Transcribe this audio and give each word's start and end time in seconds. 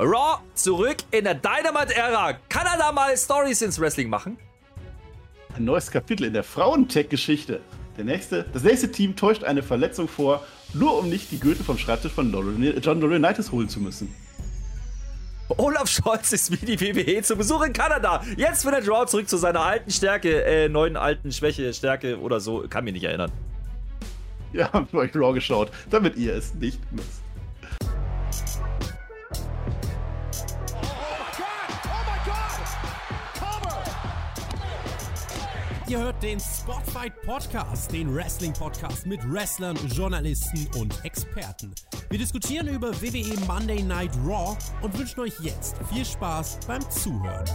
Raw 0.00 0.38
zurück 0.54 0.98
in 1.10 1.24
der 1.24 1.34
Dynamite-Ära. 1.34 2.34
Kann 2.48 2.66
er 2.66 2.78
da 2.78 2.92
mal 2.92 3.16
Stories 3.16 3.62
ins 3.62 3.80
Wrestling 3.80 4.08
machen? 4.08 4.38
Ein 5.56 5.64
neues 5.64 5.90
Kapitel 5.90 6.24
in 6.26 6.34
der 6.34 6.44
Frauentech-Geschichte. 6.44 7.60
Nächste, 7.96 8.44
das 8.52 8.62
nächste 8.62 8.92
Team 8.92 9.16
täuscht 9.16 9.42
eine 9.42 9.60
Verletzung 9.60 10.06
vor, 10.06 10.46
nur 10.72 10.96
um 11.00 11.08
nicht 11.08 11.32
die 11.32 11.40
Gürtel 11.40 11.64
vom 11.64 11.78
Schreibtisch 11.78 12.12
von 12.12 12.32
John 12.80 13.00
Laurinaitis 13.00 13.50
holen 13.50 13.68
zu 13.68 13.80
müssen. 13.80 14.14
Olaf 15.48 15.88
Scholz 15.88 16.32
ist 16.32 16.52
wie 16.52 16.64
die 16.64 16.80
WWE 16.80 17.20
zu 17.22 17.34
Besuch 17.34 17.64
in 17.64 17.72
Kanada. 17.72 18.22
Jetzt 18.36 18.62
findet 18.62 18.88
Raw 18.88 19.04
zurück 19.06 19.28
zu 19.28 19.36
seiner 19.36 19.62
alten 19.62 19.90
Stärke, 19.90 20.44
äh, 20.44 20.68
neuen 20.68 20.96
alten 20.96 21.32
Schwäche, 21.32 21.74
Stärke 21.74 22.20
oder 22.20 22.38
so. 22.38 22.64
Kann 22.70 22.84
mich 22.84 22.92
nicht 22.92 23.04
erinnern. 23.04 23.32
Ja, 24.52 24.70
habt 24.72 24.94
euch 24.94 25.10
Raw 25.16 25.32
geschaut, 25.32 25.72
damit 25.90 26.14
ihr 26.14 26.36
es 26.36 26.54
nicht 26.54 26.78
müsst. 26.92 27.27
Ihr 35.88 36.00
hört 36.00 36.22
den 36.22 36.38
Spotfight 36.38 37.18
Podcast, 37.22 37.90
den 37.92 38.14
Wrestling 38.14 38.52
Podcast 38.52 39.06
mit 39.06 39.20
Wrestlern, 39.32 39.74
Journalisten 39.86 40.68
und 40.78 41.02
Experten. 41.02 41.74
Wir 42.10 42.18
diskutieren 42.18 42.68
über 42.68 42.92
WWE 43.00 43.40
Monday 43.46 43.82
Night 43.82 44.10
Raw 44.22 44.54
und 44.82 44.98
wünschen 44.98 45.20
euch 45.20 45.40
jetzt 45.40 45.76
viel 45.90 46.04
Spaß 46.04 46.58
beim 46.66 46.82
Zuhören. 46.90 47.46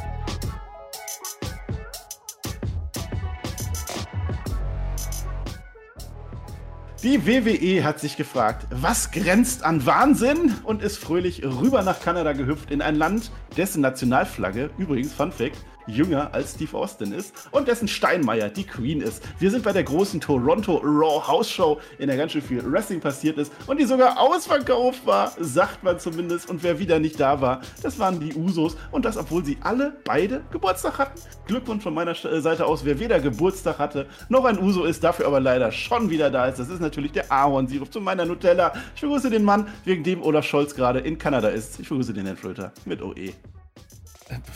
Die 7.04 7.28
WWE 7.28 7.84
hat 7.84 8.00
sich 8.00 8.18
gefragt, 8.18 8.66
was 8.72 9.12
grenzt 9.12 9.64
an 9.64 9.86
Wahnsinn 9.86 10.56
und 10.64 10.82
ist 10.82 10.98
fröhlich 10.98 11.44
rüber 11.44 11.84
nach 11.84 12.00
Kanada 12.00 12.34
gehüpft 12.34 12.72
in 12.72 12.82
ein 12.82 12.96
Land, 12.96 13.30
dessen 13.58 13.82
Nationalflagge, 13.82 14.72
übrigens 14.80 15.14
Fun 15.14 15.32
Fact, 15.32 15.58
jünger 15.88 16.34
als 16.34 16.54
Steve 16.54 16.78
Austin 16.78 17.12
ist 17.12 17.34
und 17.52 17.68
dessen 17.68 17.88
Steinmeier 17.88 18.50
die 18.50 18.66
Queen 18.66 19.02
ist. 19.02 19.24
Wir 19.40 19.52
sind 19.52 19.64
bei 19.64 19.72
der 19.72 19.84
großen 19.84 20.20
Toronto 20.22 20.78
Raw 20.84 21.26
House 21.28 21.50
Show, 21.50 21.80
in 21.98 22.08
der 22.08 22.18
ganz 22.18 22.32
schön 22.32 22.42
viel 22.42 22.64
Wrestling 22.72 23.00
passiert 23.00 23.38
ist 23.38 23.52
und 23.68 23.80
die 23.80 23.86
sogar 23.86 24.20
ausverkauft 24.20 25.06
war, 25.06 25.32
sagt 25.40 25.84
man 25.84 26.00
zumindest. 26.00 26.50
Und 26.50 26.64
wer 26.64 26.80
wieder 26.80 27.00
nicht 27.00 27.20
da 27.20 27.42
war, 27.42 27.62
das 27.82 28.00
waren 28.00 28.20
die 28.20 28.34
Usos 28.34 28.78
und 28.92 29.06
das, 29.06 29.18
obwohl 29.18 29.44
sie 29.44 29.58
alle 29.62 29.98
beide 30.04 30.42
Geburtstag 30.52 30.98
hatten. 30.98 31.20
Glückwunsch 31.48 31.84
von 31.84 31.94
meiner 31.94 32.12
äh, 32.12 32.42
Seite 32.42 32.66
aus, 32.66 32.86
wer 32.86 33.00
weder 33.00 33.20
Geburtstag 33.20 33.80
hatte, 33.80 34.08
noch 34.30 34.46
ein 34.46 34.60
Uso 34.60 34.84
ist, 34.86 35.04
dafür 35.04 35.28
aber 35.28 35.40
leider 35.40 35.72
schon 35.72 36.10
wieder 36.10 36.30
da 36.30 36.48
ist. 36.48 36.60
Das 36.60 36.70
ist 36.70 36.82
natürlich 36.82 37.12
der 37.12 37.32
Ahornsirup 37.32 37.92
zu 37.92 38.02
meiner 38.02 38.26
Nutella. 38.26 38.74
Ich 38.96 39.02
begrüße 39.02 39.30
den 39.30 39.44
Mann, 39.44 39.68
wegen 39.86 40.04
dem 40.04 40.22
Olaf 40.22 40.46
Scholz 40.46 40.76
gerade 40.76 41.00
in 41.00 41.18
Kanada 41.18 41.50
ist. 41.50 41.80
Ich 41.80 41.90
begrüße 41.90 42.14
den 42.14 42.26
Herrn 42.26 42.38
Flöter 42.38 42.72
mit 42.86 43.02
OE. 43.02 43.34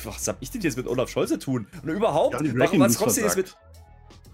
Was 0.03 0.27
hab 0.27 0.37
ich 0.41 0.51
denn 0.51 0.61
jetzt 0.61 0.77
mit 0.77 0.87
Olaf 0.87 1.09
Scholz 1.09 1.29
zu 1.29 1.39
tun? 1.39 1.67
Und 1.83 1.89
überhaupt, 1.89 2.33
Ja, 2.35 2.41
die 2.41 2.57
warum, 2.57 2.79
was 2.79 2.97
kommst 2.97 3.17
du 3.17 3.21
jetzt 3.21 3.37
mit. 3.37 3.55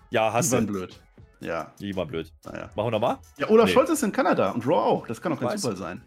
Ja, 0.09 0.29
Die 0.29 0.33
hast 0.35 0.51
waren 0.51 0.67
du. 0.67 0.73
blöd. 0.73 0.99
Ja, 1.39 1.73
Die 1.79 1.95
war 1.95 2.05
blöd. 2.05 2.31
naja. 2.45 2.69
Machen 2.75 2.87
wir 2.87 2.91
nochmal? 2.91 3.17
Ja, 3.37 3.49
Olaf 3.49 3.65
Nee. 3.67 3.73
Scholz 3.73 3.89
ist 3.89 4.03
in 4.03 4.11
Kanada 4.11 4.51
und 4.51 4.65
Raw 4.65 4.75
auch. 4.77 5.07
Das 5.07 5.21
kann 5.21 5.31
doch 5.31 5.39
kein 5.39 5.49
Weiß. 5.49 5.61
Zufall 5.61 5.75
sein. 5.77 6.01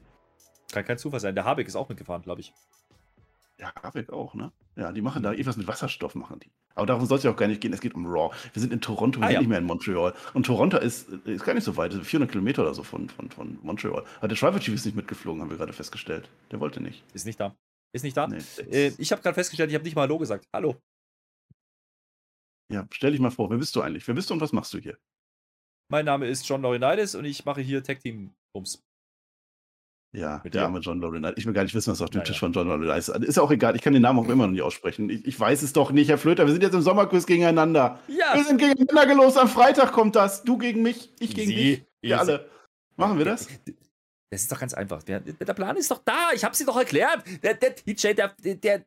Kann 0.72 0.84
kein 0.84 0.98
Zufall 0.98 1.20
sein. 1.20 1.34
Der 1.34 1.44
Habeck 1.44 1.66
ist 1.68 1.76
auch 1.76 1.88
mitgefahren, 1.88 2.22
glaube 2.22 2.40
ich. 2.40 2.52
Ja, 3.58 3.72
Habeck 3.82 4.12
auch, 4.12 4.34
ne? 4.34 4.52
Ja, 4.76 4.92
die 4.92 5.00
machen 5.00 5.22
da 5.22 5.30
irgendwas 5.32 5.56
mit 5.56 5.66
Wasserstoff, 5.66 6.14
machen 6.14 6.40
die. 6.40 6.50
Aber 6.74 6.84
darum 6.86 7.06
soll 7.06 7.16
es 7.16 7.24
ja 7.24 7.30
auch 7.30 7.36
gar 7.36 7.48
nicht 7.48 7.62
gehen. 7.62 7.72
Es 7.72 7.80
geht 7.80 7.94
um 7.94 8.04
Raw. 8.06 8.34
Wir 8.52 8.60
sind 8.60 8.70
in 8.72 8.82
Toronto, 8.82 9.18
wir 9.20 9.24
Ah, 9.24 9.28
sind 9.28 9.34
ja. 9.34 9.40
nicht 9.40 9.48
mehr 9.48 9.58
in 9.58 9.64
Montreal. 9.64 10.12
Und 10.34 10.44
Toronto 10.44 10.76
ist, 10.76 11.08
ist 11.08 11.42
gar 11.44 11.54
nicht 11.54 11.64
so 11.64 11.76
weit, 11.78 11.94
400 11.94 12.30
Kilometer 12.30 12.60
oder 12.62 12.74
so 12.74 12.82
von, 12.82 13.08
von, 13.08 13.30
von 13.30 13.58
Montreal. 13.62 14.04
Aber 14.18 14.28
der 14.28 14.36
Tribal 14.36 14.60
Chief 14.60 14.74
ist 14.74 14.84
nicht 14.84 14.94
mitgeflogen, 14.94 15.40
haben 15.40 15.48
wir 15.50 15.56
gerade 15.56 15.72
festgestellt. 15.72 16.28
Der 16.50 16.60
wollte 16.60 16.82
nicht. 16.82 17.02
Ist 17.14 17.24
nicht 17.24 17.40
da. 17.40 17.54
Ist 17.96 18.02
nicht 18.02 18.16
da. 18.16 18.26
Nee, 18.26 18.38
Äh, 18.70 18.92
ich 18.98 19.10
habe 19.10 19.22
gerade 19.22 19.34
festgestellt, 19.34 19.70
ich 19.70 19.74
habe 19.74 19.84
nicht 19.84 19.96
mal 19.96 20.02
Hallo 20.02 20.18
gesagt. 20.18 20.46
Hallo. 20.54 20.76
ja, 22.70 22.86
stell 22.92 23.12
dich 23.12 23.20
mal 23.20 23.30
vor, 23.30 23.48
wer 23.50 23.56
bist 23.58 23.74
du 23.74 23.80
eigentlich? 23.80 24.06
Wer 24.06 24.14
bist 24.14 24.28
du 24.28 24.34
und 24.34 24.40
was 24.40 24.52
machst 24.52 24.74
du 24.74 24.78
hier? 24.78 24.98
Mein 25.90 26.04
Name 26.04 26.26
ist 26.26 26.46
John 26.46 26.60
Laurinaitis 26.62 27.14
und 27.14 27.24
ich 27.24 27.44
mache 27.46 27.60
hier 27.62 27.82
Tag 27.82 28.00
Team 28.00 28.34
Bums. 28.52 28.82
Ja, 30.14 30.40
Mit 30.44 30.54
der 30.54 30.64
arme 30.64 30.80
John 30.80 31.00
Laurinaitis. 31.00 31.38
Ich 31.38 31.46
will 31.46 31.52
gar 31.54 31.62
nicht 31.62 31.74
wissen, 31.74 31.90
was 31.90 32.02
auf 32.02 32.10
dem 32.10 32.22
Tisch 32.24 32.38
von 32.38 32.52
John 32.52 32.68
Laurinaitis 32.68 33.08
ist. 33.08 33.24
Ist 33.24 33.36
ja 33.36 33.42
auch 33.42 33.50
egal, 33.50 33.76
ich 33.76 33.82
kann 33.82 33.92
den 33.94 34.02
Namen 34.02 34.18
auch 34.18 34.28
immer 34.28 34.46
noch 34.46 34.52
nicht 34.52 34.62
aussprechen. 34.62 35.08
Ich, 35.08 35.24
ich 35.26 35.40
weiß 35.40 35.62
es 35.62 35.72
doch 35.72 35.90
nicht, 35.90 36.08
Herr 36.08 36.18
Flöter. 36.18 36.44
Wir 36.44 36.52
sind 36.52 36.62
jetzt 36.62 36.74
im 36.74 36.82
Sommerkurs 36.82 37.26
gegeneinander. 37.26 37.98
Ja. 38.08 38.34
Wir 38.34 38.44
sind 38.44 38.58
gegeneinander 38.58 39.06
gelost. 39.06 39.38
Am 39.38 39.48
Freitag 39.48 39.92
kommt 39.92 40.16
das. 40.16 40.42
Du 40.44 40.58
gegen 40.58 40.82
mich, 40.82 41.12
ich 41.18 41.34
gegen 41.34 41.50
Easy, 41.50 41.76
dich. 41.76 41.86
Wir 42.02 42.20
alle. 42.20 42.50
Machen 42.96 43.16
wir 43.18 43.24
das? 43.24 43.48
Das 44.30 44.42
ist 44.42 44.50
doch 44.50 44.58
ganz 44.58 44.74
einfach. 44.74 45.02
Der, 45.04 45.20
der 45.20 45.54
Plan 45.54 45.76
ist 45.76 45.90
doch 45.90 46.02
da. 46.04 46.30
Ich 46.34 46.44
habe 46.44 46.54
sie 46.56 46.64
doch 46.64 46.76
erklärt. 46.76 47.22
Der, 47.42 47.54
der 47.54 47.74
TJ, 47.76 48.14
der, 48.14 48.34
der, 48.42 48.84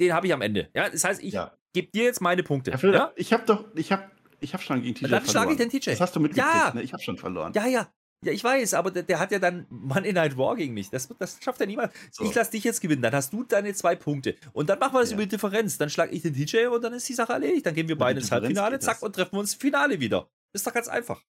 den 0.00 0.12
habe 0.12 0.26
ich 0.26 0.32
am 0.32 0.42
Ende. 0.42 0.68
Ja, 0.74 0.88
das 0.88 1.04
heißt, 1.04 1.22
ich 1.22 1.34
Ja. 1.34 1.52
gebe 1.72 1.90
dir 1.90 2.04
jetzt 2.04 2.20
meine 2.20 2.42
Punkte. 2.42 2.70
Herr 2.70 2.78
Flöter, 2.78 2.98
ja? 2.98 3.12
ich 3.16 3.32
habe 3.32 3.44
doch, 3.44 3.64
ich 3.74 3.90
habe 3.92 4.04
ich 4.40 4.54
hab 4.54 4.62
schon 4.62 4.80
gegen 4.82 4.94
TJ 4.94 5.02
Dann 5.08 5.22
verloren. 5.24 5.28
schlage 5.30 5.52
ich 5.52 5.58
den 5.58 5.70
TJ. 5.70 5.90
Das 5.90 6.00
hast 6.00 6.14
du 6.16 6.20
mitgekriegt, 6.20 6.54
Ja. 6.54 6.72
ne? 6.74 6.82
Ich 6.82 6.92
habe 6.92 7.02
schon 7.02 7.18
verloren. 7.18 7.52
ja, 7.54 7.66
ja. 7.66 7.92
Ja, 8.22 8.32
ich 8.32 8.44
weiß, 8.44 8.74
aber 8.74 8.90
der, 8.90 9.02
der 9.02 9.18
hat 9.18 9.32
ja 9.32 9.38
dann 9.38 9.64
Monday 9.70 10.12
Night 10.12 10.36
War 10.36 10.54
gegen 10.54 10.74
mich. 10.74 10.90
Das, 10.90 11.08
das 11.18 11.38
schafft 11.42 11.58
er 11.62 11.66
niemand. 11.66 11.90
So. 12.10 12.22
Ich 12.24 12.34
lasse 12.34 12.50
dich 12.50 12.64
jetzt 12.64 12.82
gewinnen. 12.82 13.00
Dann 13.00 13.14
hast 13.14 13.32
du 13.32 13.44
deine 13.44 13.72
zwei 13.72 13.96
Punkte. 13.96 14.36
Und 14.52 14.68
dann 14.68 14.78
machen 14.78 14.92
wir 14.92 15.00
das 15.00 15.08
Ja. 15.08 15.14
über 15.14 15.22
die 15.22 15.30
Differenz. 15.30 15.78
Dann 15.78 15.88
schlage 15.88 16.12
ich 16.14 16.20
den 16.20 16.34
TJ 16.34 16.66
und 16.66 16.82
dann 16.84 16.92
ist 16.92 17.08
die 17.08 17.14
Sache 17.14 17.32
erledigt. 17.32 17.64
Dann 17.64 17.74
gehen 17.74 17.88
wir 17.88 17.96
beide 17.96 18.20
ins 18.20 18.30
Halbfinale, 18.30 18.78
zack, 18.78 18.96
das. 18.96 19.02
und 19.04 19.14
treffen 19.14 19.36
uns 19.38 19.54
im 19.54 19.60
Finale 19.60 20.00
wieder. 20.00 20.28
Ist 20.52 20.66
doch 20.66 20.74
ganz 20.74 20.86
einfach. 20.88 21.22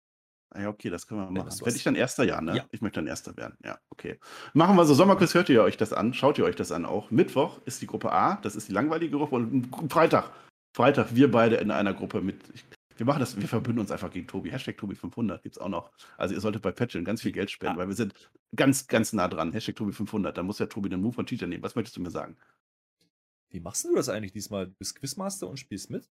Ah 0.50 0.62
Ja, 0.62 0.68
okay, 0.68 0.90
das 0.90 1.06
können 1.06 1.20
wir 1.20 1.30
machen. 1.30 1.60
Werde 1.60 1.76
ich 1.76 1.84
dann 1.84 1.94
Erster? 1.94 2.24
Ja, 2.24 2.40
ne? 2.40 2.56
Ja. 2.56 2.64
Ich 2.72 2.80
möchte 2.80 2.98
dann 3.00 3.06
Erster 3.06 3.36
werden. 3.36 3.56
Ja, 3.64 3.78
okay. 3.90 4.18
Machen 4.52 4.76
wir 4.76 4.84
so. 4.84 4.94
Sommerkurs 4.94 5.34
hört 5.34 5.48
ihr 5.48 5.62
euch 5.62 5.76
das 5.76 5.92
an. 5.92 6.12
Schaut 6.12 6.38
ihr 6.38 6.44
euch 6.44 6.56
das 6.56 6.72
an 6.72 6.84
auch. 6.84 7.10
Mittwoch 7.10 7.60
ist 7.66 7.80
die 7.82 7.86
Gruppe 7.86 8.12
A. 8.12 8.36
Das 8.42 8.56
ist 8.56 8.68
die 8.68 8.72
langweilige 8.72 9.16
Gruppe. 9.16 9.36
Und 9.36 9.68
Freitag. 9.92 10.30
Freitag, 10.74 11.14
wir 11.14 11.30
beide 11.30 11.56
in 11.56 11.70
einer 11.70 11.94
Gruppe 11.94 12.20
mit. 12.20 12.36
Wir 12.96 13.06
machen 13.06 13.20
das, 13.20 13.40
wir 13.40 13.48
verbünden 13.48 13.80
uns 13.80 13.90
einfach 13.90 14.10
gegen 14.10 14.26
Tobi. 14.26 14.50
Hashtag 14.50 14.76
Tobi500 14.78 15.38
gibt 15.42 15.56
es 15.56 15.58
auch 15.62 15.68
noch. 15.70 15.90
Also 16.18 16.34
ihr 16.34 16.40
solltet 16.40 16.60
bei 16.62 16.70
Patreon 16.70 17.04
ganz 17.04 17.22
viel 17.22 17.32
Geld 17.32 17.50
spenden, 17.50 17.76
Ah. 17.76 17.78
weil 17.78 17.88
wir 17.88 17.96
sind 17.96 18.12
ganz, 18.54 18.86
ganz 18.88 19.12
nah 19.14 19.26
dran. 19.26 19.52
Hashtag 19.52 19.76
Tobi500. 19.76 20.32
Da 20.32 20.42
muss 20.42 20.58
ja 20.58 20.66
Tobi 20.66 20.88
den 20.90 21.00
Move 21.00 21.14
von 21.14 21.24
Cheater 21.26 21.46
nehmen. 21.46 21.62
Was 21.62 21.76
möchtest 21.76 21.96
du 21.96 22.02
mir 22.02 22.10
sagen? 22.10 22.36
Wie 23.50 23.60
machst 23.60 23.84
du 23.84 23.94
das 23.94 24.08
eigentlich 24.08 24.32
diesmal? 24.32 24.66
Du 24.66 24.72
bist 24.78 24.96
Quizmaster 24.96 25.48
und 25.48 25.58
spielst 25.58 25.90
mit? 25.90 26.08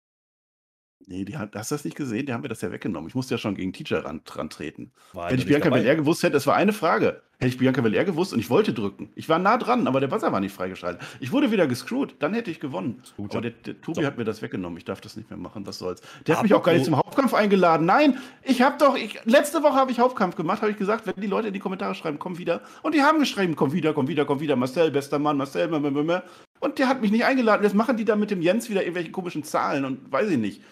Nee, 1.07 1.25
die, 1.27 1.37
hat- 1.37 1.55
hast 1.55 1.71
du 1.71 1.75
das 1.75 1.85
nicht 1.85 1.97
gesehen? 1.97 2.25
Die 2.27 2.33
haben 2.33 2.41
mir 2.41 2.49
das 2.49 2.63
ja 2.63 2.73
weggenommen. 2.73 3.09
Ich 3.09 3.15
musste 3.15 3.35
ja 3.35 3.39
schon 3.39 3.55
gegen 3.55 3.73
Teacher 3.75 4.05
ran, 4.07 4.23
ran 4.27 4.49
treten. 4.49 4.91
War 5.13 5.27
Hätte 5.27 5.43
ich 5.43 5.47
Bianca. 5.47 5.69
Belair 5.69 5.97
gewusst 5.97 6.23
hätte, 6.23 6.37
es 6.39 6.47
war 6.47 6.55
eine 6.57 6.73
Frage. 6.73 7.21
Hätte 7.39 7.49
ich 7.49 7.59
Bianca 7.59 7.83
Belair 7.83 8.05
gewusst 8.07 8.33
und 8.33 8.39
ich 8.39 8.49
wollte 8.49 8.73
drücken. 8.73 9.11
Ich 9.15 9.29
war 9.29 9.39
nah 9.39 9.59
dran, 9.59 9.87
aber 9.87 10.01
der 10.01 10.07
Buzzer 10.07 10.33
war 10.33 10.41
nicht 10.41 10.55
freigeschaltet. 10.55 11.03
Ich 11.21 11.31
wurde 11.31 11.51
wieder 11.51 11.67
gescrewt, 11.67 12.15
dann 12.21 12.33
hätte 12.33 12.51
ich 12.51 12.59
gewonnen. 12.59 13.03
gut, 13.19 13.33
aber 13.33 13.43
der, 13.43 13.51
der 13.51 13.81
Tobi 13.83 14.01
So. 14.01 14.07
hat 14.07 14.17
mir 14.17 14.25
das 14.25 14.41
weggenommen. 14.41 14.79
Ich 14.79 14.87
darf 14.87 15.03
das 15.03 15.17
nicht 15.17 15.29
mehr 15.29 15.39
machen, 15.39 15.67
was 15.67 15.79
soll's. 15.79 16.01
Der 16.27 16.37
hat 16.37 16.43
mich 16.43 16.55
auch 16.55 16.63
gar 16.63 16.73
nicht 16.73 16.87
zum 16.87 16.97
Hauptkampf 16.97 17.35
eingeladen. 17.35 17.85
Nein, 17.85 18.17
ich 18.43 18.63
habe 18.63 18.77
doch, 18.79 18.97
ich, 18.97 19.21
letzte 19.25 19.63
Woche 19.63 19.75
habe 19.75 19.91
ich 19.93 19.99
Hauptkampf 19.99 20.37
gemacht, 20.37 20.63
habe 20.63 20.71
ich 20.71 20.79
gesagt, 20.79 21.07
wenn 21.07 21.21
die 21.21 21.27
Leute 21.29 21.49
in 21.49 21.53
die 21.55 21.61
Kommentare 21.61 21.95
schreiben, 21.95 22.19
komm 22.19 22.39
wieder. 22.39 22.63
Und 22.83 22.95
die 22.95 23.03
haben 23.03 23.19
geschrieben, 23.19 23.57
komm 23.57 23.73
wieder, 23.75 23.93
komm 23.93 24.09
wieder, 24.09 24.25
komm 24.25 24.41
wieder. 24.41 24.57
Marcel, 24.57 24.91
bester 24.91 25.19
Mann, 25.19 25.37
Marcel, 25.37 25.69
m, 25.69 25.75
m, 25.85 25.97
m, 25.99 26.09
m. 26.11 26.23
Und 26.61 26.79
der 26.79 26.89
hat 26.89 27.03
mich 27.03 27.11
nicht 27.11 27.27
eingeladen. 27.27 27.63
Jetzt 27.63 27.75
machen 27.75 27.99
die 27.99 28.07
da 28.07 28.17
mit 28.17 28.31
dem 28.31 28.41
Jens 28.41 28.71
wieder 28.71 28.81
irgendwelche 28.83 29.11
komischen 29.11 29.43
Zahlen 29.43 29.85
und 29.85 30.11
weiß 30.11 30.31
ich 30.31 30.39
nicht. 30.39 30.63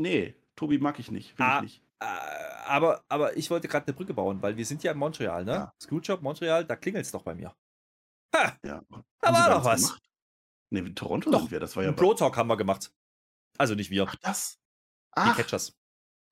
Nee, 0.00 0.34
Tobi 0.56 0.78
mag 0.78 0.98
ich 0.98 1.10
nicht. 1.10 1.38
Will 1.38 1.46
Ah, 1.46 1.56
ich 1.58 1.62
nicht. 1.62 1.82
Äh, 2.00 2.06
aber, 2.66 3.04
aber 3.08 3.36
ich 3.36 3.50
wollte 3.50 3.68
gerade 3.68 3.86
eine 3.86 3.94
Brücke 3.94 4.14
bauen, 4.14 4.40
weil 4.42 4.56
wir 4.56 4.64
sind 4.64 4.82
ja 4.82 4.92
in 4.92 4.98
Montreal, 4.98 5.44
ne? 5.44 5.52
Ja. 5.52 5.74
Screwjob 5.82 6.22
Montreal, 6.22 6.64
da 6.64 6.76
klingelt 6.76 7.04
es 7.04 7.12
doch 7.12 7.22
bei 7.22 7.34
mir. 7.34 7.54
Ha, 8.34 8.56
Ja. 8.64 8.82
da 9.20 9.32
war 9.32 9.50
doch 9.50 9.64
was. 9.64 9.82
gemacht? 9.82 10.02
Nee, 10.70 10.78
in 10.80 10.94
Toronto 10.94 11.30
Doch, 11.30 11.50
wir. 11.50 11.60
Das 11.60 11.74
war 11.76 11.82
ja 11.82 11.92
Pro 11.92 12.14
Talk 12.14 12.36
haben 12.36 12.48
wir 12.48 12.56
gemacht. 12.56 12.92
Also 13.58 13.74
nicht 13.74 13.90
wir, 13.90 14.06
Ach, 14.08 14.14
das. 14.16 14.54
die 15.16 15.20
Ach, 15.20 15.36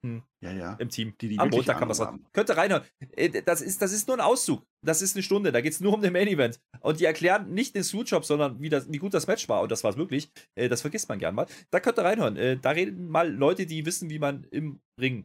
Catchers 0.03 0.23
ja, 0.41 0.53
ja. 0.53 0.73
im 0.75 0.89
Team. 0.89 1.15
Die, 1.21 1.29
die 1.29 1.39
Am 1.39 1.49
Montag 1.51 1.81
haben 1.81 1.89
wir 1.89 1.93
es. 1.93 2.01
Ahnung 2.01 2.15
haben. 2.25 2.27
Könnt 2.33 2.49
ihr 2.51 2.57
reinhören. 2.57 2.85
Äh, 3.17 3.43
Das 3.43 3.61
ist, 3.61 3.83
das 3.83 3.93
ist 3.93 4.07
nur 4.07 4.17
ein 4.17 4.21
Auszug. 4.21 4.65
Das 4.85 5.03
ist 5.03 5.17
eine 5.17 5.23
Stunde. 5.23 5.51
Da 5.53 5.61
geht 5.61 5.73
es 5.73 5.81
nur 5.81 5.93
um 5.95 6.01
den 6.01 6.13
Main 6.13 6.29
Event. 6.29 6.61
Und 6.81 7.01
die 7.01 7.05
erklären 7.05 7.53
nicht 7.53 7.75
den 7.75 7.83
Screwjob, 7.85 8.25
sondern 8.25 8.61
wie, 8.61 8.69
das, 8.69 8.91
wie 8.91 8.99
gut 8.99 9.15
das 9.15 9.27
Match 9.27 9.49
war. 9.49 9.63
Und 9.63 9.73
das 9.73 9.83
war 9.85 9.91
es 9.91 9.97
wirklich. 9.97 10.31
Äh, 10.55 10.69
Das 10.69 10.81
vergisst 10.83 11.09
man 11.09 11.19
gern 11.19 11.35
mal. 11.35 11.47
Da 11.71 11.81
könnt 11.81 11.99
ihr 11.99 12.05
reinhören. 12.05 12.37
Äh, 12.37 12.57
Da 12.59 12.71
reden 12.71 13.09
mal 13.09 13.31
Leute, 13.33 13.67
die 13.67 13.85
wissen, 13.87 14.09
wie 14.11 14.19
man 14.19 14.45
im 14.51 14.81
Ring 15.01 15.25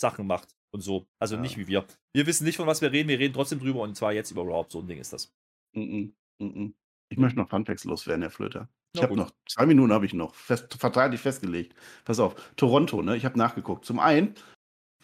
Sachen 0.00 0.26
macht 0.26 0.54
und 0.74 0.80
so. 0.80 1.06
Also 1.20 1.36
Ja. 1.36 1.40
nicht 1.42 1.56
wie 1.58 1.66
wir. 1.68 1.84
Wir 2.14 2.26
wissen 2.26 2.44
nicht, 2.44 2.56
von 2.56 2.66
was 2.66 2.80
wir 2.80 2.90
reden. 2.92 3.08
Wir 3.08 3.18
reden 3.18 3.34
trotzdem 3.34 3.58
drüber. 3.60 3.80
Und 3.82 3.94
zwar 3.96 4.12
jetzt 4.12 4.30
über 4.30 4.42
Raw. 4.42 4.66
So 4.68 4.80
ein 4.80 4.86
Ding 4.86 4.98
ist 4.98 5.12
das. 5.12 5.32
Mhm, 5.76 6.14
mhm. 6.40 6.74
Ich 7.14 7.20
möchte 7.20 7.38
noch 7.38 7.48
Funfacts 7.48 7.84
loswerden, 7.84 8.22
Herr 8.22 8.30
Flöter. 8.32 8.68
Ich 8.92 9.00
habe 9.00 9.14
noch, 9.14 9.30
zwei 9.48 9.66
Minuten 9.66 9.92
habe 9.92 10.04
ich 10.04 10.14
noch, 10.14 10.34
fest, 10.34 10.74
vertraglich 10.76 11.20
festgelegt. 11.20 11.72
Pass 12.04 12.18
auf, 12.18 12.34
Toronto, 12.56 13.02
ne? 13.02 13.16
Ich 13.16 13.24
habe 13.24 13.38
nachgeguckt. 13.38 13.84
Zum 13.84 14.00
einen, 14.00 14.34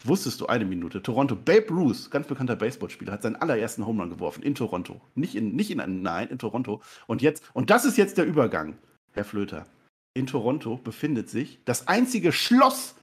wusstest 0.03 0.41
du 0.41 0.47
eine 0.47 0.65
Minute, 0.65 1.03
Toronto, 1.03 1.37
Babe 1.37 1.69
Ruth, 1.69 2.11
ganz 2.11 2.27
bekannter 2.27 2.57
Baseballspieler, 2.57 3.13
hat 3.13 3.23
seinen 3.23 3.37
allerersten 3.37 3.87
Home 3.87 4.03
Run 4.03 4.11
geworfen 4.11 4.43
in 4.43 4.57
Toronto. 4.57 5.01
Nicht 5.15 5.37
in, 5.37 5.55
nicht 5.55 5.71
in 5.71 6.03
nein, 6.03 6.27
in 6.31 6.41
Toronto. 6.41 6.83
Und 7.07 7.23
jetzt, 7.23 7.49
und 7.53 7.71
das 7.71 7.85
ist 7.85 7.97
jetzt 7.97 8.19
der 8.19 8.27
Übergang, 8.27 8.77
Herr 9.13 9.25
Flöter. 9.25 9.67
In 10.13 10.27
Toronto 10.27 10.79
befindet 10.79 11.31
sich 11.31 11.61
das 11.65 11.87
einzige 11.87 12.33
Schloss 12.33 12.97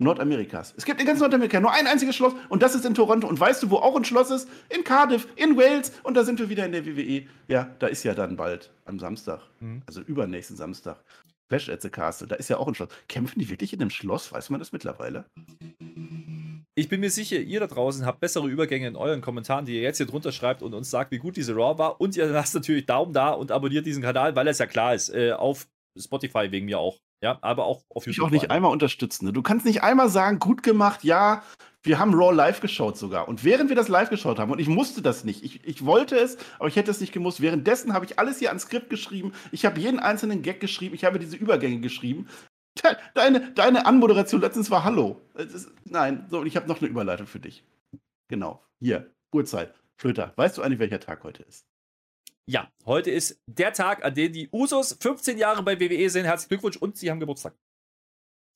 Nordamerikas. 0.00 0.74
Es 0.76 0.84
gibt 0.84 1.00
in 1.00 1.06
ganz 1.06 1.20
Nordamerika 1.20 1.60
nur 1.60 1.72
ein 1.72 1.86
einziges 1.86 2.16
Schloss 2.16 2.32
und 2.48 2.62
das 2.62 2.74
ist 2.74 2.86
in 2.86 2.94
Toronto. 2.94 3.28
Und 3.28 3.38
weißt 3.38 3.62
du, 3.62 3.70
wo 3.70 3.76
auch 3.76 3.94
ein 3.96 4.04
Schloss 4.04 4.30
ist? 4.30 4.48
In 4.70 4.82
Cardiff, 4.82 5.28
in 5.36 5.56
Wales. 5.56 5.92
Und 6.02 6.16
da 6.16 6.24
sind 6.24 6.38
wir 6.38 6.48
wieder 6.48 6.64
in 6.64 6.72
der 6.72 6.86
WWE. 6.86 7.26
Ja, 7.48 7.70
da 7.78 7.86
ist 7.86 8.02
ja 8.02 8.14
dann 8.14 8.36
bald 8.36 8.72
am 8.86 8.98
Samstag, 8.98 9.42
mhm. 9.60 9.82
also 9.86 10.00
übernächsten 10.00 10.56
Samstag, 10.56 11.04
Clash 11.50 11.68
at 11.68 11.82
the 11.82 11.90
Castle. 11.90 12.26
Da 12.26 12.36
ist 12.36 12.48
ja 12.48 12.56
auch 12.56 12.66
ein 12.66 12.74
Schloss. 12.74 12.88
Kämpfen 13.08 13.40
die 13.40 13.50
wirklich 13.50 13.74
in 13.74 13.78
dem 13.78 13.90
Schloss? 13.90 14.32
Weiß 14.32 14.48
man 14.48 14.58
das 14.58 14.72
mittlerweile? 14.72 15.26
Ich 16.74 16.88
bin 16.88 17.00
mir 17.00 17.10
sicher, 17.10 17.36
ihr 17.36 17.60
da 17.60 17.66
draußen 17.66 18.06
habt 18.06 18.20
bessere 18.20 18.48
Übergänge 18.48 18.88
in 18.88 18.96
euren 18.96 19.20
Kommentaren, 19.20 19.66
die 19.66 19.74
ihr 19.74 19.82
jetzt 19.82 19.98
hier 19.98 20.06
drunter 20.06 20.32
schreibt 20.32 20.62
und 20.62 20.72
uns 20.72 20.90
sagt, 20.90 21.10
wie 21.10 21.18
gut 21.18 21.36
diese 21.36 21.54
Raw 21.54 21.76
war. 21.78 22.00
Und 22.00 22.16
ihr 22.16 22.26
lasst 22.26 22.54
natürlich 22.54 22.86
Daumen 22.86 23.12
da 23.12 23.30
und 23.30 23.52
abonniert 23.52 23.84
diesen 23.84 24.02
Kanal, 24.02 24.34
weil 24.34 24.48
es 24.48 24.58
ja 24.58 24.66
klar 24.66 24.94
ist, 24.94 25.10
äh, 25.10 25.32
auf 25.32 25.66
Spotify 25.98 26.50
wegen 26.50 26.64
mir 26.64 26.78
auch. 26.78 26.96
Ja, 27.22 27.38
aber 27.42 27.64
auch 27.64 27.82
auf 27.90 28.06
YouTube. 28.06 28.14
Ich 28.14 28.22
auch 28.22 28.30
nicht 28.30 28.50
einmal 28.50 28.72
unterstützen. 28.72 29.26
Ne? 29.26 29.32
Du 29.32 29.42
kannst 29.42 29.66
nicht 29.66 29.82
einmal 29.82 30.08
sagen, 30.08 30.38
gut 30.38 30.62
gemacht, 30.62 31.04
ja, 31.04 31.42
wir 31.82 31.98
haben 31.98 32.14
Raw 32.14 32.34
live 32.34 32.60
geschaut 32.60 32.96
sogar. 32.96 33.28
Und 33.28 33.44
während 33.44 33.68
wir 33.68 33.76
das 33.76 33.88
live 33.88 34.10
geschaut 34.10 34.38
haben, 34.38 34.50
und 34.50 34.58
ich 34.58 34.68
musste 34.68 35.02
das 35.02 35.24
nicht, 35.24 35.42
ich, 35.42 35.64
ich 35.66 35.84
wollte 35.84 36.16
es, 36.16 36.38
aber 36.58 36.68
ich 36.68 36.76
hätte 36.76 36.90
es 36.90 37.00
nicht 37.00 37.12
gemusst. 37.12 37.40
Währenddessen 37.40 37.92
habe 37.92 38.04
ich 38.04 38.18
alles 38.18 38.38
hier 38.38 38.48
ans 38.48 38.62
Skript 38.62 38.90
geschrieben. 38.90 39.32
Ich 39.52 39.64
habe 39.64 39.80
jeden 39.80 39.98
einzelnen 40.00 40.42
Gag 40.42 40.60
geschrieben. 40.60 40.94
Ich 40.94 41.04
habe 41.04 41.18
diese 41.18 41.36
Übergänge 41.36 41.80
geschrieben. 41.80 42.28
Deine, 43.14 43.50
deine 43.52 43.84
Anmoderation 43.84 44.40
letztens 44.40 44.70
war 44.70 44.84
Hallo. 44.84 45.20
Ist, 45.34 45.70
nein, 45.84 46.26
so, 46.30 46.38
und 46.38 46.46
ich 46.46 46.56
habe 46.56 46.68
noch 46.68 46.80
eine 46.80 46.88
Überleitung 46.88 47.26
für 47.26 47.40
dich. 47.40 47.64
Genau. 48.28 48.64
Hier, 48.78 49.10
Uhrzeit. 49.32 49.74
Flöter, 49.98 50.32
weißt 50.36 50.56
du 50.56 50.62
eigentlich, 50.62 50.78
welcher 50.78 51.00
Tag 51.00 51.24
heute 51.24 51.42
ist? 51.42 51.66
Ja, 52.46 52.70
heute 52.84 53.10
ist 53.10 53.40
der 53.46 53.72
Tag, 53.72 54.04
an 54.04 54.14
dem 54.14 54.32
die 54.32 54.48
Usos 54.50 54.96
15 55.00 55.38
Jahre 55.38 55.62
bei 55.62 55.78
WWE 55.78 56.10
sind. 56.10 56.24
Herzlichen 56.24 56.48
Glückwunsch 56.48 56.76
und 56.76 56.96
sie 56.96 57.10
haben 57.10 57.20
Geburtstag. 57.20 57.54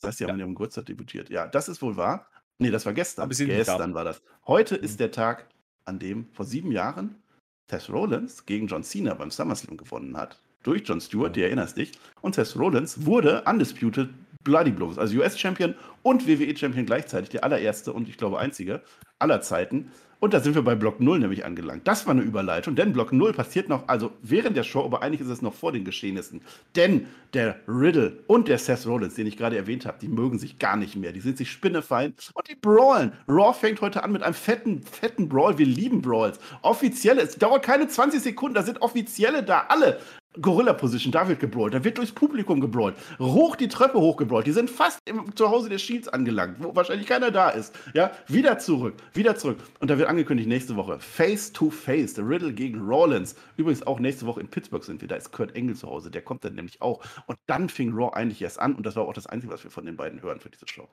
Das 0.01 0.09
heißt, 0.09 0.19
sie 0.19 0.25
haben 0.25 0.31
ja. 0.31 0.35
in 0.35 0.41
ihrem 0.41 0.55
Geburtstag 0.55 0.87
debütiert. 0.87 1.31
Ja, 1.31 1.47
das 1.47 1.69
ist 1.69 1.81
wohl 1.83 1.97
wahr. 1.97 2.29
Nee, 2.59 2.71
das 2.71 2.87
war 2.87 2.93
gestern. 2.93 3.29
Gestern 3.29 3.95
war 3.95 4.05
das. 4.05 4.23
Heute 4.47 4.77
ist 4.77 4.95
mhm. 4.95 4.99
der 4.99 5.11
Tag, 5.13 5.49
an 5.85 5.99
dem 5.99 6.31
vor 6.33 6.45
sieben 6.45 6.73
Jahren 6.73 7.23
Tess 7.69 7.89
Rollins 7.91 8.47
gegen 8.47 8.67
John 8.67 8.83
Cena 8.83 9.15
beim 9.15 9.31
SummerSlam 9.31 9.77
gewonnen 9.77 10.17
hat. 10.17 10.41
Durch 10.63 10.83
John 10.85 11.01
Stewart, 11.01 11.37
du 11.37 11.43
erinnerst 11.43 11.77
dich. 11.77 11.93
Und 12.21 12.35
Tess 12.35 12.59
Rollins 12.59 13.05
wurde 13.05 13.43
undisputed 13.47 14.11
Bloody 14.45 14.71
Blows, 14.71 14.99
also 14.99 15.17
US-Champion 15.19 15.75
und 16.03 16.27
WWE-Champion 16.27 16.85
gleichzeitig, 16.85 17.31
der 17.31 17.45
allererste 17.45 17.93
und 17.93 18.09
ich 18.09 18.19
glaube 18.19 18.39
einzige 18.39 18.83
aller 19.19 19.41
Zeiten. 19.41 19.91
Und 20.25 20.33
da 20.33 20.41
sind 20.41 20.55
wir 20.55 20.63
bei 20.63 20.75
Block 20.75 21.01
0 21.01 21.19
nämlich 21.19 21.45
angelangt. 21.45 21.87
Das 21.87 22.07
war 22.07 22.13
eine 22.13 22.23
Überleitung, 22.23 22.77
denn 22.77 22.95
Block 22.95 23.13
0 23.13 23.35
passiert 23.35 23.69
noch, 23.69 23.89
also 23.89 24.11
während 24.23 24.57
der 24.57 24.63
Show, 24.63 24.83
aber 24.83 25.03
eigentlich 25.03 25.21
ist 25.21 25.29
es 25.29 25.43
noch 25.43 25.53
vor 25.53 25.71
den 25.71 25.85
Geschehnissen. 25.85 26.41
Denn 26.77 27.09
der 27.35 27.57
Riddle 27.69 28.21
und 28.27 28.49
der 28.49 28.57
Seth 28.57 28.87
Rollins, 28.87 29.17
den 29.17 29.27
ich 29.27 29.37
gerade 29.37 29.59
erwähnt 29.59 29.85
habe, 29.85 29.99
die 30.01 30.09
mögen 30.09 30.39
sich 30.39 30.59
gar 30.59 30.79
nicht 30.79 30.97
mehr. 30.97 31.13
Die 31.13 31.21
sind 31.21 31.37
sich 31.37 31.51
spinnefein 31.51 32.15
und 32.33 32.49
die 32.49 32.55
brawlen. 32.55 33.13
Raw 33.29 33.53
fängt 33.53 33.83
heute 33.83 34.03
an 34.03 34.13
mit 34.13 34.23
einem 34.23 34.33
fetten, 34.33 34.81
fetten 34.81 35.29
Brawl. 35.29 35.59
Wir 35.59 35.67
lieben 35.67 36.01
Brawls. 36.01 36.39
Offizielle, 36.63 37.21
es 37.21 37.37
dauert 37.37 37.63
keine 37.63 37.87
20 37.87 38.23
Sekunden, 38.23 38.55
da 38.55 38.63
sind 38.63 38.81
Offizielle 38.81 39.43
da, 39.43 39.67
alle. 39.69 40.01
Gorilla-Position, 40.41 41.13
da 41.13 41.29
wird 41.29 41.41
gebrawlt, 41.41 41.75
da 41.75 41.85
wird 41.85 41.99
durchs 41.99 42.13
Publikum 42.13 42.61
gebrawlt, 42.61 42.97
hoch 43.19 43.57
die 43.57 43.69
Treppe 43.69 43.99
hochgebrawlt, 44.01 44.47
die 44.47 44.53
sind 44.53 44.69
fast 44.69 44.99
im 45.05 45.35
Zuhause 45.37 45.69
der 45.69 45.79
Shields 45.79 46.09
angelangt, 46.09 46.57
wo 46.61 46.75
wahrscheinlich 46.75 47.07
keiner 47.07 47.31
da 47.31 47.51
ist. 47.51 47.77
Ja, 47.95 48.13
wieder 48.27 48.59
zurück, 48.59 48.95
wieder 49.13 49.37
zurück. 49.37 49.59
Und 49.81 49.91
da 49.91 49.99
wird 49.99 50.09
angekündigt, 50.09 50.49
nächste 50.49 50.77
Woche, 50.77 50.99
Face 50.99 51.53
to 51.53 51.71
Face, 51.71 52.15
der 52.15 52.29
Riddle 52.29 52.53
gegen 52.53 52.81
Rollins. 52.81 53.37
Übrigens 53.57 53.87
auch 53.87 54.01
nächste 54.01 54.27
Woche 54.27 54.41
in 54.41 54.49
Pittsburgh 54.49 54.85
sind 54.85 55.01
wir, 55.01 55.09
da 55.09 55.17
ist 55.17 55.31
Kurt 55.31 55.55
Engel 55.55 55.77
zu 55.77 55.89
Hause, 55.89 56.11
der 56.11 56.23
kommt 56.23 56.45
dann 56.45 56.55
nämlich 56.55 56.83
auch. 56.83 57.05
Und 57.27 57.39
dann 57.47 57.69
fing 57.69 57.93
Raw 57.93 58.13
eigentlich 58.15 58.43
erst 58.43 58.59
an 58.59 58.75
und 58.75 58.85
das 58.85 58.97
war 58.97 59.05
auch 59.05 59.15
das 59.15 59.27
Einzige, 59.27 59.53
was 59.53 59.63
wir 59.63 59.71
von 59.71 59.87
den 59.87 59.97
beiden 59.97 60.21
hören 60.23 60.41
für 60.41 60.51
diese 60.51 60.67
Show. 60.67 60.89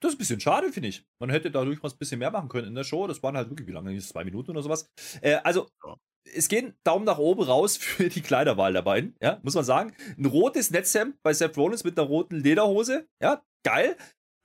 Das 0.00 0.12
ist 0.12 0.16
ein 0.16 0.18
bisschen 0.18 0.40
schade, 0.40 0.72
finde 0.72 0.88
ich. 0.88 1.04
Man 1.20 1.28
hätte 1.28 1.50
dadurch 1.50 1.82
was 1.82 1.92
ein 1.92 1.98
bisschen 1.98 2.18
mehr 2.18 2.30
machen 2.30 2.48
können 2.48 2.68
in 2.68 2.74
der 2.74 2.84
Show. 2.84 3.06
Das 3.06 3.22
waren 3.22 3.36
halt 3.36 3.50
wirklich, 3.50 3.68
wie 3.68 3.72
lange? 3.72 3.96
Zwei 3.98 4.24
Minuten 4.24 4.52
oder 4.52 4.62
sowas. 4.62 4.90
Äh, 5.20 5.34
also, 5.44 5.68
ja 5.84 5.94
es 6.24 6.48
gehen 6.48 6.74
Daumen 6.84 7.04
nach 7.04 7.18
oben 7.18 7.42
raus 7.42 7.76
für 7.76 8.08
die 8.08 8.20
Kleiderwahl 8.20 8.72
der 8.72 8.82
beiden, 8.82 9.16
ja, 9.20 9.40
muss 9.42 9.54
man 9.54 9.64
sagen. 9.64 9.94
Ein 10.18 10.26
rotes 10.26 10.70
Netzhemd 10.70 11.22
bei 11.22 11.32
Seth 11.32 11.56
Rollins 11.56 11.84
mit 11.84 11.98
einer 11.98 12.06
roten 12.06 12.36
Lederhose, 12.36 13.08
ja, 13.22 13.42
geil. 13.64 13.96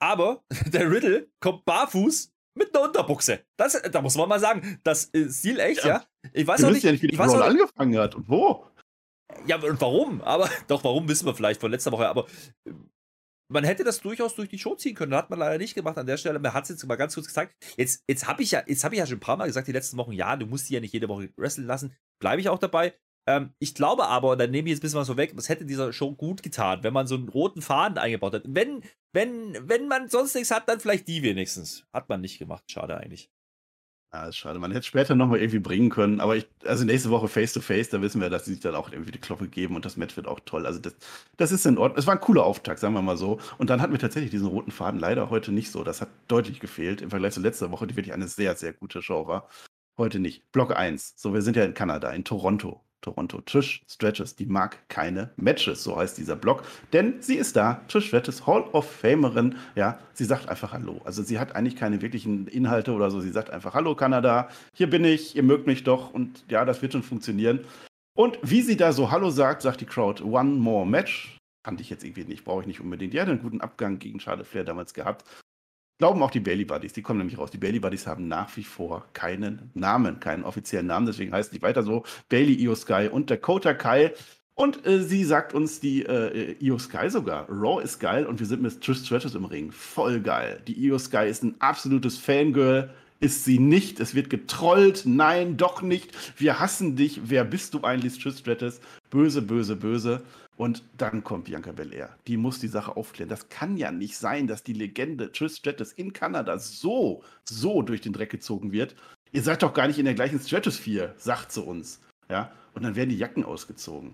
Aber 0.01 0.43
der 0.73 0.89
Riddle 0.89 1.29
kommt 1.39 1.65
barfuß 1.65 2.31
mit 2.57 2.75
einer 2.75 2.85
Unterbuchse. 2.85 3.41
Das, 3.57 3.81
da 3.91 4.01
muss 4.01 4.15
man 4.15 4.29
mal 4.29 4.39
sagen, 4.39 4.79
das 4.83 5.05
ist 5.05 5.39
Stil 5.39 5.59
echt, 5.59 5.83
ja. 5.83 5.87
ja. 5.87 6.05
Ich 6.33 6.47
weiß 6.47 6.63
auch 6.63 6.71
nicht, 6.71 6.83
ja 6.83 6.91
nicht, 6.91 7.03
wie 7.03 7.07
die 7.07 7.17
Brawl 7.17 7.41
angefangen 7.41 7.97
hat 7.97 8.15
und 8.15 8.29
wo. 8.29 8.65
Ja, 9.45 9.61
und 9.61 9.81
warum? 9.81 10.21
Aber 10.21 10.49
doch, 10.67 10.83
warum 10.83 11.07
wissen 11.09 11.25
wir 11.25 11.35
vielleicht 11.35 11.61
von 11.61 11.71
letzter 11.71 11.91
Woche. 11.91 12.07
Aber 12.07 12.25
man 13.47 13.63
hätte 13.63 13.83
das 13.83 14.01
durchaus 14.01 14.35
durch 14.35 14.49
die 14.49 14.57
Show 14.57 14.75
ziehen 14.75 14.95
können. 14.95 15.13
Hat 15.13 15.29
man 15.29 15.39
leider 15.39 15.57
nicht 15.57 15.75
gemacht 15.75 15.97
an 15.97 16.07
der 16.07 16.17
Stelle. 16.17 16.39
Man 16.39 16.53
hat 16.53 16.63
es 16.63 16.69
jetzt 16.69 16.85
mal 16.85 16.95
ganz 16.95 17.13
kurz 17.13 17.27
gesagt. 17.27 17.55
Jetzt, 17.77 18.03
jetzt 18.07 18.27
habe 18.27 18.43
ich 18.43 18.51
ja, 18.51 18.59
habe 18.59 18.95
ich 18.95 18.99
ja 18.99 19.05
schon 19.05 19.17
ein 19.17 19.21
paar 19.21 19.37
Mal 19.37 19.47
gesagt, 19.47 19.67
die 19.67 19.71
letzten 19.71 19.97
Wochen, 19.97 20.13
ja, 20.13 20.35
du 20.35 20.45
musst 20.45 20.69
die 20.69 20.73
ja 20.73 20.79
nicht 20.79 20.93
jede 20.93 21.09
Woche 21.09 21.29
wresteln 21.37 21.67
lassen. 21.67 21.95
Bleibe 22.19 22.41
ich 22.41 22.49
auch 22.49 22.59
dabei. 22.59 22.93
Ähm, 23.27 23.53
ich 23.59 23.73
glaube 23.73 24.07
aber, 24.07 24.31
und 24.31 24.39
dann 24.39 24.51
nehme 24.51 24.67
ich 24.67 24.71
jetzt 24.71 24.79
ein 24.79 24.81
bisschen 24.81 24.99
was 24.99 25.07
so 25.07 25.17
weg, 25.17 25.33
das 25.35 25.49
hätte 25.49 25.65
dieser 25.65 25.91
Show 25.93 26.13
gut 26.13 26.43
getan, 26.43 26.83
wenn 26.83 26.93
man 26.93 27.07
so 27.07 27.15
einen 27.15 27.29
roten 27.29 27.61
Faden 27.61 27.97
eingebaut 27.97 28.33
hat. 28.33 28.43
Wenn, 28.45 28.83
wenn, 29.13 29.57
wenn 29.67 29.87
man 29.87 30.09
sonst 30.09 30.35
nichts 30.35 30.51
hat, 30.51 30.69
dann 30.69 30.79
vielleicht 30.79 31.07
die 31.07 31.23
wenigstens. 31.23 31.85
Hat 31.91 32.09
man 32.09 32.21
nicht 32.21 32.37
gemacht. 32.37 32.63
Schade 32.69 32.97
eigentlich. 32.97 33.31
Ja, 34.13 34.27
ist 34.27 34.37
schade. 34.37 34.59
Man 34.59 34.71
hätte 34.71 34.79
es 34.81 34.85
später 34.85 35.13
nochmal 35.13 35.39
irgendwie 35.39 35.59
bringen 35.59 35.89
können, 35.89 36.21
aber 36.21 36.37
ich, 36.37 36.47
also 36.63 36.85
nächste 36.85 37.09
Woche 37.09 37.27
Face 37.27 37.51
to 37.51 37.59
Face, 37.59 37.89
da 37.89 38.01
wissen 38.01 38.21
wir, 38.21 38.29
dass 38.29 38.45
sie 38.45 38.53
sich 38.53 38.61
dann 38.61 38.75
auch 38.75 38.89
irgendwie 38.91 39.11
die 39.11 39.19
Kloppe 39.19 39.47
geben 39.49 39.75
und 39.75 39.83
das 39.83 39.97
Match 39.97 40.15
wird 40.15 40.27
auch 40.27 40.39
toll. 40.45 40.65
Also 40.65 40.79
das, 40.79 40.95
das 41.35 41.51
ist 41.51 41.65
in 41.65 41.77
Ordnung. 41.77 41.99
Es 41.99 42.07
war 42.07 42.13
ein 42.13 42.21
cooler 42.21 42.45
Auftakt, 42.45 42.79
sagen 42.79 42.93
wir 42.93 43.01
mal 43.01 43.17
so. 43.17 43.39
Und 43.57 43.69
dann 43.69 43.81
hatten 43.81 43.91
wir 43.91 43.99
tatsächlich 43.99 44.31
diesen 44.31 44.47
roten 44.47 44.71
Faden 44.71 44.99
leider 44.99 45.29
heute 45.29 45.51
nicht 45.51 45.69
so. 45.71 45.83
Das 45.83 45.99
hat 46.01 46.09
deutlich 46.29 46.61
gefehlt 46.61 47.01
im 47.01 47.09
Vergleich 47.09 47.33
zu 47.33 47.41
letzter 47.41 47.71
Woche, 47.71 47.87
die 47.87 47.95
wirklich 47.97 48.13
eine 48.13 48.27
sehr, 48.29 48.55
sehr 48.55 48.71
gute 48.73 49.01
Show 49.01 49.27
war. 49.27 49.49
Heute 49.97 50.19
nicht. 50.19 50.51
Block 50.53 50.75
1. 50.75 51.15
So, 51.17 51.33
wir 51.33 51.41
sind 51.41 51.57
ja 51.57 51.65
in 51.65 51.73
Kanada, 51.73 52.11
in 52.11 52.23
Toronto. 52.23 52.84
Toronto. 53.05 53.41
Trish 53.41 53.83
Stratus, 53.87 54.35
die 54.35 54.47
mag 54.47 54.77
keine 54.89 55.31
Matches, 55.37 55.83
so 55.83 55.95
heißt 55.95 56.17
dieser 56.17 56.35
Blog, 56.35 56.63
denn 56.91 57.21
sie 57.21 57.35
ist 57.35 57.55
da, 57.55 57.81
Trish 57.87 58.07
Stratus, 58.07 58.45
Hall 58.47 58.63
of 58.73 58.89
Famerin, 58.89 59.55
ja, 59.75 59.99
sie 60.13 60.25
sagt 60.25 60.49
einfach 60.49 60.73
Hallo. 60.73 61.01
Also 61.05 61.23
sie 61.23 61.39
hat 61.39 61.55
eigentlich 61.55 61.75
keine 61.75 62.01
wirklichen 62.01 62.47
Inhalte 62.47 62.93
oder 62.93 63.11
so, 63.11 63.21
sie 63.21 63.29
sagt 63.29 63.51
einfach 63.51 63.73
Hallo 63.75 63.95
Kanada, 63.95 64.49
hier 64.73 64.89
bin 64.89 65.05
ich, 65.05 65.35
ihr 65.35 65.43
mögt 65.43 65.67
mich 65.67 65.83
doch 65.83 66.13
und 66.13 66.43
ja, 66.49 66.65
das 66.65 66.81
wird 66.81 66.93
schon 66.93 67.03
funktionieren. 67.03 67.59
Und 68.17 68.39
wie 68.41 68.61
sie 68.61 68.77
da 68.77 68.91
so 68.91 69.11
Hallo 69.11 69.29
sagt, 69.29 69.61
sagt 69.61 69.81
die 69.81 69.85
Crowd, 69.85 70.23
One 70.23 70.55
More 70.55 70.87
Match. 70.87 71.37
Fand 71.65 71.81
ich 71.81 71.89
jetzt 71.89 72.03
irgendwie 72.03 72.25
nicht, 72.25 72.45
brauche 72.45 72.61
ich 72.61 72.67
nicht 72.67 72.79
unbedingt. 72.79 73.13
Die 73.13 73.19
hat 73.19 73.27
einen 73.27 73.41
guten 73.41 73.59
Abgang 73.59 73.97
gegen 73.97 74.19
Charlotte 74.19 74.45
Flair 74.45 74.63
damals 74.63 74.93
gehabt. 74.93 75.25
Glauben 75.97 76.21
auch 76.21 76.31
die 76.31 76.41
Bailey 76.41 76.65
Buddies, 76.65 76.91
die 76.91 77.01
kommen 77.01 77.19
nämlich 77.19 77.37
raus. 77.37 77.51
Die 77.51 77.57
Bailey 77.57 77.79
Buddies 77.79 78.05
haben 78.05 78.27
nach 78.27 78.55
wie 78.57 78.65
vor 78.65 79.05
keinen 79.13 79.71
Namen, 79.73 80.19
keinen 80.19 80.43
offiziellen 80.43 80.87
Namen, 80.87 81.05
deswegen 81.05 81.31
heißt 81.31 81.53
die 81.53 81.61
weiter 81.61 81.83
so 81.83 82.03
Bailey 82.27 82.53
Io 82.61 82.75
Sky 82.75 83.09
und 83.09 83.31
Dakota 83.31 83.73
Kai. 83.73 84.13
Und 84.55 84.85
äh, 84.85 85.01
sie 85.01 85.23
sagt 85.23 85.53
uns 85.53 85.79
die 85.79 86.03
äh, 86.03 86.55
Io 86.59 86.77
Sky 86.79 87.09
sogar. 87.09 87.47
Raw 87.49 87.81
ist 87.81 87.99
geil 87.99 88.25
und 88.25 88.39
wir 88.39 88.47
sind 88.47 88.61
mit 88.61 88.81
Trish 88.81 89.05
Stratus 89.05 89.35
im 89.35 89.45
Ring. 89.45 89.71
Voll 89.71 90.19
geil. 90.21 90.61
Die 90.67 90.77
Io 90.85 90.97
Sky 90.97 91.27
ist 91.27 91.43
ein 91.43 91.55
absolutes 91.59 92.17
Fangirl. 92.17 92.89
Ist 93.25 93.43
sie 93.43 93.57
nicht. 93.57 93.99
Es 93.99 94.13
wird 94.13 94.29
getrollt. 94.29 95.01
Nein, 95.07 95.57
doch 95.57 95.81
nicht. 95.81 96.11
Wir 96.39 96.59
hassen 96.59 96.95
dich. 96.95 97.21
Wer 97.27 97.43
bist 97.43 97.73
du 97.73 97.81
eigentlich, 97.81 98.19
Trish? 98.19 98.43
Böse, 99.09 99.41
böse, 99.41 99.75
böse. 99.75 100.21
Und 100.57 100.83
dann 100.95 101.23
kommt 101.23 101.45
Bianca 101.45 101.71
Belair. 101.71 102.15
Die 102.27 102.37
muss 102.37 102.59
die 102.59 102.67
Sache 102.67 102.95
aufklären. 102.95 103.27
Das 103.27 103.49
kann 103.49 103.77
ja 103.77 103.91
nicht 103.91 104.15
sein, 104.15 104.45
dass 104.45 104.61
die 104.61 104.73
Legende 104.73 105.31
Trish 105.31 105.59
in 105.95 106.13
Kanada 106.13 106.59
so, 106.59 107.23
so 107.45 107.81
durch 107.81 108.01
den 108.01 108.13
Dreck 108.13 108.29
gezogen 108.29 108.71
wird. 108.71 108.95
Ihr 109.31 109.41
seid 109.41 109.63
doch 109.63 109.73
gar 109.73 109.87
nicht 109.87 109.97
in 109.97 110.05
der 110.05 110.13
gleichen 110.13 110.39
Stratosphere, 110.39 111.15
sagt 111.17 111.51
sie 111.51 111.63
uns. 111.63 112.01
Ja, 112.29 112.51
und 112.75 112.83
dann 112.83 112.95
werden 112.95 113.09
die 113.09 113.17
Jacken 113.17 113.43
ausgezogen. 113.43 114.13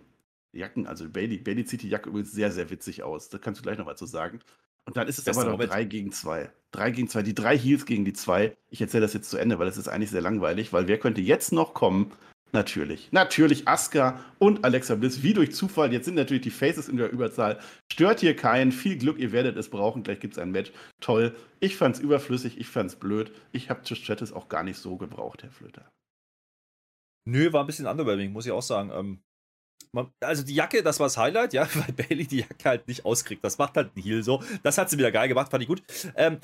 Die 0.53 0.60
Jacken, 0.60 0.88
also 0.88 1.10
Bailey, 1.10 1.38
Bailey 1.38 1.65
zieht 1.65 1.82
die 1.82 1.89
Jacke 1.89 2.08
übrigens 2.08 2.32
sehr, 2.32 2.53
sehr 2.53 2.70
witzig 2.70 3.03
aus. 3.03 3.27
Da 3.27 3.39
kannst 3.39 3.60
du 3.60 3.63
gleich 3.63 3.77
noch 3.77 3.88
was 3.88 4.00
zu 4.00 4.06
sagen. 4.06 4.39
Und 4.86 4.98
dann 4.98 5.08
ist 5.08 5.20
es 5.20 5.28
aber 5.28 5.50
noch 5.50 5.60
drei 5.60 5.84
gegen 5.84 6.12
zwei. 6.12 6.52
Drei 6.72 6.92
gegen 6.92 7.08
zwei. 7.08 7.22
Die 7.22 7.36
drei 7.36 7.58
Heels 7.58 7.86
gegen 7.86 8.06
die 8.06 8.14
zwei. 8.14 8.56
Ich 8.70 8.82
erzähle 8.82 9.02
das 9.02 9.14
jetzt 9.14 9.30
zu 9.30 9.38
Ende, 9.38 9.60
weil 9.60 9.68
es 9.68 9.78
ist 9.78 9.88
eigentlich 9.88 10.10
sehr 10.10 10.22
langweilig, 10.22 10.74
weil 10.74 10.88
wer 10.88 11.00
könnte 11.00 11.22
jetzt 11.22 11.52
noch 11.52 11.74
kommen 11.74 12.12
Natürlich. 12.54 13.12
Natürlich 13.12 13.68
Asuka 13.68 14.20
und 14.38 14.66
Alexa 14.66 14.96
Bliss, 14.96 15.24
wie 15.24 15.34
durch 15.34 15.54
Zufall. 15.54 15.94
Jetzt 15.94 16.06
sind 16.06 16.16
natürlich 16.16 16.44
die 16.44 16.50
Faces 16.50 16.90
in 16.90 16.98
der 16.98 17.10
Überzahl. 17.10 17.60
Stört 17.92 18.20
hier 18.20 18.36
keinen. 18.36 18.74
Viel 18.74 18.98
Glück, 18.98 19.20
ihr 19.20 19.32
werdet 19.32 19.56
es 19.56 19.70
brauchen. 19.70 20.04
Gleich 20.04 20.20
gibt 20.20 20.34
es 20.34 20.38
ein 20.38 20.52
Match. 20.52 20.72
Toll. 21.00 21.36
Ich 21.62 21.78
fand's 21.78 22.00
überflüssig, 22.00 22.60
ich 22.60 22.68
fand's 22.68 22.98
blöd. 22.98 23.32
Ich 23.54 23.70
habe 23.70 23.84
Trish 23.84 24.04
Stratus 24.04 24.34
auch 24.34 24.50
gar 24.50 24.64
nicht 24.64 24.78
so 24.78 24.98
gebraucht, 24.98 25.44
Herr 25.44 25.52
Flöter. 25.52 25.90
Nö, 27.26 27.54
war 27.54 27.62
ein 27.62 27.68
bisschen 27.68 27.88
underwhelming, 27.88 28.34
muss 28.34 28.46
ich 28.46 28.52
auch 28.52 28.62
sagen. 28.62 28.92
Ähm, 28.94 29.22
also 30.22 30.44
die 30.44 30.56
Jacke, 30.56 30.84
das 30.84 31.00
war 31.00 31.08
das 31.08 31.18
Highlight, 31.18 31.54
ja, 31.54 31.68
weil 31.76 31.94
Bailey 31.94 32.28
die 32.28 32.40
Jacke 32.40 32.70
halt 32.70 32.88
nicht 32.88 33.06
auskriegt. 33.06 33.44
Das 33.44 33.58
macht 33.58 33.76
halt 33.76 33.96
ein 33.96 34.02
Heal 34.02 34.24
so. 34.24 34.44
Das 34.64 34.78
hat 34.78 34.90
sie 34.90 34.98
wieder 34.98 35.12
geil 35.12 35.28
gemacht, 35.28 35.52
fand 35.52 35.64
ich 35.64 35.70
gut. 35.70 35.84
Ähm, 36.16 36.40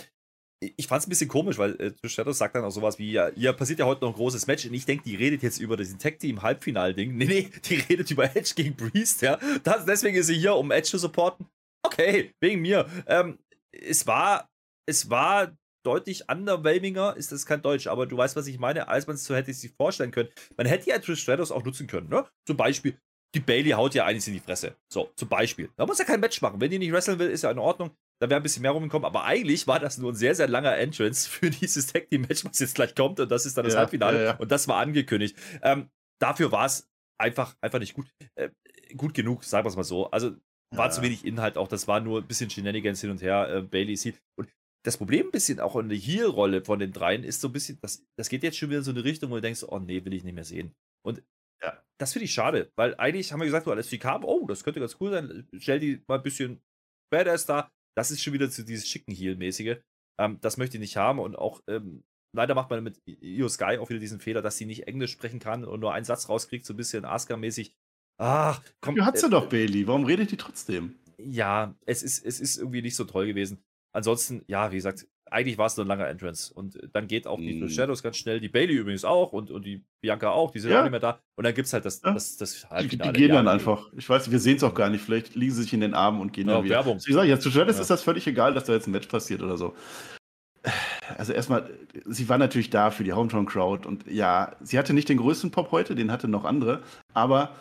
ich 0.59 0.87
fand 0.87 1.01
es 1.01 1.07
ein 1.07 1.09
bisschen 1.09 1.27
komisch, 1.27 1.57
weil 1.57 1.79
äh, 1.79 2.07
Stratus 2.07 2.39
sagt 2.39 2.55
dann 2.55 2.63
auch 2.63 2.71
sowas 2.71 2.97
wie, 2.97 3.11
ja, 3.11 3.29
ihr 3.29 3.53
passiert 3.53 3.79
ja 3.79 3.85
heute 3.85 4.01
noch 4.01 4.11
ein 4.11 4.15
großes 4.15 4.47
Match 4.47 4.65
und 4.65 4.73
ich 4.73 4.85
denke, 4.85 5.03
die 5.03 5.15
redet 5.15 5.43
jetzt 5.43 5.59
über 5.59 5.77
das 5.77 5.95
Tag-Team-Halbfinal-Ding. 5.97 7.15
Nee, 7.15 7.25
nee, 7.25 7.51
die 7.65 7.75
redet 7.89 8.09
über 8.09 8.35
Edge 8.35 8.53
gegen 8.55 8.75
Priest, 8.75 9.21
ja. 9.21 9.37
Das, 9.63 9.85
deswegen 9.85 10.17
ist 10.17 10.27
sie 10.27 10.37
hier, 10.37 10.55
um 10.55 10.71
Edge 10.71 10.89
zu 10.89 10.97
supporten. 10.97 11.47
Okay, 11.85 12.33
wegen 12.41 12.61
mir. 12.61 12.89
Ähm, 13.05 13.37
es 13.71 14.07
war, 14.07 14.49
es 14.87 15.09
war 15.09 15.55
deutlich 15.85 16.29
underwhelminger, 16.29 17.15
ist 17.15 17.31
das 17.31 17.45
kein 17.45 17.61
Deutsch, 17.61 17.87
aber 17.87 18.07
du 18.07 18.17
weißt, 18.17 18.35
was 18.35 18.47
ich 18.47 18.59
meine, 18.59 18.87
als 18.87 19.07
man 19.07 19.15
es 19.15 19.23
so 19.23 19.35
hätte 19.35 19.53
sich 19.53 19.71
vorstellen 19.71 20.11
können. 20.11 20.29
Man 20.57 20.67
hätte 20.67 20.89
ja 20.89 20.99
Trish 20.99 21.21
Stratus 21.21 21.51
auch 21.51 21.63
nutzen 21.63 21.87
können, 21.87 22.09
ne? 22.09 22.25
Zum 22.45 22.57
Beispiel, 22.57 22.97
die 23.37 23.43
Bailey 23.43 23.71
haut 23.71 23.93
ja 23.93 24.05
einiges 24.05 24.27
in 24.27 24.33
die 24.33 24.39
Fresse. 24.39 24.75
So, 24.91 25.11
zum 25.15 25.29
Beispiel. 25.29 25.69
Da 25.75 25.85
muss 25.85 25.99
er 25.99 26.05
kein 26.05 26.19
Match 26.19 26.41
machen. 26.41 26.59
Wenn 26.59 26.71
die 26.71 26.79
nicht 26.79 26.91
wresteln 26.91 27.19
will, 27.19 27.29
ist 27.29 27.43
ja 27.43 27.51
in 27.51 27.59
Ordnung. 27.59 27.91
Da 28.19 28.29
wäre 28.29 28.39
ein 28.39 28.43
bisschen 28.43 28.63
mehr 28.63 28.71
rumgekommen. 28.71 29.05
Aber 29.05 29.25
eigentlich 29.25 29.67
war 29.67 29.79
das 29.79 29.97
nur 29.99 30.11
ein 30.11 30.15
sehr, 30.15 30.33
sehr 30.33 30.47
langer 30.47 30.75
Entrance 30.77 31.29
für 31.29 31.49
dieses 31.51 31.87
Tag 31.87 32.09
Team 32.09 32.21
Match, 32.21 32.43
was 32.43 32.59
jetzt 32.59 32.75
gleich 32.75 32.95
kommt. 32.95 33.19
Und 33.19 33.29
das 33.29 33.45
ist 33.45 33.57
dann 33.57 33.65
das 33.65 33.75
Ja, 33.75 33.81
Halbfinale. 33.81 34.17
ja, 34.17 34.23
ja. 34.31 34.37
Und 34.37 34.51
das 34.51 34.67
war 34.67 34.77
angekündigt. 34.77 35.37
Ähm, 35.61 35.89
dafür 36.19 36.51
war 36.51 36.65
es 36.65 36.89
einfach, 37.19 37.55
einfach 37.61 37.79
nicht 37.79 37.93
gut. 37.93 38.07
Äh, 38.35 38.49
gut 38.95 39.13
genug, 39.13 39.43
sagen 39.43 39.65
wir 39.65 39.69
es 39.69 39.75
mal 39.75 39.83
so. 39.83 40.09
Also 40.09 40.31
war 40.75 40.87
Ja. 40.87 40.91
zu 40.91 41.01
wenig 41.01 41.25
Inhalt 41.25 41.57
auch. 41.57 41.67
Das 41.67 41.87
war 41.87 41.99
nur 41.99 42.21
ein 42.21 42.27
bisschen 42.27 42.49
Shenanigans 42.49 43.01
hin 43.01 43.11
und 43.11 43.21
her. 43.21 43.47
Äh, 43.49 43.61
Bailey 43.61 43.93
ist 43.93 44.05
Heel. 44.05 44.15
Und 44.39 44.49
das 44.83 44.97
Problem 44.97 45.27
ein 45.27 45.31
bisschen 45.31 45.59
auch 45.59 45.75
in 45.75 45.89
der 45.89 45.97
Heel-Rolle 45.97 46.63
von 46.63 46.79
den 46.79 46.93
dreien 46.93 47.23
ist 47.23 47.41
so 47.41 47.49
ein 47.49 47.51
bisschen, 47.53 47.77
das, 47.81 48.03
das 48.17 48.29
geht 48.29 48.41
jetzt 48.43 48.57
schon 48.57 48.69
wieder 48.69 48.79
in 48.79 48.83
so 48.85 48.91
eine 48.91 49.03
Richtung, 49.03 49.29
wo 49.31 49.35
du 49.35 49.41
denkst, 49.41 49.63
oh 49.67 49.79
nee, 49.79 50.03
will 50.05 50.13
ich 50.13 50.23
nicht 50.23 50.33
mehr 50.33 50.43
sehen. 50.45 50.73
Und 51.05 51.21
Ja. 51.63 51.83
das 51.99 52.13
finde 52.13 52.25
ich 52.25 52.33
schade, 52.33 52.71
weil 52.75 52.95
eigentlich 52.95 53.31
haben 53.31 53.39
wir 53.39 53.45
gesagt, 53.45 53.65
so 53.65 53.71
als 53.71 53.89
die 53.89 53.99
kam, 53.99 54.23
oh, 54.23 54.45
das 54.47 54.63
könnte 54.63 54.79
ganz 54.79 54.97
cool 54.99 55.11
sein, 55.11 55.47
stell 55.57 55.79
die 55.79 56.03
mal 56.07 56.17
ein 56.17 56.23
bisschen 56.23 56.61
Badass 57.11 57.45
da. 57.45 57.69
Das 57.95 58.11
ist 58.11 58.21
schon 58.21 58.33
wieder 58.33 58.47
so 58.47 58.63
dieses 58.63 58.87
schicken 58.87 59.11
Heel-mäßige. 59.11 59.77
Ähm, 60.19 60.39
das 60.41 60.57
möchte 60.57 60.77
ich 60.77 60.81
nicht 60.81 60.97
haben 60.97 61.19
und 61.19 61.35
auch 61.35 61.61
ähm, 61.67 62.03
leider 62.35 62.53
macht 62.53 62.69
man 62.69 62.83
mit 62.83 63.01
Io 63.05 63.49
Sky 63.49 63.77
auch 63.79 63.89
wieder 63.89 63.99
diesen 63.99 64.19
Fehler, 64.19 64.41
dass 64.41 64.57
sie 64.57 64.65
nicht 64.65 64.87
Englisch 64.87 65.11
sprechen 65.11 65.39
kann 65.39 65.65
und 65.65 65.79
nur 65.79 65.93
einen 65.93 66.05
Satz 66.05 66.29
rauskriegt, 66.29 66.65
so 66.65 66.73
ein 66.73 66.77
bisschen 66.77 67.05
Asuka-mäßig. 67.05 67.73
Ach, 68.19 68.61
komm. 68.81 68.95
Du 68.95 69.05
hat 69.05 69.17
sie 69.17 69.27
äh, 69.27 69.29
doch, 69.29 69.49
Bailey. 69.49 69.87
Warum 69.87 70.05
redet 70.05 70.31
die 70.31 70.37
trotzdem? 70.37 70.99
ja, 71.19 71.75
es 71.85 72.03
ist, 72.03 72.25
es 72.25 72.39
ist 72.39 72.57
irgendwie 72.57 72.81
nicht 72.81 72.95
so 72.95 73.05
toll 73.05 73.27
gewesen. 73.27 73.63
Ansonsten, 73.93 74.43
ja, 74.47 74.71
wie 74.71 74.75
gesagt, 74.75 75.07
eigentlich 75.31 75.57
war 75.57 75.65
es 75.67 75.77
nur 75.77 75.85
ein 75.85 75.89
langer 75.89 76.07
Entrance. 76.07 76.53
Und 76.53 76.75
äh, 76.81 76.87
dann 76.91 77.07
geht 77.07 77.27
auch 77.27 77.37
die 77.39 77.53
Mhm. 77.61 77.69
Shadows 77.69 78.01
ganz 78.03 78.17
schnell, 78.17 78.39
die 78.39 78.49
Bailey 78.49 78.73
übrigens 78.75 79.03
auch 79.05 79.33
und, 79.33 79.51
und 79.51 79.65
die 79.65 79.83
Bianca 80.01 80.29
auch, 80.31 80.51
die 80.51 80.59
sind 80.59 80.71
Ja. 80.71 80.79
auch 80.79 80.83
nicht 80.83 80.91
mehr 80.91 80.99
da. 80.99 81.19
Und 81.35 81.43
dann 81.43 81.53
gibt 81.53 81.67
es 81.67 81.73
halt 81.73 81.85
das, 81.85 82.01
Ja. 82.03 82.13
das, 82.13 82.37
das 82.37 82.53
Die, 82.53 82.59
die 82.61 82.67
Halbfinale. 82.69 83.13
gehen 83.13 83.31
dann 83.31 83.47
einfach. 83.47 83.91
Ich 83.97 84.07
weiß, 84.09 84.31
wir 84.31 84.39
sehen 84.39 84.57
es 84.57 84.63
auch 84.63 84.73
gar 84.73 84.89
nicht. 84.89 85.03
Vielleicht 85.03 85.35
liegen 85.35 85.53
sie 85.53 85.63
sich 85.63 85.73
in 85.73 85.81
den 85.81 85.93
Armen 85.93 86.21
und 86.21 86.33
gehen 86.33 86.47
Ja, 86.47 86.55
dann 86.55 86.63
wieder. 86.63 86.75
Werbung. 86.75 86.97
Ich 87.05 87.13
sage, 87.13 87.27
jetzt 87.27 87.43
zu 87.43 87.49
Ja. 87.49 87.63
ist 87.63 87.89
das 87.89 88.03
völlig 88.03 88.25
egal, 88.27 88.53
dass 88.53 88.65
da 88.65 88.73
jetzt 88.73 88.87
ein 88.87 88.91
Match 88.91 89.07
passiert 89.07 89.41
oder 89.41 89.57
so. 89.57 89.75
Also 91.17 91.31
erstmal, 91.33 91.69
sie 92.05 92.27
war 92.27 92.37
natürlich 92.37 92.69
da 92.69 92.91
für 92.91 93.03
die 93.05 93.13
Hometown 93.13 93.45
Crowd 93.45 93.87
und 93.87 94.05
ja, 94.07 94.55
sie 94.61 94.77
hatte 94.77 94.93
nicht 94.93 95.07
den 95.07 95.17
größten 95.17 95.51
Pop 95.51 95.71
heute, 95.71 95.95
den 95.95 96.11
hatte 96.11 96.27
noch 96.27 96.43
andere, 96.43 96.81
aber 97.13 97.55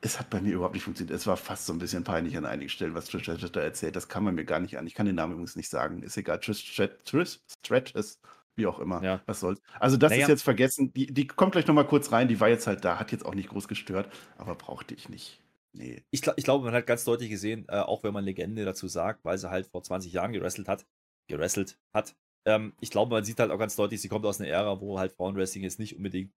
es 0.00 0.18
hat 0.18 0.30
bei 0.30 0.40
mir 0.40 0.54
überhaupt 0.54 0.74
nicht 0.74 0.84
funktioniert. 0.84 1.16
Es 1.16 1.26
war 1.26 1.36
fast 1.36 1.66
so 1.66 1.72
ein 1.72 1.78
bisschen 1.78 2.04
peinlich 2.04 2.36
an 2.36 2.44
einigen 2.44 2.68
Stellen, 2.68 2.94
was 2.94 3.06
Trish 3.06 3.22
Stratus 3.22 3.50
da 3.52 3.60
erzählt. 3.60 3.96
Das 3.96 4.08
kann 4.08 4.22
man 4.22 4.34
mir 4.34 4.44
gar 4.44 4.60
nicht 4.60 4.78
an. 4.78 4.86
Ich 4.86 4.94
kann 4.94 5.06
den 5.06 5.16
Namen 5.16 5.32
übrigens 5.32 5.56
nicht 5.56 5.68
sagen. 5.68 6.02
Ist 6.02 6.16
egal. 6.16 6.38
Trish 6.38 6.76
Trish 7.04 7.40
Stratus, 7.64 8.20
wie 8.54 8.66
auch 8.66 8.78
immer. 8.78 9.02
Ja. 9.02 9.22
Was 9.26 9.40
soll's. 9.40 9.60
Also 9.80 9.96
das 9.96 10.10
Naja. 10.10 10.22
ist 10.22 10.28
jetzt 10.28 10.42
vergessen. 10.42 10.92
Die, 10.92 11.12
die 11.12 11.26
kommt 11.26 11.52
gleich 11.52 11.66
nochmal 11.66 11.86
kurz 11.86 12.12
rein. 12.12 12.28
Die 12.28 12.38
war 12.38 12.48
jetzt 12.48 12.66
halt 12.66 12.84
da, 12.84 12.98
hat 12.98 13.10
jetzt 13.10 13.26
auch 13.26 13.34
nicht 13.34 13.48
groß 13.48 13.66
gestört, 13.66 14.12
aber 14.36 14.54
brauchte 14.54 14.94
ich 14.94 15.08
nicht. 15.08 15.42
Nee. 15.72 16.02
ich, 16.10 16.26
ich 16.36 16.44
glaube, 16.44 16.64
man 16.64 16.74
hat 16.74 16.86
ganz 16.86 17.04
deutlich 17.04 17.28
gesehen, 17.28 17.66
äh, 17.68 17.78
auch 17.78 18.02
wenn 18.02 18.14
man 18.14 18.24
Legende 18.24 18.64
dazu 18.64 18.88
sagt, 18.88 19.24
weil 19.24 19.36
sie 19.36 19.50
halt 19.50 19.66
vor 19.66 19.82
20 19.82 20.12
Jahren 20.12 20.32
gewrestelt 20.32 20.66
hat, 20.66 20.86
gewrestelt 21.28 21.78
hat. 21.92 22.16
Ähm, 22.46 22.72
ich 22.80 22.90
glaube, 22.90 23.14
man 23.14 23.24
sieht 23.24 23.38
halt 23.38 23.50
auch 23.50 23.58
ganz 23.58 23.76
deutlich, 23.76 24.00
sie 24.00 24.08
kommt 24.08 24.24
aus 24.24 24.40
einer 24.40 24.48
Ära, 24.48 24.80
wo 24.80 24.98
halt 24.98 25.12
Frauenwrestling 25.12 25.62
jetzt 25.62 25.78
nicht 25.78 25.96
unbedingt 25.96 26.32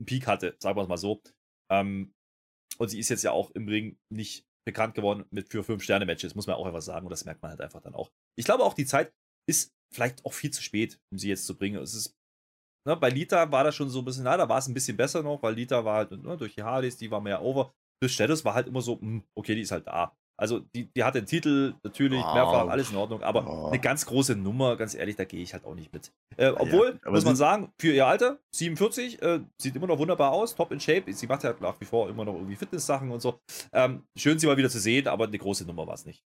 einen 0.00 0.06
Peak 0.06 0.26
hatte, 0.26 0.56
sagen 0.60 0.76
wir 0.76 0.82
es 0.82 0.88
mal 0.88 0.96
so. 0.96 1.22
Ähm, 1.68 2.13
und 2.78 2.88
sie 2.88 2.98
ist 2.98 3.08
jetzt 3.08 3.24
ja 3.24 3.32
auch 3.32 3.50
im 3.52 3.68
Ring 3.68 3.98
nicht 4.10 4.46
bekannt 4.66 4.94
geworden 4.94 5.24
mit 5.30 5.50
für 5.50 5.62
5-Sterne-Matches, 5.62 6.34
muss 6.34 6.46
man 6.46 6.56
auch 6.56 6.66
einfach 6.66 6.82
sagen. 6.82 7.06
Und 7.06 7.10
das 7.10 7.24
merkt 7.24 7.42
man 7.42 7.50
halt 7.50 7.60
einfach 7.60 7.82
dann 7.82 7.94
auch. 7.94 8.10
Ich 8.38 8.44
glaube 8.44 8.64
auch, 8.64 8.74
die 8.74 8.86
Zeit 8.86 9.12
ist 9.48 9.74
vielleicht 9.92 10.24
auch 10.24 10.32
viel 10.32 10.50
zu 10.50 10.62
spät, 10.62 10.98
um 11.12 11.18
sie 11.18 11.28
jetzt 11.28 11.46
zu 11.46 11.56
bringen. 11.56 11.80
Es 11.80 11.94
ist, 11.94 12.16
ne, 12.86 12.96
bei 12.96 13.10
Lita 13.10 13.50
war 13.52 13.64
das 13.64 13.74
schon 13.74 13.90
so 13.90 14.00
ein 14.00 14.04
bisschen, 14.04 14.24
na, 14.24 14.36
da 14.36 14.48
war 14.48 14.58
es 14.58 14.68
ein 14.68 14.74
bisschen 14.74 14.96
besser 14.96 15.22
noch, 15.22 15.42
weil 15.42 15.54
Lita 15.54 15.84
war 15.84 15.96
halt 15.96 16.10
ne, 16.12 16.36
durch 16.36 16.54
die 16.54 16.62
Hardys, 16.62 16.96
die 16.96 17.10
war 17.10 17.20
mehr 17.20 17.42
over. 17.42 17.74
Bis 18.02 18.12
Shadows 18.12 18.44
war 18.44 18.54
halt 18.54 18.66
immer 18.66 18.80
so, 18.80 19.00
hm, 19.00 19.22
okay, 19.36 19.54
die 19.54 19.60
ist 19.60 19.70
halt 19.70 19.86
da. 19.86 20.16
Also, 20.36 20.60
die, 20.74 20.92
die 20.92 21.04
hat 21.04 21.14
den 21.14 21.26
Titel 21.26 21.74
natürlich 21.82 22.22
Ah, 22.22 22.34
mehrfach, 22.34 22.68
alles 22.68 22.90
in 22.90 22.96
Ordnung, 22.96 23.22
aber 23.22 23.46
ah. 23.46 23.68
eine 23.68 23.78
ganz 23.78 24.04
große 24.06 24.34
Nummer, 24.34 24.76
ganz 24.76 24.94
ehrlich, 24.94 25.16
da 25.16 25.24
gehe 25.24 25.42
ich 25.42 25.52
halt 25.52 25.64
auch 25.64 25.74
nicht 25.74 25.92
mit. 25.92 26.12
Äh, 26.36 26.48
obwohl, 26.48 26.98
aber 27.02 27.12
muss 27.12 27.24
man 27.24 27.36
sagen, 27.36 27.72
für 27.78 27.92
ihr 27.92 28.06
Alter, 28.06 28.38
47, 28.52 29.22
äh, 29.22 29.40
sieht 29.60 29.76
immer 29.76 29.86
noch 29.86 29.98
wunderbar 29.98 30.32
aus, 30.32 30.54
top 30.54 30.72
in 30.72 30.80
Shape. 30.80 31.12
Sie 31.12 31.26
macht 31.26 31.44
ja 31.44 31.54
nach 31.60 31.80
wie 31.80 31.84
vor 31.84 32.08
immer 32.08 32.24
noch 32.24 32.34
irgendwie 32.34 32.56
Fitness-Sachen 32.56 33.10
und 33.10 33.20
so. 33.20 33.38
Ähm, 33.72 34.04
schön, 34.16 34.38
sie 34.38 34.46
mal 34.46 34.56
wieder 34.56 34.70
zu 34.70 34.80
sehen, 34.80 35.06
aber 35.06 35.26
eine 35.26 35.38
große 35.38 35.64
Nummer 35.64 35.86
war 35.86 35.94
es 35.94 36.04
nicht. 36.04 36.24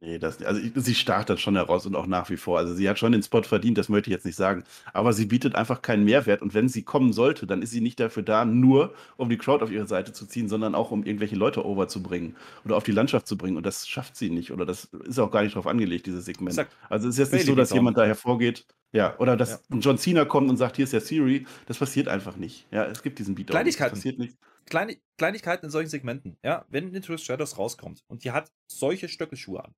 Nee, 0.00 0.20
das, 0.20 0.40
also 0.42 0.60
ich- 0.60 0.70
sie 0.76 0.94
startet 0.94 1.40
schon 1.40 1.56
heraus 1.56 1.84
und 1.84 1.96
auch 1.96 2.06
nach 2.06 2.30
wie 2.30 2.36
vor. 2.36 2.56
Also 2.58 2.72
sie 2.72 2.88
hat 2.88 3.00
schon 3.00 3.10
den 3.10 3.22
Spot 3.22 3.42
verdient, 3.42 3.78
das 3.78 3.88
möchte 3.88 4.10
ich 4.10 4.14
jetzt 4.14 4.24
nicht 4.24 4.36
sagen. 4.36 4.62
Aber 4.92 5.12
sie 5.12 5.26
bietet 5.26 5.56
einfach 5.56 5.82
keinen 5.82 6.04
Mehrwert. 6.04 6.40
Und 6.40 6.54
wenn 6.54 6.68
sie 6.68 6.84
kommen 6.84 7.12
sollte, 7.12 7.48
dann 7.48 7.62
ist 7.62 7.70
sie 7.72 7.80
nicht 7.80 7.98
dafür 7.98 8.22
da, 8.22 8.44
nur 8.44 8.94
um 9.16 9.28
die 9.28 9.38
Crowd 9.38 9.64
auf 9.64 9.72
ihre 9.72 9.88
Seite 9.88 10.12
zu 10.12 10.24
ziehen, 10.26 10.48
sondern 10.48 10.76
auch 10.76 10.92
um 10.92 11.02
irgendwelche 11.02 11.34
Leute 11.34 11.66
overzubringen 11.66 12.36
oder 12.64 12.76
auf 12.76 12.84
die 12.84 12.92
Landschaft 12.92 13.26
zu 13.26 13.36
bringen. 13.36 13.56
Und 13.56 13.66
das 13.66 13.88
schafft 13.88 14.14
sie 14.14 14.30
nicht. 14.30 14.52
Oder 14.52 14.64
das 14.64 14.84
ist 14.84 15.18
auch 15.18 15.32
gar 15.32 15.42
nicht 15.42 15.56
drauf 15.56 15.66
angelegt, 15.66 16.06
dieses 16.06 16.26
Segment. 16.26 16.54
Sag, 16.54 16.68
Also 16.88 17.08
es 17.08 17.16
ist 17.16 17.18
jetzt 17.18 17.32
nicht 17.32 17.46
so, 17.46 17.56
dass 17.56 17.72
jemand 17.72 17.98
da 17.98 18.04
hervorgeht. 18.04 18.66
Ja, 18.92 19.18
oder 19.18 19.36
dass 19.36 19.50
Ja. 19.50 19.58
ein 19.72 19.80
John 19.80 19.98
Cena 19.98 20.24
kommt 20.26 20.48
und 20.48 20.56
sagt, 20.58 20.76
hier 20.76 20.84
ist 20.84 20.92
der 20.92 21.00
Siri. 21.00 21.44
Das 21.66 21.76
passiert 21.76 22.06
einfach 22.06 22.36
nicht. 22.36 22.66
Ja, 22.70 22.84
es 22.84 23.02
gibt 23.02 23.18
diesen 23.18 23.34
Beat. 23.34 23.48
Kleinigkeiten. 23.48 23.90
Das 23.96 23.98
passiert 23.98 24.18
nicht. 24.20 24.36
Kleine, 24.66 24.96
Kleinigkeiten 25.16 25.64
in 25.66 25.70
solchen 25.72 25.88
Segmenten. 25.90 26.36
Ja, 26.44 26.64
wenn 26.68 26.92
Trish 27.02 27.24
Stratus 27.24 27.58
rauskommt 27.58 28.04
und 28.06 28.22
die 28.24 28.30
hat 28.30 28.50
solche 28.70 29.08
Stöckelschuhe 29.08 29.64
an, 29.64 29.74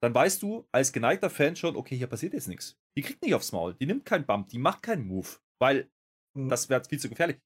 dann 0.00 0.14
weißt 0.14 0.42
du 0.42 0.66
als 0.72 0.92
geneigter 0.92 1.30
Fan 1.30 1.56
schon, 1.56 1.76
okay, 1.76 1.96
hier 1.96 2.06
passiert 2.06 2.34
jetzt 2.34 2.48
nichts. 2.48 2.76
Die 2.96 3.02
kriegt 3.02 3.22
nicht 3.22 3.34
aufs 3.34 3.52
Maul, 3.52 3.74
die 3.74 3.86
nimmt 3.86 4.04
keinen 4.04 4.26
Bump, 4.26 4.48
die 4.48 4.58
macht 4.58 4.82
keinen 4.82 5.06
Move, 5.06 5.28
weil 5.58 5.90
das 6.34 6.68
wäre 6.68 6.82
viel 6.84 6.98
zu 7.00 7.08
gefährlich. 7.08 7.38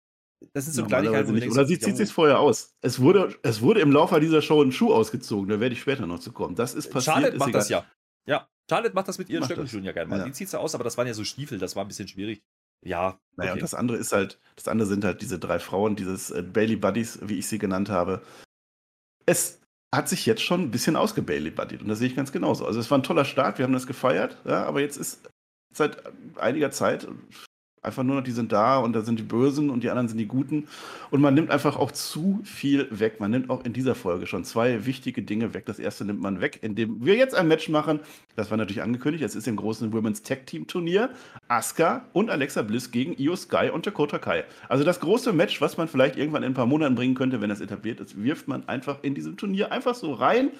Das 0.54 0.64
sind 0.64 0.74
so 0.74 0.86
Kleinigkeiten, 0.86 1.34
nicht. 1.34 1.50
Oder 1.50 1.66
sie 1.66 1.78
zieht 1.78 1.96
sich 1.96 2.10
vorher 2.10 2.40
aus. 2.40 2.74
Es 2.80 2.98
wurde, 3.00 3.38
es 3.42 3.60
wurde 3.60 3.80
im 3.80 3.92
Laufe 3.92 4.18
dieser 4.20 4.40
Show 4.40 4.62
ein 4.62 4.72
Schuh 4.72 4.92
ausgezogen, 4.92 5.48
da 5.48 5.60
werde 5.60 5.74
ich 5.74 5.80
später 5.80 6.06
noch 6.06 6.18
zu 6.18 6.32
kommen. 6.32 6.54
Das 6.54 6.74
ist 6.74 6.90
passiert. 6.90 7.14
Charlotte 7.14 7.34
ist 7.34 7.38
macht 7.38 7.50
egal. 7.50 7.60
das 7.60 7.68
ja. 7.68 7.86
Ja, 8.26 8.48
Charlotte 8.68 8.94
macht 8.94 9.08
das 9.08 9.18
mit 9.18 9.28
ihren. 9.28 9.44
Stöckelschuhen 9.44 9.84
ja 9.84 9.92
gerne 9.92 10.08
mal. 10.08 10.18
Ja. 10.20 10.24
Die 10.24 10.32
zieht 10.32 10.48
sie 10.48 10.58
aus, 10.58 10.74
aber 10.74 10.84
das 10.84 10.96
waren 10.96 11.06
ja 11.06 11.14
so 11.14 11.24
Stiefel, 11.24 11.58
das 11.58 11.76
war 11.76 11.84
ein 11.84 11.88
bisschen 11.88 12.08
schwierig. 12.08 12.42
Ja, 12.82 13.20
Naja, 13.36 13.50
okay. 13.50 13.58
und 13.58 13.62
das 13.62 13.74
andere 13.74 13.98
ist 13.98 14.12
halt, 14.12 14.38
das 14.56 14.66
andere 14.66 14.88
sind 14.88 15.04
halt 15.04 15.20
diese 15.20 15.38
drei 15.38 15.58
Frauen, 15.58 15.96
dieses 15.96 16.30
äh, 16.30 16.42
Bailey 16.42 16.76
Buddies, 16.76 17.18
wie 17.22 17.38
ich 17.38 17.46
sie 17.46 17.58
genannt 17.58 17.90
habe. 17.90 18.22
Es 19.26 19.59
hat 19.94 20.08
sich 20.08 20.26
jetzt 20.26 20.42
schon 20.42 20.62
ein 20.62 20.70
bisschen 20.70 20.96
ausgebailey 20.96 21.50
buddied 21.50 21.82
und 21.82 21.88
das 21.88 21.98
sehe 21.98 22.08
ich 22.08 22.16
ganz 22.16 22.32
genauso. 22.32 22.66
Also 22.66 22.78
es 22.78 22.90
war 22.90 22.98
ein 22.98 23.02
toller 23.02 23.24
Start, 23.24 23.58
wir 23.58 23.64
haben 23.64 23.72
das 23.72 23.86
gefeiert, 23.86 24.38
ja, 24.44 24.64
aber 24.64 24.80
jetzt 24.80 24.96
ist 24.96 25.28
seit 25.72 26.02
einiger 26.36 26.70
Zeit 26.70 27.08
einfach 27.82 28.02
nur 28.02 28.16
noch, 28.16 28.22
die 28.22 28.32
sind 28.32 28.52
da 28.52 28.78
und 28.78 28.92
da 28.92 29.02
sind 29.02 29.18
die 29.18 29.24
Bösen 29.24 29.70
und 29.70 29.82
die 29.82 29.90
anderen 29.90 30.08
sind 30.08 30.18
die 30.18 30.26
Guten. 30.26 30.68
Und 31.10 31.20
man 31.20 31.34
nimmt 31.34 31.50
einfach 31.50 31.76
auch 31.76 31.92
zu 31.92 32.40
viel 32.44 32.86
weg. 32.90 33.20
Man 33.20 33.30
nimmt 33.30 33.50
auch 33.50 33.64
in 33.64 33.72
dieser 33.72 33.94
Folge 33.94 34.26
schon 34.26 34.44
zwei 34.44 34.86
wichtige 34.86 35.22
Dinge 35.22 35.54
weg. 35.54 35.66
Das 35.66 35.78
erste 35.78 36.04
nimmt 36.04 36.20
man 36.20 36.40
weg, 36.40 36.58
indem 36.62 37.04
wir 37.04 37.16
jetzt 37.16 37.34
ein 37.34 37.48
Match 37.48 37.68
machen. 37.68 38.00
Das 38.36 38.50
war 38.50 38.58
natürlich 38.58 38.82
angekündigt. 38.82 39.24
Es 39.24 39.34
ist 39.34 39.48
im 39.48 39.56
großen 39.56 39.92
Women's 39.92 40.22
Tag 40.22 40.46
Team 40.46 40.66
Turnier. 40.66 41.10
Asuka 41.48 42.04
und 42.12 42.30
Alexa 42.30 42.62
Bliss 42.62 42.90
gegen 42.90 43.14
Io 43.18 43.34
Sky 43.36 43.70
und 43.72 43.86
Dakota 43.86 44.18
Kai. 44.18 44.44
Also 44.68 44.84
das 44.84 45.00
große 45.00 45.32
Match, 45.32 45.60
was 45.60 45.76
man 45.76 45.88
vielleicht 45.88 46.16
irgendwann 46.16 46.42
in 46.42 46.52
ein 46.52 46.54
paar 46.54 46.66
Monaten 46.66 46.94
bringen 46.94 47.14
könnte, 47.14 47.40
wenn 47.40 47.50
das 47.50 47.60
etabliert 47.60 48.00
ist, 48.00 48.22
wirft 48.22 48.48
man 48.48 48.68
einfach 48.68 48.98
in 49.02 49.14
diesem 49.14 49.36
Turnier 49.36 49.72
einfach 49.72 49.94
so 49.94 50.12
rein. 50.12 50.50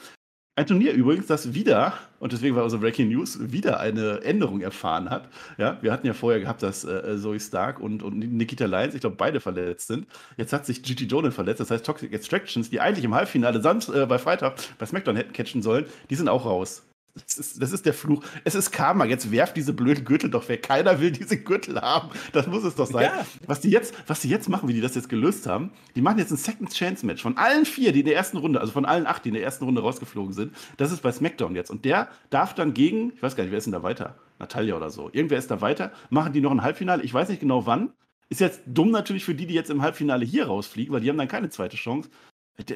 Ein 0.61 0.67
Turnier 0.67 0.93
übrigens, 0.93 1.27
das 1.27 1.55
wieder, 1.55 1.95
und 2.19 2.35
deswegen 2.35 2.55
war 2.55 2.65
unsere 2.65 2.83
Breaking 2.83 3.09
News, 3.09 3.39
wieder 3.51 3.81
eine 3.81 4.21
Änderung 4.23 4.61
erfahren 4.61 5.09
hat. 5.09 5.27
Ja, 5.57 5.79
wir 5.81 5.91
hatten 5.91 6.07
ja 6.07 6.13
vorher 6.13 6.39
gehabt, 6.39 6.63
dass 6.63 6.85
äh, 6.85 7.17
Zoe 7.17 7.41
Stark 7.41 7.81
und, 7.81 8.03
und 8.03 8.19
Nikita 8.19 8.67
Lyons, 8.67 8.95
ich 8.95 9.01
glaube, 9.01 9.17
beide 9.17 9.41
verletzt 9.41 9.87
sind. 9.87 10.07
Jetzt 10.37 10.53
hat 10.53 10.67
sich 10.67 10.83
Gigi 10.83 11.09
Dolan 11.09 11.33
verletzt, 11.33 11.61
das 11.61 11.71
heißt 11.71 11.87
Toxic 11.87 12.13
Extractions, 12.13 12.69
die 12.69 12.79
eigentlich 12.79 13.07
im 13.07 13.15
Halbfinale 13.15 13.63
Samst, 13.63 13.89
äh, 13.89 14.05
bei 14.05 14.19
Freitag 14.19 14.57
bei 14.77 14.85
SmackDown 14.85 15.17
hätten 15.17 15.33
catchen 15.33 15.63
sollen, 15.63 15.87
die 16.11 16.15
sind 16.15 16.29
auch 16.29 16.45
raus. 16.45 16.83
Das 17.15 17.39
ist, 17.39 17.61
das 17.61 17.73
ist 17.73 17.87
der 17.87 17.95
Fluch. 17.95 18.23
Es 18.45 18.55
ist 18.55 18.71
Karma. 18.71 19.05
Jetzt 19.05 19.31
werft 19.33 19.57
diese 19.57 19.73
blöden 19.73 20.05
Gürtel 20.05 20.31
doch 20.31 20.49
weg. 20.49 20.63
Keiner 20.63 21.01
will 21.01 21.11
diese 21.11 21.37
Gürtel 21.37 21.81
haben. 21.81 22.11
Das 22.33 22.47
muss 22.47 22.65
es 22.65 22.75
doch 22.77 22.87
sein. 22.87 23.05
Ja. 23.05 23.27
Was, 23.47 23.61
die 23.61 23.71
jetzt, 23.71 23.95
was 24.07 24.21
die 24.21 24.29
jetzt 24.29 24.49
machen, 24.49 24.69
wie 24.69 24.73
die 24.73 24.81
das 24.81 24.95
jetzt 24.95 25.09
gelöst 25.09 25.47
haben, 25.47 25.73
die 25.97 26.03
machen 26.03 26.19
jetzt 26.19 26.31
ein 26.31 26.37
Second 26.37 26.73
Chance 26.73 27.05
Match 27.05 27.23
von 27.23 27.37
allen 27.37 27.65
vier, 27.65 27.93
die 27.93 28.01
in 28.01 28.07
der 28.07 28.15
ersten 28.15 28.37
Runde, 28.37 28.61
also 28.61 28.73
von 28.73 28.85
allen 28.85 29.07
acht, 29.07 29.25
die 29.25 29.31
in 29.31 29.35
der 29.35 29.43
ersten 29.43 29.65
Runde 29.65 29.81
rausgeflogen 29.81 30.33
sind. 30.33 30.55
Das 30.77 30.93
ist 30.93 31.03
bei 31.03 31.11
SmackDown 31.11 31.55
jetzt. 31.57 31.71
Und 31.71 31.85
der 31.85 32.09
darf 32.31 32.55
dann 32.55 32.75
gegen, 32.75 33.13
ich 33.15 33.23
weiß 33.23 33.37
gar 33.37 33.43
nicht, 33.43 33.51
wer 33.51 33.59
ist 33.59 33.65
denn 33.65 33.73
da 33.73 33.83
weiter? 33.83 34.17
Natalia 34.39 34.77
oder 34.77 34.91
so. 34.91 35.11
Irgendwer 35.13 35.39
ist 35.39 35.51
da 35.51 35.61
weiter. 35.61 35.93
Machen 36.11 36.33
die 36.33 36.41
noch 36.41 36.51
ein 36.51 36.63
Halbfinale. 36.63 37.03
Ich 37.03 37.13
weiß 37.13 37.29
nicht 37.29 37.41
genau 37.41 37.67
wann. 37.67 37.93
Ist 38.29 38.41
jetzt 38.41 38.63
dumm 38.67 38.93
natürlich 38.93 39.25
für 39.25 39.35
die, 39.35 39.47
die 39.47 39.55
jetzt 39.55 39.71
im 39.71 39.83
Halbfinale 39.83 40.25
hier 40.25 40.47
rausfliegen, 40.47 40.95
weil 40.95 41.01
die 41.01 41.09
haben 41.09 41.19
dann 41.19 41.29
keine 41.29 41.51
zweite 41.51 41.77
Chance. 41.77 42.09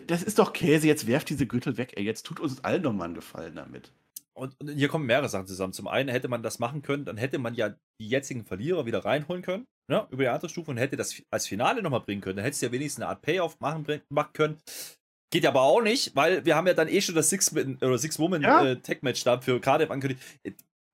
Das 0.06 0.22
ist 0.22 0.38
doch 0.38 0.52
Käse. 0.52 0.88
Jetzt 0.88 1.06
werft 1.06 1.30
diese 1.30 1.46
Gürtel 1.46 1.76
weg. 1.78 1.92
Ey, 1.96 2.04
jetzt 2.04 2.24
tut 2.26 2.40
uns 2.40 2.64
allen 2.64 2.82
doch 2.82 2.92
mal 2.92 3.04
einen 3.04 3.14
Gefallen 3.14 3.54
damit. 3.54 3.92
Und, 4.36 4.54
und 4.60 4.68
hier 4.68 4.88
kommen 4.88 5.06
mehrere 5.06 5.28
Sachen 5.28 5.46
zusammen. 5.46 5.72
Zum 5.72 5.86
einen 5.86 6.08
hätte 6.08 6.28
man 6.28 6.42
das 6.42 6.58
machen 6.58 6.82
können, 6.82 7.04
dann 7.04 7.16
hätte 7.16 7.38
man 7.38 7.54
ja 7.54 7.74
die 8.00 8.08
jetzigen 8.08 8.44
Verlierer 8.44 8.84
wieder 8.86 9.04
reinholen 9.04 9.42
können, 9.42 9.64
ne, 9.88 10.06
über 10.10 10.24
die 10.24 10.28
andere 10.28 10.48
Stufe 10.48 10.70
und 10.70 10.76
hätte 10.76 10.96
das 10.96 11.22
als 11.32 11.46
Finale 11.46 11.82
nochmal 11.82 12.00
bringen 12.00 12.20
können. 12.20 12.36
Dann 12.36 12.44
hättest 12.44 12.62
du 12.62 12.66
ja 12.66 12.72
wenigstens 12.72 13.02
eine 13.02 13.10
Art 13.10 13.22
Payoff 13.22 13.60
machen, 13.60 13.86
machen 14.12 14.32
können. 14.32 14.58
Geht 15.32 15.46
aber 15.46 15.62
auch 15.62 15.80
nicht, 15.82 16.14
weil 16.14 16.44
wir 16.44 16.54
haben 16.56 16.66
ja 16.66 16.74
dann 16.74 16.88
eh 16.88 17.00
schon 17.00 17.14
das 17.14 17.30
Six-Woman-Tech-Match 17.30 19.24
Ja. 19.24 19.36
da 19.36 19.40
für 19.40 19.60
Cardiff 19.60 19.90
angekündigt. 19.90 20.22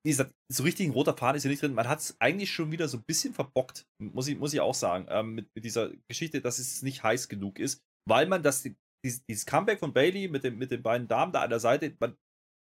Wie 0.03 0.09
gesagt, 0.09 0.31
so 0.51 0.63
richtig 0.63 0.87
ein 0.87 0.93
roter 0.93 1.15
Faden 1.15 1.37
ist 1.37 1.43
hier 1.43 1.51
nicht 1.51 1.61
drin. 1.61 1.75
Man 1.75 1.87
hat 1.87 1.99
es 1.99 2.15
eigentlich 2.19 2.51
schon 2.51 2.71
wieder 2.71 2.87
so 2.87 2.97
ein 2.97 3.03
bisschen 3.03 3.35
verbockt, 3.35 3.85
muss 4.01 4.27
ich, 4.27 4.37
muss 4.37 4.53
ich 4.53 4.59
auch 4.59 4.73
sagen, 4.73 5.05
ähm, 5.09 5.35
mit, 5.35 5.47
mit 5.55 5.63
dieser 5.63 5.91
Geschichte, 6.09 6.41
dass 6.41 6.57
es 6.57 6.81
nicht 6.81 7.03
heiß 7.03 7.29
genug 7.29 7.59
ist, 7.59 7.81
weil 8.09 8.25
man 8.25 8.41
das, 8.41 8.63
dieses, 8.63 9.23
dieses 9.29 9.45
Comeback 9.45 9.79
von 9.79 9.93
Bailey 9.93 10.27
mit, 10.27 10.43
dem, 10.43 10.57
mit 10.57 10.71
den 10.71 10.81
beiden 10.81 11.07
Damen 11.07 11.31
da 11.31 11.43
an 11.43 11.51
der 11.51 11.59
Seite, 11.59 11.95
man 11.99 12.15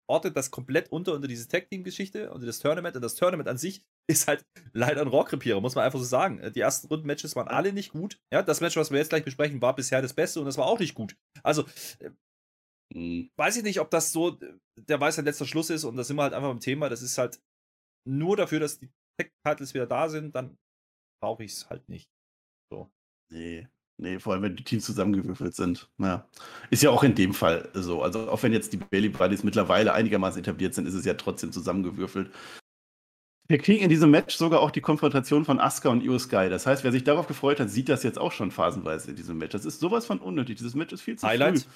ordnet 0.08 0.36
das 0.36 0.50
komplett 0.50 0.90
unter 0.90 1.14
unter 1.14 1.28
diese 1.28 1.48
Tag-Team-Geschichte, 1.48 2.30
unter 2.32 2.46
das 2.46 2.58
Tournament. 2.58 2.96
Und 2.96 3.02
das 3.02 3.14
Tournament 3.14 3.48
an 3.48 3.58
sich 3.58 3.84
ist 4.08 4.26
halt 4.28 4.44
leider 4.72 5.02
ein 5.02 5.08
Rohrkrepierer, 5.08 5.60
muss 5.60 5.74
man 5.74 5.84
einfach 5.84 5.98
so 5.98 6.04
sagen. 6.04 6.40
Die 6.54 6.60
ersten 6.60 6.88
Runden-Matches 6.88 7.36
waren 7.36 7.48
alle 7.48 7.72
nicht 7.72 7.92
gut. 7.92 8.20
Ja, 8.32 8.42
das 8.42 8.60
Match, 8.60 8.76
was 8.76 8.90
wir 8.90 8.98
jetzt 8.98 9.10
gleich 9.10 9.24
besprechen, 9.24 9.60
war 9.62 9.74
bisher 9.76 10.02
das 10.02 10.14
Beste 10.14 10.40
und 10.40 10.46
das 10.46 10.58
war 10.58 10.66
auch 10.66 10.78
nicht 10.78 10.94
gut. 10.94 11.16
Also, 11.42 11.64
äh, 12.00 12.10
Hm. 12.94 13.30
weiß 13.36 13.58
ich 13.58 13.64
nicht, 13.64 13.80
ob 13.80 13.90
das 13.90 14.12
so 14.12 14.38
äh, 14.40 14.54
der 14.76 15.00
Weisheit 15.00 15.26
letzter 15.26 15.44
Schluss 15.46 15.68
ist 15.70 15.84
und 15.84 15.96
da 15.96 16.04
sind 16.04 16.16
wir 16.16 16.22
halt 16.22 16.32
einfach 16.32 16.48
beim 16.48 16.60
Thema. 16.60 16.88
Das 16.88 17.02
ist 17.02 17.18
halt 17.18 17.38
nur 18.06 18.36
dafür, 18.36 18.60
dass 18.60 18.78
die 18.78 18.90
Tech-Titles 19.20 19.74
wieder 19.74 19.86
da 19.86 20.08
sind, 20.08 20.34
dann 20.34 20.56
brauche 21.22 21.44
ich 21.44 21.52
es 21.52 21.68
halt 21.70 21.88
nicht. 21.88 22.08
So. 22.72 22.90
Nee. 23.30 23.68
Nee, 24.00 24.20
vor 24.20 24.32
allem, 24.32 24.42
wenn 24.42 24.56
die 24.56 24.62
Teams 24.62 24.84
zusammengewürfelt 24.84 25.56
sind. 25.56 25.90
Ja. 25.98 26.28
Ist 26.70 26.84
ja 26.84 26.90
auch 26.90 27.02
in 27.02 27.16
dem 27.16 27.34
Fall 27.34 27.68
so. 27.74 28.02
Also, 28.02 28.30
auch 28.30 28.42
wenn 28.44 28.52
jetzt 28.52 28.72
die 28.72 28.76
Bailey 28.76 29.08
Buddies 29.08 29.42
mittlerweile 29.42 29.92
einigermaßen 29.92 30.40
etabliert 30.40 30.72
sind, 30.74 30.86
ist 30.86 30.94
es 30.94 31.04
ja 31.04 31.14
trotzdem 31.14 31.50
zusammengewürfelt. 31.50 32.30
Wir 33.48 33.58
kriegen 33.58 33.82
in 33.82 33.88
diesem 33.88 34.10
Match 34.10 34.36
sogar 34.36 34.60
auch 34.60 34.70
die 34.70 34.82
Konfrontation 34.82 35.44
von 35.44 35.58
Asuka 35.58 35.88
und 35.88 36.02
Io 36.02 36.18
Sky. 36.18 36.48
Das 36.48 36.66
heißt, 36.66 36.84
wer 36.84 36.92
sich 36.92 37.02
darauf 37.02 37.26
gefreut 37.26 37.58
hat, 37.58 37.70
sieht 37.70 37.88
das 37.88 38.04
jetzt 38.04 38.18
auch 38.18 38.30
schon 38.30 38.52
phasenweise 38.52 39.10
in 39.10 39.16
diesem 39.16 39.38
Match. 39.38 39.52
Das 39.52 39.64
ist 39.64 39.80
sowas 39.80 40.06
von 40.06 40.20
unnötig. 40.20 40.58
Dieses 40.58 40.74
Match 40.74 40.92
ist 40.92 41.00
viel 41.00 41.18
zu 41.18 41.26
Highlight? 41.26 41.60
früh. 41.60 41.70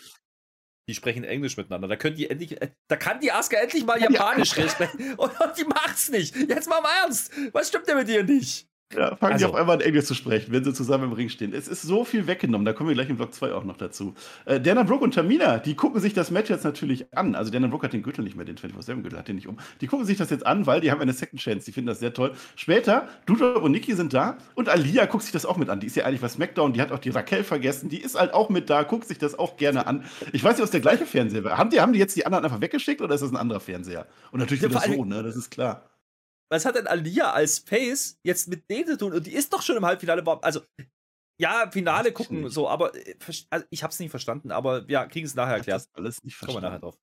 Die 0.88 0.94
sprechen 0.94 1.24
Englisch 1.24 1.56
miteinander. 1.56 1.88
Da 1.88 1.96
können 1.96 2.16
die 2.16 2.28
endlich, 2.28 2.60
äh, 2.60 2.70
da 2.88 2.96
kann 2.96 3.20
die 3.20 3.32
Aska 3.32 3.56
endlich 3.56 3.84
mal 3.86 4.00
Ja, 4.00 4.10
Japanisch 4.10 4.50
sprechen. 4.50 5.14
Und, 5.16 5.40
und 5.40 5.58
die 5.58 5.64
macht's 5.64 6.10
nicht. 6.10 6.36
Jetzt 6.36 6.68
mal 6.68 6.78
im 6.78 6.84
Ernst. 6.84 7.32
Was 7.52 7.68
stimmt 7.68 7.88
denn 7.88 7.96
mit 7.96 8.08
dir 8.08 8.22
nicht? 8.22 8.68
Ja, 8.96 9.16
fangen 9.16 9.38
die 9.38 9.44
Also- 9.44 9.48
auf 9.48 9.54
einmal 9.54 9.76
an 9.76 9.80
Englisch 9.82 10.04
zu 10.04 10.14
sprechen, 10.14 10.52
wenn 10.52 10.64
sie 10.64 10.72
zusammen 10.74 11.04
im 11.04 11.12
Ring 11.12 11.28
stehen. 11.28 11.52
Es 11.54 11.68
ist 11.68 11.82
so 11.82 12.04
viel 12.04 12.26
weggenommen, 12.26 12.64
da 12.64 12.72
kommen 12.72 12.88
wir 12.88 12.94
gleich 12.94 13.08
im 13.08 13.16
Block 13.16 13.32
2 13.34 13.52
auch 13.54 13.64
noch 13.64 13.76
dazu. 13.76 14.14
Äh, 14.44 14.60
Dana 14.60 14.82
Brooke 14.82 15.04
und 15.04 15.14
Tamina, 15.14 15.58
die 15.58 15.74
gucken 15.74 16.00
sich 16.00 16.12
das 16.14 16.30
Match 16.30 16.50
jetzt 16.50 16.64
natürlich 16.64 17.06
an. 17.16 17.34
Also 17.34 17.50
Dana 17.50 17.66
Brooke 17.68 17.84
hat 17.84 17.92
den 17.92 18.02
Gürtel 18.02 18.22
nicht 18.24 18.36
mehr, 18.36 18.44
den 18.44 18.56
24-7-Gürtel 18.56 19.18
hat 19.18 19.28
den 19.28 19.36
nicht 19.36 19.48
um. 19.48 19.58
Die 19.80 19.86
gucken 19.86 20.06
sich 20.06 20.18
das 20.18 20.30
jetzt 20.30 20.46
an, 20.46 20.66
weil 20.66 20.80
die 20.80 20.90
haben 20.90 21.00
eine 21.00 21.12
Second 21.12 21.40
Chance, 21.40 21.64
die 21.66 21.72
finden 21.72 21.88
das 21.88 22.00
sehr 22.00 22.12
toll. 22.12 22.32
Später, 22.56 23.08
Duda 23.26 23.54
und 23.54 23.72
Nikki 23.72 23.94
sind 23.94 24.12
da 24.14 24.36
und 24.54 24.68
Alia 24.68 25.06
guckt 25.06 25.24
sich 25.24 25.32
das 25.32 25.46
auch 25.46 25.56
mit 25.56 25.68
an. 25.68 25.80
Die 25.80 25.86
ist 25.86 25.96
ja 25.96 26.04
eigentlich 26.04 26.20
bei 26.20 26.28
SmackDown, 26.28 26.72
die 26.72 26.80
hat 26.80 26.92
auch 26.92 26.98
die 26.98 27.10
Raquel 27.10 27.44
vergessen, 27.44 27.88
die 27.88 28.00
ist 28.00 28.18
halt 28.18 28.34
auch 28.34 28.48
mit 28.50 28.68
da, 28.70 28.82
guckt 28.82 29.06
sich 29.08 29.18
das 29.18 29.38
auch 29.38 29.56
gerne 29.56 29.86
an. 29.86 30.04
Ich 30.32 30.42
weiß 30.44 30.52
nicht, 30.54 30.60
ob 30.60 30.66
es 30.66 30.70
der 30.70 30.80
gleiche 30.80 31.06
Fernseher 31.06 31.44
war. 31.44 31.56
Haben 31.58 31.70
die, 31.70 31.80
haben 31.80 31.92
die 31.92 31.98
jetzt 31.98 32.16
die 32.16 32.26
anderen 32.26 32.44
einfach 32.44 32.60
weggeschickt 32.60 33.00
oder 33.00 33.14
ist 33.14 33.22
das 33.22 33.30
ein 33.30 33.36
anderer 33.36 33.60
Fernseher? 33.60 34.06
Und 34.30 34.40
natürlich 34.40 34.62
Ja, 34.62 34.70
wieder 34.70 34.80
so, 34.80 35.04
ne, 35.04 35.22
das 35.22 35.36
ist 35.36 35.50
klar. 35.50 35.82
Was 36.52 36.66
hat 36.66 36.76
denn 36.76 36.86
Alia 36.86 37.32
als 37.32 37.60
Face 37.60 38.20
jetzt 38.22 38.46
mit 38.46 38.68
denen 38.68 38.86
zu 38.86 38.98
tun? 38.98 39.14
Und 39.14 39.26
die 39.26 39.32
ist 39.32 39.54
doch 39.54 39.62
schon 39.62 39.78
im 39.78 39.86
Halbfinale. 39.86 40.22
Also, 40.42 40.60
ja, 41.40 41.70
Finale 41.70 42.12
gucken, 42.12 42.50
so, 42.50 42.68
aber 42.68 42.94
äh, 42.94 43.14
also 43.48 43.64
ich 43.70 43.82
hab's 43.82 43.98
nicht 43.98 44.10
verstanden, 44.10 44.50
aber 44.50 44.84
ja, 44.86 45.06
kriegen 45.06 45.24
es 45.24 45.34
nachher 45.34 45.56
erklärt. 45.56 45.80
das 45.80 45.88
alles 45.94 46.22
nicht 46.22 46.38
Kommen 46.38 46.48
wir 46.48 46.52
verstanden. 46.52 46.66
nachher 46.66 46.80
drauf. 46.80 46.98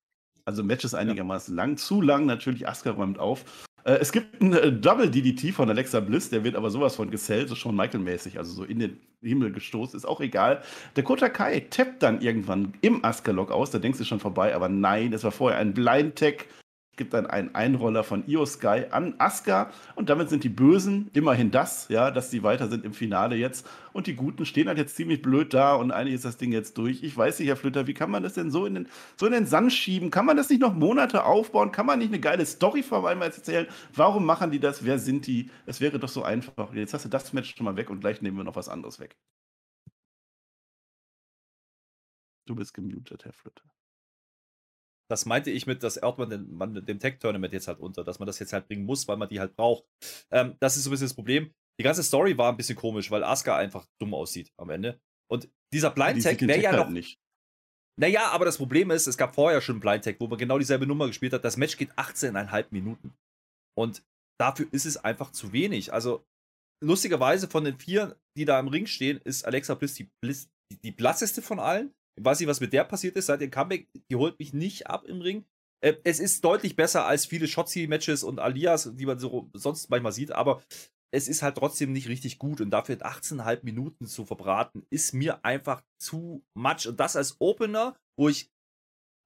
Also 0.45 0.63
Match 0.63 0.85
ist 0.85 0.93
einigermaßen 0.93 1.55
lang, 1.55 1.77
zu 1.77 1.99
lang 1.99 2.27
natürlich, 2.27 2.67
Asuka 2.67 2.91
räumt 2.91 3.17
auf. 3.17 3.43
Äh, 3.85 3.93
es 3.93 4.11
gibt 4.11 4.39
einen 4.39 4.53
äh, 4.53 4.71
Double 4.71 5.09
DDT 5.09 5.51
von 5.51 5.67
Alexa 5.67 5.99
Bliss, 5.99 6.29
der 6.29 6.43
wird 6.43 6.55
aber 6.55 6.69
sowas 6.69 6.95
von 6.95 7.09
gesellt, 7.09 7.49
so 7.49 7.55
schon 7.55 7.75
Michael-mäßig, 7.75 8.37
also 8.37 8.53
so 8.53 8.63
in 8.63 8.77
den 8.77 9.01
Himmel 9.23 9.51
gestoßen, 9.51 9.97
ist 9.97 10.05
auch 10.05 10.21
egal. 10.21 10.61
Der 10.95 11.03
Kota 11.03 11.27
Kai 11.27 11.61
tappt 11.71 12.03
dann 12.03 12.21
irgendwann 12.21 12.75
im 12.81 13.03
Asuka-Lock 13.03 13.49
aus, 13.49 13.71
da 13.71 13.79
denkst 13.79 13.97
du 13.97 14.05
schon 14.05 14.19
vorbei, 14.19 14.53
aber 14.53 14.69
nein, 14.69 15.11
es 15.11 15.23
war 15.23 15.31
vorher 15.31 15.59
ein 15.59 15.73
Blind-Tag, 15.73 16.45
gibt 16.99 17.15
dann 17.15 17.25
einen 17.25 17.55
Einroller 17.55 18.03
von 18.03 18.27
Io 18.27 18.45
Sky 18.45 18.83
an 18.91 19.15
Asuka 19.17 19.71
und 19.95 20.09
damit 20.09 20.29
sind 20.29 20.43
die 20.43 20.49
Bösen 20.49 21.09
immerhin 21.13 21.49
das, 21.49 21.87
ja, 21.89 22.11
dass 22.11 22.29
sie 22.29 22.43
weiter 22.43 22.67
sind 22.67 22.85
im 22.85 22.93
Finale 22.93 23.35
jetzt 23.37 23.65
und 23.93 24.05
die 24.05 24.15
Guten 24.15 24.45
stehen 24.45 24.67
halt 24.67 24.77
jetzt 24.77 24.95
ziemlich 24.95 25.21
blöd 25.21 25.53
da 25.53 25.75
und 25.75 25.91
eigentlich 25.91 26.15
ist 26.15 26.25
das 26.25 26.37
Ding 26.37 26.51
jetzt 26.51 26.77
durch. 26.77 27.01
Ich 27.01 27.17
weiß 27.17 27.39
nicht, 27.39 27.47
Herr 27.47 27.55
Flütter, 27.55 27.87
wie 27.87 27.93
kann 27.93 28.11
man 28.11 28.21
das 28.21 28.33
denn 28.33 28.51
so 28.51 28.65
in 28.65 28.75
den, 28.75 28.87
so 29.17 29.25
in 29.25 29.31
den 29.31 29.45
Sand 29.45 29.73
schieben? 29.73 30.11
Kann 30.11 30.25
man 30.25 30.37
das 30.37 30.49
nicht 30.49 30.61
noch 30.61 30.75
Monate 30.75 31.23
aufbauen? 31.23 31.71
Kann 31.71 31.85
man 31.85 31.99
nicht 31.99 32.09
eine 32.09 32.19
geile 32.19 32.45
Story 32.45 32.83
vor 32.83 33.07
allem 33.07 33.21
erzählen? 33.21 33.67
Warum 33.93 34.25
machen 34.25 34.51
die 34.51 34.59
das? 34.59 34.83
Wer 34.85 34.99
sind 34.99 35.25
die? 35.25 35.49
Es 35.65 35.81
wäre 35.81 35.99
doch 35.99 36.09
so 36.09 36.23
einfach. 36.23 36.73
Jetzt 36.73 36.93
hast 36.93 37.05
du 37.05 37.09
das 37.09 37.33
Match 37.33 37.55
schon 37.55 37.65
mal 37.65 37.77
weg 37.77 37.89
und 37.89 38.01
gleich 38.01 38.21
nehmen 38.21 38.37
wir 38.37 38.43
noch 38.43 38.55
was 38.55 38.69
anderes 38.69 38.99
weg. 38.99 39.15
Du 42.45 42.55
bist 42.55 42.73
gemutet, 42.73 43.23
Herr 43.23 43.33
Flütter. 43.33 43.63
Das 45.09 45.25
meinte 45.25 45.49
ich 45.49 45.65
mit, 45.65 45.81
dass 45.81 45.97
Erdmann 45.97 46.29
den, 46.29 46.53
man 46.53 46.85
dem 46.85 46.99
Tech-Tournament 46.99 47.51
jetzt 47.53 47.67
halt 47.67 47.79
unter, 47.79 48.03
dass 48.03 48.19
man 48.19 48.27
das 48.27 48.39
jetzt 48.39 48.53
halt 48.53 48.67
bringen 48.67 48.85
muss, 48.85 49.07
weil 49.07 49.17
man 49.17 49.27
die 49.27 49.39
halt 49.39 49.55
braucht. 49.55 49.85
Ähm, 50.31 50.55
das 50.59 50.77
ist 50.77 50.83
so 50.83 50.89
ein 50.89 50.91
bisschen 50.91 51.07
das 51.07 51.15
Problem. 51.15 51.51
Die 51.79 51.83
ganze 51.83 52.03
Story 52.03 52.37
war 52.37 52.51
ein 52.51 52.57
bisschen 52.57 52.75
komisch, 52.75 53.09
weil 53.09 53.23
Asuka 53.23 53.55
einfach 53.55 53.87
dumm 53.99 54.13
aussieht 54.13 54.51
am 54.57 54.69
Ende. 54.69 54.99
Und 55.31 55.49
dieser 55.73 55.91
Blind 55.91 56.21
Tag 56.23 56.37
den 56.37 56.47
wäre 56.47 56.61
ja 56.61 56.71
halt 56.71 56.79
noch. 56.81 56.89
nicht. 56.89 57.19
Naja, 57.99 58.29
aber 58.29 58.45
das 58.45 58.57
Problem 58.57 58.91
ist, 58.91 59.07
es 59.07 59.17
gab 59.17 59.35
vorher 59.35 59.61
schon 59.61 59.79
Blind 59.79 60.03
Tag, 60.03 60.19
wo 60.19 60.27
man 60.27 60.37
genau 60.37 60.57
dieselbe 60.57 60.87
Nummer 60.87 61.07
gespielt 61.07 61.33
hat. 61.33 61.43
Das 61.43 61.57
Match 61.57 61.77
geht 61.77 61.91
18,5 61.93 62.67
Minuten. 62.71 63.13
Und 63.77 64.03
dafür 64.39 64.67
ist 64.71 64.85
es 64.85 64.97
einfach 64.97 65.31
zu 65.31 65.51
wenig. 65.51 65.91
Also, 65.91 66.25
lustigerweise 66.83 67.49
von 67.49 67.65
den 67.65 67.77
vier, 67.77 68.17
die 68.37 68.45
da 68.45 68.59
im 68.59 68.69
Ring 68.69 68.85
stehen, 68.85 69.19
ist 69.23 69.45
Alexa 69.45 69.75
Bliss 69.75 69.95
die, 69.95 70.09
Bliss, 70.21 70.49
die, 70.71 70.79
die 70.79 70.91
blasseste 70.91 71.41
von 71.41 71.59
allen. 71.59 71.93
Ich 72.19 72.25
weiß 72.25 72.39
nicht, 72.39 72.49
was 72.49 72.59
mit 72.59 72.73
der 72.73 72.83
passiert 72.83 73.15
ist 73.15 73.27
seit 73.27 73.41
dem 73.41 73.49
Comeback. 73.49 73.87
Die 74.11 74.15
holt 74.15 74.37
mich 74.39 74.53
nicht 74.53 74.87
ab 74.87 75.05
im 75.05 75.21
Ring. 75.21 75.45
Äh, 75.81 75.95
es 76.03 76.19
ist 76.19 76.43
deutlich 76.43 76.75
besser 76.75 77.05
als 77.05 77.25
viele 77.25 77.47
Shotzi-Matches 77.47 78.23
und 78.23 78.39
Alias, 78.39 78.91
die 78.93 79.05
man 79.05 79.19
so 79.19 79.49
sonst 79.53 79.89
manchmal 79.89 80.11
sieht, 80.11 80.31
aber 80.31 80.61
es 81.11 81.27
ist 81.27 81.41
halt 81.41 81.57
trotzdem 81.57 81.93
nicht 81.93 82.09
richtig 82.09 82.37
gut 82.37 82.61
und 82.61 82.69
dafür 82.69 82.97
18,5 82.97 83.59
Minuten 83.63 84.05
zu 84.05 84.25
verbraten, 84.25 84.85
ist 84.89 85.13
mir 85.13 85.43
einfach 85.43 85.81
zu 85.97 86.43
much. 86.53 86.87
Und 86.87 86.99
das 86.99 87.15
als 87.15 87.37
Opener, 87.39 87.95
wo 88.17 88.29
ich 88.29 88.51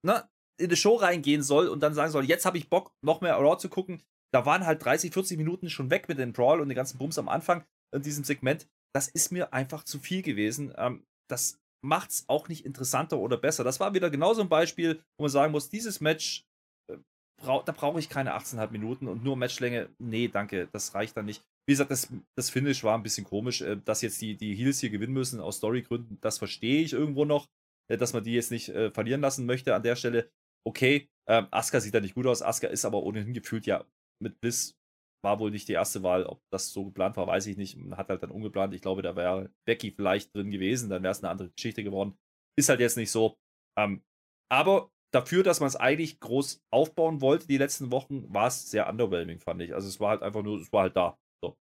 ne, 0.05 0.29
in 0.59 0.67
eine 0.67 0.75
Show 0.75 0.95
reingehen 0.95 1.41
soll 1.41 1.67
und 1.67 1.81
dann 1.81 1.93
sagen 1.93 2.11
soll, 2.11 2.25
jetzt 2.25 2.45
habe 2.45 2.57
ich 2.57 2.69
Bock, 2.69 2.93
noch 3.01 3.21
mehr 3.21 3.35
Raw 3.35 3.57
zu 3.57 3.69
gucken. 3.69 4.03
Da 4.31 4.45
waren 4.45 4.65
halt 4.65 4.83
30, 4.85 5.11
40 5.11 5.37
Minuten 5.37 5.69
schon 5.69 5.89
weg 5.89 6.07
mit 6.07 6.19
dem 6.19 6.31
Brawl 6.31 6.61
und 6.61 6.69
den 6.69 6.75
ganzen 6.75 6.99
Bums 6.99 7.17
am 7.17 7.27
Anfang 7.27 7.65
in 7.93 8.01
diesem 8.01 8.23
Segment. 8.23 8.67
Das 8.95 9.07
ist 9.07 9.31
mir 9.31 9.53
einfach 9.53 9.83
zu 9.83 9.99
viel 9.99 10.21
gewesen. 10.21 10.73
Ähm, 10.77 11.05
das 11.27 11.62
macht's 11.83 12.25
auch 12.27 12.47
nicht 12.47 12.65
interessanter 12.65 13.19
oder 13.19 13.37
besser. 13.37 13.63
Das 13.63 13.79
war 13.79 13.93
wieder 13.93 14.09
genauso 14.09 14.41
ein 14.41 14.49
Beispiel, 14.49 15.01
wo 15.17 15.23
man 15.23 15.31
sagen 15.31 15.51
muss, 15.51 15.69
dieses 15.69 16.01
Match, 16.01 16.45
äh, 16.89 16.97
brau 17.41 17.61
da 17.61 17.71
brauche 17.71 17.99
ich 17.99 18.09
keine 18.09 18.35
18,5 18.35 18.71
Minuten 18.71 19.07
und 19.07 19.23
nur 19.23 19.35
Matchlänge. 19.35 19.89
Nee, 19.99 20.27
danke, 20.27 20.69
das 20.71 20.95
reicht 20.95 21.17
dann 21.17 21.25
nicht. 21.25 21.43
Wie 21.67 21.73
gesagt, 21.73 21.91
das, 21.91 22.11
das 22.35 22.49
Finish 22.49 22.83
war 22.83 22.97
ein 22.97 23.03
bisschen 23.03 23.25
komisch, 23.25 23.61
äh, 23.61 23.77
dass 23.77 24.01
jetzt 24.01 24.21
die, 24.21 24.35
die 24.35 24.55
Heels 24.55 24.79
hier 24.79 24.89
gewinnen 24.89 25.13
müssen 25.13 25.39
aus 25.39 25.57
Storygründen. 25.57 26.19
Das 26.21 26.37
verstehe 26.37 26.81
ich 26.81 26.93
irgendwo 26.93 27.25
noch, 27.25 27.47
äh, 27.89 27.97
dass 27.97 28.13
man 28.13 28.23
die 28.23 28.33
jetzt 28.33 28.51
nicht 28.51 28.69
äh, 28.69 28.91
verlieren 28.91 29.21
lassen 29.21 29.45
möchte 29.45 29.75
an 29.75 29.83
der 29.83 29.95
Stelle. 29.95 30.29
Okay, 30.65 31.09
ähm, 31.27 31.47
Asuka 31.51 31.81
sieht 31.81 31.93
da 31.93 31.99
nicht 31.99 32.15
gut 32.15 32.27
aus. 32.27 32.41
Asuka 32.41 32.67
ist 32.67 32.85
aber 32.85 33.03
ohnehin 33.03 33.33
gefühlt 33.33 33.65
ja 33.65 33.85
mit 34.21 34.39
Bliss 34.39 34.75
war 35.23 35.39
wohl 35.39 35.51
nicht 35.51 35.67
die 35.67 35.73
erste 35.73 36.03
Wahl. 36.03 36.25
Ob 36.25 36.41
das 36.51 36.71
so 36.71 36.85
geplant 36.85 37.17
war, 37.17 37.27
weiß 37.27 37.47
ich 37.47 37.57
nicht. 37.57 37.77
Man 37.77 37.97
Hat 37.97 38.09
halt 38.09 38.23
dann 38.23 38.31
umgeplant. 38.31 38.73
Ich 38.73 38.81
glaube, 38.81 39.01
da 39.01 39.15
wäre 39.15 39.49
Becky 39.67 39.91
vielleicht 39.91 40.35
drin 40.35 40.51
gewesen. 40.51 40.89
Dann 40.89 41.03
wäre 41.03 41.11
es 41.11 41.23
eine 41.23 41.29
andere 41.31 41.49
Geschichte 41.51 41.83
geworden. 41.83 42.17
Ist 42.57 42.69
halt 42.69 42.79
jetzt 42.79 42.97
nicht 42.97 43.11
so. 43.11 43.35
Ähm, 43.79 44.03
aber 44.51 44.91
dafür, 45.13 45.43
dass 45.43 45.59
man 45.59 45.67
es 45.67 45.75
eigentlich 45.75 46.19
groß 46.19 46.61
aufbauen 46.71 47.21
wollte, 47.21 47.47
die 47.47 47.57
letzten 47.57 47.91
Wochen, 47.91 48.31
war 48.33 48.47
es 48.47 48.69
sehr 48.69 48.89
underwhelming, 48.89 49.39
fand 49.39 49.61
ich. 49.61 49.73
Also 49.73 49.87
es 49.87 49.99
war 49.99 50.09
halt 50.11 50.23
einfach 50.23 50.43
nur, 50.43 50.59
es 50.59 50.71
war 50.71 50.83
halt 50.83 50.95
da. 50.95 51.17
So. 51.43 51.55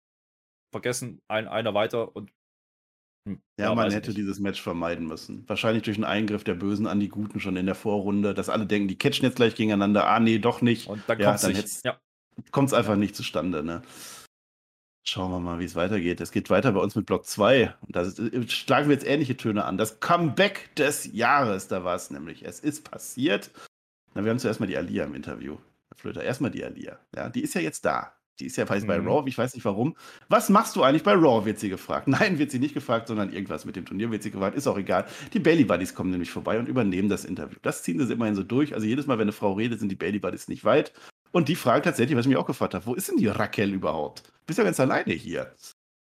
Vergessen, 0.74 1.20
ein, 1.30 1.48
einer 1.48 1.74
weiter 1.74 2.16
und 2.16 2.32
hm, 3.28 3.42
Ja, 3.60 3.76
man 3.76 3.92
hätte 3.92 4.10
nicht. 4.10 4.18
dieses 4.18 4.40
Match 4.40 4.62
vermeiden 4.62 5.08
müssen. 5.08 5.48
Wahrscheinlich 5.48 5.84
durch 5.84 5.98
einen 5.98 6.06
Eingriff 6.06 6.44
der 6.44 6.56
Bösen 6.56 6.88
an 6.88 7.00
die 7.00 7.10
Guten 7.10 7.40
schon 7.40 7.56
in 7.56 7.66
der 7.66 7.76
Vorrunde, 7.76 8.34
dass 8.34 8.50
alle 8.50 8.66
denken, 8.66 8.88
die 8.88 8.98
catchen 8.98 9.26
jetzt 9.26 9.36
gleich 9.36 9.56
gegeneinander. 9.56 10.08
Ah, 10.08 10.20
nee, 10.20 10.40
doch 10.40 10.62
nicht. 10.62 10.88
Und 10.88 11.08
dann 11.08 11.20
Ja, 11.20 11.38
kommt 11.38 11.54
es 11.54 11.82
Ja. 11.84 12.00
Kommt 12.52 12.70
es 12.70 12.74
einfach 12.74 12.96
nicht 12.96 13.16
zustande, 13.16 13.64
ne? 13.64 13.82
Schauen 15.04 15.32
wir 15.32 15.40
mal, 15.40 15.60
wie 15.60 15.66
es 15.66 15.76
weitergeht. 15.76 16.22
Es 16.22 16.32
geht 16.32 16.50
weiter 16.52 16.72
bei 16.74 16.80
uns 16.80 16.96
mit 16.96 17.08
Block 17.08 17.26
2. 17.26 17.74
Und 17.82 17.96
da 17.96 18.04
äh, 18.04 18.48
schlagen 18.48 18.88
wir 18.88 18.94
jetzt 18.94 19.08
ähnliche 19.08 19.36
Töne 19.36 19.66
an. 19.66 19.78
Das 19.78 20.00
Comeback 20.00 20.76
des 20.76 21.12
Jahres, 21.12 21.68
da 21.68 21.84
war 21.84 21.96
es 21.96 22.12
nämlich. 22.12 22.46
Es 22.46 22.60
ist 22.60 22.90
passiert. 22.90 23.50
Na, 24.14 24.24
wir 24.24 24.30
haben 24.30 24.40
zuerst 24.40 24.60
mal 24.60 24.68
die 24.68 24.78
Alia 24.78 25.06
im 25.06 25.16
Interview. 25.16 25.58
Herr 25.90 25.98
Flöter, 25.98 26.24
erstmal 26.24 26.52
die 26.52 26.64
Alia. 26.64 27.00
Ja, 27.16 27.30
die 27.30 27.42
ist 27.42 27.56
ja 27.56 27.62
jetzt 27.62 27.84
da. 27.84 28.14
Die 28.40 28.46
ist 28.46 28.58
ja 28.58 28.68
weiß 28.68 28.86
bei 28.88 29.00
Mhm. 29.00 29.08
Raw, 29.08 29.28
ich 29.28 29.38
weiß 29.38 29.54
nicht 29.54 29.66
warum. 29.66 29.96
Was 30.28 30.50
machst 30.50 30.76
du 30.76 30.84
eigentlich 30.84 31.04
bei 31.04 31.14
Raw, 31.14 31.46
wird 31.46 31.60
sie 31.60 31.70
gefragt. 31.70 32.08
Nein, 32.32 32.40
wird 32.40 32.52
sie 32.52 32.60
nicht 32.60 32.74
gefragt, 32.74 33.08
sondern 33.08 33.32
irgendwas 33.34 33.66
mit 33.66 33.76
dem 33.76 33.86
Turnier 33.86 34.12
wird 34.12 34.24
sie 34.24 34.32
gefragt. 34.32 34.56
Ist 34.56 34.68
auch 34.68 34.78
egal. 34.78 35.06
Die 35.34 35.40
Bailey 35.40 35.64
Buddies 35.64 35.96
kommen 35.96 36.12
nämlich 36.12 36.32
vorbei 36.32 36.60
und 36.60 36.68
übernehmen 36.68 37.10
das 37.10 37.26
Interview. 37.26 37.58
Das 37.62 37.84
ziehen 37.84 38.06
sie 38.06 38.14
immerhin 38.14 38.36
so 38.36 38.44
durch. 38.44 38.74
Also 38.74 38.86
jedes 38.86 39.08
Mal, 39.08 39.18
wenn 39.18 39.24
eine 39.24 39.32
Frau 39.32 39.54
redet, 39.54 39.80
sind 39.80 39.90
die 39.90 39.96
Bailey 39.96 40.20
Buddies 40.20 40.48
nicht 40.48 40.64
weit. 40.64 40.94
Und 41.32 41.48
die 41.48 41.56
fragt 41.56 41.86
tatsächlich, 41.86 42.18
was 42.18 42.26
ich 42.26 42.30
mich 42.30 42.38
auch 42.38 42.46
gefragt 42.46 42.74
habe, 42.74 42.86
wo 42.86 42.94
ist 42.94 43.10
denn 43.10 43.18
die 43.18 43.28
Raquel 43.28 43.74
überhaupt? 43.74 44.24
Bist 44.46 44.60
ja 44.60 44.66
ganz 44.66 44.80
alleine 44.80 45.14
hier. 45.14 45.54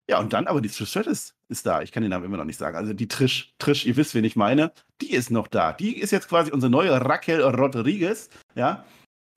Ja, 0.10 0.20
und 0.20 0.34
dann 0.34 0.48
aber 0.48 0.60
die 0.60 0.70
Trish 0.70 0.90
Stratus 0.90 1.34
ist 1.48 1.66
da. 1.66 1.82
Ich 1.82 1.92
kann 1.92 2.04
den 2.04 2.10
Namen 2.10 2.26
immer 2.26 2.38
noch 2.38 2.46
nicht 2.46 2.58
sagen. 2.58 2.76
Also 2.76 2.94
die 2.94 3.08
Trish, 3.08 3.54
Trish, 3.58 3.86
ihr 3.86 3.96
wisst, 3.96 4.16
wen 4.16 4.24
ich 4.26 4.36
meine. 4.36 4.74
Die 5.02 5.12
ist 5.12 5.32
noch 5.32 5.48
da. 5.48 5.72
Die 5.72 5.98
ist 5.98 6.12
jetzt 6.12 6.28
quasi 6.28 6.52
unsere 6.52 6.70
neue 6.70 6.92
Raquel 6.92 7.42
Rodriguez. 7.42 8.30
Ja. 8.56 8.86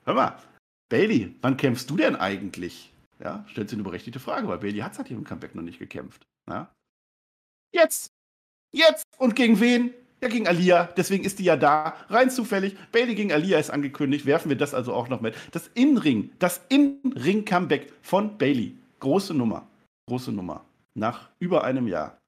Hör 0.05 0.15
mal, 0.15 0.39
Bailey, 0.89 1.35
wann 1.43 1.57
kämpfst 1.57 1.89
du 1.91 1.97
denn 1.97 2.17
eigentlich? 2.17 2.93
Ja, 3.21 3.45
stellt 3.49 3.69
sich 3.69 3.77
eine 3.77 3.85
berechtigte 3.85 4.21
Frage, 4.21 4.49
weil 4.49 4.59
Bailey 4.59 4.81
hat 4.81 4.95
seit 4.95 5.11
ihrem 5.11 5.25
Comeback 5.25 5.55
noch 5.55 5.63
nicht 5.63 5.79
gekämpft. 5.79 6.27
Ja. 6.49 6.73
Jetzt! 7.73 8.11
Jetzt! 8.73 9.05
Und 9.19 9.37
gegen 9.37 9.61
wen? 9.61 9.95
Ja, 10.23 10.29
gegen 10.29 10.49
Alia. 10.49 10.85
Deswegen 10.97 11.25
ist 11.25 11.39
die 11.39 11.45
ja 11.45 11.57
da. 11.57 11.95
Rein 12.09 12.31
zufällig. 12.31 12.77
Bailey 12.91 13.15
gegen 13.15 13.33
Alia 13.33 13.59
ist 13.59 13.71
angekündigt. 13.71 14.25
Werfen 14.25 14.49
wir 14.49 14.57
das 14.57 14.73
also 14.73 14.95
auch 14.95 15.09
noch 15.09 15.21
mit. 15.21 15.35
Das 15.53 15.69
In-Ring, 15.75 16.31
das 16.39 16.63
In-Ring-Comeback 16.69 17.93
von 18.01 18.39
Bailey. 18.39 18.79
Große 19.01 19.35
Nummer. 19.35 19.69
Große 20.09 20.33
Nummer. 20.33 20.65
Nach 20.95 21.31
über 21.39 21.65
einem 21.65 21.87
Jahr. 21.87 22.19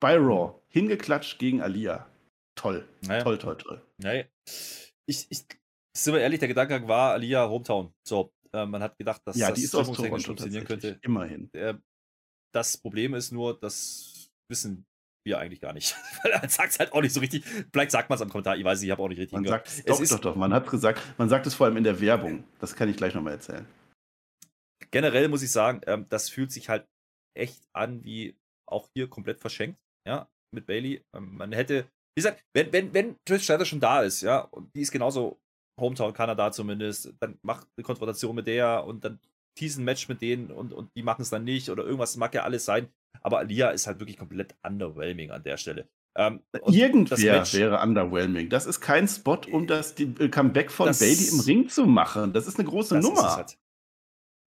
Bei 0.00 0.16
Raw. 0.16 0.60
Hingeklatscht 0.68 1.38
gegen 1.38 1.62
Alia. 1.62 2.06
Toll. 2.54 2.86
Naja. 3.06 3.22
Toll, 3.22 3.38
toll, 3.38 3.56
toll. 3.56 3.82
Naja. 3.96 4.24
Ich, 5.06 5.26
ich, 5.30 5.46
sind 5.96 6.14
wir 6.14 6.20
ehrlich, 6.20 6.40
der 6.40 6.48
Gedanke 6.48 6.86
war 6.86 7.12
Alia 7.12 7.48
Hometown. 7.48 7.94
So, 8.06 8.30
äh, 8.52 8.66
man 8.66 8.82
hat 8.82 8.98
gedacht, 8.98 9.22
dass 9.24 9.36
ja, 9.36 9.48
das 9.48 9.58
die 9.58 9.64
ist 9.64 9.70
funktionieren 9.70 10.64
könnte. 10.64 10.98
Immerhin. 11.02 11.50
Äh, 11.54 11.74
das 12.52 12.76
Problem 12.76 13.14
ist 13.14 13.32
nur, 13.32 13.58
das 13.58 14.30
wissen 14.50 14.86
wir 15.28 15.38
eigentlich 15.38 15.60
gar 15.60 15.72
nicht. 15.72 15.94
Weil 16.22 16.32
er 16.32 16.48
sagt 16.48 16.72
es 16.72 16.78
halt 16.78 16.92
auch 16.92 17.00
nicht 17.00 17.14
so 17.14 17.20
richtig. 17.20 17.44
Vielleicht 17.72 17.92
sagt 17.92 18.10
man 18.10 18.16
es 18.16 18.22
am 18.22 18.28
Kommentar, 18.28 18.56
ich 18.56 18.64
weiß, 18.64 18.82
ich 18.82 18.90
habe 18.90 19.02
auch 19.02 19.08
nicht 19.08 19.18
richtig 19.18 19.34
man 19.34 19.44
gehört. 19.44 19.68
Sagt, 19.68 19.88
doch, 19.88 20.04
doch, 20.04 20.18
doch. 20.18 20.36
Man 20.36 20.52
hat 20.52 20.68
gesagt, 20.68 21.00
man 21.18 21.28
sagt 21.28 21.46
es 21.46 21.54
vor 21.54 21.66
allem 21.66 21.76
in 21.76 21.84
der 21.84 22.00
Werbung. 22.00 22.44
Das 22.58 22.74
kann 22.74 22.88
ich 22.88 22.96
gleich 22.96 23.14
nochmal 23.14 23.34
erzählen. 23.34 23.66
Generell 24.90 25.28
muss 25.28 25.42
ich 25.42 25.50
sagen, 25.50 25.82
ähm, 25.86 26.06
das 26.08 26.28
fühlt 26.28 26.50
sich 26.50 26.68
halt 26.68 26.86
echt 27.36 27.62
an 27.72 28.02
wie 28.04 28.36
auch 28.66 28.88
hier 28.94 29.08
komplett 29.08 29.38
verschenkt, 29.38 29.78
ja, 30.06 30.28
mit 30.54 30.66
Bailey. 30.66 31.02
Ähm, 31.14 31.36
man 31.36 31.52
hätte, 31.52 31.84
wie 32.16 32.22
gesagt, 32.22 32.42
wenn, 32.54 32.72
wenn, 32.72 32.92
wenn 32.94 33.16
Trish 33.24 33.44
Stratus 33.44 33.68
schon 33.68 33.80
da 33.80 34.02
ist, 34.02 34.22
ja, 34.22 34.40
und 34.40 34.74
die 34.74 34.80
ist 34.80 34.90
genauso 34.90 35.38
Hometown 35.78 36.12
Kanada 36.12 36.50
zumindest, 36.50 37.14
dann 37.20 37.38
macht 37.42 37.68
eine 37.76 37.84
Konfrontation 37.84 38.34
mit 38.34 38.46
der 38.46 38.84
und 38.84 39.04
dann 39.04 39.20
teasen 39.56 39.84
Match 39.84 40.08
mit 40.08 40.22
denen 40.22 40.50
und, 40.50 40.72
und 40.72 40.90
die 40.96 41.02
machen 41.02 41.22
es 41.22 41.30
dann 41.30 41.44
nicht 41.44 41.68
oder 41.68 41.84
irgendwas 41.84 42.16
mag 42.16 42.34
ja 42.34 42.44
alles 42.44 42.64
sein. 42.64 42.88
Aber 43.20 43.38
Alia 43.38 43.70
ist 43.70 43.86
halt 43.86 44.00
wirklich 44.00 44.16
komplett 44.16 44.54
underwhelming 44.62 45.30
an 45.30 45.42
der 45.42 45.56
Stelle. 45.56 45.88
Ähm, 46.16 46.42
Irgendwer 46.66 47.52
wäre 47.52 47.80
underwhelming. 47.80 48.48
Das 48.48 48.66
ist 48.66 48.80
kein 48.80 49.06
Spot, 49.06 49.40
um 49.52 49.66
das 49.66 49.94
die, 49.94 50.14
äh, 50.18 50.28
Comeback 50.28 50.70
von 50.70 50.88
das, 50.88 50.98
Bailey 50.98 51.28
im 51.28 51.40
Ring 51.40 51.68
zu 51.68 51.86
machen. 51.86 52.32
Das 52.32 52.46
ist 52.46 52.58
eine 52.58 52.68
große 52.68 52.96
das 52.96 53.04
Nummer. 53.04 53.20
Ist 53.20 53.36
halt. 53.36 53.58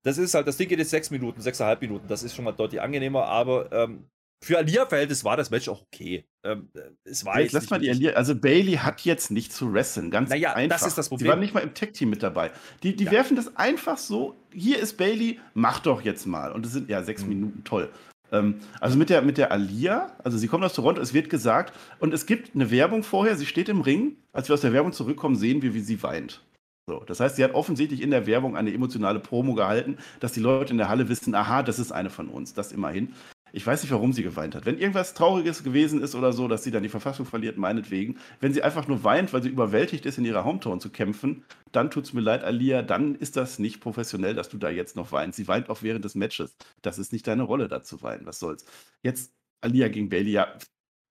Das 0.04 0.17
ist 0.17 0.34
halt, 0.34 0.47
das 0.47 0.58
Ding 0.58 0.67
geht 0.67 0.80
jetzt 0.80 0.89
sechs 0.89 1.12
Minuten, 1.12 1.41
sechseinhalb 1.41 1.82
Minuten. 1.82 2.08
Das 2.08 2.24
ist 2.24 2.36
schon 2.36 2.43
mal 2.43 2.52
deutlich 2.52 2.82
angenehmer, 2.82 3.26
aber 3.26 3.71
ähm, 3.71 4.10
für 4.43 4.58
Alia-Verhältnis 4.58 5.24
war 5.24 5.38
das 5.38 5.52
Match 5.52 5.69
auch 5.69 5.84
okay. 5.84 6.26
Ähm, 6.43 6.69
es 7.04 7.24
war 7.24 7.39
jetzt 7.39 7.52
lass 7.52 7.69
mal 7.69 7.80
die 7.80 7.89
Alia, 7.89 8.13
also 8.13 8.36
Bailey 8.36 8.74
hat 8.74 9.02
jetzt 9.02 9.30
nicht 9.30 9.54
zu 9.54 9.71
wresteln, 9.71 10.10
ganz 10.10 10.32
naja, 10.32 10.54
einfach. 10.54 10.80
das 10.80 10.88
ist 10.88 10.97
das 10.97 11.10
Problem. 11.10 11.26
Sie 11.26 11.30
war 11.30 11.36
nicht 11.38 11.54
mal 11.54 11.60
im 11.60 11.76
Tech-Team 11.76 12.10
mit 12.10 12.24
dabei. 12.24 12.52
Die, 12.82 12.95
die 12.95 13.04
ja. 13.06 13.12
werfen 13.12 13.36
das 13.36 13.56
einfach 13.56 14.00
so, 14.00 14.36
hier 14.52 14.80
ist 14.80 14.97
Bailey, 14.97 15.39
mach 15.54 15.80
doch 15.80 16.02
jetzt 16.02 16.26
mal. 16.26 16.52
Und 16.52 16.65
es 16.65 16.74
sind 16.74 16.89
ja 16.89 17.04
sechs 17.04 17.21
mhm. 17.21 17.30
Minuten, 17.30 17.63
toll. 17.63 17.91
Ähm, 18.32 18.56
also 18.80 18.98
mit 18.98 19.10
der, 19.10 19.22
mit 19.22 19.38
der 19.38 19.52
Alia, 19.52 20.12
also 20.24 20.38
sie 20.38 20.48
kommt 20.48 20.63
aus 20.63 20.74
Toronto, 20.74 21.02
es 21.02 21.13
wird 21.13 21.30
gesagt, 21.30 21.78
und 22.00 22.13
es 22.13 22.26
gibt 22.26 22.56
eine 22.56 22.72
Werbung 22.72 23.04
vorher, 23.04 23.36
sie 23.36 23.46
steht 23.46 23.70
im 23.70 23.82
Ring, 23.82 24.15
als 24.32 24.50
wir 24.50 24.54
aus 24.54 24.62
der 24.62 24.74
Werbung 24.74 24.94
zurückkommen, 24.94 25.36
sehen 25.36 25.62
wir, 25.62 25.74
wie 25.74 25.82
sie 25.82 26.02
weint. 26.02 26.41
So, 26.88 27.04
das 27.06 27.20
heißt, 27.20 27.36
sie 27.36 27.44
hat 27.44 27.54
offensichtlich 27.54 28.02
in 28.02 28.10
der 28.12 28.26
Werbung 28.26 28.58
eine 28.58 28.74
emotionale 28.74 29.20
Promo 29.20 29.54
gehalten, 29.54 29.98
dass 30.20 30.32
die 30.34 30.39
Leute 30.39 30.72
in 30.72 30.78
der 30.78 30.89
Halle 30.89 31.10
wissen, 31.10 31.36
aha, 31.36 31.62
das 31.62 31.78
ist 31.78 31.91
eine 31.91 32.10
von 32.10 32.28
uns, 32.28 32.54
das 32.54 32.72
immerhin. 32.72 33.13
Ich 33.54 33.66
weiß 33.66 33.84
nicht, 33.84 33.92
warum 33.92 34.14
sie 34.14 34.24
geweint 34.24 34.56
hat. 34.56 34.66
Wenn 34.66 34.78
irgendwas 34.78 35.14
Trauriges 35.14 35.64
gewesen 35.64 36.02
ist 36.02 36.16
oder 36.16 36.34
so, 36.34 36.48
dass 36.48 36.64
sie 36.64 36.72
dann 36.72 36.84
die 36.84 36.90
Verfassung 36.90 37.26
verliert, 37.26 37.58
meinetwegen. 37.58 38.18
Wenn 38.40 38.54
sie 38.54 38.64
einfach 38.64 38.88
nur 38.88 39.04
weint, 39.04 39.34
weil 39.34 39.44
sie 39.44 39.50
überwältigt 39.50 40.06
ist, 40.06 40.18
in 40.18 40.26
ihrer 40.26 40.46
Hometown 40.46 40.80
zu 40.80 40.90
kämpfen, 40.90 41.44
dann 41.72 41.92
tut 41.92 42.06
es 42.06 42.14
mir 42.14 42.22
leid, 42.22 42.44
Alia, 42.44 42.82
dann 42.82 43.16
ist 43.16 43.38
das 43.38 43.60
nicht 43.60 43.82
professionell, 43.82 44.36
dass 44.36 44.50
du 44.50 44.58
da 44.58 44.70
jetzt 44.70 44.96
noch 44.96 45.12
weinst. 45.12 45.38
Sie 45.38 45.48
weint 45.48 45.70
auch 45.70 45.82
während 45.82 46.06
des 46.06 46.16
Matches. 46.16 46.56
Das 46.82 47.00
ist 47.00 47.12
nicht 47.14 47.28
deine 47.28 47.44
Rolle, 47.44 47.68
da 47.68 47.84
zu 47.84 48.02
weinen. 48.02 48.26
Was 48.26 48.40
soll's. 48.40 48.66
Jetzt 49.04 49.34
Alia 49.62 49.88
gegen 49.90 50.10
Bailey, 50.10 50.32
ja, 50.32 50.58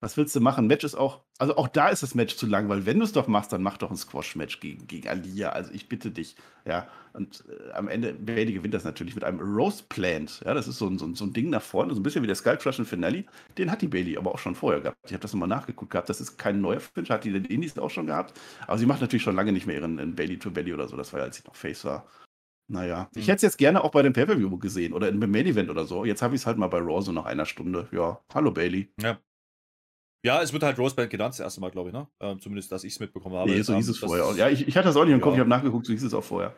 was 0.01 0.17
willst 0.17 0.35
du 0.35 0.41
machen? 0.41 0.67
Match 0.67 0.85
ist 0.85 0.95
auch, 0.95 1.21
also 1.39 1.57
auch 1.57 1.69
da 1.69 1.91
ist 1.91 2.03
das 2.03 2.15
Match 2.15 2.37
zu 2.37 2.47
lang, 2.47 2.71
weil 2.71 2.87
wenn 2.87 2.99
du 2.99 3.05
es 3.05 3.13
doch 3.13 3.29
machst, 3.29 3.53
dann 3.53 3.63
mach 3.63 3.77
doch 3.77 3.91
ein 3.91 3.97
Squash-Match 3.97 4.61
gegen, 4.61 4.87
gegen 4.87 5.09
Alia. 5.09 5.51
Also 5.51 5.73
ich 5.75 5.91
bitte 5.91 6.11
dich. 6.11 6.37
Ja, 6.65 6.89
und 7.13 7.45
äh, 7.49 7.73
am 7.73 7.87
Ende, 7.89 8.15
Bailey 8.15 8.55
gewinnt 8.55 8.73
das 8.73 8.85
natürlich 8.85 9.15
mit 9.15 9.25
einem 9.25 9.41
Roast 9.41 9.91
Plant. 9.91 10.41
Ja, 10.45 10.55
das 10.55 10.69
ist 10.69 10.79
so 10.79 10.87
ein, 10.87 10.99
so, 10.99 11.05
ein, 11.05 11.15
so 11.15 11.27
ein 11.27 11.35
Ding 11.35 11.51
nach 11.51 11.61
vorne, 11.61 11.93
so 11.93 12.01
ein 12.01 12.03
bisschen 12.03 12.23
wie 12.23 12.27
der 12.27 12.37
Skull 12.37 12.57
Crush 12.57 12.79
in 12.79 12.87
Finale. 12.87 13.25
Den 13.59 13.71
hat 13.71 13.83
die 13.83 13.89
Bailey 13.89 14.17
aber 14.17 14.33
auch 14.33 14.39
schon 14.39 14.55
vorher 14.55 14.81
gehabt. 14.81 14.97
Ich 15.05 15.13
habe 15.13 15.21
das 15.21 15.35
nochmal 15.35 15.49
nachgeguckt 15.49 15.91
gehabt. 15.91 16.09
Das 16.09 16.21
ist 16.21 16.39
kein 16.39 16.63
neuer 16.63 16.81
Finish, 16.81 17.11
hat 17.11 17.25
die 17.25 17.33
den 17.33 17.45
Indies 17.45 17.79
auch 17.79 17.91
schon 17.91 18.07
gehabt. 18.07 18.39
Aber 18.67 18.79
sie 18.79 18.87
macht 18.87 19.03
natürlich 19.03 19.23
schon 19.23 19.37
lange 19.37 19.53
nicht 19.53 19.67
mehr 19.67 19.77
ihren 19.77 20.15
Bailey 20.15 20.39
to 20.39 20.51
Bailey 20.51 20.73
oder 20.73 20.89
so. 20.89 20.97
Das 20.97 21.13
war 21.13 21.21
ja, 21.21 21.27
als 21.27 21.37
sie 21.37 21.43
noch 21.47 21.57
Face 21.57 21.85
war. 21.85 22.07
Naja, 22.69 23.11
mhm. 23.13 23.21
ich 23.21 23.29
hätte 23.29 23.37
es 23.37 23.43
jetzt 23.43 23.59
gerne 23.59 23.85
auch 23.85 23.91
bei 23.91 24.01
dem 24.01 24.13
Pay-Per-View 24.13 24.57
gesehen 24.59 24.95
oder 24.95 25.09
im 25.09 25.19
Main 25.19 25.47
Event 25.47 25.69
oder 25.69 25.85
so. 25.85 26.07
Jetzt 26.07 26.23
habe 26.23 26.37
ich 26.37 26.43
es 26.43 26.47
halt 26.47 26.57
mal 26.57 26.69
bei 26.69 26.79
Raw 26.79 27.03
so 27.03 27.13
nach 27.13 27.27
einer 27.27 27.45
Stunde. 27.45 27.89
Ja, 27.91 28.21
hallo 28.33 28.53
Bailey. 28.53 28.93
Ja, 29.03 29.19
ja, 30.25 30.43
es 30.43 30.53
wird 30.53 30.63
halt 30.63 30.79
Roseband 30.79 31.11
genannt, 31.11 31.35
das 31.35 31.41
erste 31.41 31.61
Mal, 31.61 31.71
glaube 31.71 31.91
ich, 31.91 31.95
ne? 31.95 32.07
Ähm, 32.21 32.41
zumindest, 32.41 32.71
dass 32.73 32.85
ich 32.85 32.93
es 32.93 33.01
mitbekommen 33.01 33.37
habe. 33.37 33.51
Nee, 33.51 33.63
so 33.63 33.75
hieß 33.75 33.89
es 33.89 33.99
vorher 33.99 34.27
auch. 34.27 34.37
Ja, 34.37 34.49
ich, 34.49 34.69
ich 34.69 34.77
hatte 34.77 34.89
das 34.89 34.97
auch 34.97 35.05
nicht 35.05 35.15
im 35.15 35.21
ja. 35.21 35.25
Kopf, 35.25 35.35
ich 35.35 35.41
habe 35.41 35.49
nachgeguckt, 35.49 35.87
so 35.87 35.93
hieß 35.93 36.03
es 36.03 36.15
auch 36.15 36.25
vorher. 36.25 36.55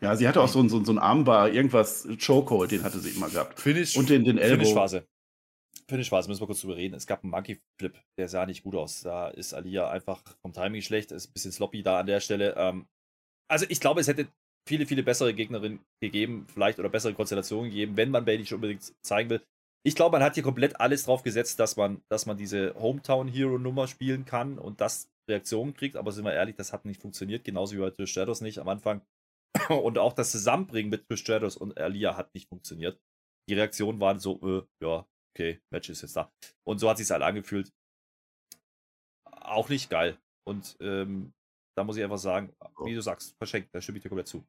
Ja, 0.00 0.14
sie 0.16 0.28
hatte 0.28 0.40
auch 0.40 0.48
so 0.48 0.60
ein, 0.60 0.68
so, 0.68 0.82
so 0.84 0.92
ein 0.92 0.98
Armbar, 0.98 1.50
irgendwas, 1.50 2.06
Chokehold, 2.24 2.70
den 2.70 2.82
hatte 2.82 3.00
sie 3.00 3.10
immer 3.10 3.28
gehabt. 3.28 3.58
Finish, 3.60 3.96
Und 3.96 4.10
den, 4.10 4.24
den 4.24 4.38
Elbow. 4.38 4.62
Finish-Phase. 4.62 5.06
Finish-Phase, 5.88 6.28
müssen 6.28 6.40
wir 6.42 6.46
kurz 6.46 6.60
drüber 6.60 6.76
reden. 6.76 6.94
Es 6.94 7.06
gab 7.06 7.24
einen 7.24 7.30
Monkey-Flip, 7.30 7.98
der 8.16 8.28
sah 8.28 8.46
nicht 8.46 8.62
gut 8.62 8.74
aus. 8.74 9.00
Da 9.02 9.28
ist 9.28 9.54
Alia 9.54 9.90
einfach 9.90 10.22
vom 10.42 10.52
Timing 10.52 10.82
schlecht, 10.82 11.12
ist 11.12 11.30
ein 11.30 11.32
bisschen 11.32 11.52
sloppy 11.52 11.82
da 11.82 12.00
an 12.00 12.06
der 12.06 12.20
Stelle. 12.20 12.54
Ähm, 12.56 12.86
also 13.48 13.64
ich 13.68 13.80
glaube, 13.80 14.00
es 14.00 14.08
hätte 14.08 14.28
viele, 14.68 14.86
viele 14.86 15.02
bessere 15.02 15.34
Gegnerinnen 15.34 15.80
gegeben, 16.00 16.46
vielleicht 16.52 16.78
oder 16.78 16.90
bessere 16.90 17.14
Konstellationen 17.14 17.70
gegeben, 17.70 17.96
wenn 17.96 18.10
man 18.10 18.24
Bailey 18.24 18.44
schon 18.44 18.56
unbedingt 18.56 18.92
zeigen 19.02 19.30
will. 19.30 19.42
Ich 19.86 19.94
glaube, 19.94 20.16
man 20.16 20.22
hat 20.22 20.34
hier 20.34 20.42
komplett 20.42 20.80
alles 20.80 21.04
drauf 21.04 21.22
gesetzt, 21.22 21.60
dass 21.60 21.76
man, 21.76 22.02
dass 22.08 22.26
man 22.26 22.36
diese 22.36 22.74
Hometown-Hero-Nummer 22.74 23.86
spielen 23.86 24.24
kann 24.24 24.58
und 24.58 24.80
das 24.80 25.10
Reaktionen 25.28 25.74
kriegt, 25.74 25.96
aber 25.96 26.10
sind 26.12 26.24
wir 26.24 26.32
ehrlich, 26.32 26.56
das 26.56 26.72
hat 26.72 26.84
nicht 26.84 27.00
funktioniert, 27.00 27.44
genauso 27.44 27.76
wie 27.76 27.80
bei 27.80 27.90
Trish 27.90 28.10
Stratus 28.10 28.40
nicht 28.40 28.58
am 28.58 28.68
Anfang. 28.68 29.02
Und 29.68 29.96
auch 29.96 30.12
das 30.12 30.30
Zusammenbringen 30.30 30.90
mit 30.90 31.08
Trish 31.08 31.20
Stratus 31.20 31.56
und 31.56 31.78
Alia 31.78 32.16
hat 32.16 32.34
nicht 32.34 32.48
funktioniert. 32.48 33.00
Die 33.48 33.54
Reaktionen 33.54 33.98
waren 33.98 34.20
so, 34.20 34.38
äh, 34.42 34.62
ja, 34.84 35.06
okay, 35.34 35.62
Match 35.72 35.88
ist 35.88 36.02
jetzt 36.02 36.16
da. 36.16 36.30
Und 36.66 36.78
so 36.78 36.88
hat 36.88 36.98
sich 36.98 37.10
halt 37.10 37.22
angefühlt. 37.22 37.72
Auch 39.24 39.70
nicht 39.70 39.88
geil. 39.88 40.18
Und 40.46 40.76
ähm, 40.80 41.32
da 41.76 41.84
muss 41.84 41.96
ich 41.96 42.04
einfach 42.04 42.18
sagen, 42.18 42.54
wie 42.84 42.94
du 42.94 43.00
sagst, 43.00 43.36
verschenkt, 43.38 43.74
da 43.74 43.80
stimme 43.80 43.98
ich 43.98 44.02
dir 44.02 44.10
komplett 44.10 44.28
zu. 44.28 44.46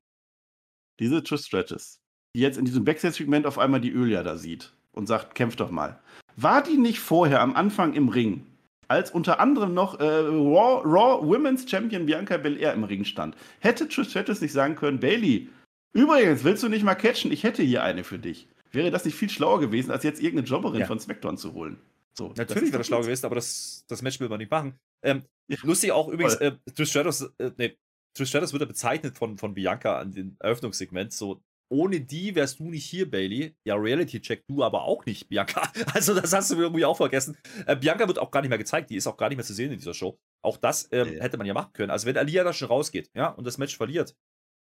Diese 0.99 1.23
Trish 1.23 1.45
Stratus, 1.45 2.01
die 2.35 2.41
jetzt 2.41 2.57
in 2.57 2.65
diesem 2.65 2.83
Backstage-Segment 2.83 3.45
auf 3.45 3.57
einmal 3.57 3.79
die 3.79 3.91
Ölia 3.91 4.21
da 4.21 4.35
sieht 4.35 4.73
und 4.95 5.07
sagt, 5.07 5.35
kämpf 5.35 5.55
doch 5.55 5.71
mal. 5.71 5.99
War 6.35 6.63
die 6.63 6.77
nicht 6.77 6.99
vorher 6.99 7.41
am 7.41 7.55
Anfang 7.55 7.93
im 7.93 8.09
Ring, 8.09 8.45
als 8.87 9.11
unter 9.11 9.39
anderem 9.39 9.73
noch 9.73 9.99
äh, 9.99 10.03
Raw, 10.03 10.81
Raw, 10.83 11.25
Women's 11.25 11.69
Champion 11.69 12.05
Bianca 12.05 12.37
Belair 12.37 12.73
im 12.73 12.83
Ring 12.83 13.03
stand? 13.05 13.35
Hätte 13.59 13.87
Trish 13.87 14.09
Stratus 14.09 14.41
nicht 14.41 14.53
sagen 14.53 14.75
können, 14.75 14.99
Bailey, 14.99 15.49
übrigens, 15.93 16.43
willst 16.43 16.63
du 16.63 16.69
nicht 16.69 16.83
mal 16.83 16.95
catchen? 16.95 17.31
Ich 17.31 17.43
hätte 17.43 17.63
hier 17.63 17.83
eine 17.83 18.03
für 18.03 18.19
dich. 18.19 18.47
Wäre 18.71 18.91
das 18.91 19.05
nicht 19.05 19.15
viel 19.15 19.29
schlauer 19.29 19.59
gewesen, 19.59 19.91
als 19.91 20.03
jetzt 20.03 20.21
irgendeine 20.21 20.47
Jobberin 20.47 20.81
ja. 20.81 20.85
von 20.85 20.99
SmackDown 20.99 21.37
zu 21.37 21.53
holen? 21.53 21.79
So, 22.13 22.33
Natürlich 22.35 22.71
wäre 22.71 22.79
das 22.79 22.87
schlau 22.87 23.01
gewesen, 23.01 23.25
aber 23.25 23.35
das, 23.35 23.85
das 23.87 24.01
Match 24.01 24.19
will 24.19 24.29
man 24.29 24.39
nicht 24.39 24.51
machen. 24.51 24.77
Ähm, 25.01 25.23
ja. 25.47 25.57
Lustig 25.63 25.91
auch 25.91 26.09
übrigens, 26.09 26.35
äh, 26.35 26.51
Trish 26.75 26.89
Stratus, 26.89 27.21
äh, 27.37 27.51
nee, 27.57 27.77
Trish 28.13 28.29
Stratus 28.29 28.51
wird 28.51 28.61
ja 28.61 28.67
bezeichnet 28.67 29.17
von, 29.17 29.37
von 29.37 29.53
Bianca 29.53 29.99
an 29.99 30.11
dem 30.11 30.35
Eröffnungssegment, 30.39 31.13
so 31.13 31.41
ohne 31.69 32.01
die 32.01 32.35
wärst 32.35 32.59
du 32.59 32.69
nicht 32.69 32.85
hier, 32.85 33.09
Bailey. 33.09 33.55
Ja, 33.63 33.75
Reality-Check, 33.75 34.45
du 34.47 34.63
aber 34.63 34.83
auch 34.83 35.05
nicht, 35.05 35.29
Bianca. 35.29 35.71
Also, 35.93 36.13
das 36.13 36.33
hast 36.33 36.51
du 36.51 36.55
irgendwie 36.55 36.85
auch 36.85 36.97
vergessen. 36.97 37.37
Äh, 37.65 37.75
Bianca 37.75 38.07
wird 38.07 38.19
auch 38.19 38.31
gar 38.31 38.41
nicht 38.41 38.49
mehr 38.49 38.57
gezeigt, 38.57 38.89
die 38.89 38.95
ist 38.95 39.07
auch 39.07 39.17
gar 39.17 39.29
nicht 39.29 39.37
mehr 39.37 39.45
zu 39.45 39.53
sehen 39.53 39.71
in 39.71 39.77
dieser 39.77 39.93
Show. 39.93 40.19
Auch 40.41 40.57
das 40.57 40.87
ähm, 40.91 41.19
hätte 41.19 41.37
man 41.37 41.47
ja 41.47 41.53
machen 41.53 41.73
können. 41.73 41.91
Also, 41.91 42.07
wenn 42.07 42.17
Alia 42.17 42.43
da 42.43 42.53
schon 42.53 42.67
rausgeht, 42.67 43.09
ja, 43.13 43.29
und 43.29 43.45
das 43.45 43.57
Match 43.57 43.77
verliert, 43.77 44.15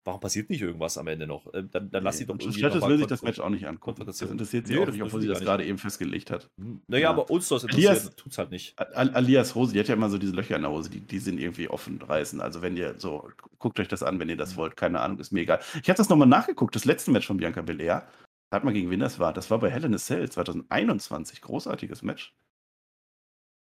warum 0.04 0.20
passiert 0.20 0.50
nicht 0.50 0.62
irgendwas 0.62 0.98
am 0.98 1.08
Ende 1.08 1.28
noch? 1.28 1.52
Ähm, 1.54 1.70
dann, 1.72 1.89
dann 1.89 2.04
lass 2.04 2.18
sie 2.18 2.26
doch 2.26 2.38
irgendwie. 2.39 2.60
Statt 2.60 2.82
will 2.82 2.98
sich 2.98 3.08
das 3.08 3.22
Match 3.22 3.39
auch 3.39 3.50
nicht 3.50 3.68
angucken. 3.68 4.06
Das 4.06 4.22
interessiert 4.22 4.68
sie 4.68 4.76
nee, 4.76 4.82
auch 4.82 4.88
nicht, 4.88 5.02
obwohl 5.02 5.22
sie 5.22 5.28
das 5.28 5.39
gerade 5.39 5.66
eben 5.66 5.78
festgelegt 5.78 6.32
hat. 6.32 6.50
Hm, 6.58 6.82
naja, 6.88 7.04
ja. 7.04 7.10
aber 7.10 7.30
uns 7.30 7.48
das 7.48 7.63
interessiert, 7.63 8.18
tut 8.18 8.32
es 8.32 8.38
halt 8.38 8.52
nicht. 8.52 8.78
Alias 8.78 9.56
Hose, 9.56 9.74
die 9.74 9.80
hat 9.80 9.88
ja 9.88 9.96
immer 9.96 10.10
so 10.10 10.18
diese 10.18 10.34
Löcher 10.34 10.56
in 10.56 10.63
der 10.63 10.72
Hose, 10.72 10.89
die, 10.89 11.00
die 11.00 11.20
sind 11.20 11.39
irgendwie 11.39 11.70
offen 11.70 12.02
reißen. 12.02 12.42
Also 12.42 12.62
wenn 12.62 12.78
ihr 12.78 12.96
so, 12.98 13.30
guckt 13.60 13.80
euch 13.80 13.88
das 13.88 14.04
an, 14.04 14.20
wenn 14.20 14.30
ihr 14.30 14.38
das 14.38 14.54
mhm. 14.54 14.58
wollt. 14.58 14.78
Keine 14.78 15.00
Ahnung, 15.00 15.20
ist 15.20 15.32
mir 15.32 15.42
egal. 15.42 15.60
Ich 15.82 15.89
habe 15.89 15.98
das 15.98 16.10
nochmal 16.10 16.28
nachgeguckt, 16.28 16.76
das 16.76 16.86
letzte 16.86 17.12
Match 17.12 17.28
von 17.28 17.38
Bianca 17.38 17.62
Belair. 17.62 18.08
Hat 18.52 18.63
mal 18.63 18.74
gegen 18.74 18.92
wen 18.92 19.00
das 19.00 19.18
war. 19.18 19.34
Das 19.34 19.50
war 19.50 19.60
bei 19.60 19.72
Hell 19.72 19.86
in 19.86 19.96
a 19.96 19.98
Cell 19.98 20.30
2021. 20.30 21.42
Großartiges 21.42 22.04
Match. 22.04 22.36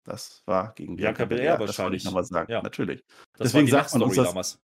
Das 0.04 0.44
war 0.46 0.74
gegen 0.76 0.96
Bianca, 0.96 1.26
Bianca 1.26 1.58
Belair, 1.58 1.58
das 1.58 1.80
wollte 1.80 1.98
ich 1.98 2.06
nochmal 2.06 2.24
sagen. 2.24 2.52
Ja. 2.52 2.62
Natürlich. 2.62 3.04
Das 3.38 3.52
Deswegen 3.52 3.68
sagt 3.68 3.92
man 3.94 4.04
uns 4.04 4.16
das. 4.16 4.28
Damals 4.28 4.60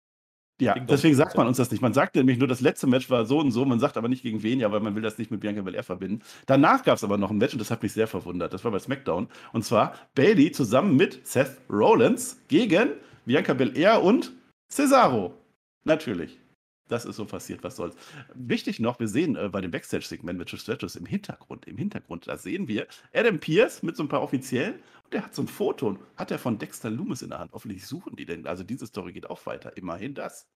Ja, 0.62 0.76
Ding 0.76 0.86
deswegen 0.86 1.16
sagt 1.16 1.36
man 1.36 1.48
uns 1.48 1.58
das 1.58 1.72
nicht. 1.72 1.82
Man 1.82 1.94
sagt 1.94 2.16
nämlich 2.16 2.38
nur, 2.38 2.48
das 2.48 2.62
letzte 2.62 2.86
Match 2.86 3.10
war 3.10 3.26
so 3.26 3.40
und 3.40 3.52
so, 3.52 3.66
man 3.66 3.80
sagt 3.80 3.98
aber 3.98 4.08
nicht 4.08 4.22
gegen 4.22 4.44
wen, 4.44 4.60
ja, 4.60 4.72
weil 4.72 4.80
man 4.80 4.96
will 4.96 5.02
das 5.02 5.18
nicht 5.18 5.32
mit 5.32 5.42
Bianca 5.42 5.62
Belair 5.62 5.84
verbinden. 5.84 6.22
Danach 6.46 6.84
gab 6.84 6.98
es 6.98 7.04
aber 7.04 7.18
noch 7.18 7.32
ein 7.32 7.38
Match 7.38 7.54
und 7.54 7.60
das 7.60 7.72
hat 7.72 7.82
mich 7.82 7.94
sehr 7.94 8.08
verwundert. 8.08 8.54
Das 8.54 8.64
war 8.64 8.72
bei 8.72 8.80
SmackDown. 8.80 9.28
Und 9.54 9.66
zwar 9.66 9.96
Bailey 10.14 10.52
zusammen 10.52 10.96
mit 10.96 11.26
Seth 11.26 11.58
Rollins 11.70 12.40
gegen 12.48 12.90
Bianca 13.26 13.54
Belair 13.54 14.04
und 14.04 14.34
Cesaro. 14.70 15.34
Natürlich. 15.84 16.41
Das 16.92 17.06
ist 17.06 17.16
so 17.16 17.24
passiert, 17.24 17.64
was 17.64 17.78
soll's. 17.78 17.96
Wichtig 18.34 18.82
noch, 18.82 19.00
wir 19.00 19.08
sehen 19.08 19.38
äh, 19.38 19.48
bei 19.48 19.62
dem 19.62 19.72
Backstage-Segment 19.72 20.38
mit 20.38 20.50
Trish 20.50 20.64
Stratus 20.64 20.98
im 20.98 21.06
Hintergrund, 21.06 21.66
im 21.66 21.78
Hintergrund, 21.78 22.28
da 22.28 22.38
sehen 22.38 22.68
wir 22.68 22.86
Adam 23.14 23.40
Pierce 23.40 23.82
mit 23.82 23.96
so 23.96 24.04
ein 24.04 24.10
paar 24.10 24.22
Offiziellen 24.22 24.74
und 25.06 25.14
der 25.14 25.24
hat 25.24 25.34
so 25.34 25.42
ein 25.42 25.48
Foto, 25.48 25.98
hat 26.18 26.32
er 26.32 26.38
von 26.38 26.60
Dexter 26.60 26.90
Loomis 26.90 27.22
in 27.22 27.30
der 27.30 27.40
Hand. 27.40 27.54
Hoffentlich 27.54 27.88
suchen 27.88 28.18
die 28.18 28.26
denn, 28.26 28.46
also 28.46 28.64
diese 28.64 28.86
Story 28.86 29.14
geht 29.14 29.30
auch 29.30 29.46
weiter, 29.46 29.78
immerhin 29.78 30.16
das. 30.16 30.50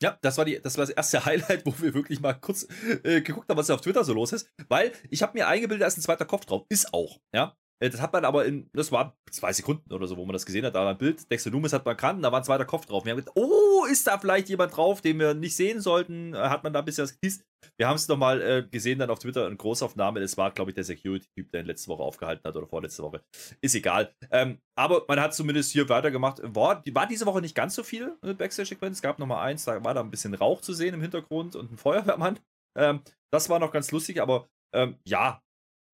Ja, 0.00 0.18
das 0.22 0.38
war, 0.38 0.44
die, 0.44 0.60
das 0.62 0.78
war 0.78 0.86
das 0.86 0.94
erste 0.94 1.24
Highlight, 1.24 1.66
wo 1.66 1.74
wir 1.80 1.94
wirklich 1.94 2.20
mal 2.20 2.34
kurz 2.34 2.68
äh, 3.02 3.20
geguckt 3.20 3.48
haben, 3.48 3.58
was 3.58 3.66
da 3.66 3.74
auf 3.74 3.80
Twitter 3.80 4.04
so 4.04 4.14
los 4.14 4.32
ist. 4.32 4.48
Weil 4.68 4.92
ich 5.10 5.20
habe 5.22 5.36
mir 5.36 5.48
eingebildet, 5.48 5.82
da 5.82 5.88
ist 5.88 5.98
ein 5.98 6.02
zweiter 6.02 6.26
Kopf 6.26 6.44
drauf. 6.44 6.64
Ist 6.68 6.94
auch, 6.94 7.20
ja. 7.34 7.56
Äh, 7.80 7.90
Das 7.90 8.00
hat 8.00 8.12
man 8.12 8.24
aber 8.24 8.44
in, 8.44 8.70
das 8.72 8.92
war 8.92 9.16
zwei 9.30 9.52
Sekunden 9.52 9.92
oder 9.92 10.06
so, 10.06 10.16
wo 10.16 10.24
man 10.24 10.32
das 10.32 10.46
gesehen 10.46 10.64
hat. 10.64 10.74
Da 10.74 10.80
war 10.84 10.90
ein 10.90 10.98
Bild, 10.98 11.30
Dexter 11.30 11.50
Loomis 11.50 11.72
hat 11.72 11.84
man 11.84 11.92
erkannt, 11.92 12.24
da 12.24 12.30
war 12.30 12.40
ein 12.40 12.44
zweiter 12.44 12.64
Kopf 12.64 12.86
drauf. 12.86 13.04
Wir 13.04 13.12
haben 13.12 13.18
gedacht, 13.18 13.36
oh, 13.36 13.84
ist 13.90 14.06
da 14.06 14.18
vielleicht 14.18 14.48
jemand 14.48 14.76
drauf, 14.76 15.00
den 15.00 15.18
wir 15.18 15.34
nicht 15.34 15.56
sehen 15.56 15.80
sollten? 15.80 16.34
Äh, 16.34 16.38
Hat 16.38 16.62
man 16.62 16.72
da 16.72 16.80
ein 16.80 16.84
bisschen 16.84 17.04
was 17.04 17.12
geteased? 17.12 17.44
Wir 17.78 17.88
haben 17.88 17.96
es 17.96 18.08
nochmal 18.08 18.40
äh, 18.40 18.66
gesehen 18.70 18.98
dann 18.98 19.10
auf 19.10 19.18
Twitter 19.18 19.46
in 19.46 19.58
Großaufnahme. 19.58 20.20
Das 20.20 20.36
war, 20.36 20.50
glaube 20.50 20.70
ich, 20.70 20.74
der 20.74 20.84
Security-Typ, 20.84 21.50
der 21.52 21.60
ihn 21.60 21.66
letzte 21.66 21.88
Woche 21.88 22.02
aufgehalten 22.02 22.42
hat 22.44 22.56
oder 22.56 22.66
vorletzte 22.66 23.02
Woche. 23.02 23.22
Ist 23.60 23.74
egal. 23.74 24.14
Ähm, 24.30 24.58
aber 24.78 25.04
man 25.08 25.20
hat 25.20 25.34
zumindest 25.34 25.72
hier 25.72 25.88
weitergemacht. 25.88 26.40
War, 26.42 26.82
war 26.92 27.06
diese 27.06 27.26
Woche 27.26 27.40
nicht 27.40 27.54
ganz 27.54 27.74
so 27.74 27.82
viel 27.82 28.16
äh, 28.22 28.32
Backstage-Sequenz. 28.32 28.98
Es 28.98 29.02
gab 29.02 29.18
nochmal 29.18 29.46
eins, 29.46 29.64
da 29.64 29.82
war 29.84 29.92
da 29.94 30.00
ein 30.00 30.10
bisschen 30.10 30.34
Rauch 30.34 30.60
zu 30.62 30.72
sehen 30.72 30.94
im 30.94 31.02
Hintergrund 31.02 31.54
und 31.56 31.72
ein 31.72 31.76
Feuerwehrmann. 31.76 32.38
Ähm, 32.78 33.00
das 33.32 33.48
war 33.48 33.58
noch 33.58 33.72
ganz 33.72 33.90
lustig, 33.90 34.22
aber 34.22 34.48
ähm, 34.74 34.96
ja, 35.06 35.42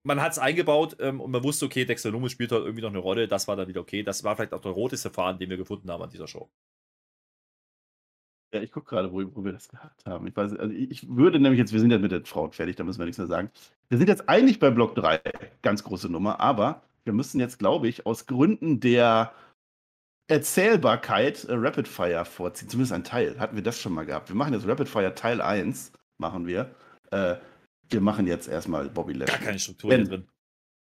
man 0.06 0.22
hat 0.22 0.32
es 0.32 0.38
eingebaut 0.38 0.96
ähm, 1.00 1.20
und 1.20 1.32
man 1.32 1.42
wusste, 1.42 1.66
okay, 1.66 1.84
Dexter 1.84 2.10
Loomis 2.10 2.32
spielt 2.32 2.52
halt 2.52 2.62
irgendwie 2.62 2.82
noch 2.82 2.90
eine 2.90 2.98
Rolle. 2.98 3.26
Das 3.26 3.48
war 3.48 3.56
dann 3.56 3.66
wieder 3.66 3.80
okay. 3.80 4.04
Das 4.04 4.22
war 4.22 4.36
vielleicht 4.36 4.54
auch 4.54 4.60
der 4.60 4.70
roteste 4.70 5.10
Faden, 5.10 5.40
den 5.40 5.50
wir 5.50 5.56
gefunden 5.56 5.90
haben 5.90 6.02
an 6.02 6.10
dieser 6.10 6.28
Show. 6.28 6.48
Ja, 8.54 8.62
ich 8.62 8.70
gucke 8.70 8.88
gerade, 8.88 9.12
wo, 9.12 9.20
wo 9.34 9.44
wir 9.44 9.52
das 9.52 9.68
gehabt 9.68 10.06
haben. 10.06 10.26
Ich, 10.28 10.36
weiß, 10.36 10.54
also 10.54 10.72
ich 10.72 11.08
würde 11.08 11.40
nämlich 11.40 11.58
jetzt, 11.58 11.72
wir 11.72 11.80
sind 11.80 11.90
jetzt 11.90 12.00
mit 12.00 12.12
den 12.12 12.24
Frauen 12.24 12.52
fertig, 12.52 12.76
da 12.76 12.84
müssen 12.84 13.00
wir 13.00 13.06
nichts 13.06 13.18
mehr 13.18 13.26
sagen. 13.26 13.50
Wir 13.88 13.98
sind 13.98 14.08
jetzt 14.08 14.28
eigentlich 14.28 14.60
bei 14.60 14.70
Block 14.70 14.94
3, 14.94 15.20
ganz 15.62 15.82
große 15.82 16.08
Nummer, 16.08 16.38
aber 16.38 16.82
wir 17.04 17.12
müssen 17.12 17.40
jetzt, 17.40 17.58
glaube 17.58 17.88
ich, 17.88 18.06
aus 18.06 18.26
Gründen 18.26 18.78
der 18.78 19.32
Erzählbarkeit 20.28 21.44
äh, 21.44 21.54
Rapid 21.54 21.88
Fire 21.88 22.24
vorziehen. 22.24 22.68
Zumindest 22.68 22.92
ein 22.92 23.04
Teil. 23.04 23.40
Hatten 23.40 23.56
wir 23.56 23.62
das 23.64 23.80
schon 23.80 23.92
mal 23.92 24.06
gehabt. 24.06 24.28
Wir 24.28 24.36
machen 24.36 24.54
jetzt 24.54 24.68
Rapid 24.68 24.88
Fire 24.88 25.14
Teil 25.14 25.40
1, 25.40 25.92
machen 26.18 26.46
wir. 26.46 26.70
Äh, 27.10 27.36
wir 27.90 28.00
machen 28.00 28.26
jetzt 28.26 28.48
erstmal 28.48 28.88
Bobby 28.88 29.12
Gar 29.14 29.26
Lashley. 29.26 29.44
keine 29.44 29.58
Struktur 29.58 29.94
hier 29.94 30.04
drin. 30.04 30.28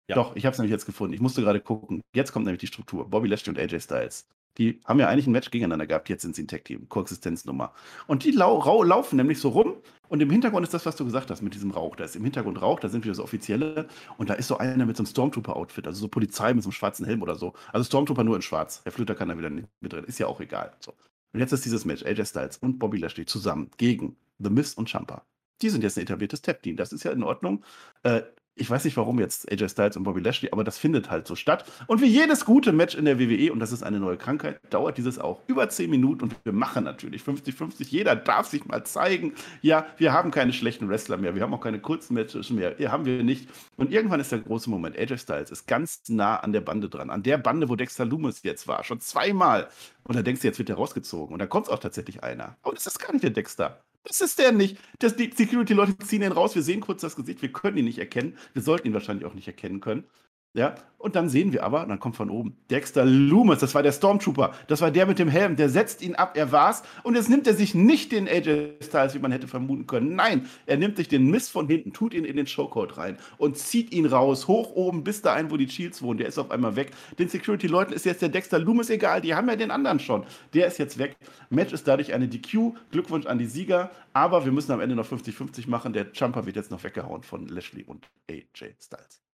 Ja. 0.09 0.15
Doch, 0.15 0.35
ich 0.35 0.45
habe 0.45 0.53
es 0.53 0.57
nämlich 0.57 0.71
jetzt 0.71 0.85
gefunden. 0.85 1.13
Ich 1.13 1.21
musste 1.21 1.41
gerade 1.41 1.59
gucken. 1.59 2.01
Jetzt 2.15 2.31
kommt 2.31 2.45
nämlich 2.45 2.59
die 2.59 2.67
Struktur. 2.67 3.07
Bobby 3.07 3.27
Lashley 3.27 3.51
und 3.51 3.59
AJ 3.59 3.81
Styles. 3.81 4.27
Die 4.57 4.81
haben 4.85 4.99
ja 4.99 5.07
eigentlich 5.07 5.27
ein 5.27 5.31
Match 5.31 5.51
gegeneinander 5.51 5.85
gehabt. 5.85 6.09
Jetzt 6.09 6.23
sind 6.23 6.35
sie 6.35 6.43
ein 6.43 6.47
Tag-Team. 6.47 6.89
Koexistenznummer. 6.89 7.73
Und 8.07 8.23
die 8.23 8.31
lau 8.31 8.83
laufen 8.83 9.17
nämlich 9.17 9.39
so 9.39 9.49
rum. 9.49 9.75
Und 10.07 10.21
im 10.21 10.31
Hintergrund 10.31 10.65
ist 10.65 10.73
das, 10.73 10.87
was 10.87 10.95
du 10.95 11.05
gesagt 11.05 11.29
hast 11.29 11.43
mit 11.43 11.53
diesem 11.53 11.69
Rauch. 11.69 11.95
Da 11.95 12.03
ist 12.03 12.15
im 12.15 12.23
Hintergrund 12.23 12.59
Rauch, 12.59 12.79
da 12.79 12.89
sind 12.89 13.03
wieder 13.05 13.13
so 13.13 13.23
Offizielle. 13.23 13.87
Und 14.17 14.31
da 14.31 14.33
ist 14.33 14.47
so 14.47 14.57
einer 14.57 14.87
mit 14.87 14.97
so 14.97 15.03
einem 15.03 15.07
Stormtrooper-Outfit. 15.07 15.85
Also 15.85 16.01
so 16.01 16.07
Polizei 16.07 16.53
mit 16.55 16.63
so 16.63 16.69
einem 16.69 16.73
schwarzen 16.73 17.05
Helm 17.05 17.21
oder 17.21 17.35
so. 17.35 17.53
Also 17.71 17.85
Stormtrooper 17.85 18.23
nur 18.23 18.35
in 18.35 18.41
schwarz. 18.41 18.81
Herr 18.83 18.91
Flüter 18.91 19.13
kann 19.13 19.29
da 19.29 19.37
wieder 19.37 19.51
nicht 19.51 19.67
mit 19.79 19.93
drin. 19.93 20.05
Ist 20.05 20.17
ja 20.17 20.25
auch 20.25 20.41
egal. 20.41 20.73
So. 20.79 20.93
Und 21.33 21.39
jetzt 21.39 21.51
ist 21.51 21.63
dieses 21.63 21.85
Match. 21.85 22.03
AJ 22.03 22.25
Styles 22.25 22.57
und 22.57 22.79
Bobby 22.79 22.97
Lashley 22.97 23.27
zusammen 23.27 23.69
gegen 23.77 24.17
The 24.39 24.49
Miz 24.49 24.73
und 24.73 24.89
Champa. 24.89 25.23
Die 25.61 25.69
sind 25.69 25.83
jetzt 25.83 25.97
ein 25.97 26.03
etabliertes 26.03 26.41
Tap-Team. 26.41 26.77
Das 26.77 26.91
ist 26.91 27.03
ja 27.03 27.11
in 27.11 27.23
Ordnung. 27.23 27.63
Äh, 28.03 28.21
ich 28.59 28.69
weiß 28.69 28.83
nicht, 28.83 28.97
warum 28.97 29.19
jetzt 29.19 29.49
AJ 29.49 29.69
Styles 29.69 29.95
und 29.95 30.03
Bobby 30.03 30.19
Lashley, 30.19 30.49
aber 30.51 30.65
das 30.65 30.77
findet 30.77 31.09
halt 31.09 31.25
so 31.27 31.35
statt. 31.35 31.63
Und 31.87 32.01
wie 32.01 32.07
jedes 32.07 32.43
gute 32.43 32.73
Match 32.73 32.93
in 32.93 33.05
der 33.05 33.17
WWE, 33.17 33.53
und 33.53 33.59
das 33.59 33.71
ist 33.71 33.83
eine 33.83 33.99
neue 33.99 34.17
Krankheit, 34.17 34.59
dauert 34.69 34.97
dieses 34.97 35.17
auch 35.17 35.41
über 35.47 35.69
10 35.69 35.89
Minuten 35.89 36.23
und 36.25 36.35
wir 36.43 36.51
machen 36.51 36.83
natürlich 36.83 37.21
50-50. 37.21 37.87
Jeder 37.87 38.17
darf 38.17 38.47
sich 38.47 38.65
mal 38.65 38.83
zeigen. 38.83 39.33
Ja, 39.61 39.85
wir 39.97 40.11
haben 40.11 40.31
keine 40.31 40.51
schlechten 40.51 40.89
Wrestler 40.89 41.17
mehr, 41.17 41.35
wir 41.35 41.41
haben 41.41 41.53
auch 41.53 41.61
keine 41.61 41.79
kurzen 41.79 42.15
Matches 42.15 42.49
mehr. 42.49 42.79
Ja, 42.81 42.91
haben 42.91 43.05
wir 43.05 43.23
nicht. 43.23 43.47
Und 43.77 43.93
irgendwann 43.93 44.19
ist 44.19 44.31
der 44.33 44.39
große 44.39 44.69
Moment. 44.69 44.97
AJ 44.97 45.19
Styles 45.19 45.51
ist 45.51 45.65
ganz 45.65 46.01
nah 46.09 46.35
an 46.37 46.51
der 46.51 46.61
Bande 46.61 46.89
dran. 46.89 47.09
An 47.09 47.23
der 47.23 47.37
Bande, 47.37 47.69
wo 47.69 47.77
Dexter 47.77 48.03
Loomis 48.03 48.43
jetzt 48.43 48.67
war. 48.67 48.83
Schon 48.83 48.99
zweimal. 48.99 49.69
Und 50.03 50.17
da 50.17 50.21
denkst 50.21 50.41
du, 50.41 50.47
jetzt 50.47 50.59
wird 50.59 50.67
der 50.67 50.75
rausgezogen. 50.75 51.31
Und 51.31 51.39
dann 51.39 51.49
kommt 51.49 51.69
auch 51.69 51.79
tatsächlich 51.79 52.23
einer. 52.23 52.57
Aber 52.61 52.73
das 52.73 52.87
ist 52.87 52.99
gar 52.99 53.13
nicht 53.13 53.23
der 53.23 53.29
Dexter. 53.29 53.81
Das 54.03 54.21
ist 54.21 54.39
der 54.39 54.51
nicht. 54.51 54.77
Das, 54.99 55.15
die 55.15 55.31
Security-Leute 55.31 55.97
ziehen 55.99 56.21
ihn 56.23 56.31
raus. 56.31 56.55
Wir 56.55 56.63
sehen 56.63 56.79
kurz 56.81 57.01
das 57.01 57.15
Gesicht. 57.15 57.41
Wir 57.41 57.51
können 57.51 57.77
ihn 57.77 57.85
nicht 57.85 57.99
erkennen. 57.99 58.37
Wir 58.53 58.61
sollten 58.61 58.87
ihn 58.87 58.93
wahrscheinlich 58.93 59.25
auch 59.25 59.33
nicht 59.33 59.47
erkennen 59.47 59.81
können. 59.81 60.05
Ja, 60.53 60.73
und 60.97 61.15
dann 61.15 61.29
sehen 61.29 61.53
wir 61.53 61.63
aber, 61.63 61.85
dann 61.85 61.99
kommt 61.99 62.17
von 62.17 62.31
oben 62.31 62.57
Dexter 62.71 63.05
Loomis, 63.05 63.59
das 63.59 63.73
war 63.73 63.83
der 63.83 63.91
Stormtrooper, 63.91 64.51
das 64.67 64.81
war 64.81 64.89
der 64.89 65.05
mit 65.05 65.17
dem 65.19 65.29
Helm, 65.29 65.55
der 65.55 65.69
setzt 65.69 66.01
ihn 66.01 66.15
ab, 66.15 66.35
er 66.35 66.51
war's. 66.51 66.81
Und 67.03 67.15
jetzt 67.15 67.29
nimmt 67.29 67.45
er 67.45 67.53
sich 67.53 67.75
nicht 67.75 68.11
den 68.11 68.27
AJ 68.27 68.81
Styles, 68.81 69.13
wie 69.13 69.19
man 69.19 69.31
hätte 69.31 69.47
vermuten 69.47 69.85
können. 69.85 70.15
Nein, 70.15 70.49
er 70.65 70.77
nimmt 70.77 70.97
sich 70.97 71.07
den 71.07 71.29
Mist 71.29 71.51
von 71.51 71.67
hinten, 71.67 71.93
tut 71.93 72.15
ihn 72.15 72.25
in 72.25 72.35
den 72.35 72.47
Showcode 72.47 72.97
rein 72.97 73.17
und 73.37 73.57
zieht 73.57 73.93
ihn 73.93 74.07
raus, 74.07 74.47
hoch 74.47 74.71
oben, 74.75 75.03
bis 75.03 75.21
dahin, 75.21 75.51
wo 75.51 75.57
die 75.57 75.69
Shields 75.69 76.01
wohnen. 76.01 76.17
Der 76.17 76.27
ist 76.27 76.39
auf 76.39 76.49
einmal 76.49 76.75
weg. 76.75 76.91
Den 77.19 77.29
Security-Leuten 77.29 77.93
ist 77.93 78.05
jetzt 78.05 78.23
der 78.23 78.29
Dexter 78.29 78.57
Loomis 78.57 78.89
egal, 78.89 79.21
die 79.21 79.35
haben 79.35 79.47
ja 79.47 79.55
den 79.55 79.71
anderen 79.71 79.99
schon. 79.99 80.25
Der 80.55 80.65
ist 80.65 80.79
jetzt 80.79 80.97
weg. 80.97 81.15
Match 81.51 81.73
ist 81.73 81.87
dadurch 81.87 82.11
eine 82.13 82.27
DQ. 82.27 82.73
Glückwunsch 82.91 83.27
an 83.27 83.37
die 83.37 83.45
Sieger. 83.45 83.91
Aber 84.13 84.43
wir 84.43 84.51
müssen 84.51 84.71
am 84.71 84.81
Ende 84.81 84.95
noch 84.95 85.07
50-50 85.07 85.69
machen. 85.69 85.93
Der 85.93 86.07
Jumper 86.11 86.45
wird 86.45 86.55
jetzt 86.55 86.71
noch 86.71 86.83
weggehauen 86.83 87.23
von 87.23 87.47
Lashley 87.47 87.83
und 87.83 88.09
AJ 88.29 88.73
Styles. 88.81 89.28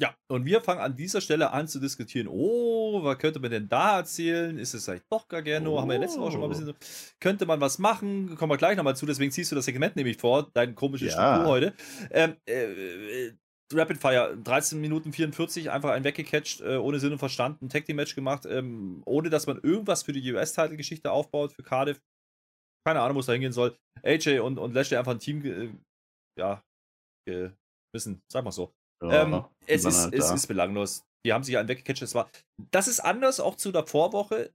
Ja, 0.00 0.14
und 0.28 0.44
wir 0.44 0.60
fangen 0.60 0.80
an 0.80 0.94
dieser 0.96 1.20
Stelle 1.20 1.50
an 1.50 1.66
zu 1.66 1.80
diskutieren. 1.80 2.28
Oh, 2.28 3.02
was 3.02 3.18
könnte 3.18 3.40
man 3.40 3.50
denn 3.50 3.68
da 3.68 3.98
erzählen? 3.98 4.56
Ist 4.56 4.74
es 4.74 4.84
vielleicht 4.84 5.10
doch 5.10 5.26
Gargano? 5.26 5.80
Haben 5.80 5.88
wir 5.88 5.94
ja 5.94 6.00
letzte 6.00 6.20
Woche 6.20 6.32
schon 6.32 6.40
mal 6.40 6.46
ein 6.46 6.50
bisschen 6.50 6.66
so. 6.66 6.74
Könnte 7.20 7.46
man 7.46 7.60
was 7.60 7.78
machen? 7.78 8.36
Kommen 8.36 8.52
wir 8.52 8.58
gleich 8.58 8.76
nochmal 8.76 8.96
zu, 8.96 9.06
deswegen 9.06 9.32
ziehst 9.32 9.50
du 9.50 9.56
das 9.56 9.64
Segment 9.64 9.96
nämlich 9.96 10.16
vor, 10.16 10.50
dein 10.52 10.76
komisches 10.76 11.14
Ja. 11.14 11.34
Struktur 11.34 11.50
heute. 11.50 11.74
Ähm, 12.10 12.36
äh, 12.46 13.32
Rapid 13.72 13.98
Fire, 13.98 14.36
13 14.36 14.80
Minuten 14.80 15.12
44, 15.12 15.70
einfach 15.70 15.90
einen 15.90 16.04
weggecatcht, 16.04 16.60
äh, 16.60 16.76
ohne 16.76 17.00
Sinn 17.00 17.12
und 17.12 17.18
Verstand, 17.18 17.60
ein 17.60 17.68
Tag 17.68 17.84
Team 17.84 17.96
Match 17.96 18.14
gemacht, 18.14 18.46
ähm, 18.46 19.02
ohne 19.04 19.30
dass 19.30 19.46
man 19.46 19.58
irgendwas 19.62 20.04
für 20.04 20.12
die 20.12 20.32
US-Title-Geschichte 20.32 21.10
aufbaut, 21.10 21.52
für 21.52 21.62
Cardiff. 21.62 22.00
Keine 22.86 23.00
Ahnung, 23.00 23.16
wo 23.16 23.20
es 23.20 23.26
da 23.26 23.32
hingehen 23.32 23.52
soll. 23.52 23.76
AJ 24.02 24.38
und, 24.38 24.58
und 24.58 24.72
Lashley 24.72 24.96
einfach 24.96 25.12
ein 25.12 25.18
Team, 25.18 25.44
äh, 25.44 25.70
ja, 26.38 26.62
gewissen, 27.26 28.22
sag 28.32 28.44
mal 28.44 28.52
so. 28.52 28.72
Ähm, 29.02 29.44
es, 29.66 29.84
ist, 29.84 29.98
halt 30.04 30.14
es 30.14 30.28
da. 30.28 30.34
ist 30.34 30.46
belanglos. 30.46 31.04
Die 31.24 31.32
haben 31.32 31.44
sich 31.44 31.56
einen 31.58 31.68
weggecatcht. 31.68 32.02
Das, 32.02 32.14
war, 32.14 32.30
das 32.70 32.88
ist 32.88 33.00
anders 33.00 33.40
auch 33.40 33.56
zu 33.56 33.72
der 33.72 33.86
Vorwoche. 33.86 34.52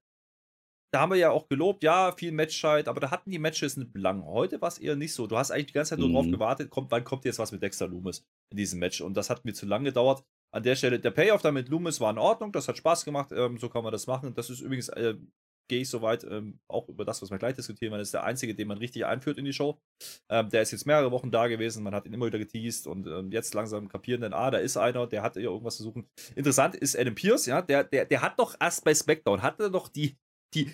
Da 0.94 1.02
haben 1.02 1.12
wir 1.12 1.18
ja 1.18 1.32
auch 1.32 1.48
gelobt, 1.48 1.84
ja, 1.84 2.12
viel 2.12 2.32
Matchscheid, 2.32 2.88
aber 2.88 3.00
da 3.00 3.10
hatten 3.10 3.32
die 3.32 3.40
Matches 3.40 3.78
einen 3.78 3.92
Belang. 3.92 4.24
Heute 4.26 4.62
war 4.62 4.68
es 4.68 4.78
eher 4.78 4.96
nicht 4.96 5.14
so. 5.14 5.26
Du 5.26 5.38
hast 5.38 5.50
eigentlich 5.50 5.68
die 5.68 5.74
ganze 5.74 5.92
Zeit 5.92 6.00
nur 6.00 6.12
drauf 6.12 6.26
Mhm. 6.28 6.32
gewartet, 6.34 6.70
kommt, 6.70 6.92
wann 6.92 7.04
kommt 7.04 7.26
jetzt 7.26 7.40
was 7.40 7.52
mit 7.52 7.64
Dexter 7.64 7.88
Loomis 7.88 8.24
in 8.52 8.58
diesem 8.58 8.80
Match. 8.80 9.02
Und 9.02 9.16
das 9.16 9.30
hat 9.32 9.44
mir 9.44 9.54
zu 9.54 9.66
lange 9.66 9.86
gedauert. 9.86 10.24
An 10.54 10.62
der 10.62 10.76
Stelle, 10.76 11.00
der 11.00 11.10
Payoff 11.10 11.42
da 11.42 11.52
mit 11.52 11.68
Loomis 11.70 12.00
war 12.00 12.12
in 12.12 12.20
Ordnung, 12.20 12.52
das 12.52 12.68
hat 12.68 12.78
Spaß 12.78 13.06
gemacht, 13.06 13.32
ähm, 13.32 13.58
so 13.58 13.70
kann 13.70 13.84
man 13.84 13.92
das 13.92 14.06
machen. 14.06 14.36
Das 14.36 14.52
ist 14.52 14.60
übrigens, 14.60 14.90
äh, 14.90 15.16
gehe 15.70 15.82
ich 15.82 15.90
soweit 15.90 16.24
ähm, 16.24 16.60
auch 16.68 16.88
über 16.90 17.06
das, 17.06 17.22
was 17.22 17.32
wir 17.32 17.38
gleich 17.38 17.56
diskutieren, 17.56 17.92
weil 17.92 18.00
das 18.00 18.10
ist 18.10 18.14
der 18.14 18.24
einzige, 18.24 18.54
den 18.56 18.68
man 18.68 18.78
richtig 18.78 19.06
einführt 19.06 19.38
in 19.38 19.46
die 19.46 19.54
Show. 19.54 19.80
Ähm, 20.30 20.50
der 20.50 20.62
ist 20.62 20.72
jetzt 20.72 20.86
mehrere 20.86 21.12
Wochen 21.12 21.32
da 21.32 21.48
gewesen, 21.48 21.84
man 21.84 21.96
hat 21.96 22.06
ihn 22.06 22.14
immer 22.14 22.26
wieder 22.28 22.40
geteased 22.40 22.88
und 22.88 23.08
ähm, 23.08 23.32
jetzt 23.32 23.54
langsam 23.54 23.88
kapieren 23.88 24.22
dann, 24.22 24.34
ah, 24.34 24.52
da 24.52 24.58
ist 24.58 24.78
einer, 24.78 25.08
der 25.08 25.22
hat 25.24 25.36
ja 25.36 25.44
irgendwas 25.44 25.78
zu 25.78 25.84
suchen. 25.84 26.08
Interessant 26.36 26.76
ist 26.76 26.98
Adam 26.98 27.16
Pierce, 27.16 27.46
ja, 27.46 27.62
der, 27.62 27.84
der, 27.86 28.06
der 28.06 28.22
hat 28.22 28.38
doch 28.40 28.56
erst 28.60 28.84
bei 28.84 28.94
SmackDown, 28.94 29.42
hat 29.42 29.60
er 29.60 29.70
doch 29.70 29.88
die, 29.88 30.18
die, 30.54 30.70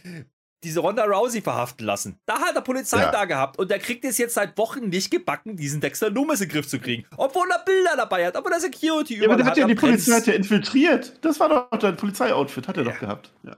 diese 0.64 0.82
Ronda 0.82 1.06
Rousey 1.06 1.42
verhaften 1.42 1.86
lassen. 1.86 2.20
Da 2.26 2.38
hat 2.40 2.54
er 2.54 2.62
Polizei 2.62 3.00
Ja. 3.00 3.12
da 3.12 3.24
gehabt 3.24 3.58
und 3.60 3.72
der 3.72 3.80
kriegt 3.80 4.04
es 4.04 4.18
jetzt 4.18 4.34
seit 4.34 4.58
Wochen 4.58 4.90
nicht 4.90 5.10
gebacken, 5.10 5.56
diesen 5.56 5.80
Dexter 5.80 6.10
Loomis 6.10 6.42
in 6.42 6.50
den 6.50 6.54
Griff 6.54 6.68
zu 6.68 6.80
kriegen. 6.80 7.06
Obwohl 7.16 7.50
er 7.50 7.64
Bilder 7.64 7.96
dabei 7.96 8.26
hat, 8.28 8.36
obwohl 8.36 8.52
er 8.52 8.60
Security 8.60 9.16
Ja, 9.16 9.24
aber 9.24 9.36
der 9.38 9.46
überall 9.46 9.52
hat 9.52 9.58
ja 9.58 9.68
die 9.68 9.76
Polizei 9.76 10.12
hat 10.18 10.28
ja 10.28 10.34
infiltriert. 10.34 11.14
Das 11.24 11.40
war 11.40 11.48
doch 11.48 11.80
dein 11.80 11.96
Polizeioutfit, 11.96 12.68
hat 12.68 12.76
er 12.76 12.84
Ja. 12.84 12.92
doch 12.92 13.00
gehabt. 13.00 13.32
Ja. 13.44 13.56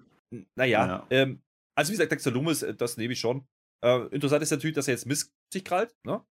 Naja, 0.57 0.85
Ja. 0.87 1.07
ähm, 1.09 1.41
also 1.77 1.89
wie 1.89 1.93
gesagt, 1.95 2.11
Dexter 2.11 2.31
Loomis, 2.31 2.63
äh, 2.63 2.73
das 2.75 2.97
nehme 2.97 3.13
ich 3.13 3.19
schon. 3.19 3.45
Äh, 3.83 4.07
interessant 4.07 4.43
ist 4.43 4.51
natürlich, 4.51 4.75
dass 4.75 4.87
er 4.87 4.93
jetzt 4.93 5.05
Miss 5.05 5.31
sich 5.53 5.65
krallt, 5.65 5.93
ne? 6.05 6.23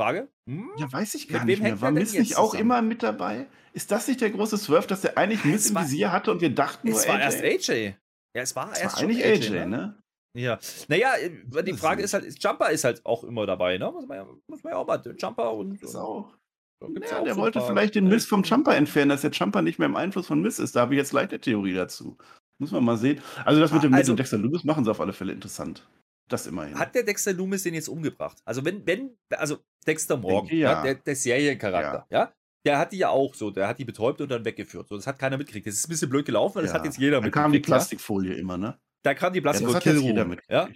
Frage? 0.00 0.28
Hm? 0.50 0.70
ja, 0.76 0.90
weiß 0.92 1.14
ich 1.14 1.28
gar 1.28 1.44
nicht 1.44 1.62
mehr. 1.62 1.80
War 1.80 1.90
er 1.90 1.92
Miss 1.92 2.14
nicht 2.14 2.36
auch 2.36 2.50
zusammen? 2.50 2.60
immer 2.62 2.82
mit 2.82 3.02
dabei? 3.02 3.46
Ist 3.72 3.90
das 3.90 4.08
nicht 4.08 4.20
der 4.20 4.30
große 4.30 4.56
Swerve, 4.58 4.86
dass 4.88 5.02
der 5.02 5.16
eigentlich 5.18 5.44
es 5.44 5.70
im 5.70 5.76
Visier 5.76 6.10
hatte 6.10 6.32
und 6.32 6.40
wir 6.40 6.52
dachten 6.52 6.88
nur 6.88 6.98
Es 6.98 7.06
war 7.06 7.14
AJ? 7.16 7.22
erst 7.22 7.70
AJ. 7.70 7.94
Ja, 8.36 8.42
es 8.42 8.56
war 8.56 8.72
Es 8.72 8.80
erst 8.80 8.96
war 8.96 9.02
eigentlich 9.04 9.24
AJ, 9.24 9.66
ne? 9.66 9.98
Ja. 10.36 10.58
Naja, 10.88 11.14
äh, 11.16 11.62
die 11.62 11.70
ist 11.70 11.80
Frage 11.80 12.02
es 12.02 12.12
ist 12.12 12.14
halt, 12.14 12.42
Jumper 12.42 12.70
ist 12.70 12.82
halt 12.82 13.06
auch 13.06 13.22
immer 13.22 13.46
dabei, 13.46 13.78
ne? 13.78 13.90
Muss 13.92 14.06
man 14.06 14.16
ja, 14.18 14.26
muss 14.48 14.64
man 14.64 14.72
ja 14.72 14.78
auch 14.78 14.86
mal. 14.86 15.00
Jumper 15.16 15.52
und. 15.52 15.80
Das 15.80 15.94
und 15.94 16.00
auch. 16.00 16.36
Ja, 16.82 17.22
der 17.22 17.36
wollte 17.36 17.60
vielleicht 17.60 17.94
den 17.94 18.08
Miss 18.08 18.26
vom 18.26 18.42
Jumper 18.42 18.74
entfernen, 18.76 19.10
dass 19.10 19.20
der 19.22 19.30
Jumper 19.30 19.62
nicht 19.62 19.78
mehr 19.78 19.86
im 19.86 19.96
Einfluss 19.96 20.26
von 20.26 20.42
Miss 20.42 20.58
ist. 20.58 20.74
Da 20.74 20.80
habe 20.80 20.94
ich 20.94 20.98
jetzt 20.98 21.10
gleich 21.10 21.28
eine 21.28 21.40
Theorie 21.40 21.74
dazu. 21.74 22.18
Muss 22.60 22.70
man 22.70 22.84
mal 22.84 22.96
sehen. 22.96 23.20
Also 23.44 23.60
das 23.60 23.72
mit 23.72 23.82
dem, 23.82 23.92
Also- 23.94 24.12
mit 24.12 24.18
dem 24.18 24.22
Dexter 24.22 24.38
Loomis 24.38 24.64
machen 24.64 24.84
sie 24.84 24.90
auf 24.90 25.00
alle 25.00 25.12
Fälle 25.12 25.32
interessant. 25.32 25.86
Das 26.28 26.46
immerhin. 26.46 26.78
Hat 26.78 26.94
der 26.94 27.02
Dexter 27.02 27.32
Loomis 27.34 27.64
den 27.64 27.74
jetzt 27.74 27.88
umgebracht? 27.88 28.38
Also 28.46 28.64
wenn, 28.64 28.86
wenn, 28.86 29.16
also 29.30 29.58
Dexter 29.86 30.16
Morgan, 30.16 30.48
Denke, 30.48 30.56
ja. 30.62 30.72
ja. 30.72 30.82
der, 30.82 30.94
der 30.94 31.16
Seriencharakter, 31.16 32.06
ja. 32.10 32.32
Der 32.66 32.78
hat 32.78 32.92
die 32.92 32.96
ja 32.98 33.10
auch 33.10 33.34
so, 33.34 33.50
der 33.50 33.68
hat 33.68 33.78
die 33.78 33.84
betäubt 33.84 34.22
und 34.22 34.30
dann 34.30 34.42
weggeführt. 34.42 34.88
So, 34.88 34.96
das 34.96 35.06
hat 35.06 35.18
keiner 35.18 35.36
mitgekriegt. 35.36 35.66
Das 35.66 35.74
ist 35.74 35.86
ein 35.86 35.90
bisschen 35.90 36.08
blöd 36.08 36.24
gelaufen, 36.24 36.54
weil 36.56 36.62
das 36.62 36.72
Ja. 36.72 36.78
hat 36.78 36.86
jetzt 36.86 36.96
jeder 36.96 37.20
da 37.20 37.28
kam 37.28 37.52
die 37.52 37.58
mitgekriegt. 37.58 37.68
ja. 37.68 37.74
Plastikfolie 37.76 38.32
immer, 38.34 38.56
ne? 38.56 38.78
Da 39.02 39.12
kam 39.12 39.34
die 39.34 39.40
Ja, 39.40 39.42
Plastik 39.42 39.66
das 39.66 39.76
hat 39.76 39.84
jetzt 39.84 40.00
jeder 40.02 40.24
mitgekriegt. 40.24 40.50
ja. 40.50 40.68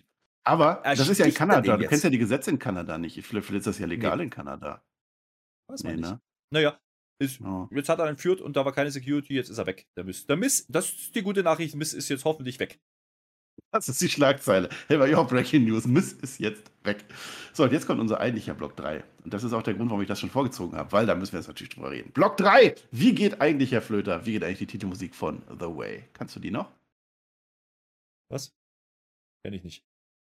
Aber 0.45 0.83
Er 0.85 0.97
das 0.97 1.09
ist 1.09 1.17
ja 1.19 1.25
in 1.27 1.33
Kanada. 1.33 1.77
Du 1.79 1.87
kennst 1.89 2.05
ja 2.05 2.11
die 2.11 2.19
Gesetze 2.19 2.51
in 2.51 2.59
Kanada 2.59 2.99
nicht. 2.99 3.15
Vielleicht, 3.25 3.47
vielleicht 3.47 3.61
ist 3.61 3.67
das 3.67 3.79
ja 3.79 3.87
legal 3.87 4.19
Nee. 4.19 4.25
in 4.25 4.31
Kanada. 4.31 4.83
Weiß 5.71 5.83
Nee, 5.83 5.93
man 5.93 6.01
nicht. 6.01 6.11
ne? 6.11 6.21
Naja, 6.53 6.79
ist, 7.19 7.41
Ja. 7.41 7.69
jetzt 7.73 7.89
hat 7.89 7.99
er 7.99 8.09
entführt 8.09 8.41
und 8.41 8.57
da 8.57 8.65
war 8.65 8.73
keine 8.73 8.91
Security, 8.91 9.35
jetzt 9.35 9.49
ist 9.51 9.59
er 9.59 9.67
weg. 9.67 9.87
Der 9.97 10.05
Miss. 10.05 10.27
Der 10.27 10.37
Miss, 10.37 10.67
das 10.69 10.91
ist 10.91 11.15
die 11.15 11.23
gute 11.23 11.43
Nachricht, 11.43 11.75
Miss 11.75 11.93
ist 11.95 12.09
jetzt 12.09 12.25
hoffentlich 12.25 12.59
weg. 12.61 12.81
Das 13.73 13.89
ist 13.89 14.01
die 14.01 14.09
Schlagzeile. 14.09 14.69
Hey, 14.87 14.99
bei 14.99 15.15
Your 15.15 15.27
Breaking 15.27 15.65
News. 15.65 15.85
Miss 15.87 16.13
ist 16.13 16.39
jetzt 16.39 16.71
weg. 16.85 17.05
So, 17.53 17.65
und 17.65 17.73
jetzt 17.73 17.87
kommt 17.87 18.01
unser 18.01 18.21
eigentlicher 18.21 18.55
Block 18.55 18.77
3. 18.77 19.03
Und 19.25 19.35
das 19.35 19.43
ist 19.43 19.53
auch 19.53 19.63
der 19.63 19.75
Grund, 19.75 19.91
warum 19.91 20.01
ich 20.01 20.09
das 20.09 20.21
schon 20.21 20.31
vorgezogen 20.31 20.77
habe, 20.79 20.91
weil 20.93 21.07
da 21.07 21.15
müssen 21.17 21.33
wir 21.33 21.41
jetzt 21.41 21.49
natürlich 21.49 21.71
drüber 21.75 21.91
reden. 21.91 22.13
Block 22.13 22.37
3. 22.37 22.77
Wie 22.93 23.15
geht 23.15 23.41
eigentlich, 23.41 23.73
Herr 23.73 23.83
Flöter, 23.83 24.25
wie 24.25 24.33
geht 24.33 24.45
eigentlich 24.45 24.59
die 24.59 24.67
Titelmusik 24.69 25.15
von 25.15 25.43
The 25.59 25.67
Way? 25.67 26.09
Kannst 26.13 26.37
du 26.37 26.41
die 26.41 26.53
noch? 26.53 26.73
Was? 28.31 28.55
Kenn 29.45 29.55
ich 29.55 29.65
nicht. 29.65 29.85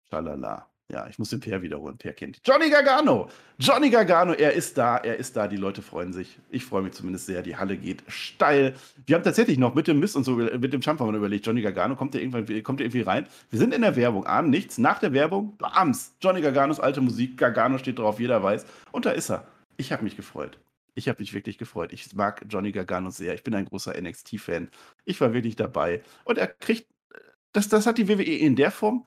Schalala. 0.10 0.70
Ja, 0.92 1.08
ich 1.08 1.18
muss 1.18 1.32
den 1.32 1.40
Per 1.40 1.64
wiederholen. 1.64 1.98
Per 1.98 2.14
kennt. 2.14 2.40
Johnny 2.46 2.70
Gargano. 2.70 3.28
Johnny 3.58 3.90
Gargano, 3.90 4.34
er 4.34 4.54
ist 4.54 4.78
da, 4.78 4.98
er 4.98 5.18
ist 5.18 5.36
da. 5.36 5.48
Die 5.48 5.58
Leute 5.58 5.82
freuen 5.82 6.14
sich. 6.14 6.38
Ich 6.52 6.64
freue 6.64 6.84
mich 6.84 6.94
zumindest 6.94 7.26
sehr. 7.26 7.42
Die 7.42 7.58
Halle 7.58 7.76
geht 7.76 8.04
steil. 8.08 8.76
Wir 9.08 9.16
haben 9.16 9.24
tatsächlich 9.24 9.58
noch 9.58 9.74
mit 9.74 9.88
dem 9.88 10.00
Mist 10.00 10.16
und 10.16 10.24
so, 10.26 10.34
mit 10.36 10.74
dem 10.74 10.82
Champ 10.82 11.00
haben 11.00 11.12
wir 11.12 11.18
überlegt, 11.18 11.48
Johnny 11.48 11.64
Gargano 11.64 11.96
kommt 11.96 12.14
der 12.14 12.22
irgendwann, 12.22 12.46
kommt 12.64 12.80
der 12.80 12.86
irgendwie 12.86 13.02
rein. 13.02 13.26
Wir 13.50 13.58
sind 13.58 13.74
in 13.74 13.82
der 13.82 13.96
Werbung, 13.96 14.28
ahnen 14.28 14.52
nichts. 14.52 14.78
Nach 14.78 15.00
der 15.00 15.12
Werbung, 15.12 15.58
bams, 15.58 16.16
Johnny 16.22 16.42
Garganos 16.42 16.80
alte 16.80 17.02
Musik. 17.02 17.38
Gargano 17.38 17.80
steht 17.80 17.98
drauf, 17.98 18.20
jeder 18.20 18.44
weiß. 18.44 18.66
Und 18.92 19.06
da 19.06 19.12
ist 19.12 19.32
er. 19.32 19.48
Ich 19.78 19.92
habe 19.92 20.04
mich 20.04 20.16
gefreut. 20.16 20.60
Ich 20.94 21.10
habe 21.10 21.20
mich 21.20 21.34
wirklich 21.34 21.58
gefreut. 21.58 21.94
Ich 21.94 22.14
mag 22.14 22.46
Johnny 22.48 22.72
Gargano 22.72 23.10
sehr. 23.10 23.34
Ich 23.34 23.44
bin 23.44 23.56
ein 23.56 23.66
großer 23.66 24.00
NXT-Fan. 24.00 24.70
Ich 25.04 25.20
war 25.20 25.34
wirklich 25.34 25.56
dabei. 25.56 26.04
Und 26.26 26.38
er 26.38 26.48
kriegt, 26.48 26.88
das, 27.54 27.70
das 27.70 27.88
hat 27.88 27.98
die 27.98 28.08
WWE 28.08 28.24
in 28.24 28.56
der 28.56 28.70
Form 28.70 29.06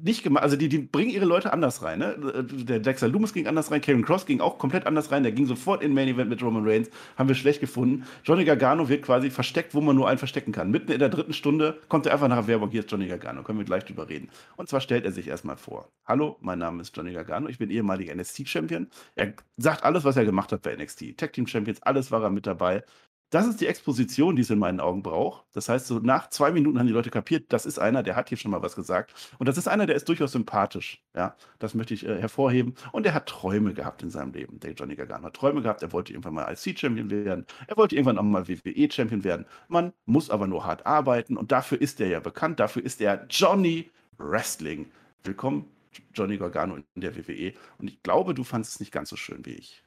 nicht 0.00 0.22
gemacht. 0.22 0.44
Also 0.44 0.56
die, 0.56 0.68
die 0.68 0.78
bringen 0.78 1.10
ihre 1.10 1.24
Leute 1.24 1.52
anders 1.52 1.82
rein. 1.82 1.98
Ne? 1.98 2.16
Der 2.44 2.78
Dexter 2.78 3.08
Loomis 3.08 3.32
ging 3.32 3.46
anders 3.46 3.70
rein, 3.70 3.80
Karen 3.80 4.04
Cross 4.04 4.26
ging 4.26 4.40
auch 4.40 4.58
komplett 4.58 4.86
anders 4.86 5.10
rein. 5.10 5.24
Der 5.24 5.32
ging 5.32 5.46
sofort 5.46 5.82
in 5.82 5.92
Main 5.92 6.08
Event 6.08 6.30
mit 6.30 6.42
Roman 6.42 6.64
Reigns. 6.64 6.88
Haben 7.16 7.28
wir 7.28 7.34
schlecht 7.34 7.60
gefunden. 7.60 8.04
Johnny 8.24 8.44
Gargano 8.44 8.88
wird 8.88 9.02
quasi 9.02 9.30
versteckt, 9.30 9.74
wo 9.74 9.80
man 9.80 9.96
nur 9.96 10.08
einen 10.08 10.18
verstecken 10.18 10.52
kann. 10.52 10.70
Mitten 10.70 10.92
in 10.92 11.00
der 11.00 11.08
dritten 11.08 11.32
Stunde 11.32 11.78
kommt 11.88 12.06
er 12.06 12.12
einfach 12.12 12.28
nach 12.28 12.46
Werbung. 12.46 12.70
Hier 12.70 12.80
ist 12.80 12.90
Johnny 12.90 13.08
Gargano. 13.08 13.42
Können 13.42 13.58
wir 13.58 13.66
gleich 13.66 13.84
drüber 13.84 14.08
reden. 14.08 14.28
Und 14.56 14.68
zwar 14.68 14.80
stellt 14.80 15.04
er 15.04 15.12
sich 15.12 15.26
erstmal 15.26 15.56
vor. 15.56 15.88
Hallo, 16.06 16.36
mein 16.40 16.60
Name 16.60 16.80
ist 16.82 16.96
Johnny 16.96 17.12
Gargano. 17.12 17.48
Ich 17.48 17.58
bin 17.58 17.70
ehemaliger 17.70 18.14
NXT-Champion. 18.14 18.86
Er 19.16 19.34
sagt 19.56 19.82
alles, 19.82 20.04
was 20.04 20.16
er 20.16 20.24
gemacht 20.24 20.52
hat 20.52 20.62
bei 20.62 20.76
NXT. 20.76 21.16
Tag 21.16 21.32
Team 21.32 21.46
Champions, 21.46 21.82
alles 21.82 22.12
war 22.12 22.22
er 22.22 22.30
mit 22.30 22.46
dabei. 22.46 22.84
Das 23.30 23.46
ist 23.46 23.60
die 23.60 23.66
Exposition, 23.66 24.36
die 24.36 24.42
es 24.42 24.48
in 24.48 24.58
meinen 24.58 24.80
Augen 24.80 25.02
braucht. 25.02 25.44
Das 25.52 25.68
heißt, 25.68 25.86
so 25.86 25.98
nach 25.98 26.30
zwei 26.30 26.50
Minuten 26.50 26.78
haben 26.78 26.86
die 26.86 26.94
Leute 26.94 27.10
kapiert, 27.10 27.52
das 27.52 27.66
ist 27.66 27.78
einer, 27.78 28.02
der 28.02 28.16
hat 28.16 28.30
hier 28.30 28.38
schon 28.38 28.50
mal 28.50 28.62
was 28.62 28.74
gesagt. 28.74 29.12
Und 29.38 29.46
das 29.46 29.58
ist 29.58 29.68
einer, 29.68 29.84
der 29.84 29.96
ist 29.96 30.08
durchaus 30.08 30.32
sympathisch. 30.32 31.04
Ja, 31.14 31.36
das 31.58 31.74
möchte 31.74 31.92
ich 31.92 32.06
äh, 32.06 32.18
hervorheben. 32.18 32.74
Und 32.90 33.04
er 33.04 33.12
hat 33.12 33.28
Träume 33.28 33.74
gehabt 33.74 34.02
in 34.02 34.08
seinem 34.08 34.32
Leben. 34.32 34.58
Der 34.60 34.72
Johnny 34.72 34.96
Gargano 34.96 35.26
hat 35.26 35.34
Träume 35.34 35.60
gehabt. 35.60 35.82
Er 35.82 35.92
wollte 35.92 36.12
irgendwann 36.14 36.34
mal 36.34 36.50
IC-Champion 36.50 37.10
werden. 37.10 37.44
Er 37.66 37.76
wollte 37.76 37.96
irgendwann 37.96 38.16
auch 38.16 38.22
mal 38.22 38.48
WWE-Champion 38.48 39.24
werden. 39.24 39.44
Man 39.68 39.92
muss 40.06 40.30
aber 40.30 40.46
nur 40.46 40.64
hart 40.64 40.86
arbeiten. 40.86 41.36
Und 41.36 41.52
dafür 41.52 41.78
ist 41.82 42.00
er 42.00 42.08
ja 42.08 42.20
bekannt. 42.20 42.60
Dafür 42.60 42.82
ist 42.82 42.98
er 43.02 43.26
Johnny 43.28 43.90
Wrestling. 44.16 44.90
Willkommen, 45.24 45.66
Johnny 46.14 46.38
Gargano 46.38 46.76
in 46.76 46.84
der 46.96 47.14
WWE. 47.14 47.52
Und 47.76 47.90
ich 47.90 48.02
glaube, 48.02 48.32
du 48.32 48.42
fandest 48.42 48.74
es 48.74 48.80
nicht 48.80 48.92
ganz 48.92 49.10
so 49.10 49.16
schön 49.16 49.44
wie 49.44 49.52
ich. 49.52 49.84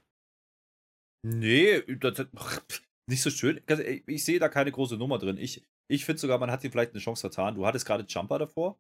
Nee, 1.23 1.82
das, 1.97 2.27
nicht 3.12 3.21
so 3.21 3.30
schön. 3.30 3.62
Ehrlich, 3.67 4.04
Ich 4.08 4.26
sehe 4.26 4.39
da 4.39 4.50
keine 4.50 4.71
große 4.71 4.97
Nummer 4.97 5.19
drin. 5.19 5.38
Ich, 5.38 5.63
ich 5.89 6.06
finde 6.06 6.19
sogar, 6.19 6.39
man 6.39 6.50
hat 6.50 6.63
ihm 6.63 6.71
vielleicht 6.71 6.91
eine 6.91 7.00
Chance 7.00 7.21
vertan. 7.21 7.56
Du 7.56 7.65
hattest 7.65 7.86
gerade 7.86 8.06
Jumper 8.06 8.39
davor. 8.39 8.80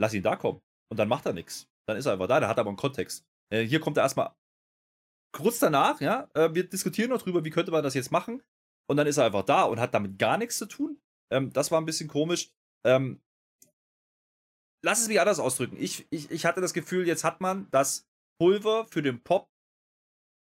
Lass 0.00 0.14
ihn 0.14 0.22
da 0.22 0.36
kommen. 0.36 0.60
Und 0.90 0.98
dann 0.98 1.08
macht 1.08 1.26
er 1.26 1.32
nichts. 1.32 1.68
Dann 1.88 1.96
ist 1.96 2.06
er 2.06 2.12
einfach 2.12 2.28
da. 2.28 2.40
Der 2.40 2.48
hat 2.48 2.58
aber 2.58 2.70
einen 2.70 2.76
Kontext. 2.76 3.26
Äh, 3.52 3.62
hier 3.62 3.80
kommt 3.80 3.96
er 3.98 4.04
erstmal 4.04 4.34
kurz 5.32 5.58
danach, 5.58 6.00
ja. 6.00 6.28
Äh, 6.34 6.54
wir 6.54 6.68
diskutieren 6.68 7.10
noch 7.10 7.22
drüber, 7.22 7.44
wie 7.44 7.50
könnte 7.50 7.72
man 7.72 7.82
das 7.82 7.94
jetzt 7.94 8.10
machen. 8.10 8.42
Und 8.88 8.96
dann 8.96 9.06
ist 9.06 9.16
er 9.16 9.26
einfach 9.26 9.44
da 9.44 9.64
und 9.64 9.80
hat 9.80 9.94
damit 9.94 10.18
gar 10.18 10.38
nichts 10.38 10.58
zu 10.58 10.66
tun. 10.66 11.00
Ähm, 11.32 11.52
das 11.52 11.70
war 11.70 11.80
ein 11.80 11.86
bisschen 11.86 12.08
komisch. 12.08 12.52
Ähm, 12.86 13.20
lass 14.84 15.00
es 15.00 15.08
mich 15.08 15.20
anders 15.20 15.40
ausdrücken. 15.40 15.76
Ich, 15.78 16.06
ich, 16.10 16.30
ich 16.30 16.46
hatte 16.46 16.60
das 16.60 16.72
Gefühl, 16.72 17.06
jetzt 17.06 17.24
hat 17.24 17.40
man 17.40 17.68
das 17.70 18.06
Pulver 18.40 18.86
für 18.86 19.02
den 19.02 19.22
Pop 19.22 19.48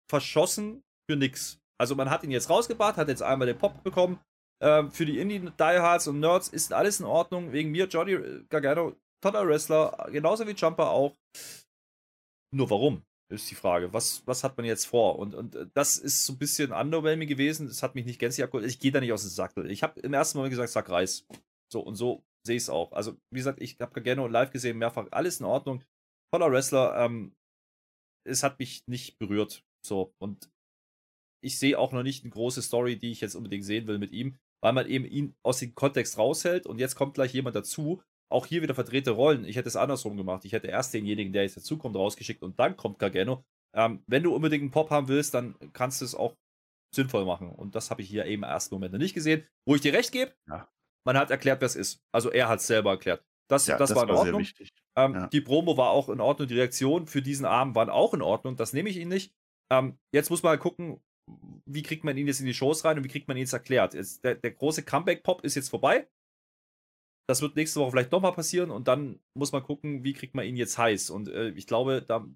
verschossen 0.09 0.83
für 1.09 1.17
nix. 1.17 1.59
Also 1.77 1.95
man 1.95 2.09
hat 2.09 2.23
ihn 2.23 2.31
jetzt 2.31 2.49
rausgebracht, 2.49 2.97
hat 2.97 3.09
jetzt 3.09 3.23
einmal 3.23 3.47
den 3.47 3.57
Pop 3.57 3.83
bekommen. 3.83 4.19
Ähm, 4.61 4.91
für 4.91 5.05
die 5.05 5.19
Indie-Diehards 5.19 6.07
und 6.07 6.19
Nerds 6.19 6.47
ist 6.47 6.71
alles 6.73 6.99
in 6.99 7.05
Ordnung. 7.05 7.51
Wegen 7.51 7.71
mir, 7.71 7.87
Johnny 7.87 8.13
äh, 8.13 8.43
Gargano, 8.49 8.95
toller 9.21 9.45
Wrestler, 9.47 10.07
genauso 10.11 10.47
wie 10.47 10.51
Jumper 10.51 10.89
auch. 10.89 11.15
Nur 12.53 12.69
warum, 12.69 13.03
ist 13.29 13.49
die 13.51 13.55
Frage. 13.55 13.91
Was, 13.91 14.25
was 14.25 14.43
hat 14.43 14.55
man 14.57 14.65
jetzt 14.65 14.85
vor? 14.85 15.19
Und, 15.19 15.35
und 15.35 15.55
äh, 15.55 15.67
das 15.73 15.97
ist 15.97 16.25
so 16.25 16.33
ein 16.33 16.37
bisschen 16.37 16.71
underwhelming 16.71 17.27
gewesen. 17.27 17.67
Das 17.67 17.83
hat 17.83 17.95
mich 17.95 18.05
nicht 18.05 18.19
gänzlich 18.19 18.43
abgeholt. 18.43 18.67
Ich 18.67 18.79
gehe 18.79 18.91
da 18.91 18.99
nicht 18.99 19.11
aus 19.11 19.23
dem 19.23 19.31
Sackel. 19.31 19.69
Ich 19.69 19.83
habe 19.83 19.99
im 19.99 20.13
ersten 20.13 20.37
Moment 20.37 20.51
gesagt, 20.51 20.69
Sack 20.69 20.89
Reis. 20.89 21.25
So 21.71 21.81
und 21.81 21.95
so 21.95 22.23
sehe 22.45 22.55
ich 22.55 22.63
es 22.63 22.69
auch. 22.69 22.91
Also, 22.93 23.17
wie 23.31 23.39
gesagt, 23.39 23.61
ich 23.61 23.77
habe 23.79 23.91
Gargano 23.93 24.27
live 24.27 24.51
gesehen, 24.51 24.77
mehrfach. 24.77 25.07
Alles 25.11 25.39
in 25.39 25.45
Ordnung. 25.45 25.83
Toller 26.31 26.51
Wrestler. 26.51 26.95
Ähm, 26.97 27.35
es 28.25 28.43
hat 28.43 28.59
mich 28.59 28.87
nicht 28.87 29.17
berührt. 29.17 29.63
So, 29.85 30.13
und 30.17 30.49
ich 31.45 31.59
sehe 31.59 31.77
auch 31.77 31.91
noch 31.91 32.03
nicht 32.03 32.23
eine 32.23 32.31
große 32.31 32.61
Story, 32.61 32.97
die 32.97 33.11
ich 33.11 33.21
jetzt 33.21 33.35
unbedingt 33.35 33.63
sehen 33.65 33.87
will 33.87 33.99
mit 33.99 34.11
ihm, 34.11 34.35
weil 34.61 34.73
man 34.73 34.87
eben 34.87 35.05
ihn 35.05 35.35
aus 35.43 35.59
dem 35.59 35.75
Kontext 35.75 36.17
raushält 36.17 36.65
und 36.65 36.79
jetzt 36.79 36.95
kommt 36.95 37.13
gleich 37.13 37.33
jemand 37.33 37.55
dazu. 37.55 38.01
Auch 38.31 38.47
hier 38.47 38.63
wieder 38.63 38.73
verdrehte 38.73 39.11
Rollen. 39.11 39.45
Ich 39.45 39.55
hätte 39.55 39.67
es 39.69 39.75
andersrum 39.75 40.17
gemacht. 40.17 40.43
Ich 40.45 40.53
hätte 40.53 40.67
erst 40.67 40.93
denjenigen, 40.95 41.31
der 41.31 41.43
jetzt 41.43 41.57
dazukommt, 41.57 41.95
rausgeschickt 41.95 42.41
und 42.41 42.59
dann 42.59 42.75
kommt 42.75 42.97
Gargano. 42.97 43.45
Ähm, 43.75 44.03
wenn 44.07 44.23
du 44.23 44.33
unbedingt 44.33 44.61
einen 44.61 44.71
Pop 44.71 44.89
haben 44.89 45.07
willst, 45.07 45.35
dann 45.35 45.55
kannst 45.73 46.01
du 46.01 46.05
es 46.05 46.15
auch 46.15 46.35
sinnvoll 46.95 47.25
machen. 47.25 47.49
Und 47.49 47.75
das 47.75 47.91
habe 47.91 48.01
ich 48.01 48.09
hier 48.09 48.25
eben 48.25 48.43
im 48.43 48.49
ersten 48.49 48.73
Moment 48.73 48.93
noch 48.93 48.99
nicht 48.99 49.13
gesehen. 49.13 49.45
Wo 49.67 49.75
ich 49.75 49.81
dir 49.81 49.93
recht 49.93 50.11
gebe, 50.11 50.33
Ja. 50.47 50.67
man 51.05 51.17
hat 51.17 51.29
erklärt, 51.29 51.61
wer 51.61 51.67
es 51.67 51.75
ist. 51.75 52.01
Also 52.11 52.31
er 52.31 52.49
hat 52.49 52.59
es 52.59 52.67
selber 52.67 52.91
erklärt. 52.91 53.23
Das, 53.47 53.67
Ja, 53.67 53.77
das, 53.77 53.93
war 53.93 54.03
in 54.03 54.09
sehr 54.09 54.17
Ordnung. 54.17 54.47
Ähm, 54.97 55.13
Ja. 55.13 55.27
Die 55.27 55.41
Promo 55.41 55.77
war 55.77 55.91
auch 55.91 56.09
in 56.09 56.19
Ordnung, 56.19 56.47
die 56.47 56.55
Reaktionen 56.55 57.05
für 57.05 57.21
diesen 57.21 57.45
Abend 57.45 57.75
waren 57.75 57.91
auch 57.91 58.15
in 58.15 58.23
Ordnung, 58.23 58.55
das 58.55 58.73
nehme 58.73 58.89
ich 58.89 58.97
ihn 58.97 59.09
nicht. 59.09 59.35
Ähm, 59.71 59.99
jetzt 60.11 60.29
muss 60.31 60.41
man 60.41 60.51
halt 60.51 60.61
gucken, 60.61 61.03
wie 61.65 61.83
kriegt 61.83 62.03
man 62.03 62.17
ihn 62.17 62.27
jetzt 62.27 62.39
in 62.39 62.45
die 62.45 62.53
Shows 62.53 62.85
rein 62.85 62.97
und 62.97 63.03
wie 63.03 63.09
kriegt 63.09 63.27
man 63.27 63.37
ihn 63.37 63.41
jetzt 63.41 63.53
erklärt. 63.53 63.93
Jetzt, 63.93 64.23
der, 64.23 64.35
der 64.35 64.51
große 64.51 64.83
Comeback-Pop 64.83 65.43
ist 65.43 65.55
jetzt 65.55 65.69
vorbei. 65.69 66.07
Das 67.27 67.41
wird 67.41 67.55
nächste 67.55 67.79
Woche 67.79 67.91
vielleicht 67.91 68.11
nochmal 68.11 68.33
passieren 68.33 68.69
und 68.69 68.87
dann 68.87 69.19
muss 69.33 69.51
man 69.51 69.63
gucken, 69.63 70.03
wie 70.03 70.13
kriegt 70.13 70.35
man 70.35 70.45
ihn 70.45 70.57
jetzt 70.57 70.77
heiß. 70.77 71.09
Und 71.09 71.27
äh, 71.29 71.49
ich 71.49 71.65
glaube, 71.65 72.03
da 72.07 72.27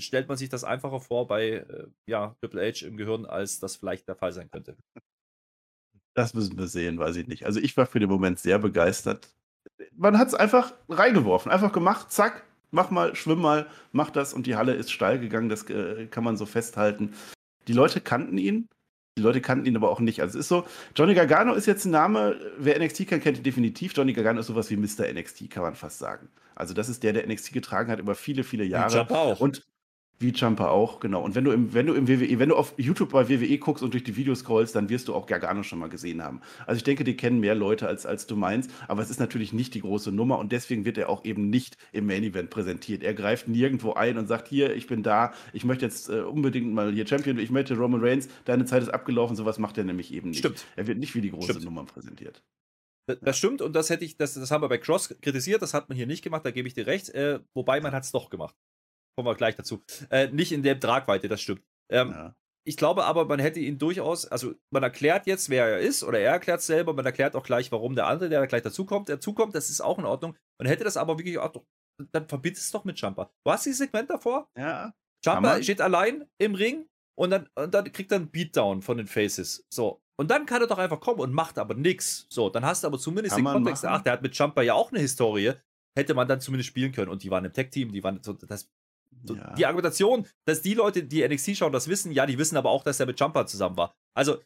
stellt 0.00 0.28
man 0.28 0.38
sich 0.38 0.48
das 0.48 0.64
einfacher 0.64 1.00
vor 1.00 1.26
bei 1.26 1.48
äh, 1.48 1.86
ja, 2.08 2.34
Triple 2.40 2.62
H 2.62 2.86
im 2.86 2.96
Gehirn, 2.96 3.26
als 3.26 3.60
das 3.60 3.76
vielleicht 3.76 4.08
der 4.08 4.16
Fall 4.16 4.32
sein 4.32 4.50
könnte. 4.50 4.76
Das 6.14 6.34
müssen 6.34 6.58
wir 6.58 6.66
sehen, 6.66 6.98
weiß 6.98 7.16
ich 7.16 7.26
nicht. 7.26 7.44
Also 7.44 7.60
ich 7.60 7.76
war 7.76 7.86
für 7.86 8.00
den 8.00 8.08
Moment 8.08 8.38
sehr 8.38 8.58
begeistert. 8.58 9.34
Man 9.92 10.18
hat 10.18 10.28
es 10.28 10.34
einfach 10.34 10.74
reingeworfen, 10.88 11.52
einfach 11.52 11.72
gemacht, 11.72 12.10
zack, 12.10 12.44
mach 12.70 12.90
mal, 12.90 13.14
schwimm 13.14 13.40
mal, 13.40 13.68
mach 13.92 14.10
das 14.10 14.34
und 14.34 14.46
die 14.46 14.56
Halle 14.56 14.74
ist 14.74 14.90
steil 14.90 15.20
gegangen, 15.20 15.48
das 15.48 15.68
äh, 15.68 16.06
kann 16.06 16.24
man 16.24 16.36
so 16.36 16.46
festhalten. 16.46 17.14
Die 17.68 17.72
Leute 17.72 18.00
kannten 18.00 18.38
ihn, 18.38 18.68
die 19.18 19.22
Leute 19.22 19.40
kannten 19.40 19.66
ihn 19.66 19.76
aber 19.76 19.90
auch 19.90 20.00
nicht. 20.00 20.20
Also 20.20 20.38
es 20.38 20.46
ist 20.46 20.48
so, 20.48 20.64
Johnny 20.96 21.14
Gargano 21.14 21.54
ist 21.54 21.66
jetzt 21.66 21.84
ein 21.84 21.90
Name, 21.90 22.36
wer 22.58 22.78
NXT 22.78 23.08
kennt, 23.08 23.22
kennt 23.22 23.38
ihn 23.38 23.42
definitiv. 23.42 23.92
Johnny 23.94 24.12
Gargano 24.12 24.40
ist 24.40 24.46
sowas 24.46 24.70
wie 24.70 24.76
Mr. 24.76 25.12
NXT, 25.12 25.50
kann 25.50 25.62
man 25.62 25.74
fast 25.74 25.98
sagen. 25.98 26.28
Also 26.54 26.74
das 26.74 26.88
ist 26.88 27.02
der, 27.02 27.12
der 27.12 27.26
NXT 27.26 27.52
getragen 27.52 27.90
hat 27.90 27.98
über 27.98 28.14
viele, 28.14 28.44
viele 28.44 28.64
Jahre. 28.64 28.98
Jumper 28.98 29.18
auch. 29.18 29.40
Und 29.40 29.62
wie 30.18 30.30
Jumper 30.30 30.70
auch, 30.70 31.00
genau. 31.00 31.22
Und 31.22 31.34
wenn 31.34 31.44
du 31.44 31.50
im, 31.50 31.74
wenn 31.74 31.86
du 31.86 31.94
im 31.94 32.08
WWE, 32.08 32.38
wenn 32.38 32.48
du 32.48 32.56
auf 32.56 32.74
YouTube 32.76 33.10
bei 33.10 33.28
WWE 33.28 33.58
guckst 33.58 33.82
und 33.82 33.92
durch 33.92 34.04
die 34.04 34.16
Videos 34.16 34.40
scrollst, 34.40 34.74
dann 34.74 34.88
wirst 34.88 35.08
du 35.08 35.14
auch 35.14 35.26
Gargano 35.26 35.62
schon 35.62 35.78
mal 35.78 35.88
gesehen 35.88 36.22
haben. 36.22 36.40
Also 36.66 36.76
ich 36.78 36.84
denke, 36.84 37.04
die 37.04 37.16
kennen 37.16 37.40
mehr 37.40 37.54
Leute, 37.54 37.88
als, 37.88 38.06
als 38.06 38.26
du 38.26 38.36
meinst, 38.36 38.70
aber 38.88 39.02
es 39.02 39.10
ist 39.10 39.20
natürlich 39.20 39.52
nicht 39.52 39.74
die 39.74 39.80
große 39.80 40.12
Nummer 40.12 40.38
und 40.38 40.52
deswegen 40.52 40.84
wird 40.84 40.96
er 40.96 41.08
auch 41.08 41.24
eben 41.24 41.50
nicht 41.50 41.76
im 41.92 42.06
Main 42.06 42.22
Event 42.22 42.50
präsentiert. 42.50 43.02
Er 43.02 43.14
greift 43.14 43.48
nirgendwo 43.48 43.94
ein 43.94 44.16
und 44.16 44.28
sagt, 44.28 44.48
hier, 44.48 44.74
ich 44.74 44.86
bin 44.86 45.02
da, 45.02 45.32
ich 45.52 45.64
möchte 45.64 45.84
jetzt 45.84 46.08
äh, 46.08 46.20
unbedingt 46.20 46.72
mal 46.72 46.92
hier 46.92 47.06
Champion, 47.06 47.38
ich 47.38 47.50
möchte 47.50 47.76
Roman 47.76 48.00
Reigns, 48.00 48.28
deine 48.44 48.64
Zeit 48.64 48.82
ist 48.82 48.90
abgelaufen, 48.90 49.36
sowas 49.36 49.58
macht 49.58 49.76
er 49.78 49.84
nämlich 49.84 50.12
eben 50.12 50.30
nicht. 50.30 50.38
Stimmt. 50.38 50.64
Er 50.76 50.86
wird 50.86 50.98
nicht 50.98 51.14
wie 51.14 51.20
die 51.20 51.30
große 51.30 51.50
Stimmt. 51.50 51.64
Nummer 51.64 51.84
präsentiert. 51.84 52.42
Das, 53.06 53.18
das 53.20 53.38
stimmt 53.38 53.62
und 53.62 53.74
das 53.74 53.90
hätte 53.90 54.04
ich, 54.04 54.16
das, 54.16 54.34
das 54.34 54.50
haben 54.50 54.62
wir 54.62 54.68
bei 54.68 54.78
Cross 54.78 55.16
kritisiert, 55.20 55.60
das 55.60 55.74
hat 55.74 55.88
man 55.88 55.96
hier 55.96 56.06
nicht 56.06 56.22
gemacht, 56.22 56.44
da 56.46 56.52
gebe 56.52 56.68
ich 56.68 56.74
dir 56.74 56.86
recht. 56.86 57.08
Äh, 57.10 57.40
wobei 57.54 57.80
man 57.80 57.92
hat 57.92 58.04
es 58.04 58.12
doch 58.12 58.30
gemacht. 58.30 58.54
Kommen 59.16 59.28
wir 59.28 59.34
gleich 59.34 59.56
dazu. 59.56 59.82
Äh, 60.10 60.28
nicht 60.28 60.52
in 60.52 60.62
der 60.62 60.78
Tragweite, 60.80 61.28
das 61.28 61.40
stimmt. 61.40 61.62
Ähm, 61.90 62.10
Ja. 62.10 62.34
ich 62.64 62.76
glaube 62.76 63.04
aber, 63.04 63.24
man 63.26 63.38
hätte 63.40 63.60
ihn 63.60 63.78
durchaus, 63.78 64.26
also 64.26 64.54
man 64.70 64.82
erklärt 64.82 65.26
jetzt, 65.26 65.50
wer 65.50 65.66
er 65.66 65.78
ist, 65.80 66.02
oder 66.02 66.18
er 66.20 66.32
erklärt 66.32 66.60
es 66.60 66.66
selber, 66.66 66.94
man 66.94 67.04
erklärt 67.04 67.36
auch 67.36 67.42
gleich, 67.42 67.70
warum 67.72 67.94
der 67.94 68.06
andere, 68.06 68.28
der 68.30 68.40
da 68.40 68.46
gleich 68.46 68.62
dazukommt, 68.62 69.08
dazukommt, 69.08 69.54
das 69.54 69.68
ist 69.70 69.80
auch 69.80 69.98
in 69.98 70.04
Ordnung. 70.06 70.36
Man 70.58 70.66
hätte 70.68 70.84
das 70.84 70.96
aber 70.96 71.18
wirklich 71.18 71.38
auch, 71.38 71.52
dann 72.12 72.26
verbitte 72.26 72.58
es 72.58 72.70
doch 72.70 72.84
mit 72.84 72.98
Jumper. 72.98 73.30
Du 73.44 73.52
hast 73.52 73.66
dieses 73.66 73.78
Segment 73.78 74.08
davor? 74.10 74.48
Ja. 74.56 74.94
Jumper 75.24 75.62
steht 75.62 75.80
allein 75.80 76.26
im 76.38 76.54
Ring 76.54 76.86
und 77.18 77.30
dann, 77.30 77.48
und 77.54 77.74
dann 77.74 77.92
kriegt 77.92 78.10
er 78.12 78.16
einen 78.16 78.30
Beatdown 78.30 78.80
von 78.82 78.96
den 78.96 79.06
Faces. 79.06 79.66
So. 79.72 80.00
Und 80.18 80.30
dann 80.30 80.46
kann 80.46 80.60
er 80.62 80.66
doch 80.68 80.78
einfach 80.78 81.00
kommen 81.00 81.20
und 81.20 81.32
macht 81.32 81.58
aber 81.58 81.74
nichts. 81.74 82.26
So, 82.28 82.48
dann 82.48 82.64
hast 82.64 82.82
du 82.82 82.86
aber 82.88 82.98
zumindest 82.98 83.36
Kann 83.36 83.44
den 83.44 83.52
Kontext. 83.52 83.84
machen. 83.84 83.96
Ach, 83.98 84.02
der 84.02 84.12
hat 84.14 84.22
mit 84.22 84.34
Jumper 84.36 84.62
ja 84.62 84.74
auch 84.74 84.90
eine 84.90 85.00
Historie. 85.00 85.52
Hätte 85.96 86.14
man 86.14 86.26
dann 86.28 86.40
zumindest 86.40 86.68
spielen 86.68 86.92
können. 86.92 87.10
Und 87.10 87.22
die 87.22 87.30
waren 87.30 87.44
im 87.44 87.52
Tech-Team, 87.52 87.92
die 87.92 88.02
waren 88.02 88.22
so, 88.22 88.32
das, 88.32 88.70
so 89.24 89.34
Ja. 89.36 89.54
die 89.54 89.66
Argumentation, 89.66 90.26
dass 90.44 90.62
die 90.62 90.74
Leute, 90.74 91.02
die 91.04 91.22
NXT 91.26 91.56
schauen, 91.56 91.72
das 91.72 91.88
wissen, 91.88 92.12
ja, 92.12 92.26
die 92.26 92.38
wissen 92.38 92.56
aber 92.56 92.70
auch, 92.70 92.82
dass 92.84 92.98
er 93.00 93.06
mit 93.06 93.18
Jumper 93.20 93.46
zusammen 93.46 93.76
war. 93.76 93.94
Also, 94.14 94.38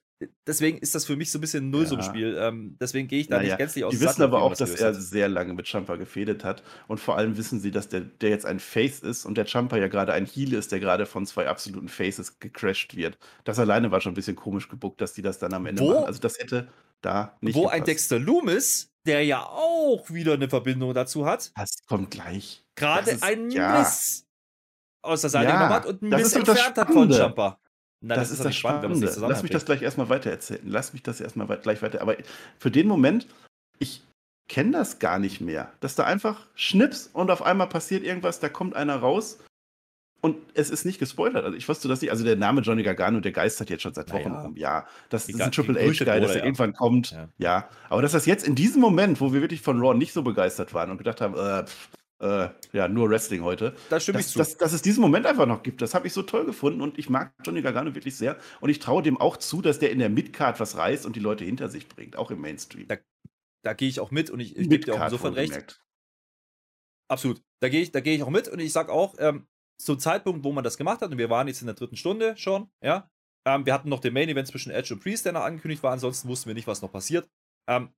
deswegen 0.46 0.78
ist 0.78 0.94
das 0.94 1.04
für 1.04 1.16
mich 1.16 1.30
so 1.30 1.38
ein 1.38 1.40
bisschen 1.42 1.66
ein 1.66 1.70
Nullsummenspiel. 1.70 2.36
Ähm, 2.40 2.76
deswegen 2.80 3.06
gehe 3.08 3.20
ich 3.20 3.28
da 3.28 3.36
Naja, 3.36 3.48
nicht 3.50 3.58
gänzlich 3.58 3.84
aus 3.84 3.92
Die 3.92 4.00
wissen 4.00 4.22
aber 4.22 4.40
auch, 4.42 4.50
das 4.54 4.58
dass 4.70 4.80
er 4.80 4.88
hat. 4.88 4.94
sehr 4.96 5.28
lange 5.28 5.52
mit 5.54 5.66
Champa 5.68 5.96
gefädet 5.96 6.42
hat. 6.44 6.62
Und 6.88 7.00
vor 7.00 7.16
allem 7.18 7.36
wissen 7.36 7.60
sie, 7.60 7.70
dass 7.70 7.88
der, 7.88 8.00
der 8.00 8.30
jetzt 8.30 8.46
ein 8.46 8.58
Face 8.60 9.00
ist 9.00 9.24
und 9.26 9.36
der 9.36 9.44
Champa 9.46 9.76
ja 9.76 9.88
gerade 9.88 10.12
ein 10.12 10.24
Heel 10.26 10.54
ist, 10.54 10.72
der 10.72 10.80
gerade 10.80 11.04
von 11.04 11.26
zwei 11.26 11.48
absoluten 11.48 11.88
Faces 11.88 12.38
gecrashed 12.38 12.96
wird. 12.96 13.18
Das 13.44 13.58
alleine 13.58 13.90
war 13.90 14.00
schon 14.00 14.12
ein 14.12 14.14
bisschen 14.16 14.36
komisch 14.36 14.68
gebuckt, 14.68 15.00
dass 15.00 15.12
die 15.12 15.22
das 15.22 15.38
dann 15.38 15.52
am 15.52 15.66
Ende 15.66 15.82
Wo- 15.82 15.92
machen. 15.94 16.04
Also 16.06 16.20
das 16.20 16.38
hätte 16.38 16.68
da 17.02 17.36
nicht 17.42 17.54
Wo 17.54 17.66
ein 17.66 17.80
gepasst. 17.80 17.88
Dexter 17.88 18.18
Loomis, 18.18 18.90
der 19.04 19.22
ja 19.24 19.44
auch 19.44 20.08
wieder 20.10 20.32
eine 20.34 20.48
Verbindung 20.48 20.94
dazu 20.94 21.26
hat, 21.26 21.52
Das 21.56 21.70
kommt 21.86 22.10
gleich. 22.10 22.64
gerade 22.74 23.18
einen 23.22 23.50
ja. 23.50 23.80
Miss 23.80 24.25
aus 25.06 25.20
der 25.22 25.30
Seite 25.30 25.46
Ja, 25.48 25.52
genommen 25.54 25.72
hat 25.74 25.86
und 25.86 26.10
das 26.10 26.22
ist 26.22 26.36
doch 26.36 26.42
das 26.42 26.56
entfernt 26.58 26.78
hat 26.78 26.92
von. 26.92 27.10
Jumper. 27.10 27.58
Na, 28.02 28.14
das, 28.14 28.30
ist 28.30 28.40
doch 28.40 28.44
das 28.46 28.56
spannend, 28.56 28.80
Spannende. 28.84 29.06
nicht 29.06 29.16
Lass 29.20 29.42
mich 29.42 29.50
das 29.52 29.64
gleich 29.64 29.82
erstmal 29.82 30.08
weiter 30.10 30.30
erzählen. 30.30 30.60
Lass 30.66 30.92
mich 30.92 31.02
das 31.02 31.20
erstmal 31.20 31.48
weit- 31.48 31.62
gleich 31.62 31.80
weiter. 31.82 32.02
Aber 32.02 32.14
für 32.58 32.70
den 32.70 32.86
Moment, 32.86 33.26
ich 33.78 34.02
kenne 34.48 34.72
das 34.72 34.98
gar 34.98 35.18
nicht 35.18 35.40
mehr. 35.40 35.72
Dass 35.80 35.94
da 35.94 36.04
einfach 36.04 36.46
schnips 36.54 37.08
und 37.12 37.30
auf 37.30 37.42
einmal 37.42 37.68
passiert 37.68 38.04
irgendwas, 38.04 38.38
da 38.38 38.48
kommt 38.50 38.76
einer 38.76 38.96
raus 38.96 39.38
und 40.20 40.36
es 40.54 40.70
ist 40.70 40.84
nicht 40.84 40.98
gespoilert. 40.98 41.44
Also 41.44 41.56
ich 41.56 41.68
wusste 41.68 41.88
das 41.88 42.00
nicht. 42.02 42.10
Also 42.10 42.22
der 42.24 42.36
Name 42.36 42.60
Johnny 42.60 42.82
Gargano, 42.82 43.20
der 43.20 43.32
geistert 43.32 43.70
jetzt 43.70 43.82
schon 43.82 43.94
seit 43.94 44.12
Wochen 44.12 44.28
Naja. 44.30 44.42
rum. 44.42 44.56
Ja, 44.56 44.86
das, 45.08 45.26
das 45.26 45.34
ist 45.34 45.40
ein 45.40 45.50
Triple 45.52 45.74
H-Guy, 45.80 46.20
dass 46.20 46.36
er. 46.36 46.44
irgendwann 46.44 46.74
kommt. 46.74 47.10
Ja. 47.12 47.28
Ja. 47.38 47.68
aber 47.88 48.02
dass 48.02 48.12
das 48.12 48.26
jetzt 48.26 48.46
in 48.46 48.54
diesem 48.54 48.80
Moment, 48.82 49.20
wo 49.20 49.32
wir 49.32 49.40
wirklich 49.40 49.62
von 49.62 49.80
Raw 49.80 49.96
nicht 49.96 50.12
so 50.12 50.22
begeistert 50.22 50.74
waren 50.74 50.90
und 50.90 50.98
gedacht 50.98 51.20
haben, 51.20 51.34
äh, 51.34 51.64
pff, 51.66 51.88
äh, 52.20 52.48
ja, 52.72 52.88
nur 52.88 53.10
Wrestling 53.10 53.42
heute, 53.42 53.74
Da 53.90 54.00
stimme 54.00 54.20
ich 54.20 54.26
dass, 54.26 54.32
zu. 54.32 54.38
dass, 54.38 54.56
dass 54.56 54.72
es 54.72 54.82
diesen 54.82 55.00
Moment 55.02 55.26
einfach 55.26 55.46
noch 55.46 55.62
gibt, 55.62 55.82
das 55.82 55.94
habe 55.94 56.06
ich 56.06 56.12
so 56.12 56.22
toll 56.22 56.46
gefunden 56.46 56.80
und 56.80 56.98
ich 56.98 57.10
mag 57.10 57.32
Johnny 57.44 57.62
Gargano 57.62 57.94
wirklich 57.94 58.16
sehr 58.16 58.38
und 58.60 58.70
ich 58.70 58.78
traue 58.78 59.02
dem 59.02 59.18
auch 59.18 59.36
zu, 59.36 59.60
dass 59.62 59.78
der 59.78 59.90
in 59.90 59.98
der 59.98 60.08
Midcard 60.08 60.58
was 60.60 60.76
reißt 60.76 61.04
und 61.06 61.16
die 61.16 61.20
Leute 61.20 61.44
hinter 61.44 61.68
sich 61.68 61.88
bringt, 61.88 62.16
auch 62.16 62.30
im 62.30 62.40
Mainstream. 62.40 62.88
Da- 62.88 62.96
da 63.64 63.72
gehe 63.74 63.88
ich 63.88 64.00
auch 64.00 64.10
mit 64.10 64.30
und 64.30 64.40
ich, 64.40 64.56
ich 64.56 64.68
gebe 64.68 64.84
dir 64.84 64.94
auch 64.94 65.04
insofern 65.04 65.34
recht. 65.34 65.50
wohlgemerkt. 65.52 65.82
Absolut. 67.10 67.42
Da 67.62 67.68
gehe 67.68 67.82
ich, 67.82 67.92
da 67.92 68.00
gehe 68.00 68.16
ich 68.16 68.22
auch 68.22 68.30
mit 68.30 68.48
und 68.48 68.58
ich 68.58 68.72
sage 68.72 68.92
auch, 68.92 69.14
ähm, 69.18 69.46
zum 69.80 69.98
Zeitpunkt, 69.98 70.42
wo 70.44 70.52
man 70.52 70.64
das 70.64 70.78
gemacht 70.78 71.02
hat, 71.02 71.10
und 71.12 71.18
wir 71.18 71.30
waren 71.30 71.48
jetzt 71.48 71.60
in 71.60 71.66
der 71.66 71.74
dritten 71.76 71.96
Stunde 71.96 72.36
schon, 72.36 72.70
ja, 72.82 73.10
ähm, 73.46 73.66
wir 73.66 73.74
hatten 73.74 73.88
noch 73.88 74.00
den 74.00 74.14
Main 74.14 74.28
Event 74.28 74.48
zwischen 74.48 74.70
Edge 74.72 74.94
und 74.94 75.00
Priest, 75.00 75.24
der 75.24 75.32
noch 75.32 75.42
angekündigt 75.42 75.82
war, 75.82 75.92
ansonsten 75.92 76.28
wussten 76.28 76.48
wir 76.48 76.54
nicht, 76.54 76.66
was 76.66 76.82
noch 76.82 76.90
passiert. 76.90 77.28
Ähm, 77.68 77.92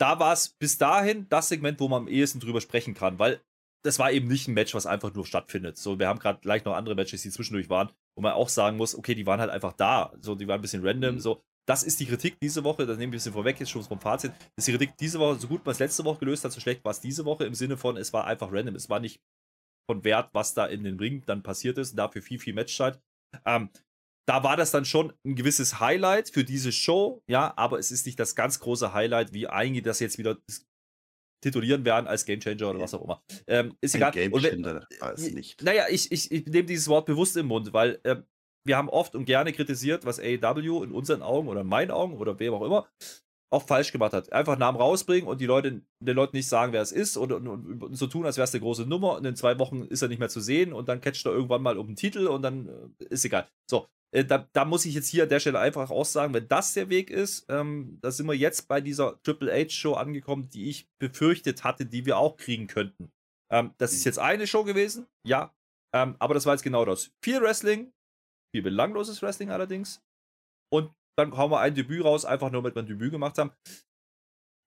da 0.00 0.18
war 0.18 0.32
es 0.32 0.50
bis 0.58 0.78
dahin 0.78 1.28
das 1.28 1.48
Segment, 1.48 1.78
wo 1.80 1.88
man 1.88 2.02
am 2.02 2.08
ehesten 2.08 2.40
drüber 2.40 2.60
sprechen 2.60 2.94
kann, 2.94 3.18
weil 3.18 3.40
das 3.82 3.98
war 3.98 4.12
eben 4.12 4.28
nicht 4.28 4.48
ein 4.48 4.54
Match, 4.54 4.74
was 4.74 4.86
einfach 4.86 5.14
nur 5.14 5.26
stattfindet. 5.26 5.76
So, 5.76 5.98
wir 5.98 6.08
haben 6.08 6.18
gerade 6.18 6.40
gleich 6.40 6.64
noch 6.64 6.74
andere 6.74 6.94
Matches, 6.94 7.22
die 7.22 7.30
zwischendurch 7.30 7.70
waren, 7.70 7.90
wo 8.16 8.22
man 8.22 8.32
auch 8.32 8.48
sagen 8.48 8.76
muss, 8.76 8.94
okay, 8.94 9.14
die 9.14 9.26
waren 9.26 9.40
halt 9.40 9.50
einfach 9.50 9.72
da. 9.72 10.12
So, 10.20 10.34
die 10.34 10.46
waren 10.48 10.58
ein 10.58 10.62
bisschen 10.62 10.86
random. 10.86 11.14
Mhm. 11.16 11.20
So, 11.20 11.42
das 11.66 11.82
ist 11.82 12.00
die 12.00 12.06
Kritik 12.06 12.38
diese 12.40 12.64
Woche, 12.64 12.86
das 12.86 12.98
nehmen 12.98 13.12
wir 13.12 13.16
ein 13.16 13.20
bisschen 13.20 13.32
vorweg, 13.32 13.60
jetzt 13.60 13.70
schon 13.70 13.82
vom 13.82 14.00
Fazit. 14.00 14.32
Das 14.32 14.66
ist 14.66 14.68
die 14.68 14.72
Kritik 14.72 14.96
diese 14.98 15.18
Woche, 15.18 15.38
so 15.38 15.48
gut 15.48 15.64
man 15.64 15.72
es 15.72 15.78
letzte 15.78 16.04
Woche 16.04 16.20
gelöst 16.20 16.44
hat, 16.44 16.52
so 16.52 16.60
schlecht 16.60 16.84
war 16.84 16.90
es 16.90 17.00
diese 17.00 17.24
Woche 17.24 17.44
im 17.44 17.54
Sinne 17.54 17.76
von, 17.76 17.96
es 17.96 18.12
war 18.12 18.26
einfach 18.26 18.52
random. 18.52 18.74
Es 18.74 18.90
war 18.90 19.00
nicht 19.00 19.20
von 19.88 20.04
Wert, 20.04 20.30
was 20.32 20.54
da 20.54 20.66
in 20.66 20.84
den 20.84 20.98
Ring 20.98 21.22
dann 21.26 21.42
passiert 21.42 21.78
ist. 21.78 21.96
Dafür 21.96 22.22
viel, 22.22 22.38
viel 22.38 22.54
Matchzeit. 22.54 23.00
Ähm, 23.44 23.70
da 24.28 24.44
war 24.44 24.56
das 24.56 24.70
dann 24.70 24.84
schon 24.84 25.12
ein 25.24 25.34
gewisses 25.34 25.80
Highlight 25.80 26.30
für 26.30 26.44
diese 26.44 26.70
Show, 26.70 27.22
ja, 27.28 27.52
aber 27.56 27.78
es 27.78 27.90
ist 27.90 28.06
nicht 28.06 28.20
das 28.20 28.36
ganz 28.36 28.60
große 28.60 28.92
Highlight, 28.92 29.32
wie 29.32 29.48
einige 29.48 29.82
das 29.82 29.98
jetzt 29.98 30.18
wieder 30.18 30.36
titulieren 31.40 31.84
werden 31.84 32.06
als 32.06 32.24
Gamechanger 32.24 32.70
oder 32.70 32.80
was 32.80 32.94
auch 32.94 33.02
immer. 33.02 33.22
Ähm, 33.46 33.74
ist 33.80 33.94
Ein 33.94 34.02
egal. 34.02 34.14
Wenn, 34.14 34.30
Gamechanger 34.30 34.86
es 35.14 35.32
nicht. 35.32 35.62
naja, 35.62 35.84
ich, 35.90 36.10
ich, 36.12 36.30
ich 36.30 36.46
nehme 36.46 36.64
dieses 36.64 36.88
Wort 36.88 37.06
bewusst 37.06 37.36
im 37.36 37.46
Mund, 37.46 37.72
weil 37.72 38.00
ähm, 38.04 38.24
wir 38.64 38.76
haben 38.76 38.88
oft 38.88 39.14
und 39.14 39.24
gerne 39.24 39.52
kritisiert, 39.52 40.04
was 40.04 40.20
AEW 40.20 40.84
in 40.84 40.92
unseren 40.92 41.22
Augen 41.22 41.48
oder 41.48 41.62
in 41.62 41.66
meinen 41.66 41.90
Augen 41.90 42.16
oder 42.18 42.38
wem 42.38 42.54
auch 42.54 42.62
immer 42.62 42.88
auch 43.52 43.66
falsch 43.66 43.92
gemacht 43.92 44.12
hat. 44.12 44.32
Einfach 44.32 44.56
Namen 44.56 44.78
rausbringen 44.78 45.28
und 45.28 45.40
die 45.40 45.46
Leute, 45.46 45.82
den 46.00 46.16
Leuten 46.16 46.36
nicht 46.36 46.48
sagen, 46.48 46.72
wer 46.72 46.82
es 46.82 46.92
ist 46.92 47.16
und, 47.16 47.32
und, 47.32 47.82
und 47.82 47.94
so 47.96 48.06
tun, 48.06 48.24
als 48.24 48.36
wäre 48.36 48.44
es 48.44 48.54
eine 48.54 48.60
große 48.60 48.86
Nummer 48.86 49.16
und 49.16 49.24
in 49.24 49.36
zwei 49.36 49.58
Wochen 49.58 49.82
ist 49.82 50.02
er 50.02 50.08
nicht 50.08 50.20
mehr 50.20 50.28
zu 50.28 50.40
sehen 50.40 50.72
und 50.72 50.88
dann 50.88 51.00
catcht 51.00 51.26
er 51.26 51.32
irgendwann 51.32 51.62
mal 51.62 51.76
um 51.76 51.88
den 51.88 51.96
Titel 51.96 52.28
und 52.28 52.42
dann 52.42 52.68
äh, 53.00 53.04
ist 53.06 53.24
egal. 53.24 53.48
So, 53.68 53.88
äh, 54.12 54.24
da, 54.24 54.48
da 54.52 54.64
muss 54.64 54.84
ich 54.84 54.94
jetzt 54.94 55.08
hier 55.08 55.24
an 55.24 55.28
der 55.28 55.40
Stelle 55.40 55.58
einfach 55.58 55.90
auch 55.90 56.04
sagen, 56.04 56.34
wenn 56.34 56.48
das 56.48 56.74
der 56.74 56.88
Weg 56.88 57.10
ist, 57.10 57.46
ähm, 57.48 57.98
da 58.02 58.10
sind 58.10 58.26
wir 58.26 58.34
jetzt 58.34 58.68
bei 58.68 58.80
dieser 58.80 59.20
Triple 59.22 59.52
H-Show 59.52 59.94
angekommen, 59.94 60.48
die 60.50 60.68
ich 60.68 60.88
befürchtet 60.98 61.64
hatte, 61.64 61.86
die 61.86 62.06
wir 62.06 62.18
auch 62.18 62.36
kriegen 62.36 62.66
könnten. 62.66 63.10
Ähm, 63.52 63.74
das 63.78 63.92
ist 63.92 64.04
jetzt 64.04 64.18
eine 64.18 64.46
Show 64.46 64.64
gewesen, 64.64 65.06
ja, 65.26 65.54
ähm, 65.94 66.16
aber 66.18 66.34
das 66.34 66.46
war 66.46 66.54
jetzt 66.54 66.62
genau 66.62 66.84
das. 66.84 67.10
Viel 67.24 67.40
Wrestling, 67.40 67.92
viel 68.54 68.62
belangloses 68.62 69.22
Wrestling 69.22 69.50
allerdings 69.50 70.00
und 70.72 70.92
dann 71.18 71.36
hauen 71.36 71.50
wir 71.50 71.60
ein 71.60 71.74
Debüt 71.74 72.04
raus, 72.04 72.24
einfach 72.24 72.50
nur, 72.50 72.62
damit 72.62 72.76
wir 72.76 72.82
ein 72.82 72.86
Debüt 72.86 73.10
gemacht 73.10 73.36
haben. 73.38 73.52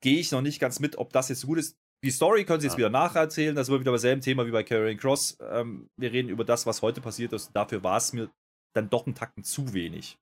Gehe 0.04 0.20
ich 0.20 0.32
noch 0.32 0.41
nicht 0.41 0.60
ganz 0.60 0.80
mit, 0.80 0.98
ob 0.98 1.12
das 1.14 1.30
jetzt 1.30 1.46
gut 1.46 1.58
ist. 1.58 1.78
Die 2.04 2.12
Story 2.12 2.44
können 2.44 2.60
sie 2.60 2.68
jetzt 2.68 2.74
Ja. 2.74 2.80
wieder 2.80 2.89
nacherzählen. 2.89 3.56
Das 3.56 3.70
ist 3.70 3.74
wieder 3.74 3.91
beim 3.91 3.98
selben 3.98 4.22
Thema 4.22 4.46
wie 4.46 4.52
bei 4.52 4.64
Karrion 4.64 4.98
Cross. 4.98 5.38
Ähm, 5.39 5.89
wir 5.98 6.12
reden 6.12 6.28
über 6.28 6.44
das, 6.44 6.66
was 6.66 6.82
heute 6.82 7.00
passiert 7.00 7.32
ist. 7.32 7.52
Dafür 7.56 7.82
war 7.84 7.96
es 7.98 8.12
mir 8.12 8.30
dann 8.74 8.89
doch 8.89 9.07
ein 9.07 9.15
Tacken 9.15 9.43
zu 9.43 9.74
wenig. 9.74 10.17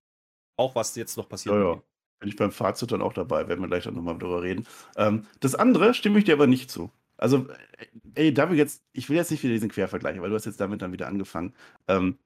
Auch 0.57 0.75
was 0.75 0.95
jetzt 0.95 1.17
noch 1.17 1.29
passiert. 1.29 1.55
Ja, 1.55 1.73
ja. 1.73 1.81
Bin 2.19 2.29
ich 2.29 2.35
beim 2.35 2.51
Fazit 2.51 2.91
dann 2.91 3.01
auch 3.01 3.13
dabei, 3.13 3.47
werden 3.47 3.61
wir 3.61 3.67
gleich 3.67 3.85
dann 3.85 3.95
nochmal 3.95 4.17
drüber 4.17 4.43
reden. 4.43 4.67
Ähm, 4.95 5.25
das 5.39 5.55
andere 5.55 5.93
stimme 5.93 6.19
ich 6.19 6.25
dir 6.25 6.33
aber 6.33 6.47
nicht 6.47 6.69
zu. 6.69 6.91
Also, 7.17 7.47
ey, 8.15 8.33
da 8.33 8.49
wir 8.49 8.57
jetzt, 8.57 8.83
ich 8.93 9.09
will 9.09 9.17
jetzt 9.17 9.31
nicht 9.31 9.43
wieder 9.43 9.53
diesen 9.53 9.69
Quervergleich, 9.69 10.19
weil 10.21 10.29
du 10.29 10.35
hast 10.35 10.45
jetzt 10.45 10.59
damit 10.59 10.81
dann 10.81 10.91
wieder 10.91 11.07
angefangen. 11.07 11.53
Ähm, 11.87 12.17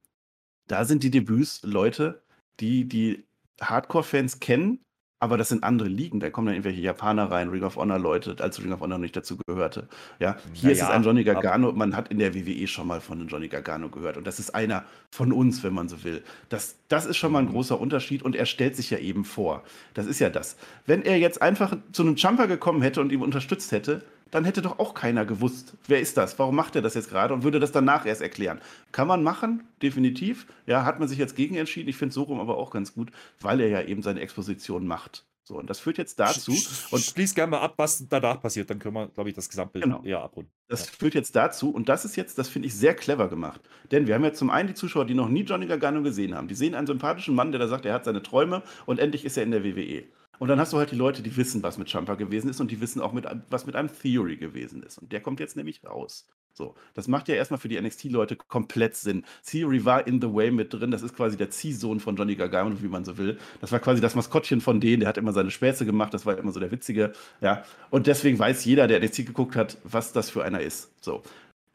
da 0.68 0.86
sind 0.86 1.04
die 1.04 1.12
Debüts 1.12 1.64
Leute, 1.64 2.24
die 2.60 2.86
die 2.86 3.26
Hardcore-Fans 3.62 4.40
kennen, 4.40 4.85
aber 5.20 5.38
das 5.38 5.50
sind 5.50 5.64
andere 5.64 5.88
Ligen. 5.88 6.20
Da 6.20 6.30
kommen 6.30 6.48
dann 6.48 6.56
irgendwelche 6.56 6.82
Japaner 6.82 7.32
rein, 7.32 7.50
Ring 7.50 7.64
of 7.64 7.78
Honor 7.78 7.98
Leute, 8.00 8.36
als 8.40 8.62
Ring 8.62 8.72
of 8.74 8.82
Honor 8.82 8.98
nicht 8.98 9.16
dazu 9.16 9.38
gehörte. 9.48 9.88
Ja, 10.20 10.38
hier 10.54 10.72
ist 10.72 10.82
es 10.82 10.84
Naja, 10.84 10.96
ein 10.96 11.04
Johnny 11.04 11.24
Gargano. 11.24 11.72
Man 11.72 11.96
hat 11.96 12.10
in 12.10 12.20
der 12.20 12.36
WWE 12.36 12.68
schon 12.68 12.88
mal 12.88 13.02
von 13.02 13.20
einem 13.20 13.28
Johnny 13.28 13.48
Gargano 13.48 13.90
gehört. 13.90 14.18
Und 14.18 14.28
das 14.28 14.40
ist 14.40 14.54
einer 14.54 14.84
von 15.12 15.32
uns, 15.32 15.64
wenn 15.64 15.74
man 15.74 15.90
so 15.90 16.04
will. 16.04 16.24
Das, 16.50 16.76
das 16.90 17.06
ist 17.06 17.18
schon 17.18 17.32
mal 17.32 17.40
ein 17.40 17.46
Mhm. 17.46 17.52
großer 17.52 17.80
Unterschied 17.80 18.24
und 18.24 18.36
er 18.36 18.46
stellt 18.46 18.76
sich 18.76 18.90
ja 18.90 18.98
eben 18.98 19.26
vor. 19.26 19.64
Das 19.94 20.06
ist 20.06 20.20
ja 20.20 20.30
das. 20.30 20.58
Wenn 20.86 21.02
er 21.04 21.18
jetzt 21.18 21.42
einfach 21.42 21.76
zu 21.92 22.04
einem 22.04 22.16
Jumper 22.16 22.48
gekommen 22.48 22.82
hätte 22.82 23.02
und 23.02 23.12
ihm 23.12 23.22
unterstützt 23.22 23.72
hätte, 23.72 24.04
dann 24.32 24.46
hätte 24.46 24.62
doch 24.62 24.80
auch 24.80 24.94
keiner 24.94 25.26
gewusst, 25.26 25.76
wer 25.88 26.00
ist 26.02 26.18
das, 26.18 26.38
warum 26.40 26.56
macht 26.56 26.76
er 26.76 26.82
das 26.82 26.94
jetzt 26.94 27.10
gerade 27.10 27.34
und 27.34 27.44
würde 27.44 27.60
das 27.60 27.72
danach 27.72 28.06
erst 28.06 28.22
erklären. 28.22 28.60
Kann 28.92 29.08
man 29.08 29.24
machen, 29.24 29.64
definitiv. 29.82 30.48
Ja, 30.66 30.84
hat 30.84 31.00
man 31.00 31.08
sich 31.08 31.18
jetzt 31.18 31.36
gegen 31.36 31.56
entschieden. 31.56 31.90
Ich 31.90 31.98
finde 31.98 32.10
es 32.10 32.16
so 32.16 32.24
rum 32.24 32.40
aber 32.40 32.58
auch 32.58 32.72
ganz 32.72 32.94
gut, 32.94 33.12
weil 33.40 33.62
er 33.62 33.70
ja 33.70 33.82
eben 33.82 34.02
seine 34.02 34.20
Exposition 34.22 34.88
macht. 34.88 35.26
So, 35.48 35.60
und 35.60 35.70
das 35.70 35.80
führt 35.80 36.00
jetzt 36.00 36.20
dazu. 36.20 36.52
Und 36.90 37.04
schließ 37.04 37.36
gerne 37.36 37.52
mal 37.52 37.60
ab, 37.60 37.76
was 37.78 38.04
danach 38.10 38.42
passiert. 38.42 38.68
Dann 38.72 38.80
können 38.80 38.96
wir, 38.96 39.08
glaube 39.10 39.30
ich, 39.30 39.36
das 39.36 39.48
Gesamtbild 39.48 39.84
Genau. 39.84 40.02
eher 40.04 40.22
abrunden. 40.24 40.52
Das 40.68 40.90
führt 40.90 41.14
jetzt 41.14 41.36
dazu, 41.36 41.70
und 41.70 41.88
das 41.88 42.04
ist 42.04 42.16
jetzt, 42.16 42.40
das 42.40 42.50
finde 42.50 42.68
ich 42.68 42.74
sehr 42.74 42.96
clever 42.96 43.30
gemacht. 43.30 43.62
Denn 43.92 44.08
wir 44.08 44.16
haben 44.16 44.24
jetzt 44.24 44.40
zum 44.40 44.50
einen 44.50 44.70
die 44.70 44.74
Zuschauer, 44.74 45.06
die 45.06 45.14
noch 45.14 45.30
nie 45.30 45.44
Johnny 45.44 45.68
Gargano 45.68 46.02
gesehen 46.02 46.34
haben. 46.34 46.48
Die 46.48 46.56
sehen 46.56 46.74
einen 46.74 46.88
sympathischen 46.88 47.36
Mann, 47.36 47.52
der 47.52 47.60
da 47.60 47.68
sagt, 47.68 47.86
er 47.86 47.94
hat 47.94 48.06
seine 48.06 48.24
Träume 48.24 48.64
und 48.88 48.98
endlich 48.98 49.24
ist 49.24 49.38
er 49.38 49.44
in 49.44 49.52
der 49.52 49.64
WWE. 49.64 50.06
Und 50.40 50.48
dann 50.48 50.60
hast 50.60 50.74
du 50.74 50.78
halt 50.78 50.92
die 50.92 50.96
Leute, 50.96 51.22
die 51.22 51.36
wissen, 51.38 51.64
was 51.64 51.78
mit 51.78 51.90
Champa 51.90 52.16
gewesen 52.16 52.50
ist 52.50 52.60
und 52.60 52.72
die 52.72 52.82
wissen 52.82 53.02
auch, 53.02 53.14
mit, 53.14 53.26
was 53.50 53.66
mit 53.66 53.76
einem 53.76 53.90
Theory 53.90 54.38
gewesen 54.38 54.84
ist. 54.84 54.98
Und 54.98 55.12
der 55.12 55.22
kommt 55.22 55.40
jetzt 55.40 55.56
nämlich 55.56 55.84
raus. 55.86 56.28
So, 56.54 56.74
das 56.94 57.10
macht 57.10 57.28
ja 57.28 57.36
erstmal 57.36 57.60
für 57.60 57.68
die 57.68 57.80
NXT-Leute 57.80 58.38
komplett 58.38 58.96
Sinn. 58.96 59.26
Theory 59.46 59.84
war 59.84 60.08
in 60.08 60.22
the 60.22 60.34
way 60.34 60.52
mit 60.52 60.74
drin. 60.74 60.90
Das 60.90 61.02
ist 61.02 61.14
quasi 61.14 61.36
der 61.36 61.50
Ziehsohn 61.50 62.00
von 62.00 62.16
Johnny 62.16 62.36
Gargano, 62.36 62.82
wie 62.82 62.88
man 62.88 63.04
so 63.04 63.18
will. 63.18 63.38
Das 63.60 63.74
war 63.74 63.80
quasi 63.80 64.00
das 64.00 64.16
Maskottchen 64.16 64.62
von 64.62 64.80
denen. 64.80 65.02
Der 65.02 65.10
hat 65.10 65.18
immer 65.18 65.34
seine 65.34 65.52
Späße 65.52 65.86
gemacht. 65.86 66.14
Das 66.14 66.26
war 66.26 66.38
immer 66.38 66.54
so 66.54 66.62
der 66.62 66.72
Witzige. 66.72 67.12
Ja, 67.42 67.64
und 67.90 68.08
deswegen 68.08 68.40
weiß 68.40 68.64
jeder, 68.64 68.88
der 68.88 69.02
NXT 69.02 69.26
geguckt 69.26 69.58
hat, 69.58 69.78
was 69.84 70.14
das 70.14 70.30
für 70.30 70.46
einer 70.46 70.62
ist. 70.62 70.92
So. 71.04 71.24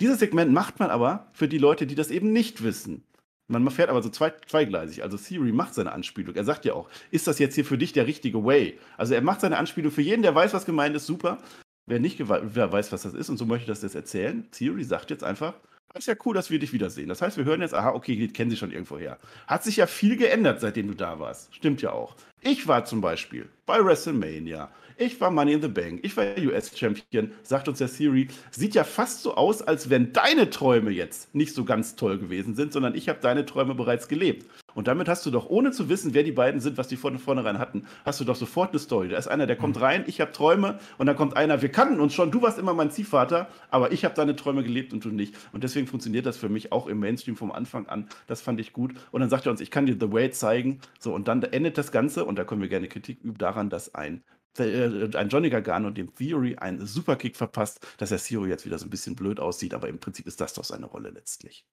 Dieses 0.01 0.19
Segment 0.19 0.51
macht 0.51 0.79
man 0.79 0.89
aber 0.89 1.27
für 1.35 1.47
die 1.47 1.59
Leute, 1.59 1.87
die 1.87 1.95
das 1.95 2.11
eben 2.11 2.33
nicht 2.33 2.63
wissen. 2.63 3.05
Man 3.51 3.69
fährt 3.71 3.91
aber 3.91 4.01
so 4.03 4.11
zwei, 4.11 4.33
zweigleisig. 4.47 5.03
Also 5.03 5.17
Theory 5.17 5.51
macht 5.51 5.75
seine 5.75 5.91
Anspielung. 5.91 6.37
Er 6.37 6.45
sagt 6.45 6.65
ja 6.65 6.75
auch, 6.75 6.89
ist 7.11 7.27
das 7.27 7.41
jetzt 7.41 7.57
hier 7.57 7.65
für 7.65 7.77
dich 7.77 7.93
der 7.93 8.07
richtige 8.07 8.45
Way? 8.45 8.79
Also 8.97 9.15
er 9.15 9.23
macht 9.23 9.41
seine 9.41 9.59
Anspielung 9.59 9.91
für 9.91 10.03
jeden, 10.03 10.23
der 10.23 10.35
weiß, 10.35 10.55
was 10.55 10.65
gemeint 10.67 10.95
ist, 10.95 11.07
super. 11.07 11.39
Wer 11.87 11.99
nicht 11.99 12.21
wer 12.21 12.73
weiß, 12.73 12.93
was 12.93 13.03
das 13.03 13.15
ist 13.15 13.29
und 13.29 13.39
so 13.39 13.47
möchte 13.47 13.67
das 13.67 13.83
jetzt 13.83 13.97
erzählen, 13.97 14.49
Theory 14.53 14.85
sagt 14.85 15.11
jetzt 15.11 15.25
einfach, 15.25 15.55
Das 15.93 16.05
ist 16.05 16.07
ja 16.07 16.15
cool, 16.25 16.35
dass 16.35 16.51
wir 16.51 16.61
dich 16.61 16.73
wiedersehen. 16.73 17.09
Das 17.09 17.21
heißt, 17.21 17.37
wir 17.37 17.45
hören 17.45 17.63
jetzt, 17.63 17.75
aha, 17.75 17.91
okay, 17.91 18.15
die 18.15 18.29
kennen 18.29 18.51
sie 18.51 18.57
schon 18.57 18.71
irgendwo 18.71 18.97
her. 18.97 19.19
Hat 19.49 19.65
sich 19.65 19.77
ja 19.79 19.89
viel 19.89 20.17
geändert, 20.17 20.61
seitdem 20.61 20.87
du 20.87 20.95
da 20.95 21.19
warst. 21.19 21.53
Stimmt 21.53 21.83
ja 21.83 21.91
auch. 21.91 22.15
Ich 22.43 22.67
war 22.67 22.87
zum 22.87 23.03
Beispiel 23.03 23.51
bei 23.67 23.85
WrestleMania. 23.85 24.71
Ich 24.97 25.21
war 25.21 25.31
Money 25.31 25.53
in 25.53 25.63
the 25.63 25.69
Bank. 25.69 26.01
Ich 26.03 26.17
war 26.17 26.25
US-Champion, 26.39 27.33
sagt 27.43 27.69
uns 27.69 27.79
der 27.79 27.89
Siri. 27.89 28.29
Sieht 28.51 28.75
ja 28.75 28.85
fast 28.85 29.23
so 29.23 29.35
aus, 29.35 29.61
als 29.61 29.91
wenn 29.91 30.13
deine 30.13 30.49
Träume 30.49 30.91
jetzt 30.91 31.35
nicht 31.35 31.55
so 31.55 31.65
ganz 31.65 31.97
toll 31.97 32.19
gewesen 32.19 32.55
sind, 32.55 32.73
sondern 32.73 32.95
ich 32.95 33.09
habe 33.11 33.19
deine 33.21 33.45
Träume 33.45 33.75
bereits 33.75 34.09
gelebt. 34.09 34.47
Und 34.75 34.89
damit 34.89 35.09
hast 35.09 35.27
du 35.27 35.31
doch, 35.31 35.49
ohne 35.49 35.73
zu 35.73 35.89
wissen, 35.89 36.15
wer 36.15 36.23
die 36.23 36.33
beiden 36.33 36.61
sind, 36.61 36.79
was 36.79 36.89
die 36.89 36.97
von 36.97 37.19
vornherein 37.19 37.59
hatten, 37.59 37.87
hast 38.05 38.21
du 38.21 38.25
doch 38.25 38.37
sofort 38.37 38.71
eine 38.71 38.79
Story. 38.79 39.09
Da 39.09 39.19
ist 39.19 39.27
einer, 39.27 39.47
der 39.47 39.57
kommt 39.57 39.77
mhm. 39.77 39.83
rein, 39.83 40.05
ich 40.07 40.21
habe 40.21 40.33
Träume, 40.33 40.79
und 40.99 41.07
dann 41.07 41.17
kommt 41.17 41.37
einer, 41.37 41.63
wir 41.63 41.71
kannten 41.71 42.01
uns 42.01 42.15
schon, 42.15 42.31
du 42.31 42.43
warst 42.43 42.59
immer 42.59 42.75
mein 42.75 42.91
Ziehvater, 42.91 43.49
aber 43.71 43.93
ich 43.93 44.05
habe 44.05 44.15
deine 44.15 44.37
Träume 44.37 44.63
gelebt 44.63 44.93
und 44.93 45.05
du 45.05 45.09
nicht. 45.09 45.35
Und 45.53 45.65
deswegen 45.65 45.87
funktioniert 45.87 46.27
das 46.27 46.37
für 46.37 46.49
mich 46.49 46.73
auch 46.73 46.87
im 46.87 47.01
Mainstream 47.01 47.37
vom 47.37 47.53
Anfang 47.53 47.87
an. 47.89 48.09
Das 48.27 48.41
fand 48.41 48.61
ich 48.61 48.73
gut. 48.73 48.95
Und 49.11 49.21
dann 49.21 49.31
sagt 49.31 49.47
er 49.47 49.53
uns, 49.53 49.61
ich 49.61 49.71
kann 49.71 49.87
dir 49.87 49.97
The 49.99 50.13
Way 50.13 50.31
zeigen. 50.31 50.81
So, 50.99 51.15
und 51.15 51.27
dann 51.29 51.43
endet 51.43 51.79
das 51.79 51.91
Ganze, 51.91 52.25
und 52.31 52.37
da 52.37 52.45
können 52.45 52.63
wir 52.63 52.69
gerne 52.69 52.89
Kritik 52.89 53.21
üben, 53.21 53.39
daran, 53.39 53.69
dass 53.69 53.95
ein 53.95 54.25
äh, 54.59 55.17
ein 55.17 55.29
Johnny 55.29 55.49
Gargano 55.49 55.91
dem 55.91 56.13
Theory 56.15 56.57
einen 56.57 56.85
Superkick 56.87 57.37
verpasst, 57.37 57.87
dass 57.99 58.09
der 58.09 58.19
Theory 58.19 58.49
jetzt 58.49 58.65
wieder 58.67 58.79
so 58.79 58.87
ein 58.87 58.91
bisschen 58.91 59.15
blöd 59.15 59.39
aussieht, 59.39 59.75
aber 59.75 59.89
im 59.89 60.01
Prinzip 60.01 60.27
ist 60.27 60.41
das 60.41 60.55
doch 60.55 60.65
seine 60.65 60.87
Rolle 60.87 61.11
letztlich. 61.11 61.67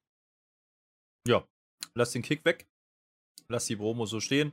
Ja, 1.28 1.48
lass 1.96 2.12
den 2.12 2.22
Kick 2.22 2.46
weg. 2.46 2.68
Lass 3.50 3.66
die 3.66 3.78
Promo 3.78 4.06
so 4.06 4.20
stehen. 4.20 4.52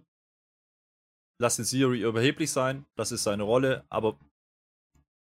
Lass 1.40 1.56
den 1.56 1.64
Theory 1.64 2.02
überheblich 2.02 2.50
sein. 2.50 2.86
Das 2.96 3.12
ist 3.12 3.24
seine 3.24 3.42
Rolle, 3.42 3.84
aber 3.88 4.18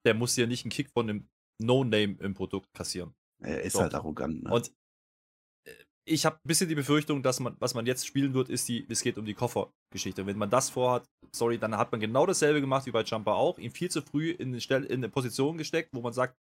der 0.06 0.14
muss 0.14 0.36
ja 0.36 0.46
nicht 0.46 0.66
einen 0.66 0.72
Kick 0.72 0.92
von 0.92 1.10
einem 1.10 1.30
No-Name 1.60 2.18
im 2.20 2.34
Produkt 2.34 2.74
kassieren. 2.74 3.14
Er 3.40 3.62
ist 3.62 3.74
so. 3.74 3.82
halt 3.82 3.96
arrogant. 3.96 4.44
Ne? 4.44 4.52
Und 4.52 4.72
ich 6.06 6.26
habe 6.26 6.38
ein 6.38 6.48
bisschen 6.48 6.70
die 6.70 6.76
Befürchtung, 6.76 7.22
dass 7.22 7.40
man, 7.40 7.56
was 7.60 7.74
man 7.74 7.86
jetzt 7.86 8.08
spielen 8.08 8.34
wird, 8.34 8.50
ist 8.50 8.68
die, 8.68 8.86
es 8.90 9.02
geht 9.02 9.18
um 9.18 9.26
die 9.26 9.34
Koffergeschichte. 9.34 10.26
Wenn 10.26 10.38
man 10.38 10.50
das 10.50 10.70
vorhat, 10.70 11.06
sorry, 11.32 11.58
dann 11.58 11.78
hat 11.78 11.92
man 11.92 12.02
genau 12.02 12.26
dasselbe 12.26 12.62
gemacht 12.62 12.86
wie 12.86 12.92
bei 12.92 13.04
Jumper 13.04 13.36
auch, 13.36 13.60
ihn 13.60 13.72
viel 13.72 13.90
zu 13.92 14.02
früh 14.02 14.32
in 14.32 14.50
eine, 14.50 14.62
Stelle, 14.62 14.86
in 14.88 15.00
eine 15.00 15.10
Position 15.10 15.58
gesteckt, 15.58 15.90
wo 15.94 16.02
man 16.02 16.14
sagt, 16.14 16.36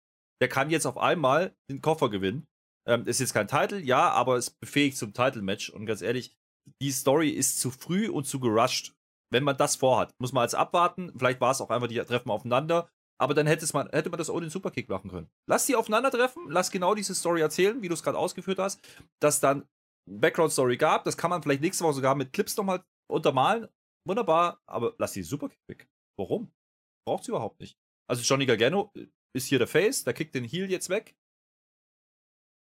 der 0.41 0.47
kann 0.47 0.69
jetzt 0.69 0.85
auf 0.85 0.97
einmal 0.97 1.55
den 1.69 1.81
Koffer 1.81 2.09
gewinnen. 2.09 2.45
Ähm, 2.87 3.05
ist 3.07 3.19
jetzt 3.19 3.33
kein 3.33 3.47
Titel, 3.47 3.79
ja, 3.79 4.09
aber 4.11 4.37
es 4.37 4.51
befähigt 4.51 4.97
zum 4.97 5.13
Title-Match. 5.13 5.69
Und 5.71 5.85
ganz 5.85 6.01
ehrlich, 6.01 6.33
die 6.81 6.91
Story 6.91 7.29
ist 7.29 7.59
zu 7.59 7.71
früh 7.71 8.09
und 8.09 8.25
zu 8.25 8.39
gerusht. 8.39 8.93
Wenn 9.29 9.43
man 9.43 9.57
das 9.57 9.75
vorhat, 9.75 10.11
muss 10.21 10.31
man 10.31 10.43
als 10.43 10.53
abwarten. 10.53 11.11
Vielleicht 11.17 11.41
war 11.41 11.51
es 11.51 11.59
auch 11.59 11.69
einfach, 11.69 11.87
die 11.87 11.97
treffen 11.97 12.29
aufeinander. 12.29 12.89
Aber 13.19 13.33
dann 13.33 13.47
hätte 13.47 13.65
man, 13.73 13.89
hätte 13.89 14.09
man 14.09 14.17
das 14.17 14.29
ohne 14.29 14.45
den 14.45 14.51
Superkick 14.51 14.89
machen 14.89 15.09
können. 15.09 15.29
Lass 15.49 15.65
die 15.65 15.75
aufeinandertreffen, 15.75 16.49
lass 16.49 16.71
genau 16.71 16.93
diese 16.93 17.15
Story 17.15 17.41
erzählen, 17.41 17.81
wie 17.81 17.87
du 17.87 17.93
es 17.93 18.03
gerade 18.03 18.17
ausgeführt 18.17 18.59
hast, 18.59 18.79
dass 19.19 19.39
dann 19.39 19.67
Background-Story 20.07 20.77
gab. 20.77 21.03
Das 21.03 21.17
kann 21.17 21.29
man 21.29 21.41
vielleicht 21.41 21.61
nächste 21.61 21.83
Woche 21.83 21.95
sogar 21.95 22.15
mit 22.15 22.31
Clips 22.33 22.55
nochmal 22.57 22.83
untermalen. 23.09 23.67
Wunderbar, 24.07 24.61
aber 24.67 24.95
lass 24.99 25.13
die 25.13 25.23
Superkick 25.23 25.59
weg. 25.67 25.89
Warum? 26.17 26.51
Braucht 27.05 27.25
sie 27.25 27.31
überhaupt 27.31 27.59
nicht. 27.59 27.77
Also 28.09 28.21
Johnny 28.21 28.45
Gargano 28.45 28.91
ist 29.35 29.47
hier 29.47 29.59
der 29.59 29.67
Face, 29.67 30.03
der 30.03 30.13
kickt 30.13 30.35
den 30.35 30.45
Heel 30.45 30.69
jetzt 30.69 30.89
weg. 30.89 31.15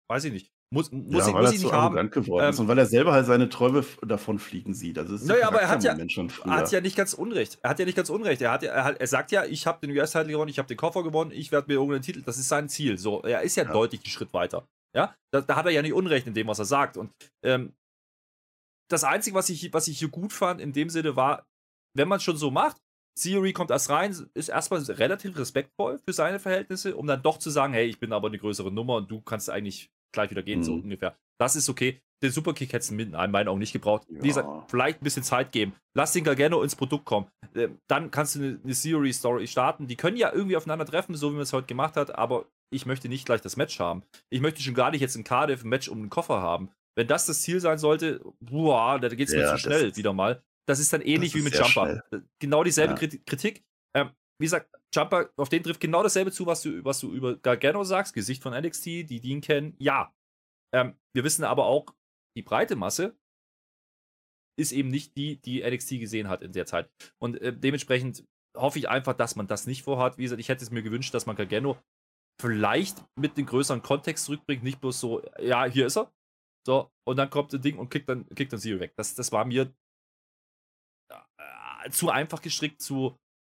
Weiß 0.09 0.23
ich 0.23 0.33
nicht. 0.33 0.54
Muss, 0.73 0.91
muss 0.91 1.05
ja, 1.11 1.27
ich, 1.27 1.33
weil 1.33 1.43
muss 1.43 1.51
er 1.51 1.59
nicht 1.59 1.71
haben. 1.71 2.09
geworden 2.09 2.49
ist 2.49 2.57
ähm, 2.57 2.63
und 2.63 2.67
weil 2.67 2.77
er 2.79 2.85
selber 2.85 3.13
halt 3.13 3.25
seine 3.27 3.49
Träume 3.49 3.85
davon 4.01 4.39
fliegen 4.39 4.73
sieht. 4.73 4.97
Also 4.97 5.15
naja, 5.25 5.47
aber 5.47 5.61
er 5.61 5.69
hat 5.69 5.83
ja, 5.83 5.91
hat 5.91 6.71
ja 6.71 6.81
nicht 6.81 6.97
ganz 6.97 7.13
Unrecht. 7.13 7.59
Er 7.61 7.69
hat 7.69 7.79
ja 7.79 7.85
nicht 7.85 7.95
ganz 7.95 8.09
Unrecht. 8.09 8.41
Er, 8.41 8.51
hat 8.51 8.63
ja, 8.63 8.71
er, 8.71 8.83
hat, 8.83 8.99
er 8.99 9.07
sagt 9.07 9.31
ja, 9.31 9.45
ich 9.45 9.67
habe 9.67 9.85
den 9.85 9.95
US-Titel 9.95 10.29
gewonnen, 10.29 10.49
ich 10.49 10.57
habe 10.57 10.67
den 10.67 10.77
Koffer 10.77 11.03
gewonnen, 11.03 11.31
ich 11.31 11.51
werde 11.51 11.67
mir 11.67 11.75
irgendeinen 11.75 12.01
Titel. 12.01 12.23
Das 12.23 12.37
ist 12.37 12.49
sein 12.49 12.67
Ziel. 12.67 12.97
So, 12.97 13.21
er 13.21 13.43
ist 13.43 13.55
ja, 13.55 13.63
ja. 13.63 13.71
deutlich 13.71 14.01
einen 14.01 14.09
Schritt 14.09 14.33
weiter. 14.33 14.67
Ja, 14.95 15.13
da, 15.31 15.41
da, 15.41 15.55
hat 15.55 15.65
er 15.65 15.71
ja 15.71 15.81
nicht 15.81 15.93
Unrecht 15.93 16.25
in 16.25 16.33
dem, 16.33 16.47
was 16.47 16.59
er 16.59 16.65
sagt. 16.65 16.97
Und 16.97 17.11
ähm, 17.43 17.73
das 18.89 19.03
Einzige, 19.03 19.35
was 19.35 19.49
ich, 19.49 19.71
was 19.71 19.87
ich 19.87 19.99
hier 19.99 20.09
gut 20.09 20.33
fand, 20.33 20.61
in 20.61 20.73
dem 20.73 20.89
Sinne 20.89 21.15
war, 21.15 21.45
wenn 21.95 22.07
man 22.07 22.17
es 22.17 22.23
schon 22.23 22.37
so 22.37 22.49
macht, 22.49 22.77
Theory 23.17 23.53
kommt 23.53 23.71
erst 23.71 23.89
rein, 23.89 24.15
ist 24.33 24.49
erstmal 24.49 24.81
relativ 24.81 25.37
respektvoll 25.37 25.99
für 25.99 26.13
seine 26.13 26.39
Verhältnisse, 26.39 26.95
um 26.95 27.07
dann 27.07 27.21
doch 27.23 27.37
zu 27.37 27.49
sagen, 27.49 27.73
hey, 27.73 27.85
ich 27.85 27.99
bin 27.99 28.11
aber 28.11 28.27
eine 28.27 28.37
größere 28.37 28.71
Nummer 28.71 28.95
und 28.95 29.09
du 29.09 29.21
kannst 29.21 29.49
eigentlich 29.49 29.89
gleich 30.11 30.31
wieder 30.31 30.43
gehen, 30.43 30.59
mhm. 30.59 30.63
so 30.63 30.73
ungefähr. 30.73 31.17
Das 31.39 31.55
ist 31.55 31.69
okay. 31.69 32.01
Den 32.23 32.31
Superkick 32.31 32.71
hättest 32.71 32.91
du 32.91 32.95
in 32.95 33.11
meinen 33.11 33.47
Augen 33.47 33.59
nicht 33.59 33.73
gebraucht. 33.73 34.07
Ja. 34.09 34.23
Wie 34.23 34.29
gesagt, 34.29 34.47
vielleicht 34.69 35.01
ein 35.01 35.03
bisschen 35.03 35.23
Zeit 35.23 35.51
geben. 35.51 35.75
Lass 35.93 36.13
den 36.13 36.23
Gargano 36.23 36.63
ins 36.63 36.75
Produkt 36.75 37.05
kommen. 37.05 37.27
Ähm, 37.55 37.79
dann 37.87 38.09
kannst 38.09 38.35
du 38.35 38.39
eine, 38.39 38.59
eine 38.63 38.73
Theory-Story 38.73 39.47
starten. 39.47 39.87
Die 39.87 39.97
können 39.97 40.17
ja 40.17 40.31
irgendwie 40.31 40.55
aufeinander 40.55 40.85
treffen, 40.85 41.15
so 41.15 41.29
wie 41.29 41.33
man 41.33 41.43
es 41.43 41.53
heute 41.53 41.67
gemacht 41.67 41.97
hat, 41.97 42.15
aber 42.15 42.45
ich 42.73 42.85
möchte 42.85 43.09
nicht 43.09 43.25
gleich 43.25 43.41
das 43.41 43.57
Match 43.57 43.79
haben. 43.79 44.03
Ich 44.29 44.41
möchte 44.41 44.61
schon 44.61 44.73
gar 44.73 44.91
nicht 44.91 45.01
jetzt 45.01 45.15
in 45.15 45.23
Cardiff 45.23 45.63
ein 45.63 45.69
Match 45.69 45.89
um 45.89 45.99
den 45.99 46.09
Koffer 46.09 46.41
haben. 46.41 46.69
Wenn 46.95 47.07
das 47.07 47.25
das 47.25 47.41
Ziel 47.41 47.59
sein 47.59 47.77
sollte, 47.77 48.21
boah, 48.39 48.99
da 48.99 49.09
geht 49.09 49.27
es 49.27 49.33
ja, 49.33 49.41
mir 49.41 49.47
zu 49.51 49.57
schnell 49.57 49.95
wieder 49.95 50.13
mal. 50.13 50.41
Das 50.67 50.79
ist 50.79 50.93
dann 50.93 51.01
ähnlich 51.01 51.35
wie 51.35 51.41
mit 51.41 51.53
Jumper. 51.53 51.69
Schnell. 51.69 52.23
Genau 52.39 52.63
dieselbe 52.63 52.93
ja. 52.99 53.19
Kritik. 53.25 53.63
Wie 54.39 54.45
gesagt, 54.45 54.69
Jumper, 54.93 55.29
auf 55.37 55.49
den 55.49 55.63
trifft 55.63 55.79
genau 55.79 56.03
dasselbe 56.03 56.31
zu, 56.31 56.45
was 56.45 56.61
du, 56.61 56.83
was 56.83 56.99
du 56.99 57.11
über 57.11 57.37
Gargano 57.37 57.83
sagst, 57.83 58.13
Gesicht 58.13 58.43
von 58.43 58.53
NXT, 58.53 58.85
die, 58.85 59.21
die 59.21 59.29
ihn 59.29 59.41
kennen. 59.41 59.75
Ja. 59.79 60.13
Ähm, 60.73 60.97
wir 61.13 61.23
wissen 61.23 61.43
aber 61.43 61.65
auch, 61.65 61.85
die 62.37 62.41
breite 62.41 62.75
Masse 62.75 63.17
ist 64.57 64.71
eben 64.71 64.89
nicht 64.89 65.17
die, 65.17 65.41
die 65.41 65.63
NXT 65.63 65.99
gesehen 65.99 66.29
hat 66.29 66.41
in 66.41 66.53
der 66.53 66.65
Zeit. 66.65 66.89
Und 67.21 67.41
äh, 67.41 67.57
dementsprechend 67.57 68.25
hoffe 68.55 68.79
ich 68.79 68.89
einfach, 68.89 69.13
dass 69.13 69.35
man 69.35 69.47
das 69.47 69.67
nicht 69.67 69.83
vorhat. 69.83 70.17
Wie 70.17 70.23
gesagt, 70.23 70.39
ich 70.39 70.49
hätte 70.49 70.63
es 70.63 70.71
mir 70.71 70.81
gewünscht, 70.81 71.13
dass 71.13 71.25
man 71.25 71.35
Gargano 71.35 71.77
vielleicht 72.41 73.03
mit 73.17 73.37
dem 73.37 73.45
größeren 73.45 73.81
Kontext 73.81 74.25
zurückbringt, 74.25 74.63
nicht 74.63 74.81
bloß 74.81 74.99
so, 74.99 75.21
ja, 75.39 75.65
hier 75.65 75.85
ist 75.85 75.97
er. 75.97 76.13
So, 76.65 76.91
und 77.07 77.17
dann 77.17 77.29
kommt 77.29 77.53
das 77.53 77.61
Ding 77.61 77.77
und 77.77 77.89
kickt 77.89 78.09
dann, 78.09 78.27
kickt 78.29 78.51
dann 78.51 78.59
Zero 78.59 78.79
weg. 78.79 78.93
Das, 78.95 79.13
das 79.13 79.31
war 79.31 79.45
mir 79.45 79.73
äh, 81.11 81.89
zu 81.91 82.09
einfach 82.09 82.41
gestrickt, 82.41 82.81
zu, 82.81 83.17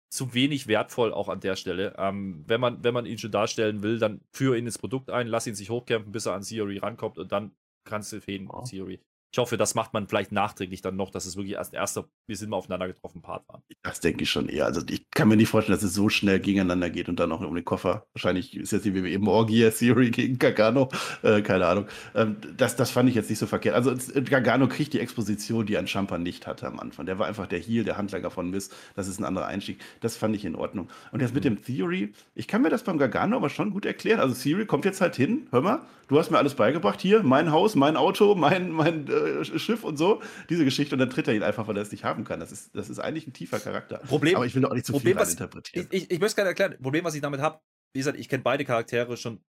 zu 0.08 0.34
wenig 0.34 0.66
wertvoll 0.66 1.12
auch 1.12 1.28
an 1.28 1.40
der 1.40 1.56
Stelle. 1.56 1.94
Ähm, 1.98 2.44
wenn, 2.46 2.60
man, 2.60 2.82
wenn 2.84 2.94
man 2.94 3.06
ihn 3.06 3.18
schon 3.18 3.32
darstellen 3.32 3.82
will, 3.82 3.98
dann 3.98 4.20
führe 4.32 4.58
ihn 4.58 4.66
ins 4.66 4.78
Produkt 4.78 5.10
ein, 5.10 5.26
lass 5.26 5.46
ihn 5.46 5.54
sich 5.54 5.70
hochkämpfen, 5.70 6.12
bis 6.12 6.26
er 6.26 6.34
an 6.34 6.42
Theory 6.42 6.78
rankommt 6.78 7.18
und 7.18 7.32
dann 7.32 7.52
kannst 7.84 8.12
du 8.12 8.20
fäden 8.20 8.48
oh. 8.50 8.62
Theory. 8.62 9.00
Ich 9.36 9.38
hoffe, 9.38 9.58
das 9.58 9.74
macht 9.74 9.92
man 9.92 10.08
vielleicht 10.08 10.32
nachträglich 10.32 10.80
dann 10.80 10.96
noch, 10.96 11.10
dass 11.10 11.26
es 11.26 11.36
wirklich 11.36 11.56
erst 11.56 11.74
erster, 11.74 12.08
wir 12.26 12.38
sind 12.38 12.48
mal 12.48 12.56
aufeinander 12.56 12.86
getroffen 12.86 13.20
Part 13.20 13.46
war. 13.48 13.62
Das 13.82 14.00
denke 14.00 14.22
ich 14.22 14.30
schon 14.30 14.48
eher. 14.48 14.64
Also 14.64 14.80
ich 14.88 15.10
kann 15.10 15.28
mir 15.28 15.36
nicht 15.36 15.50
vorstellen, 15.50 15.76
dass 15.76 15.84
es 15.84 15.92
so 15.92 16.08
schnell 16.08 16.40
gegeneinander 16.40 16.88
geht 16.88 17.10
und 17.10 17.20
dann 17.20 17.30
auch 17.30 17.42
um 17.42 17.54
den 17.54 17.62
Koffer. 17.66 18.06
Wahrscheinlich 18.14 18.56
ist 18.56 18.72
jetzt 18.72 18.86
die 18.86 18.94
WWE 18.94 19.18
Morgia 19.18 19.68
Theory 19.68 20.10
gegen 20.10 20.38
Gargano. 20.38 20.88
Äh, 21.22 21.42
keine 21.42 21.66
Ahnung. 21.66 21.86
Ähm, 22.14 22.38
das, 22.56 22.76
das 22.76 22.90
fand 22.90 23.10
ich 23.10 23.14
jetzt 23.14 23.28
nicht 23.28 23.38
so 23.38 23.46
verkehrt. 23.46 23.74
Also 23.74 23.94
Gargano 24.24 24.68
kriegt 24.68 24.94
die 24.94 25.00
Exposition, 25.00 25.66
die 25.66 25.76
ein 25.76 25.86
Champa 25.86 26.16
nicht 26.16 26.46
hatte 26.46 26.66
am 26.66 26.80
Anfang. 26.80 27.04
Der 27.04 27.18
war 27.18 27.26
einfach 27.26 27.46
der 27.46 27.58
Heel, 27.58 27.84
der 27.84 27.98
Handlager 27.98 28.30
von 28.30 28.48
Miss. 28.48 28.70
Das 28.94 29.06
ist 29.06 29.20
ein 29.20 29.24
anderer 29.26 29.48
Einstieg. 29.48 29.82
Das 30.00 30.16
fand 30.16 30.34
ich 30.34 30.46
in 30.46 30.56
Ordnung. 30.56 30.88
Und 31.12 31.20
jetzt 31.20 31.34
mit 31.34 31.44
mhm. 31.44 31.56
dem 31.56 31.62
Theory, 31.62 32.14
ich 32.34 32.48
kann 32.48 32.62
mir 32.62 32.70
das 32.70 32.84
beim 32.84 32.96
Gargano 32.96 33.36
aber 33.36 33.50
schon 33.50 33.70
gut 33.70 33.84
erklären. 33.84 34.18
Also 34.18 34.34
Theory 34.34 34.64
kommt 34.64 34.86
jetzt 34.86 35.02
halt 35.02 35.14
hin. 35.14 35.46
Hör 35.50 35.60
mal, 35.60 35.82
du 36.08 36.18
hast 36.18 36.30
mir 36.30 36.38
alles 36.38 36.54
beigebracht. 36.54 37.02
Hier, 37.02 37.22
mein 37.22 37.52
Haus, 37.52 37.74
mein 37.74 37.98
Auto, 37.98 38.34
mein, 38.34 38.70
mein 38.70 39.08
äh, 39.08 39.25
Schiff 39.44 39.84
und 39.84 39.96
so. 39.96 40.22
Diese 40.48 40.64
Geschichte. 40.64 40.94
Und 40.94 40.98
dann 41.00 41.10
tritt 41.10 41.28
er 41.28 41.34
ihn 41.34 41.42
einfach, 41.42 41.66
weil 41.68 41.76
er 41.76 41.82
es 41.82 41.90
nicht 41.90 42.04
haben 42.04 42.24
kann. 42.24 42.40
Das 42.40 42.52
ist, 42.52 42.74
das 42.74 42.88
ist 42.88 42.98
eigentlich 42.98 43.26
ein 43.26 43.32
tiefer 43.32 43.60
Charakter. 43.60 43.98
Problem, 43.98 44.36
aber 44.36 44.46
ich 44.46 44.54
will 44.54 44.64
auch 44.64 44.74
nicht 44.74 44.86
zu 44.86 44.92
Problem, 44.92 45.18
viel 45.18 45.28
interpretieren. 45.28 45.88
Ich, 45.90 46.04
ich, 46.04 46.10
ich 46.10 46.20
möchte 46.20 46.36
gerne 46.36 46.50
erklären. 46.50 46.76
Problem, 46.80 47.04
was 47.04 47.14
ich 47.14 47.22
damit 47.22 47.40
habe, 47.40 47.60
wie 47.94 48.00
gesagt, 48.00 48.18
ich 48.18 48.28
kenne 48.28 48.42
beide 48.42 48.64
Charaktere 48.64 49.16
schon 49.16 49.44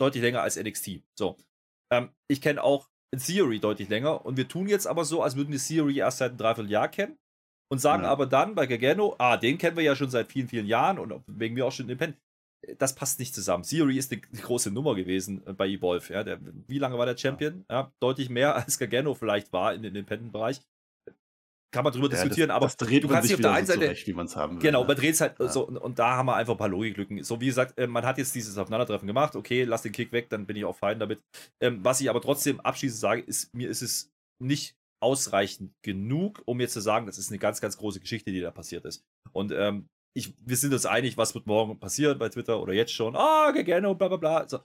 deutlich 0.00 0.22
länger 0.22 0.42
als 0.42 0.56
NXT. 0.56 1.02
So. 1.18 1.36
Ähm, 1.92 2.10
ich 2.28 2.40
kenne 2.40 2.62
auch 2.62 2.88
Theory 3.16 3.60
deutlich 3.60 3.88
länger. 3.88 4.24
Und 4.24 4.36
wir 4.36 4.48
tun 4.48 4.66
jetzt 4.66 4.86
aber 4.86 5.04
so, 5.04 5.22
als 5.22 5.36
würden 5.36 5.52
wir 5.52 5.58
Theory 5.58 5.98
erst 5.98 6.18
seit 6.18 6.30
einem 6.30 6.38
Dreivierteljahr 6.38 6.88
kennen. 6.88 7.18
Und 7.70 7.78
sagen 7.78 8.04
ja. 8.04 8.10
aber 8.10 8.26
dann 8.26 8.54
bei 8.54 8.66
Gargano, 8.66 9.16
ah, 9.18 9.36
den 9.36 9.58
kennen 9.58 9.76
wir 9.76 9.82
ja 9.82 9.96
schon 9.96 10.10
seit 10.10 10.30
vielen, 10.30 10.48
vielen 10.48 10.66
Jahren 10.66 10.98
und 10.98 11.24
wegen 11.26 11.54
mir 11.54 11.66
auch 11.66 11.72
schon 11.72 11.86
Independent 11.88 12.20
das 12.78 12.94
passt 12.94 13.18
nicht 13.18 13.34
zusammen. 13.34 13.64
Theory 13.64 13.98
ist 13.98 14.12
eine 14.12 14.20
große 14.20 14.70
Nummer 14.70 14.94
gewesen 14.94 15.42
äh, 15.46 15.52
bei 15.52 15.68
Evolve. 15.68 16.12
Ja. 16.12 16.24
Der, 16.24 16.38
wie 16.66 16.78
lange 16.78 16.98
war 16.98 17.06
der 17.06 17.16
Champion? 17.16 17.64
Ja, 17.70 17.92
deutlich 18.00 18.30
mehr 18.30 18.54
als 18.56 18.78
Gargano 18.78 19.14
vielleicht 19.14 19.52
war 19.52 19.74
in 19.74 19.82
den 19.82 19.94
Independent-Bereich. 19.94 20.60
Kann 21.74 21.82
man 21.82 21.92
drüber 21.92 22.06
ja, 22.06 22.12
diskutieren, 22.12 22.48
das, 22.50 22.56
aber 22.56 22.66
das 22.66 22.76
dreht 22.76 23.02
du 23.02 23.08
kannst 23.08 23.24
nicht 23.24 23.34
auf 23.34 23.40
der 23.40 23.52
einen 23.52 23.66
Seite. 23.66 23.80
So 23.80 23.86
recht, 23.86 24.06
wie 24.06 24.14
haben 24.14 24.54
will. 24.54 24.62
Genau, 24.62 24.84
man 24.84 24.96
dreht 24.96 25.14
es 25.14 25.20
halt 25.20 25.40
ja. 25.40 25.48
so, 25.48 25.66
und 25.66 25.98
da 25.98 26.16
haben 26.16 26.26
wir 26.26 26.36
einfach 26.36 26.54
ein 26.54 26.58
paar 26.58 26.68
Logiklücken. 26.68 27.24
So 27.24 27.40
wie 27.40 27.46
gesagt, 27.46 27.76
äh, 27.76 27.88
man 27.88 28.06
hat 28.06 28.16
jetzt 28.16 28.32
dieses 28.32 28.56
Aufeinandertreffen 28.56 29.08
gemacht, 29.08 29.34
okay, 29.34 29.64
lass 29.64 29.82
den 29.82 29.90
Kick 29.90 30.12
weg, 30.12 30.28
dann 30.30 30.46
bin 30.46 30.54
ich 30.54 30.64
auch 30.64 30.76
fein 30.76 31.00
damit. 31.00 31.20
Ähm, 31.60 31.84
was 31.84 32.00
ich 32.00 32.08
aber 32.08 32.20
trotzdem 32.20 32.60
abschließend 32.60 33.00
sage, 33.00 33.22
ist, 33.22 33.52
mir 33.52 33.68
ist 33.68 33.82
es 33.82 34.12
nicht 34.40 34.76
ausreichend 35.02 35.72
genug, 35.82 36.42
um 36.46 36.60
jetzt 36.60 36.74
zu 36.74 36.80
sagen, 36.80 37.06
das 37.06 37.18
ist 37.18 37.30
eine 37.30 37.40
ganz, 37.40 37.60
ganz 37.60 37.76
große 37.76 37.98
Geschichte, 37.98 38.30
die 38.30 38.40
da 38.40 38.52
passiert 38.52 38.84
ist. 38.84 39.04
Und 39.32 39.50
ähm, 39.50 39.88
ich, 40.16 40.34
wir 40.38 40.56
sind 40.56 40.72
uns 40.72 40.86
einig, 40.86 41.16
was 41.16 41.34
wird 41.34 41.46
morgen 41.46 41.78
passieren 41.78 42.18
bei 42.18 42.28
Twitter 42.28 42.60
oder 42.60 42.72
jetzt 42.72 42.92
schon. 42.92 43.16
Ah, 43.16 43.50
Gegeno, 43.50 43.94
bla 43.94 44.08
bla 44.08 44.16
bla. 44.16 44.48
So. 44.48 44.60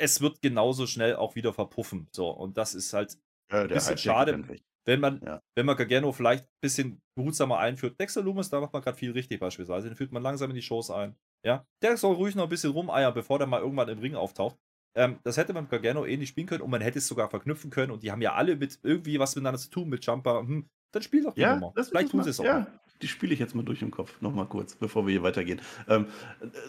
Es 0.00 0.20
wird 0.20 0.40
genauso 0.40 0.86
schnell 0.86 1.16
auch 1.16 1.34
wieder 1.34 1.52
verpuffen. 1.52 2.08
So, 2.12 2.30
und 2.30 2.56
das 2.56 2.74
ist 2.74 2.92
halt 2.92 3.18
ja, 3.52 3.62
ein 3.62 3.68
bisschen 3.68 3.98
schade. 3.98 4.42
wenn 4.86 5.00
man, 5.00 5.20
ja. 5.24 5.42
wenn 5.54 5.66
man 5.66 5.76
Gargano 5.76 6.12
vielleicht 6.12 6.44
ein 6.44 6.60
bisschen 6.62 7.02
behutsamer 7.14 7.58
einführt. 7.58 8.00
Dexter 8.00 8.22
Loomis, 8.22 8.48
da 8.48 8.60
macht 8.60 8.72
man 8.72 8.80
gerade 8.82 8.96
viel 8.96 9.12
richtig 9.12 9.40
beispielsweise. 9.40 9.88
Den 9.88 9.96
führt 9.96 10.12
man 10.12 10.22
langsam 10.22 10.50
in 10.50 10.56
die 10.56 10.62
Shows 10.62 10.90
ein. 10.90 11.14
Ja, 11.44 11.66
der 11.82 11.96
soll 11.96 12.14
ruhig 12.14 12.34
noch 12.34 12.44
ein 12.44 12.48
bisschen 12.48 12.72
rumeiern, 12.72 13.12
bevor 13.12 13.38
der 13.38 13.46
mal 13.46 13.60
irgendwann 13.60 13.88
im 13.88 13.98
Ring 13.98 14.14
auftaucht. 14.14 14.56
Ähm, 14.96 15.18
das 15.24 15.36
hätte 15.36 15.52
man 15.52 15.64
mit 15.64 15.70
Gargano 15.70 16.06
ähnlich 16.06 16.30
spielen 16.30 16.46
können 16.46 16.62
und 16.62 16.70
man 16.70 16.80
hätte 16.80 16.98
es 16.98 17.06
sogar 17.06 17.28
verknüpfen 17.28 17.70
können 17.70 17.92
und 17.92 18.02
die 18.02 18.10
haben 18.10 18.22
ja 18.22 18.34
alle 18.34 18.56
mit 18.56 18.80
irgendwie 18.82 19.18
was 19.18 19.36
miteinander 19.36 19.60
zu 19.60 19.70
tun 19.70 19.88
mit 19.88 20.04
Jumper. 20.04 20.40
Hm, 20.40 20.68
dann 20.92 21.02
spiel 21.02 21.22
doch 21.22 21.34
die 21.34 21.40
ja, 21.42 21.54
Nummer. 21.54 21.72
Vielleicht 21.82 22.10
tun 22.10 22.22
sie 22.22 22.30
es 22.30 22.40
auch. 22.40 22.44
Ja, 22.44 22.66
die 23.02 23.08
spiele 23.08 23.32
ich 23.32 23.38
jetzt 23.38 23.54
mal 23.54 23.62
durch 23.62 23.82
im 23.82 23.90
Kopf, 23.90 24.20
nochmal 24.20 24.46
kurz, 24.46 24.74
bevor 24.74 25.06
wir 25.06 25.12
hier 25.12 25.22
weitergehen. 25.22 25.60
Ähm, 25.88 26.06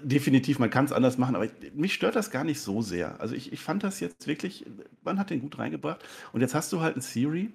definitiv, 0.03 0.59
man 0.59 0.69
kann 0.69 0.85
es 0.85 0.91
anders 0.91 1.17
machen, 1.17 1.35
aber 1.35 1.45
ich, 1.45 1.51
mich 1.73 1.93
stört 1.93 2.15
das 2.15 2.31
gar 2.31 2.43
nicht 2.43 2.61
so 2.61 2.81
sehr. 2.81 3.19
Also 3.19 3.35
ich, 3.35 3.51
ich 3.51 3.61
fand 3.61 3.83
das 3.83 3.99
jetzt 3.99 4.27
wirklich, 4.27 4.65
man 5.03 5.19
hat 5.19 5.29
den 5.29 5.41
gut 5.41 5.57
reingebracht 5.57 6.03
und 6.33 6.41
jetzt 6.41 6.53
hast 6.53 6.71
du 6.71 6.81
halt 6.81 6.97
ein 6.97 7.01
Theory, 7.01 7.51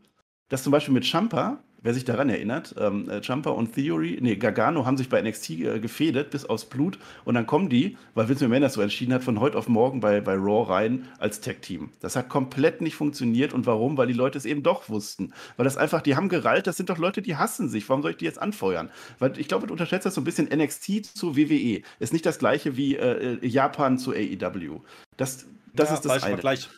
das 0.48 0.62
zum 0.62 0.72
Beispiel 0.72 0.94
mit 0.94 1.06
Champa 1.06 1.62
wer 1.84 1.94
sich 1.94 2.04
daran 2.04 2.30
erinnert, 2.30 2.74
ähm, 2.78 3.08
äh, 3.10 3.20
Jumper 3.20 3.54
und 3.54 3.74
Theory, 3.74 4.18
nee, 4.20 4.36
Gargano 4.36 4.86
haben 4.86 4.96
sich 4.96 5.10
bei 5.10 5.20
NXT 5.20 5.50
äh, 5.50 5.80
gefädet 5.80 6.30
bis 6.30 6.46
aufs 6.46 6.64
Blut 6.64 6.98
und 7.26 7.34
dann 7.34 7.46
kommen 7.46 7.68
die, 7.68 7.98
weil 8.14 8.26
Vince 8.28 8.44
McMahon 8.44 8.62
das 8.62 8.72
so 8.72 8.80
entschieden 8.80 9.12
hat, 9.12 9.22
von 9.22 9.38
heute 9.38 9.58
auf 9.58 9.68
morgen 9.68 10.00
bei, 10.00 10.22
bei 10.22 10.34
Raw 10.34 10.72
rein 10.72 11.06
als 11.18 11.42
Tag-Team. 11.42 11.90
Das 12.00 12.16
hat 12.16 12.30
komplett 12.30 12.80
nicht 12.80 12.96
funktioniert 12.96 13.52
und 13.52 13.66
warum? 13.66 13.98
Weil 13.98 14.06
die 14.06 14.14
Leute 14.14 14.38
es 14.38 14.46
eben 14.46 14.62
doch 14.62 14.88
wussten. 14.88 15.34
Weil 15.58 15.64
das 15.64 15.76
einfach, 15.76 16.00
die 16.00 16.16
haben 16.16 16.30
gerallt, 16.30 16.66
das 16.66 16.78
sind 16.78 16.88
doch 16.88 16.96
Leute, 16.96 17.20
die 17.20 17.36
hassen 17.36 17.68
sich. 17.68 17.86
Warum 17.88 18.00
soll 18.00 18.12
ich 18.12 18.16
die 18.16 18.24
jetzt 18.24 18.40
anfeuern? 18.40 18.90
Weil 19.18 19.38
ich 19.38 19.46
glaube, 19.46 19.66
du 19.66 19.74
unterschätzt 19.74 20.06
das 20.06 20.14
so 20.14 20.22
ein 20.22 20.24
bisschen 20.24 20.48
NXT 20.48 21.04
zu 21.04 21.36
WWE. 21.36 21.82
Ist 21.98 22.14
nicht 22.14 22.24
das 22.24 22.38
gleiche 22.38 22.78
wie 22.78 22.96
äh 22.96 23.46
Japan 23.46 23.98
zu 23.98 24.12
AEW. 24.12 24.80
Das, 25.18 25.46
das 25.74 25.90
ja, 25.90 25.94
ist 25.94 26.04
das 26.04 26.12
falscher 26.12 26.26
eine. 26.26 26.36
Vergleich. 26.36 26.70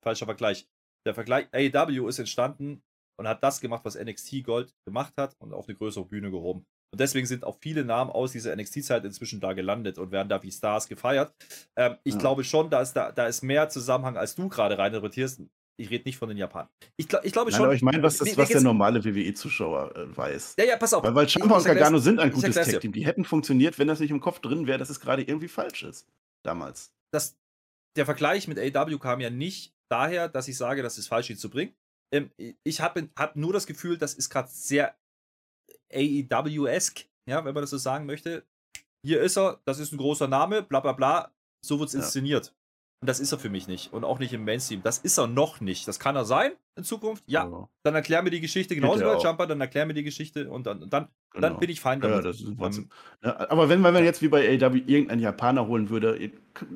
Falscher 0.00 0.26
Vergleich. 0.26 0.68
Der 1.06 1.14
Vergleich 1.14 1.48
AEW 1.52 2.08
ist 2.08 2.20
entstanden 2.20 2.82
und 3.16 3.28
hat 3.28 3.42
das 3.42 3.60
gemacht, 3.60 3.84
was 3.84 3.98
NXT 3.98 4.44
Gold 4.44 4.74
gemacht 4.86 5.14
hat 5.16 5.34
und 5.38 5.52
auf 5.52 5.68
eine 5.68 5.76
größere 5.76 6.04
Bühne 6.04 6.30
gehoben. 6.30 6.66
Und 6.94 7.00
deswegen 7.00 7.26
sind 7.26 7.44
auch 7.44 7.58
viele 7.60 7.84
Namen 7.84 8.10
aus 8.10 8.32
dieser 8.32 8.54
NXT-Zeit 8.54 9.04
inzwischen 9.04 9.40
da 9.40 9.52
gelandet 9.52 9.98
und 9.98 10.12
werden 10.12 10.28
da 10.28 10.40
wie 10.44 10.52
Stars 10.52 10.86
gefeiert. 10.86 11.34
Ähm, 11.76 11.96
ich 12.04 12.14
ja. 12.14 12.20
glaube 12.20 12.44
schon, 12.44 12.70
da 12.70 12.82
ist, 12.82 12.92
da, 12.92 13.10
da 13.10 13.26
ist 13.26 13.42
mehr 13.42 13.68
Zusammenhang, 13.68 14.16
als 14.16 14.36
du 14.36 14.48
gerade 14.48 14.78
reininterpretierst. 14.78 15.42
Ich 15.76 15.90
rede 15.90 16.04
nicht 16.04 16.18
von 16.18 16.28
den 16.28 16.38
Japanern. 16.38 16.68
Ich, 16.96 17.08
glaub, 17.08 17.24
ich 17.24 17.32
glaube 17.32 17.50
Nein, 17.50 17.56
schon. 17.56 17.66
Aber 17.66 17.74
ich 17.74 17.82
meine, 17.82 18.00
was, 18.00 18.18
das, 18.18 18.36
was 18.36 18.48
der 18.48 18.60
normale 18.60 19.04
WWE-Zuschauer 19.04 19.96
äh, 19.96 20.16
weiß. 20.16 20.54
Ja, 20.56 20.66
ja, 20.66 20.76
pass 20.76 20.94
auf. 20.94 21.02
Weil, 21.02 21.16
weil 21.16 21.28
Ciampa 21.28 21.56
und 21.56 21.64
Gargano 21.64 21.98
sind 21.98 22.20
ein 22.20 22.30
gutes 22.30 22.54
Tag-Team. 22.54 22.92
Die 22.92 23.04
hätten 23.04 23.24
funktioniert, 23.24 23.76
wenn 23.80 23.88
das 23.88 23.98
nicht 23.98 24.12
im 24.12 24.20
Kopf 24.20 24.38
drin 24.38 24.68
wäre, 24.68 24.78
dass 24.78 24.88
es 24.88 25.00
gerade 25.00 25.22
irgendwie 25.22 25.48
falsch 25.48 25.82
ist. 25.82 26.06
Damals. 26.44 26.94
Das, 27.12 27.36
der 27.96 28.04
Vergleich 28.04 28.46
mit 28.46 28.58
AW 28.58 28.98
kam 28.98 29.18
ja 29.18 29.30
nicht 29.30 29.74
daher, 29.90 30.28
dass 30.28 30.46
ich 30.46 30.56
sage, 30.56 30.82
das 30.82 30.96
ist 30.96 31.08
falsch, 31.08 31.30
ihn 31.30 31.36
zu 31.36 31.50
bringen, 31.50 31.74
ähm, 32.14 32.30
ich 32.62 32.80
habe 32.80 33.08
hab 33.16 33.36
nur 33.36 33.52
das 33.52 33.66
Gefühl, 33.66 33.98
das 33.98 34.14
ist 34.14 34.30
gerade 34.30 34.48
sehr 34.50 34.94
AEW-esque, 35.92 37.06
ja, 37.28 37.44
wenn 37.44 37.54
man 37.54 37.62
das 37.62 37.70
so 37.70 37.78
sagen 37.78 38.06
möchte. 38.06 38.44
Hier 39.04 39.20
ist 39.20 39.36
er, 39.36 39.60
das 39.64 39.80
ist 39.80 39.92
ein 39.92 39.98
großer 39.98 40.28
Name, 40.28 40.62
bla 40.62 40.80
bla 40.80 40.92
bla, 40.92 41.32
so 41.64 41.78
wird 41.78 41.88
es 41.88 41.94
inszeniert. 41.94 42.46
Ja. 42.46 42.52
Und 43.02 43.08
das 43.08 43.20
ist 43.20 43.32
er 43.32 43.38
für 43.38 43.50
mich 43.50 43.68
nicht. 43.68 43.92
Und 43.92 44.02
auch 44.04 44.18
nicht 44.18 44.32
im 44.32 44.44
Mainstream. 44.44 44.82
Das 44.82 44.96
ist 44.96 45.18
er 45.18 45.26
noch 45.26 45.60
nicht. 45.60 45.86
Das 45.86 45.98
kann 45.98 46.16
er 46.16 46.24
sein 46.24 46.52
in 46.74 46.84
Zukunft. 46.84 47.22
Ja. 47.26 47.46
ja. 47.46 47.68
Dann 47.82 47.94
erklär 47.94 48.22
mir 48.22 48.30
die 48.30 48.40
Geschichte 48.40 48.74
genauso 48.74 49.00
wie 49.00 49.04
bei 49.04 49.18
Jumper, 49.18 49.46
dann 49.46 49.60
erklär 49.60 49.84
mir 49.84 49.92
die 49.92 50.04
Geschichte 50.04 50.48
und 50.48 50.66
dann, 50.66 50.88
dann, 50.88 51.08
genau. 51.32 51.48
dann 51.48 51.58
bin 51.58 51.68
ich 51.68 51.80
fein 51.80 52.00
damit. 52.00 52.16
Ja, 52.16 52.22
das 52.22 52.40
ist 52.40 52.46
ähm, 52.48 52.88
ja, 53.22 53.50
aber 53.50 53.68
wenn 53.68 53.80
man 53.80 54.02
jetzt 54.02 54.22
wie 54.22 54.28
bei 54.28 54.48
AW 54.48 54.78
irgendeinen 54.86 55.20
Japaner 55.20 55.66
holen 55.66 55.90
würde, 55.90 56.30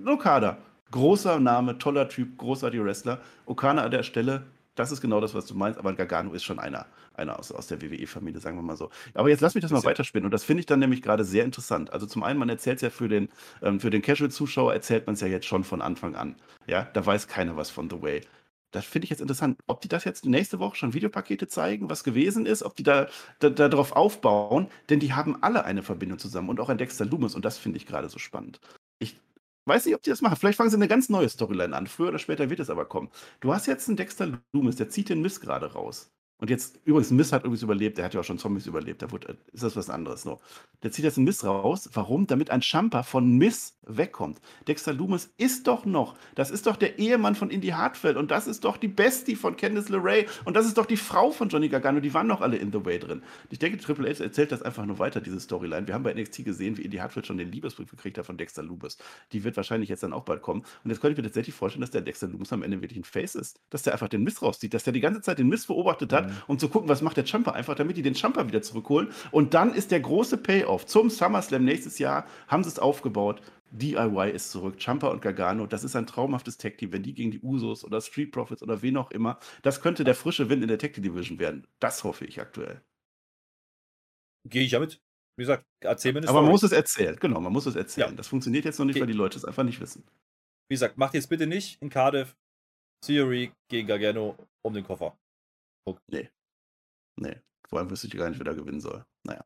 Okada, 0.05 0.59
großer 0.91 1.41
Name, 1.41 1.79
toller 1.79 2.09
Typ, 2.09 2.37
großartiger 2.37 2.85
Wrestler, 2.85 3.23
Okada 3.47 3.85
an 3.85 3.91
der 3.91 4.03
Stelle, 4.03 4.45
das 4.79 4.93
ist 4.93 5.01
genau 5.01 5.21
das, 5.21 5.35
was 5.35 5.47
du 5.47 5.55
meinst, 5.55 5.79
aber 5.79 5.93
Gargano 5.93 6.33
ist 6.33 6.45
schon 6.45 6.59
einer, 6.59 6.87
einer 7.15 7.39
aus, 7.39 7.51
aus 7.51 7.67
der 7.67 7.83
WWE-Familie, 7.83 8.41
sagen 8.41 8.57
wir 8.57 8.63
mal 8.63 8.77
so. 8.77 8.91
Aber 9.15 9.29
jetzt 9.29 9.41
lass 9.41 9.55
mich 9.55 9.63
das 9.63 9.71
mal 9.71 9.83
weiterspinnen 9.85 10.25
und 10.25 10.31
das 10.31 10.45
finde 10.45 10.61
ich 10.61 10.67
dann 10.67 10.79
nämlich 10.79 11.03
gerade 11.03 11.25
sehr 11.25 11.45
interessant. 11.45 11.93
Also 11.93 12.07
zum 12.07 12.23
einen, 12.23 12.39
man 12.39 12.49
erzählt 12.49 12.77
es 12.77 12.83
ja 12.83 12.91
für 12.91 13.09
den, 13.09 13.29
ähm, 13.63 13.81
für 13.81 13.91
den 13.91 14.03
Casual-Zuschauer, 14.03 14.73
erzählt 14.73 15.07
man 15.07 15.15
es 15.15 15.21
ja 15.21 15.27
jetzt 15.27 15.47
schon 15.47 15.65
von 15.65 15.83
Anfang 15.83 16.15
an. 16.15 16.37
Ja, 16.67 16.89
da 16.93 17.05
weiß 17.05 17.27
keiner 17.29 17.57
was 17.57 17.71
von 17.71 17.91
The 17.91 18.01
Way. 18.01 18.21
Das 18.71 18.85
finde 18.85 19.05
ich 19.05 19.11
jetzt 19.11 19.21
interessant. 19.21 19.59
Ob 19.67 19.81
die 19.81 19.89
das 19.89 20.05
jetzt 20.05 20.27
nächste 20.27 20.59
Woche 20.59 20.77
schon 20.77 20.93
Videopakete 20.93 21.49
zeigen, 21.49 21.89
was 21.89 22.05
gewesen 22.05 22.45
ist, 22.45 22.63
ob 22.63 22.77
die 22.77 22.83
da, 22.83 23.09
da, 23.39 23.49
da 23.49 23.69
drauf 23.69 23.93
aufbauen, 23.93 24.69
denn 24.91 25.01
die 25.01 25.15
haben 25.15 25.43
alle 25.43 25.65
eine 25.65 25.83
Verbindung 25.83 26.19
zusammen 26.19 26.51
und 26.51 26.61
auch 26.61 26.69
ein 26.69 26.79
Dexter 26.79 27.07
Loomis 27.07 27.35
und 27.35 27.45
das 27.45 27.57
finde 27.57 27.79
ich 27.79 27.87
gerade 27.87 28.09
so 28.09 28.19
spannend. 28.19 28.61
Ich 28.99 29.17
Weiß 29.69 29.85
nicht, 29.85 29.95
ob 29.95 30.03
die 30.03 30.11
das 30.11 30.23
machen. 30.23 30.37
Vielleicht 30.37 30.57
fangen 30.57 30.71
sie 30.71 30.77
eine 30.77 30.89
ganz 30.89 31.09
neue 31.11 31.29
Storyline 31.29 31.77
an. 31.77 31.87
Früher 31.87 32.09
oder 32.09 32.19
später 32.19 32.49
wird 32.51 32.61
es 32.61 32.71
aber 32.71 32.87
kommen. 32.87 33.11
Du 33.41 33.53
hast 33.53 33.67
jetzt 33.67 33.89
einen 33.89 33.99
Dexter 33.99 34.41
Loomis, 34.53 34.77
der 34.77 34.89
zieht 34.89 35.11
den 35.11 35.21
Mist 35.23 35.43
gerade 35.43 35.73
raus. 35.73 36.11
Und 36.41 36.51
jetzt, 36.51 36.79
übrigens, 36.85 37.11
Miss 37.11 37.33
hat 37.33 37.43
übrigens 37.43 37.63
überlebt, 37.63 37.99
der 37.99 38.05
hat 38.05 38.15
ja 38.15 38.21
auch 38.21 38.25
schon 38.25 38.39
Zombies 38.39 38.67
überlebt, 38.67 39.03
da 39.03 39.09
ist 39.53 39.63
das 39.63 39.75
was 39.75 39.91
anderes 39.91 40.25
noch. 40.25 40.41
Der 40.85 40.93
zieht 40.93 41.05
jetzt 41.05 41.19
einen 41.19 41.25
Miss 41.25 41.45
raus. 41.45 41.91
Warum? 41.93 42.27
Damit 42.29 42.51
ein 42.51 42.63
Champer 42.63 43.03
von 43.03 43.37
Miss 43.37 43.79
wegkommt. 43.89 44.41
Dexter 44.69 44.93
Loomis 44.93 45.31
ist 45.39 45.67
doch 45.67 45.85
noch, 45.85 46.15
das 46.35 46.51
ist 46.51 46.67
doch 46.67 46.77
der 46.77 46.99
Ehemann 46.99 47.35
von 47.35 47.51
Indy 47.51 47.69
Hartfeld 47.69 48.17
und 48.17 48.31
das 48.31 48.47
ist 48.47 48.65
doch 48.65 48.77
die 48.77 48.89
Bestie 48.89 49.35
von 49.35 49.57
Candice 49.57 49.89
LeRae 49.89 50.27
und 50.45 50.55
das 50.55 50.67
ist 50.67 50.79
doch 50.79 50.87
die 50.87 50.97
Frau 50.97 51.31
von 51.31 51.49
Johnny 51.49 51.69
Gargano, 51.69 52.01
die 52.01 52.15
waren 52.15 52.27
noch 52.27 52.41
alle 52.41 52.57
in 52.57 52.71
The 52.71 52.85
Way 52.85 52.99
drin. 52.99 53.23
Ich 53.51 53.59
denke, 53.59 53.79
Triple 53.79 54.09
H 54.09 54.23
erzählt 54.23 54.53
das 54.53 54.63
einfach 54.63 54.85
nur 54.85 54.99
weiter, 54.99 55.21
diese 55.21 55.41
Storyline. 55.41 55.87
Wir 55.87 55.95
haben 55.95 56.03
bei 56.03 56.13
NXT 56.13 56.45
gesehen, 56.45 56.77
wie 56.77 56.83
Indy 56.83 56.99
Hartfeld 56.99 57.27
schon 57.27 57.39
den 57.39 57.51
Liebesbrief 57.51 57.91
gekriegt 57.91 58.19
hat 58.19 58.27
von 58.27 58.37
Dexter 58.37 58.63
Loomis. 58.63 58.99
Die 59.33 59.43
wird 59.43 59.57
wahrscheinlich 59.57 59.89
jetzt 59.89 60.03
dann 60.03 60.13
auch 60.13 60.25
bald 60.25 60.43
kommen. 60.43 60.63
Und 60.85 60.91
jetzt 60.91 61.01
könnte 61.01 61.13
ich 61.13 61.19
mir 61.19 61.25
tatsächlich 61.25 61.55
vorstellen, 61.55 61.81
dass 61.81 61.91
der 61.91 62.03
Dexter 62.03 62.29
Loomis 62.29 62.53
am 62.53 62.63
Ende 62.63 62.81
wirklich 62.83 62.99
ein 62.99 63.05
Face 63.05 63.35
ist. 63.35 63.61
Dass 63.71 63.83
der 63.83 63.95
einfach 63.95 64.09
den 64.09 64.23
Miss 64.23 64.43
rauszieht, 64.43 64.75
dass 64.75 64.85
der 64.85 64.93
die 64.93 65.01
ganze 65.01 65.23
Zeit 65.23 65.39
den 65.39 65.49
Miss 65.49 65.67
beobachtet 65.67 66.13
hat, 66.13 66.28
um 66.47 66.59
zu 66.59 66.69
gucken, 66.69 66.89
was 66.89 67.03
macht 67.03 67.17
der 67.17 67.25
Jumper 67.25 67.55
einfach, 67.55 67.75
damit 67.75 67.97
die 67.97 68.03
den 68.03 68.15
Jumper 68.15 68.47
wieder 68.49 68.63
zurückholen. 68.63 69.09
Und 69.31 69.55
dann 69.55 69.75
ist 69.75 69.91
der 69.91 70.01
große 70.01 70.39
Payoff. 70.39 70.87
Zum 70.87 71.11
SummerSlam 71.11 71.65
nächstes 71.65 71.99
Jahr 71.99 72.27
haben 72.47 72.65
sie 72.65 72.71
es 72.71 72.79
aufgebaut. 72.79 73.41
DIY 73.71 74.31
ist 74.31 74.51
zurück. 74.51 74.77
Jumper 74.79 75.11
und 75.11 75.21
Gargano, 75.21 75.67
das 75.67 75.85
ist 75.85 75.95
ein 75.95 76.07
traumhaftes 76.07 76.57
Tag-Team, 76.57 76.93
wenn 76.93 77.03
die 77.03 77.15
gegen 77.15 77.31
die 77.31 77.41
Usos 77.41 77.85
oder 77.85 78.01
Street 78.01 78.33
Profits 78.33 78.63
oder 78.63 78.83
wen 78.83 78.97
auch 78.97 79.11
immer, 79.11 79.39
das 79.63 79.81
könnte 79.81 80.05
der 80.05 80.15
frische 80.15 80.49
Wind 80.49 80.63
in 80.63 80.69
der 80.69 80.79
Tag-Division 80.79 81.39
werden. 81.39 81.67
Das 81.79 82.05
hoffe 82.05 82.25
ich 82.25 82.41
aktuell. 82.41 82.81
Gehe 84.49 84.63
ich 84.63 84.71
damit. 84.71 85.01
Wie 85.37 85.43
gesagt, 85.43 85.65
erzähl 85.81 86.13
mir 86.13 86.23
das. 86.23 86.31
Aber 86.31 86.43
man 86.43 86.51
muss 86.51 86.63
es 86.65 86.73
erzählen, 86.73 87.17
genau, 87.21 87.41
man 87.41 87.53
muss 87.53 87.67
es 87.67 87.77
erzählen. 87.77 88.11
Ja. 88.11 88.17
Das 88.17 88.27
funktioniert 88.27 88.65
jetzt 88.65 88.79
noch 88.79 88.87
nicht, 88.87 88.97
okay. 88.97 89.03
weil 89.03 89.13
die 89.13 89.19
Leute 89.19 89.39
es 89.39 89.45
einfach 89.45 89.63
nicht 89.63 89.81
wissen. 89.81 90.05
Wie 90.69 90.75
gesagt, 90.75 90.99
macht 90.99 91.15
jetzt 91.15 91.29
bitte 91.29 91.47
nicht 91.47 91.81
in 91.81 91.91
Cardiff 91.91 92.37
Theory 93.03 93.53
gegen 93.69 93.87
Gargano 93.87 94.37
um 94.63 94.75
den 94.75 94.85
Koffer. 94.85 95.17
Okay. 95.89 96.01
Nee. 96.09 96.31
Nee, 97.21 97.37
vor 97.69 97.79
allem 97.79 97.91
wüsste 97.91 98.07
ich 98.07 98.17
gar 98.17 98.29
nicht, 98.29 98.39
wer 98.39 98.45
da 98.45 98.53
gewinnen 98.53 98.81
soll. 98.81 99.05
Naja. 99.25 99.45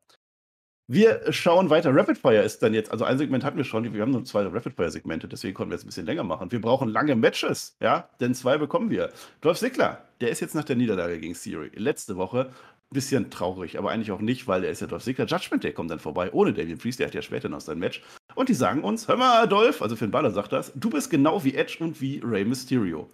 Wir 0.87 1.31
schauen 1.31 1.69
weiter. 1.69 1.95
Rapid 1.95 2.17
Fire 2.17 2.43
ist 2.43 2.61
dann 2.61 2.73
jetzt, 2.73 2.91
also 2.91 3.05
ein 3.05 3.17
Segment 3.17 3.43
hatten 3.45 3.57
wir 3.57 3.63
schon, 3.63 3.93
wir 3.93 4.01
haben 4.01 4.11
nur 4.11 4.25
zwei 4.25 4.43
Rapid 4.43 4.73
Fire 4.73 4.91
Segmente, 4.91 5.29
deswegen 5.29 5.53
konnten 5.53 5.71
wir 5.71 5.75
jetzt 5.75 5.85
ein 5.85 5.87
bisschen 5.87 6.05
länger 6.05 6.23
machen. 6.23 6.51
Wir 6.51 6.59
brauchen 6.59 6.89
lange 6.89 7.15
Matches, 7.15 7.77
ja, 7.81 8.09
denn 8.19 8.35
zwei 8.35 8.57
bekommen 8.57 8.89
wir. 8.89 9.11
Dolph 9.39 9.59
Ziggler, 9.59 10.05
der 10.19 10.29
ist 10.29 10.41
jetzt 10.41 10.55
nach 10.55 10.65
der 10.65 10.75
Niederlage 10.75 11.19
gegen 11.19 11.33
Theory 11.33 11.71
letzte 11.75 12.17
Woche 12.17 12.51
bisschen 12.93 13.31
traurig, 13.31 13.79
aber 13.79 13.91
eigentlich 13.91 14.11
auch 14.11 14.19
nicht, 14.19 14.47
weil 14.47 14.63
er 14.63 14.71
ist 14.71 14.81
ja 14.81 14.87
Dolph 14.87 15.03
Ziggler. 15.03 15.25
Judgment 15.25 15.63
Day 15.63 15.73
kommt 15.73 15.89
dann 15.89 15.99
vorbei, 15.99 16.31
ohne 16.31 16.53
Damien 16.53 16.77
Priest, 16.77 16.99
der 16.99 17.07
hat 17.07 17.15
ja 17.15 17.21
später 17.21 17.49
noch 17.49 17.61
sein 17.61 17.79
Match. 17.79 18.03
Und 18.35 18.49
die 18.49 18.53
sagen 18.53 18.83
uns, 18.83 19.07
hör 19.07 19.17
mal, 19.17 19.47
Dolph, 19.47 19.81
also 19.81 19.95
Finn 19.95 20.11
Balor 20.11 20.31
sagt 20.31 20.51
das, 20.51 20.71
du 20.75 20.89
bist 20.89 21.09
genau 21.09 21.43
wie 21.43 21.55
Edge 21.55 21.77
und 21.79 21.99
wie 22.01 22.21
Rey 22.23 22.45
Mysterio 22.45 23.09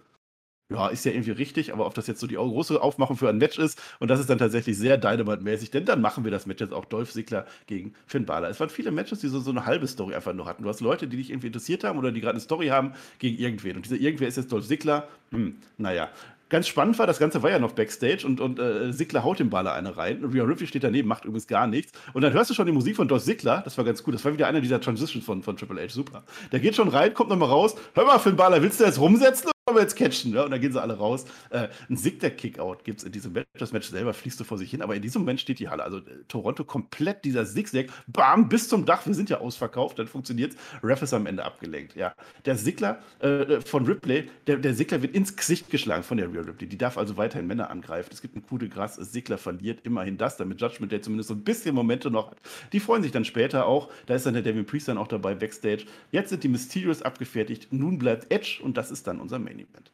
ja, 0.70 0.88
ist 0.88 1.04
ja 1.04 1.12
irgendwie 1.12 1.32
richtig, 1.32 1.72
aber 1.72 1.86
ob 1.86 1.94
das 1.94 2.06
jetzt 2.06 2.20
so 2.20 2.26
die 2.26 2.36
große 2.36 2.80
Aufmachung 2.80 3.16
für 3.16 3.28
ein 3.28 3.38
Match 3.38 3.58
ist 3.58 3.80
und 3.98 4.08
das 4.08 4.20
ist 4.20 4.30
dann 4.30 4.38
tatsächlich 4.38 4.78
sehr 4.78 4.96
Dynamite-mäßig, 4.96 5.70
denn 5.70 5.84
dann 5.84 6.00
machen 6.00 6.24
wir 6.24 6.30
das 6.30 6.46
Match 6.46 6.60
jetzt 6.60 6.72
auch 6.72 6.84
Dolph 6.84 7.12
Ziggler 7.12 7.46
gegen 7.66 7.94
Finn 8.06 8.24
Balor. 8.24 8.48
Es 8.48 8.60
waren 8.60 8.70
viele 8.70 8.90
Matches, 8.92 9.20
die 9.20 9.28
so, 9.28 9.40
so 9.40 9.50
eine 9.50 9.66
halbe 9.66 9.86
Story 9.86 10.14
einfach 10.14 10.32
nur 10.32 10.46
hatten. 10.46 10.62
Du 10.62 10.68
hast 10.68 10.80
Leute, 10.80 11.08
die 11.08 11.16
dich 11.16 11.30
irgendwie 11.30 11.48
interessiert 11.48 11.84
haben 11.84 11.98
oder 11.98 12.12
die 12.12 12.20
gerade 12.20 12.34
eine 12.34 12.40
Story 12.40 12.68
haben 12.68 12.92
gegen 13.18 13.36
irgendwen 13.36 13.76
und 13.76 13.84
dieser 13.84 13.96
irgendwer 13.96 14.28
ist 14.28 14.36
jetzt 14.36 14.52
Dolph 14.52 14.66
Ziggler. 14.66 15.08
Hm, 15.32 15.56
naja, 15.76 16.08
ganz 16.50 16.68
spannend 16.68 16.98
war, 16.98 17.06
das 17.06 17.18
Ganze 17.18 17.42
war 17.42 17.50
ja 17.50 17.58
noch 17.58 17.72
Backstage 17.72 18.26
und, 18.26 18.40
und 18.40 18.58
äh, 18.58 18.92
Sigler 18.92 19.24
haut 19.24 19.38
dem 19.38 19.50
Baller 19.50 19.72
eine 19.72 19.96
rein. 19.96 20.24
Rhea 20.24 20.44
Ripley 20.44 20.66
steht 20.66 20.84
daneben, 20.84 21.08
macht 21.08 21.24
übrigens 21.24 21.46
gar 21.46 21.66
nichts. 21.66 21.92
Und 22.12 22.22
dann 22.22 22.32
hörst 22.32 22.50
du 22.50 22.54
schon 22.54 22.66
die 22.66 22.72
Musik 22.72 22.96
von 22.96 23.08
Dolph 23.08 23.22
Sigler, 23.22 23.62
das 23.64 23.78
war 23.78 23.84
ganz 23.84 24.02
gut. 24.02 24.14
Das 24.14 24.24
war 24.24 24.32
wieder 24.32 24.46
einer 24.46 24.60
dieser 24.60 24.80
Transitions 24.80 25.24
von, 25.24 25.42
von 25.42 25.56
Triple 25.56 25.82
H, 25.82 25.88
super. 25.88 26.22
Der 26.52 26.60
geht 26.60 26.76
schon 26.76 26.88
rein, 26.88 27.14
kommt 27.14 27.30
nochmal 27.30 27.48
raus. 27.48 27.74
Hör 27.94 28.04
mal, 28.04 28.18
Finn 28.18 28.36
Balor, 28.36 28.62
willst 28.62 28.80
du 28.80 28.84
jetzt 28.84 29.00
rumsetzen 29.00 29.50
wir 29.74 29.82
jetzt 29.82 29.96
catchen. 29.96 30.32
Ja? 30.32 30.44
Und 30.44 30.50
dann 30.50 30.60
gehen 30.60 30.72
sie 30.72 30.80
alle 30.80 30.96
raus. 30.96 31.24
Äh, 31.50 31.68
ein 31.88 31.96
Zigzag-Kickout 31.96 32.84
gibt 32.84 33.00
es 33.00 33.04
in 33.04 33.12
diesem 33.12 33.32
Match. 33.32 33.46
Das 33.58 33.72
Match 33.72 33.88
selber 33.88 34.14
fließt 34.14 34.38
so 34.38 34.44
vor 34.44 34.58
sich 34.58 34.70
hin, 34.70 34.82
aber 34.82 34.94
in 34.94 35.02
diesem 35.02 35.22
Moment 35.22 35.40
steht 35.40 35.58
die 35.58 35.68
Halle. 35.68 35.82
Also 35.82 35.98
äh, 35.98 36.24
Toronto 36.28 36.64
komplett 36.64 37.24
dieser 37.24 37.44
Zigzag, 37.44 37.86
bam, 38.06 38.48
bis 38.48 38.68
zum 38.68 38.84
Dach. 38.84 39.06
Wir 39.06 39.14
sind 39.14 39.30
ja 39.30 39.40
ausverkauft, 39.40 39.98
dann 39.98 40.06
funktioniert 40.06 40.54
Ref 40.82 41.02
ist 41.02 41.14
am 41.14 41.26
Ende 41.26 41.44
abgelenkt. 41.44 41.96
Ja. 41.96 42.14
Der 42.44 42.56
Sigler 42.56 43.00
äh, 43.20 43.60
von 43.60 43.86
Ripley, 43.86 44.28
der, 44.46 44.56
der 44.56 44.74
Sigler 44.74 45.02
wird 45.02 45.14
ins 45.14 45.36
Gesicht 45.36 45.70
geschlagen 45.70 46.02
von 46.02 46.16
der 46.16 46.32
Real 46.32 46.44
Ripley. 46.44 46.68
Die 46.68 46.78
darf 46.78 46.98
also 46.98 47.16
weiterhin 47.16 47.46
Männer 47.46 47.70
angreifen. 47.70 48.10
Es 48.12 48.22
gibt 48.22 48.36
ein 48.36 48.42
Coup 48.42 48.58
de 48.58 48.68
Gras. 48.68 48.96
Sigler 48.96 49.38
verliert 49.38 49.80
immerhin 49.84 50.16
das, 50.16 50.36
damit 50.36 50.60
Judgment 50.60 50.92
Day 50.92 51.00
zumindest 51.00 51.28
so 51.28 51.34
ein 51.34 51.44
bisschen 51.44 51.74
Momente 51.74 52.10
noch 52.10 52.30
hat. 52.30 52.38
Die 52.72 52.80
freuen 52.80 53.02
sich 53.02 53.12
dann 53.12 53.24
später 53.24 53.66
auch. 53.66 53.90
Da 54.06 54.14
ist 54.14 54.26
dann 54.26 54.34
der 54.34 54.42
Devin 54.42 54.66
Priest 54.66 54.88
dann 54.88 54.98
auch 54.98 55.08
dabei 55.08 55.34
backstage. 55.34 55.86
Jetzt 56.10 56.30
sind 56.30 56.42
die 56.42 56.48
Mysterios 56.48 57.02
abgefertigt. 57.02 57.68
Nun 57.70 57.98
bleibt 57.98 58.32
Edge 58.32 58.60
und 58.62 58.76
das 58.76 58.90
ist 58.90 59.06
dann 59.06 59.20
unser 59.20 59.38
Main 59.38 59.59
Event. 59.60 59.92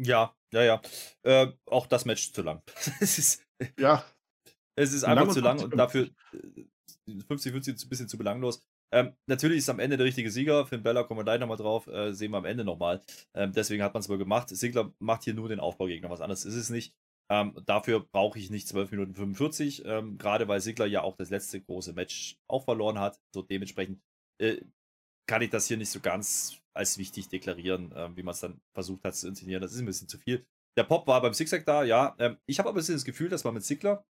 Ja, 0.00 0.34
ja, 0.52 0.62
ja. 0.62 0.82
Äh, 1.22 1.52
auch 1.66 1.86
das 1.86 2.04
Match 2.04 2.32
zu 2.32 2.42
lang. 2.42 2.62
es 3.00 3.18
ist, 3.18 3.46
ja. 3.78 4.04
Es 4.76 4.92
ist 4.92 5.04
einfach 5.04 5.28
zu 5.28 5.40
lang 5.40 5.62
und 5.62 5.76
dafür 5.76 6.10
50-50 7.08 7.84
ein 7.84 7.88
bisschen 7.88 8.08
zu 8.08 8.18
belanglos. 8.18 8.62
Ähm, 8.92 9.12
natürlich 9.26 9.58
ist 9.58 9.70
am 9.70 9.78
Ende 9.78 9.96
der 9.96 10.06
richtige 10.06 10.30
Sieger. 10.30 10.66
Finn 10.66 10.82
Bella, 10.82 11.02
kommen 11.02 11.20
wir 11.20 11.24
gleich 11.24 11.40
nochmal 11.40 11.56
drauf, 11.56 11.86
äh, 11.86 12.12
sehen 12.12 12.30
wir 12.32 12.38
am 12.38 12.44
Ende 12.44 12.64
nochmal. 12.64 13.00
Ähm, 13.34 13.52
deswegen 13.52 13.82
hat 13.82 13.94
man 13.94 14.00
es 14.00 14.08
wohl 14.08 14.18
gemacht. 14.18 14.48
Sigler 14.50 14.92
macht 14.98 15.24
hier 15.24 15.34
nur 15.34 15.48
den 15.48 15.60
Aufbaugegner, 15.60 16.10
was 16.10 16.20
anderes 16.20 16.44
ist 16.44 16.54
es 16.54 16.70
nicht. 16.70 16.94
Ähm, 17.30 17.56
dafür 17.66 18.00
brauche 18.00 18.38
ich 18.38 18.50
nicht 18.50 18.68
12 18.68 18.90
Minuten 18.90 19.14
45, 19.14 19.84
ähm, 19.86 20.18
gerade 20.18 20.46
weil 20.46 20.60
Sigler 20.60 20.86
ja 20.86 21.02
auch 21.02 21.16
das 21.16 21.30
letzte 21.30 21.60
große 21.60 21.94
Match 21.94 22.36
auch 22.48 22.64
verloren 22.64 22.98
hat. 22.98 23.20
So 23.34 23.42
dementsprechend 23.42 24.00
äh, 24.40 24.60
kann 25.26 25.42
ich 25.42 25.50
das 25.50 25.66
hier 25.66 25.78
nicht 25.78 25.90
so 25.90 26.00
ganz 26.00 26.60
als 26.74 26.98
wichtig 26.98 27.28
deklarieren, 27.28 27.92
äh, 27.92 28.16
wie 28.16 28.22
man 28.22 28.32
es 28.32 28.40
dann 28.40 28.60
versucht 28.72 29.04
hat 29.04 29.14
zu 29.14 29.28
inszenieren. 29.28 29.62
Das 29.62 29.72
ist 29.72 29.80
ein 29.80 29.86
bisschen 29.86 30.08
zu 30.08 30.18
viel. 30.18 30.44
Der 30.76 30.84
Pop 30.84 31.06
war 31.06 31.22
beim 31.22 31.34
Zigzag 31.34 31.64
da, 31.66 31.84
ja. 31.84 32.14
Ähm, 32.18 32.36
ich 32.46 32.58
habe 32.58 32.68
aber 32.68 32.76
ein 32.76 32.80
bisschen 32.80 32.96
das 32.96 33.04
Gefühl, 33.04 33.28
dass 33.28 33.44
man 33.44 33.54
mit 33.54 33.64
Sigler 33.64 34.04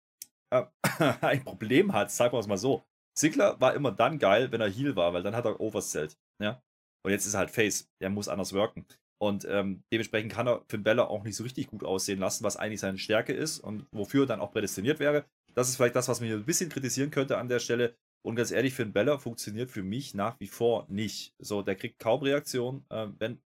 äh, 0.49 0.65
ein 1.21 1.43
Problem 1.43 1.93
hat, 1.93 2.11
sagen 2.11 2.33
wir 2.33 2.39
es 2.39 2.47
mal 2.47 2.57
so. 2.57 2.83
Sigler 3.17 3.59
war 3.59 3.73
immer 3.73 3.91
dann 3.91 4.17
geil, 4.17 4.51
wenn 4.51 4.61
er 4.61 4.69
Heal 4.69 4.95
war, 4.95 5.13
weil 5.13 5.23
dann 5.23 5.35
hat 5.35 5.45
er 5.45 5.59
Oversellt. 5.59 6.17
Ja? 6.41 6.61
Und 7.05 7.11
jetzt 7.11 7.25
ist 7.25 7.33
er 7.33 7.39
halt 7.39 7.51
Face. 7.51 7.89
Der 8.01 8.09
muss 8.09 8.27
anders 8.27 8.53
wirken. 8.53 8.85
Und 9.21 9.45
ähm, 9.45 9.83
dementsprechend 9.91 10.31
kann 10.33 10.47
er 10.47 10.65
Finn 10.67 10.83
Bella 10.83 11.05
auch 11.05 11.23
nicht 11.23 11.35
so 11.35 11.43
richtig 11.43 11.67
gut 11.67 11.83
aussehen 11.83 12.19
lassen, 12.19 12.43
was 12.43 12.57
eigentlich 12.57 12.81
seine 12.81 12.97
Stärke 12.97 13.33
ist 13.33 13.59
und 13.59 13.85
wofür 13.91 14.23
er 14.23 14.27
dann 14.27 14.41
auch 14.41 14.51
prädestiniert 14.51 14.99
wäre. 14.99 15.25
Das 15.53 15.69
ist 15.69 15.77
vielleicht 15.77 15.95
das, 15.95 16.07
was 16.07 16.19
man 16.19 16.27
hier 16.27 16.37
ein 16.37 16.45
bisschen 16.45 16.69
kritisieren 16.69 17.11
könnte 17.11 17.37
an 17.37 17.47
der 17.47 17.59
Stelle. 17.59 17.95
Und 18.25 18.35
ganz 18.35 18.51
ehrlich, 18.51 18.73
Finn 18.73 18.93
Bella 18.93 19.17
funktioniert 19.17 19.69
für 19.69 19.83
mich 19.83 20.13
nach 20.13 20.39
wie 20.39 20.47
vor 20.47 20.85
nicht. 20.89 21.33
So, 21.39 21.61
der 21.61 21.75
kriegt 21.75 21.99
kaum 21.99 22.21
Reaktion. 22.21 22.85
Ähm, 22.89 23.15
wenn 23.19 23.41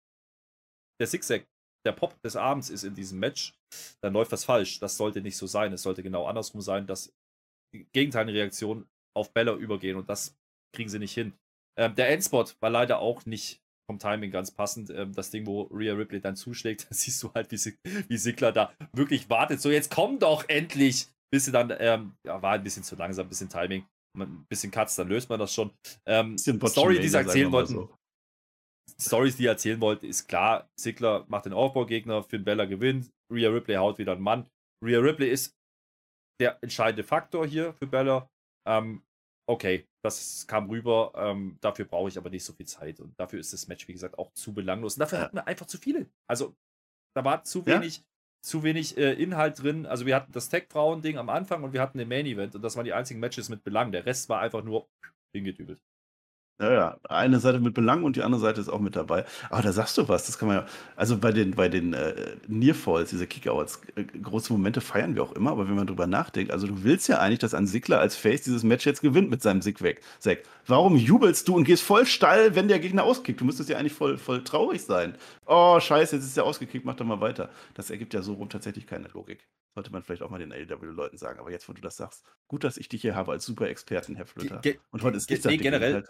der 0.99 1.07
Zigzag 1.07 1.47
der 1.85 1.93
Pop 1.93 2.21
des 2.21 2.35
Abends 2.35 2.69
ist 2.69 2.83
in 2.83 2.95
diesem 2.95 3.19
Match, 3.19 3.53
dann 4.01 4.13
läuft 4.13 4.31
was 4.31 4.45
falsch. 4.45 4.79
Das 4.79 4.97
sollte 4.97 5.21
nicht 5.21 5.37
so 5.37 5.47
sein. 5.47 5.73
Es 5.73 5.83
sollte 5.83 6.03
genau 6.03 6.25
andersrum 6.25 6.61
sein, 6.61 6.85
dass 6.85 7.13
die 7.73 7.87
gegenteilige 7.93 8.39
Reaktionen 8.39 8.87
auf 9.15 9.33
Bella 9.33 9.53
übergehen 9.55 9.97
und 9.97 10.09
das 10.09 10.37
kriegen 10.75 10.89
sie 10.89 10.99
nicht 10.99 11.13
hin. 11.13 11.33
Ähm, 11.77 11.95
der 11.95 12.09
Endspot 12.09 12.55
war 12.59 12.69
leider 12.69 12.99
auch 12.99 13.25
nicht 13.25 13.61
vom 13.89 13.99
Timing 13.99 14.31
ganz 14.31 14.51
passend. 14.51 14.89
Ähm, 14.89 15.13
das 15.13 15.31
Ding, 15.31 15.45
wo 15.45 15.63
Rhea 15.63 15.93
Ripley 15.93 16.21
dann 16.21 16.35
zuschlägt, 16.35 16.83
da 16.89 16.93
siehst 16.93 17.21
du 17.23 17.33
halt, 17.33 17.51
wie, 17.51 17.57
wie 18.07 18.17
Sigler 18.17 18.51
da 18.51 18.73
wirklich 18.93 19.29
wartet. 19.29 19.61
So, 19.61 19.71
jetzt 19.71 19.91
komm 19.91 20.19
doch 20.19 20.47
endlich! 20.49 21.07
Bis 21.29 21.43
sie 21.43 21.51
dann, 21.51 21.73
ähm, 21.79 22.13
ja, 22.25 22.41
war 22.41 22.53
ein 22.53 22.63
bisschen 22.63 22.83
zu 22.83 22.95
langsam, 22.95 23.25
ein 23.25 23.29
bisschen 23.29 23.49
Timing, 23.49 23.85
ein 24.25 24.45
bisschen 24.49 24.71
Cuts, 24.71 24.95
dann 24.95 25.07
löst 25.07 25.29
man 25.29 25.39
das 25.39 25.53
schon. 25.53 25.71
Ähm, 26.05 26.37
Story, 26.37 26.99
die 26.99 27.09
sie 27.09 27.17
erzählen 27.17 27.51
wollten. 27.51 27.73
So. 27.73 27.95
Stories, 28.99 29.37
die 29.37 29.45
erzählen 29.45 29.79
wollten, 29.79 30.05
ist 30.05 30.27
klar, 30.27 30.69
Sigler 30.79 31.25
macht 31.27 31.45
den 31.45 31.53
Aufbaugegner, 31.53 32.23
Finn 32.23 32.43
Bella 32.43 32.65
gewinnt, 32.65 33.11
Rhea 33.31 33.49
Ripley 33.49 33.75
haut 33.75 33.97
wieder 33.99 34.13
einen 34.13 34.21
Mann. 34.21 34.49
Rhea 34.83 34.99
Ripley 34.99 35.29
ist 35.29 35.55
der 36.39 36.57
entscheidende 36.61 37.03
Faktor 37.03 37.45
hier 37.45 37.73
für 37.73 37.87
Bella. 37.87 38.29
Ähm, 38.67 39.03
okay, 39.49 39.87
das 40.03 40.45
kam 40.47 40.69
rüber. 40.69 41.11
Ähm, 41.15 41.57
dafür 41.61 41.85
brauche 41.85 42.09
ich 42.09 42.17
aber 42.17 42.29
nicht 42.29 42.43
so 42.43 42.53
viel 42.53 42.67
Zeit. 42.67 42.99
Und 42.99 43.19
dafür 43.19 43.39
ist 43.39 43.53
das 43.53 43.67
Match, 43.67 43.87
wie 43.87 43.93
gesagt, 43.93 44.17
auch 44.17 44.31
zu 44.33 44.53
belanglos. 44.53 44.95
Und 44.95 45.01
dafür 45.01 45.19
hatten 45.19 45.37
wir 45.37 45.47
einfach 45.47 45.65
zu 45.65 45.77
viele. 45.77 46.09
Also, 46.29 46.55
da 47.15 47.23
war 47.23 47.43
zu 47.43 47.65
wenig, 47.65 47.97
ja? 47.97 48.03
Zu 48.41 48.63
wenig 48.63 48.97
äh, 48.97 49.13
Inhalt 49.13 49.61
drin. 49.61 49.85
Also, 49.85 50.05
wir 50.05 50.15
hatten 50.15 50.31
das 50.31 50.49
Tech-Frauen-Ding 50.49 51.17
am 51.17 51.29
Anfang 51.29 51.63
und 51.63 51.73
wir 51.73 51.81
hatten 51.81 51.97
den 51.97 52.09
Main-Event. 52.09 52.55
Und 52.55 52.61
das 52.61 52.75
waren 52.75 52.85
die 52.85 52.93
einzigen 52.93 53.19
Matches 53.19 53.49
mit 53.49 53.63
Belang. 53.63 53.91
Der 53.91 54.05
Rest 54.05 54.29
war 54.29 54.39
einfach 54.41 54.63
nur 54.63 54.87
hingedübelt. 55.33 55.81
Ja, 56.59 56.73
ja. 56.73 56.99
Eine 57.03 57.39
Seite 57.39 57.59
mit 57.59 57.75
Belang 57.75 58.03
und 58.03 58.15
die 58.15 58.23
andere 58.23 58.41
Seite 58.41 58.59
ist 58.59 58.69
auch 58.69 58.79
mit 58.79 58.95
dabei. 58.95 59.25
Aber 59.51 59.61
da 59.61 59.71
sagst 59.71 59.95
du 59.97 60.09
was, 60.09 60.25
das 60.25 60.39
kann 60.39 60.47
man 60.47 60.57
ja. 60.57 60.65
Also 60.95 61.17
bei 61.17 61.31
den, 61.31 61.51
bei 61.51 61.69
den 61.69 61.93
äh, 61.93 62.35
Nearfalls, 62.47 63.11
diese 63.11 63.27
Kickouts, 63.27 63.81
äh, 63.95 64.03
große 64.03 64.51
Momente 64.51 64.81
feiern 64.81 65.13
wir 65.13 65.21
auch 65.21 65.33
immer, 65.33 65.51
aber 65.51 65.67
wenn 65.67 65.75
man 65.75 65.85
drüber 65.85 66.07
nachdenkt, 66.07 66.51
also 66.51 66.65
du 66.65 66.83
willst 66.83 67.07
ja 67.09 67.19
eigentlich, 67.19 67.39
dass 67.39 67.53
ein 67.53 67.67
Sigler 67.67 67.99
als 67.99 68.15
Face 68.15 68.41
dieses 68.41 68.63
Match 68.63 68.87
jetzt 68.87 69.01
gewinnt 69.01 69.29
mit 69.29 69.43
seinem 69.43 69.61
Sieg 69.61 69.83
weg. 69.83 70.01
Zack. 70.17 70.39
Warum 70.65 70.95
jubelst 70.95 71.47
du 71.47 71.55
und 71.55 71.63
gehst 71.63 71.83
voll 71.83 72.07
steil, 72.07 72.55
wenn 72.55 72.67
der 72.67 72.79
Gegner 72.79 73.03
auskickt? 73.03 73.39
Du 73.39 73.45
müsstest 73.45 73.69
ja 73.69 73.77
eigentlich 73.77 73.93
voll, 73.93 74.17
voll 74.17 74.43
traurig 74.43 74.81
sein. 74.81 75.15
Oh, 75.45 75.79
scheiße, 75.79 76.15
jetzt 76.15 76.25
ist 76.25 76.37
er 76.37 76.45
ausgekickt, 76.45 76.85
mach 76.85 76.95
doch 76.95 77.05
mal 77.05 77.21
weiter. 77.21 77.49
Das 77.75 77.91
ergibt 77.91 78.15
ja 78.15 78.23
so 78.23 78.33
rum 78.33 78.49
tatsächlich 78.49 78.87
keine 78.87 79.07
Logik. 79.09 79.47
Sollte 79.75 79.91
man 79.91 80.01
vielleicht 80.01 80.23
auch 80.23 80.31
mal 80.31 80.39
den 80.39 80.51
AEW-Leuten 80.51 81.19
sagen. 81.19 81.39
Aber 81.39 81.51
jetzt, 81.51 81.69
wo 81.69 81.73
du 81.73 81.81
das 81.81 81.97
sagst, 81.97 82.25
gut, 82.47 82.63
dass 82.63 82.77
ich 82.77 82.89
dich 82.89 83.03
hier 83.03 83.13
habe 83.13 83.33
als 83.33 83.45
Super-Experten, 83.45 84.15
Herr 84.15 84.25
Flöter. 84.25 84.59
und 84.89 85.03
heute 85.03 85.17
ist 85.17 85.29
nicht 85.29 85.45
nee, 85.45 85.57
generell, 85.57 86.03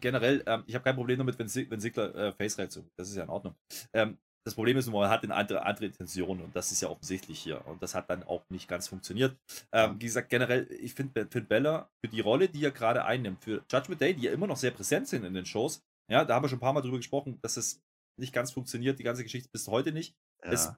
generell, 0.00 0.42
ähm, 0.46 0.64
ich 0.66 0.74
habe 0.74 0.84
kein 0.84 0.96
Problem 0.96 1.18
damit, 1.18 1.38
wenn, 1.38 1.48
wenn 1.70 1.80
Sigler 1.80 2.14
äh, 2.14 2.32
Face-Reaktion, 2.32 2.88
das 2.96 3.08
ist 3.08 3.16
ja 3.16 3.24
in 3.24 3.30
Ordnung. 3.30 3.54
Ähm, 3.92 4.18
das 4.44 4.54
Problem 4.54 4.76
ist 4.76 4.86
nur, 4.86 5.00
man 5.00 5.10
hat 5.10 5.22
eine 5.22 5.34
andere, 5.34 5.64
andere 5.64 5.86
Intention 5.86 6.40
und 6.40 6.54
das 6.56 6.72
ist 6.72 6.80
ja 6.80 6.88
offensichtlich 6.88 7.38
hier. 7.38 7.64
Und 7.66 7.80
das 7.80 7.94
hat 7.94 8.10
dann 8.10 8.24
auch 8.24 8.42
nicht 8.50 8.66
ganz 8.66 8.88
funktioniert. 8.88 9.36
Ähm, 9.72 10.00
wie 10.00 10.06
gesagt, 10.06 10.30
generell, 10.30 10.68
ich 10.72 10.94
finde 10.94 11.28
find 11.30 11.48
Bella 11.48 11.88
für 12.04 12.10
die 12.10 12.20
Rolle, 12.20 12.48
die 12.48 12.64
er 12.64 12.72
gerade 12.72 13.04
einnimmt, 13.04 13.42
für 13.44 13.64
Judgment 13.70 14.00
Day, 14.00 14.14
die 14.14 14.22
ja 14.22 14.32
immer 14.32 14.48
noch 14.48 14.56
sehr 14.56 14.72
präsent 14.72 15.06
sind 15.06 15.24
in 15.24 15.34
den 15.34 15.46
Shows, 15.46 15.80
ja, 16.10 16.24
da 16.24 16.34
haben 16.34 16.44
wir 16.44 16.48
schon 16.48 16.58
ein 16.58 16.62
paar 16.62 16.72
Mal 16.72 16.82
drüber 16.82 16.96
gesprochen, 16.96 17.38
dass 17.42 17.56
es 17.56 17.80
nicht 18.18 18.32
ganz 18.32 18.50
funktioniert, 18.50 18.98
die 18.98 19.04
ganze 19.04 19.22
Geschichte 19.22 19.48
bis 19.52 19.68
heute 19.68 19.92
nicht. 19.92 20.14
Ja. 20.44 20.50
Es 20.50 20.72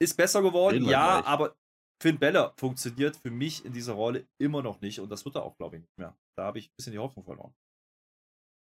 ist 0.00 0.16
besser 0.16 0.42
geworden, 0.42 0.84
ja, 0.84 1.20
gleich. 1.20 1.26
aber 1.26 1.56
Finn 2.00 2.18
Bella 2.18 2.54
funktioniert 2.56 3.16
für 3.16 3.30
mich 3.30 3.64
in 3.64 3.72
dieser 3.72 3.92
Rolle 3.92 4.26
immer 4.38 4.62
noch 4.62 4.80
nicht 4.80 5.00
und 5.00 5.10
das 5.10 5.24
wird 5.24 5.36
er 5.36 5.42
auch, 5.42 5.56
glaube 5.56 5.76
ich, 5.76 5.82
nicht 5.82 5.98
mehr. 5.98 6.16
Da 6.36 6.44
habe 6.44 6.58
ich 6.58 6.68
ein 6.68 6.74
bisschen 6.76 6.92
die 6.92 6.98
Hoffnung 6.98 7.24
verloren. 7.24 7.52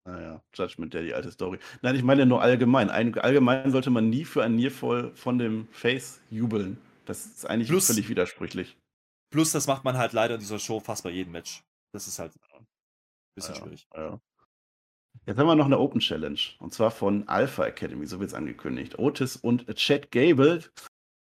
Naja, 0.07 0.41
Judgment 0.53 0.93
Day, 0.93 1.03
die 1.03 1.13
alte 1.13 1.31
Story. 1.31 1.57
Nein, 1.81 1.95
ich 1.95 2.03
meine 2.03 2.25
nur 2.27 2.41
allgemein. 2.41 2.89
Ein, 2.89 3.17
allgemein 3.17 3.71
sollte 3.71 3.89
man 3.89 4.09
nie 4.09 4.23
für 4.23 4.43
ein 4.43 4.55
Nearfall 4.55 5.11
von 5.15 5.39
dem 5.39 5.67
Face 5.71 6.21
jubeln. 6.29 6.77
Das 7.05 7.25
ist 7.25 7.45
eigentlich 7.49 7.69
plus, 7.69 7.87
völlig 7.87 8.07
widersprüchlich. 8.07 8.77
Plus, 9.31 9.51
das 9.51 9.65
macht 9.65 9.83
man 9.83 9.97
halt 9.97 10.13
leider 10.13 10.35
in 10.35 10.39
dieser 10.39 10.59
Show 10.59 10.79
fast 10.79 11.03
bei 11.03 11.09
jedem 11.09 11.31
Match. 11.33 11.63
Das 11.91 12.07
ist 12.07 12.19
halt 12.19 12.33
ein 12.53 12.67
bisschen 13.35 13.55
ja, 13.55 13.61
schwierig. 13.61 13.87
Ja. 13.95 14.19
Jetzt 15.25 15.39
haben 15.39 15.47
wir 15.47 15.55
noch 15.55 15.65
eine 15.65 15.79
Open 15.79 16.01
Challenge. 16.01 16.39
Und 16.59 16.73
zwar 16.73 16.91
von 16.91 17.27
Alpha 17.27 17.65
Academy, 17.65 18.05
so 18.05 18.19
wird 18.19 18.29
es 18.29 18.35
angekündigt. 18.35 18.99
Otis 18.99 19.37
und 19.37 19.65
Chad 19.75 20.11
Gable 20.11 20.63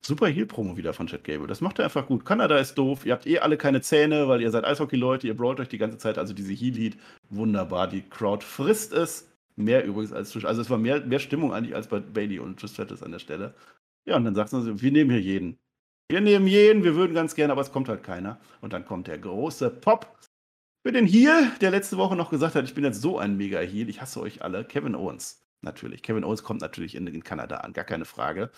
Super 0.05 0.29
Heal-Promo 0.29 0.77
wieder 0.77 0.93
von 0.93 1.07
Chad 1.07 1.25
Gable. 1.25 1.47
Das 1.47 1.61
macht 1.61 1.79
er 1.79 1.85
einfach 1.85 2.07
gut. 2.07 2.25
Kanada 2.25 2.59
ist 2.59 2.77
doof. 2.77 3.05
Ihr 3.05 3.13
habt 3.13 3.27
eh 3.27 3.41
alle 3.41 3.57
keine 3.57 3.81
Zähne, 3.81 4.29
weil 4.29 4.41
ihr 4.41 4.51
seid 4.51 4.65
Eishockey-Leute. 4.65 5.27
Ihr 5.27 5.37
brawlt 5.37 5.61
euch 5.61 5.69
die 5.69 5.79
ganze 5.79 5.99
Zeit. 5.99 6.19
Also 6.19 6.35
diese 6.35 6.53
Heal-Heat, 6.53 6.97
wunderbar. 7.31 7.89
Die 7.89 8.03
Crowd 8.03 8.45
frisst 8.45 8.93
es. 8.93 9.31
Mehr 9.57 9.85
übrigens 9.85 10.13
als 10.13 10.31
Trish. 10.31 10.45
Also 10.45 10.63
es 10.63 10.71
war 10.71 10.79
mehr, 10.79 11.05
mehr 11.05 11.19
Stimmung 11.19 11.53
eigentlich 11.53 11.75
als 11.75 11.89
bei 11.89 11.99
Bailey 11.99 12.39
und 12.39 12.61
Trish 12.61 12.79
an 12.79 13.13
der 13.13 13.19
Stelle. 13.19 13.55
Ja, 14.07 14.17
und 14.17 14.25
dann 14.25 14.35
sagt 14.35 14.51
sie, 14.51 14.81
wir 14.81 14.93
nehmen 14.93 15.11
hier 15.11 15.21
jeden. 15.21 15.59
Wir 16.09 16.21
nehmen 16.21 16.47
jeden, 16.47 16.85
wir 16.85 16.95
würden 16.95 17.13
ganz 17.13 17.35
gerne, 17.35 17.53
aber 17.53 17.61
es 17.61 17.73
kommt 17.73 17.89
halt 17.89 18.03
keiner. 18.03 18.41
Und 18.61 18.73
dann 18.73 18.87
kommt 18.87 19.09
der 19.09 19.19
große 19.19 19.69
Pop 19.69 20.17
für 20.87 20.93
den 20.93 21.07
Heal, 21.07 21.53
der 21.61 21.71
letzte 21.71 21.99
Woche 21.99 22.17
noch 22.17 22.31
gesagt 22.31 22.55
hat, 22.55 22.65
ich 22.65 22.75
bin 22.75 22.85
jetzt 22.85 23.03
so 23.03 23.19
ein 23.19 23.37
Mega-Heal, 23.37 23.91
ich 23.91 24.01
hasse 24.01 24.21
euch 24.21 24.43
alle. 24.43 24.65
Kevin 24.65 24.95
Owens. 24.95 25.45
Natürlich. 25.61 26.03
Kevin 26.03 26.25
Owens 26.25 26.43
kommt 26.43 26.63
natürlich 26.63 26.95
in, 26.95 27.07
in 27.09 27.23
Kanada 27.23 27.59
an, 27.59 27.73
gar 27.73 27.85
keine 27.85 28.05
Frage. 28.07 28.51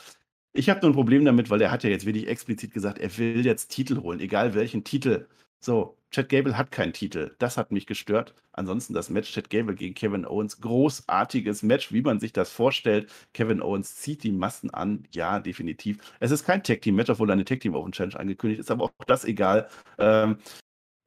Ich 0.53 0.69
habe 0.69 0.81
nur 0.81 0.91
ein 0.91 0.95
Problem 0.95 1.25
damit, 1.25 1.49
weil 1.51 1.61
er 1.61 1.71
hat 1.71 1.85
ja 1.85 1.91
jetzt 1.91 2.07
wirklich 2.07 2.27
explizit 2.27 2.73
gesagt, 2.73 2.99
er 2.99 3.17
will 3.19 3.45
jetzt 3.45 3.69
Titel 3.69 4.01
holen, 4.03 4.21
egal 4.21 4.55
welchen 4.55 4.83
Titel. 4.83 5.27
So, 5.61 5.97
Chad 6.11 6.29
Gable 6.29 6.57
hat 6.57 6.73
keinen 6.73 6.93
Titel. 6.93 7.37
Das 7.39 7.57
hat 7.57 7.71
mich 7.71 7.87
gestört. 7.87 8.35
Ansonsten 8.53 8.95
das 8.95 9.11
Match 9.11 9.33
Chad 9.33 9.49
Gable 9.49 9.75
gegen 9.77 9.95
Kevin 9.95 10.27
Owens. 10.27 10.61
Großartiges 10.61 11.63
Match, 11.63 11.93
wie 11.93 12.03
man 12.03 12.19
sich 12.19 12.33
das 12.33 12.51
vorstellt. 12.51 13.11
Kevin 13.33 13.63
Owens 13.63 13.97
zieht 13.97 14.25
die 14.25 14.33
Massen 14.33 14.71
an. 14.71 15.05
Ja, 15.13 15.39
definitiv. 15.39 15.99
Es 16.19 16.33
ist 16.33 16.45
kein 16.45 16.65
Tag 16.65 16.83
Team 16.83 16.97
Match, 16.97 17.11
obwohl 17.11 17.31
eine 17.31 17.45
Tag 17.45 17.61
Team 17.61 17.75
Open 17.75 17.93
Challenge 17.93 18.19
angekündigt 18.19 18.61
ist, 18.61 18.71
aber 18.71 18.85
auch 18.85 18.93
das 19.07 19.25
egal. 19.25 19.69
Ähm, 19.99 20.39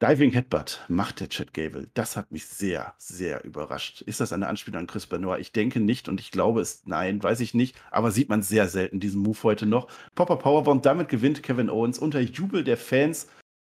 Diving 0.04 0.32
Headbutt 0.32 0.84
macht 0.88 1.20
der 1.20 1.30
Chad 1.30 1.54
Gable. 1.54 1.88
Das 1.94 2.14
hat 2.14 2.30
mich 2.30 2.44
sehr, 2.46 2.92
sehr 2.98 3.42
überrascht. 3.42 4.02
Ist 4.02 4.20
das 4.20 4.34
eine 4.34 4.48
Anspielung 4.48 4.80
an 4.80 4.86
Chris 4.86 5.06
Benoit? 5.06 5.40
Ich 5.40 5.50
denke 5.50 5.80
nicht 5.80 6.10
und 6.10 6.20
ich 6.20 6.30
glaube 6.30 6.60
es, 6.60 6.82
nein, 6.84 7.22
weiß 7.22 7.40
ich 7.40 7.54
nicht. 7.54 7.74
Aber 7.90 8.10
sieht 8.10 8.28
man 8.28 8.42
sehr 8.42 8.68
selten 8.68 9.00
diesen 9.00 9.22
Move 9.22 9.38
heute 9.44 9.64
noch. 9.64 9.88
Popper 10.14 10.36
Powerbomb, 10.36 10.82
damit 10.82 11.08
gewinnt 11.08 11.42
Kevin 11.42 11.70
Owens 11.70 11.98
unter 11.98 12.20
Jubel 12.20 12.64
der 12.64 12.76
Fans. 12.76 13.28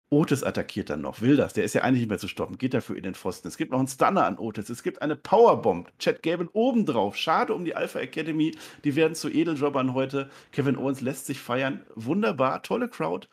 Otis 0.09 0.45
attackiert 0.45 0.89
dann 0.91 1.01
noch, 1.01 1.21
will 1.21 1.35
das. 1.37 1.53
Der 1.53 1.65
ist 1.65 1.75
ja 1.75 1.83
eigentlich 1.83 2.03
nicht 2.03 2.11
mehr 2.11 2.19
zu 2.19 2.29
stoppen, 2.29 2.59
geht 2.59 2.75
dafür 2.75 2.95
in 2.95 3.03
den 3.03 3.17
Pfosten. 3.17 3.49
Es 3.49 3.57
gibt 3.57 3.73
noch 3.73 3.81
einen 3.81 3.89
Stunner 3.89 4.25
an 4.25 4.39
Otis. 4.39 4.71
Es 4.71 4.85
gibt 4.85 5.03
eine 5.03 5.17
Powerbomb. 5.17 5.91
Chad 5.99 6.23
Gable 6.23 6.49
obendrauf. 6.53 7.17
Schade 7.17 7.55
um 7.55 7.65
die 7.65 7.75
Alpha 7.75 7.99
Academy. 7.99 8.57
Die 8.85 8.95
werden 8.95 9.17
zu 9.17 9.31
Edeljobbern 9.31 9.95
heute. 9.95 10.31
Kevin 10.53 10.77
Owens 10.77 11.01
lässt 11.01 11.27
sich 11.27 11.41
feiern. 11.41 11.85
Wunderbar, 11.97 12.63
tolle 12.63 12.89
Crowd 12.89 13.27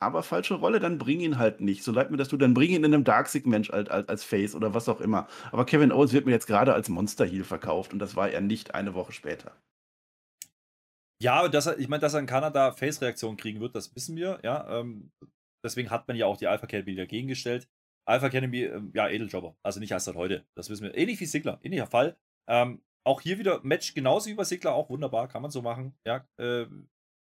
aber 0.00 0.22
falsche 0.22 0.54
Rolle, 0.54 0.80
dann 0.80 0.98
bring 0.98 1.20
ihn 1.20 1.38
halt 1.38 1.60
nicht. 1.60 1.82
So 1.82 1.92
leid 1.92 2.10
mir 2.10 2.16
das 2.16 2.28
du, 2.28 2.36
dann 2.36 2.54
bring 2.54 2.70
ihn 2.70 2.84
in 2.84 2.92
einem 2.92 3.04
Darkseid-Mensch 3.04 3.70
als, 3.70 3.88
als, 3.88 4.08
als 4.08 4.24
Face 4.24 4.54
oder 4.54 4.74
was 4.74 4.88
auch 4.88 5.00
immer. 5.00 5.26
Aber 5.52 5.64
Kevin 5.64 5.92
Owens 5.92 6.12
wird 6.12 6.26
mir 6.26 6.32
jetzt 6.32 6.46
gerade 6.46 6.74
als 6.74 6.88
Monster-Heel 6.88 7.44
verkauft 7.44 7.92
und 7.92 7.98
das 7.98 8.16
war 8.16 8.28
er 8.28 8.40
nicht 8.40 8.74
eine 8.74 8.94
Woche 8.94 9.12
später. 9.12 9.52
Ja, 11.22 11.48
dass 11.48 11.66
ich 11.66 11.88
meine, 11.88 12.00
dass 12.00 12.14
er 12.14 12.20
in 12.20 12.26
Kanada 12.26 12.72
Face-Reaktionen 12.72 13.38
kriegen 13.38 13.60
wird, 13.60 13.74
das 13.74 13.94
wissen 13.96 14.16
wir, 14.16 14.38
ja. 14.42 14.80
Ähm, 14.80 15.10
deswegen 15.64 15.90
hat 15.90 16.06
man 16.08 16.16
ja 16.16 16.26
auch 16.26 16.36
die 16.36 16.46
Alpha 16.46 16.64
Academy 16.64 16.94
dagegen 16.94 17.28
gestellt. 17.28 17.68
Alpha 18.06 18.26
Academy, 18.26 18.64
ähm, 18.64 18.92
ja, 18.94 19.08
Edeljobber, 19.08 19.56
also 19.62 19.80
nicht 19.80 19.90
erst 19.90 20.06
seit 20.06 20.14
heute, 20.14 20.44
das 20.54 20.68
wissen 20.68 20.84
wir. 20.84 20.94
Ähnlich 20.94 21.18
wie 21.20 21.26
Sigler, 21.26 21.58
ähnlicher 21.62 21.86
Fall. 21.86 22.16
Ähm, 22.48 22.82
auch 23.04 23.22
hier 23.22 23.38
wieder 23.38 23.60
Match 23.62 23.94
genauso 23.94 24.28
wie 24.28 24.34
bei 24.34 24.44
Sigler, 24.44 24.74
auch 24.74 24.90
wunderbar, 24.90 25.26
kann 25.28 25.40
man 25.40 25.50
so 25.50 25.62
machen. 25.62 25.94
Ja, 26.04 26.28
äh, 26.38 26.66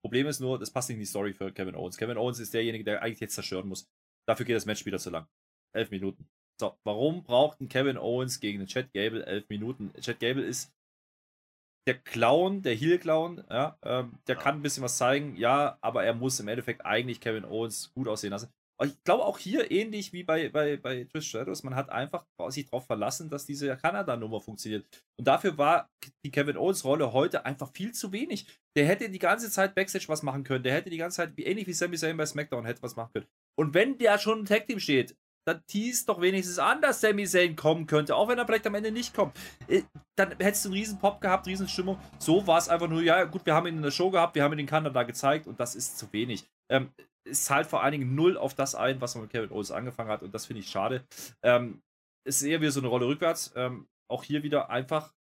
Problem 0.06 0.28
ist 0.28 0.38
nur, 0.38 0.56
das 0.56 0.70
passt 0.70 0.88
nicht 0.88 0.98
in 0.98 1.00
die 1.00 1.06
Story 1.06 1.32
für 1.32 1.50
Kevin 1.50 1.74
Owens. 1.74 1.96
Kevin 1.96 2.16
Owens 2.16 2.38
ist 2.38 2.54
derjenige, 2.54 2.84
der 2.84 3.02
eigentlich 3.02 3.18
jetzt 3.18 3.34
zerstören 3.34 3.66
muss. 3.66 3.88
Dafür 4.24 4.46
geht 4.46 4.54
das 4.54 4.64
Match 4.64 4.86
wieder 4.86 5.00
zu 5.00 5.10
lang. 5.10 5.26
Elf 5.74 5.90
Minuten. 5.90 6.28
So, 6.60 6.78
warum 6.84 7.24
braucht 7.24 7.60
ein 7.60 7.68
Kevin 7.68 7.98
Owens 7.98 8.38
gegen 8.38 8.60
den 8.60 8.68
Chad 8.68 8.92
Gable 8.92 9.26
elf 9.26 9.48
Minuten? 9.48 9.92
Chad 10.00 10.20
Gable 10.20 10.44
ist 10.44 10.72
der 11.88 11.98
Clown, 11.98 12.62
der 12.62 12.76
Heel-Clown, 12.76 13.42
ja, 13.50 13.76
ähm, 13.82 14.16
der 14.28 14.36
ja. 14.36 14.40
kann 14.40 14.56
ein 14.56 14.62
bisschen 14.62 14.84
was 14.84 14.96
zeigen, 14.96 15.36
ja, 15.36 15.76
aber 15.80 16.04
er 16.04 16.14
muss 16.14 16.38
im 16.38 16.46
Endeffekt 16.46 16.86
eigentlich 16.86 17.20
Kevin 17.20 17.44
Owens 17.44 17.92
gut 17.94 18.06
aussehen 18.06 18.30
lassen. 18.30 18.52
Ich 18.84 19.02
glaube 19.04 19.24
auch 19.24 19.38
hier 19.38 19.70
ähnlich 19.70 20.12
wie 20.12 20.22
bei, 20.22 20.50
bei, 20.50 20.76
bei 20.76 21.04
Trish 21.04 21.28
Stratus, 21.28 21.62
man 21.62 21.74
hat 21.74 21.88
einfach 21.88 22.26
sich 22.48 22.66
darauf 22.66 22.86
verlassen, 22.86 23.30
dass 23.30 23.46
diese 23.46 23.74
Kanada-Nummer 23.76 24.40
funktioniert. 24.40 24.86
Und 25.18 25.26
dafür 25.26 25.56
war 25.56 25.88
die 26.24 26.30
Kevin 26.30 26.58
Owens-Rolle 26.58 27.12
heute 27.12 27.46
einfach 27.46 27.72
viel 27.72 27.92
zu 27.92 28.12
wenig. 28.12 28.46
Der 28.76 28.86
hätte 28.86 29.08
die 29.08 29.18
ganze 29.18 29.50
Zeit 29.50 29.74
Backstage 29.74 30.08
was 30.08 30.22
machen 30.22 30.44
können. 30.44 30.62
Der 30.62 30.74
hätte 30.74 30.90
die 30.90 30.98
ganze 30.98 31.16
Zeit, 31.16 31.38
ähnlich 31.38 31.66
wie 31.66 31.72
Sami 31.72 31.96
Zayn 31.96 32.18
bei 32.18 32.26
SmackDown, 32.26 32.66
hätte 32.66 32.82
was 32.82 32.96
machen 32.96 33.12
können. 33.14 33.26
Und 33.58 33.72
wenn 33.72 33.96
der 33.96 34.18
schon 34.18 34.40
im 34.40 34.44
Tag-Team 34.44 34.78
steht, 34.78 35.16
dann 35.46 35.62
teast 35.66 36.08
doch 36.08 36.20
wenigstens 36.20 36.58
an, 36.58 36.82
dass 36.82 37.00
Sami 37.00 37.24
Zayn 37.24 37.56
kommen 37.56 37.86
könnte, 37.86 38.14
auch 38.16 38.28
wenn 38.28 38.38
er 38.38 38.44
vielleicht 38.44 38.66
am 38.66 38.74
Ende 38.74 38.90
nicht 38.90 39.14
kommt. 39.14 39.38
Äh, 39.68 39.82
dann 40.18 40.32
hättest 40.38 40.64
du 40.64 40.68
einen 40.68 40.78
riesen 40.78 40.98
Pop 40.98 41.20
gehabt, 41.20 41.46
riesen 41.46 41.68
Stimmung. 41.68 41.98
So 42.18 42.46
war 42.46 42.58
es 42.58 42.68
einfach 42.68 42.88
nur, 42.88 43.00
ja 43.00 43.24
gut, 43.24 43.46
wir 43.46 43.54
haben 43.54 43.66
ihn 43.68 43.76
in 43.76 43.82
der 43.82 43.90
Show 43.90 44.10
gehabt, 44.10 44.34
wir 44.34 44.42
haben 44.42 44.52
ihn 44.54 44.60
in 44.60 44.66
Kanada 44.66 45.04
gezeigt 45.04 45.46
und 45.46 45.58
das 45.60 45.74
ist 45.74 45.98
zu 45.98 46.12
wenig. 46.12 46.44
Ähm, 46.68 46.90
es 47.26 47.44
zahlt 47.44 47.66
vor 47.66 47.82
allen 47.82 47.92
Dingen 47.92 48.14
null 48.14 48.36
auf 48.36 48.54
das 48.54 48.74
ein, 48.74 49.00
was 49.00 49.14
man 49.14 49.24
mit 49.24 49.32
Kevin 49.32 49.50
Owens 49.50 49.70
angefangen 49.70 50.10
hat 50.10 50.22
und 50.22 50.34
das 50.34 50.46
finde 50.46 50.60
ich 50.60 50.70
schade. 50.70 51.04
Ähm, 51.42 51.82
ist 52.24 52.42
eher 52.42 52.60
wie 52.60 52.70
so 52.70 52.80
eine 52.80 52.88
Rolle 52.88 53.06
rückwärts. 53.06 53.52
Ähm, 53.56 53.88
auch 54.08 54.24
hier 54.24 54.42
wieder 54.42 54.70
einfach 54.70 55.14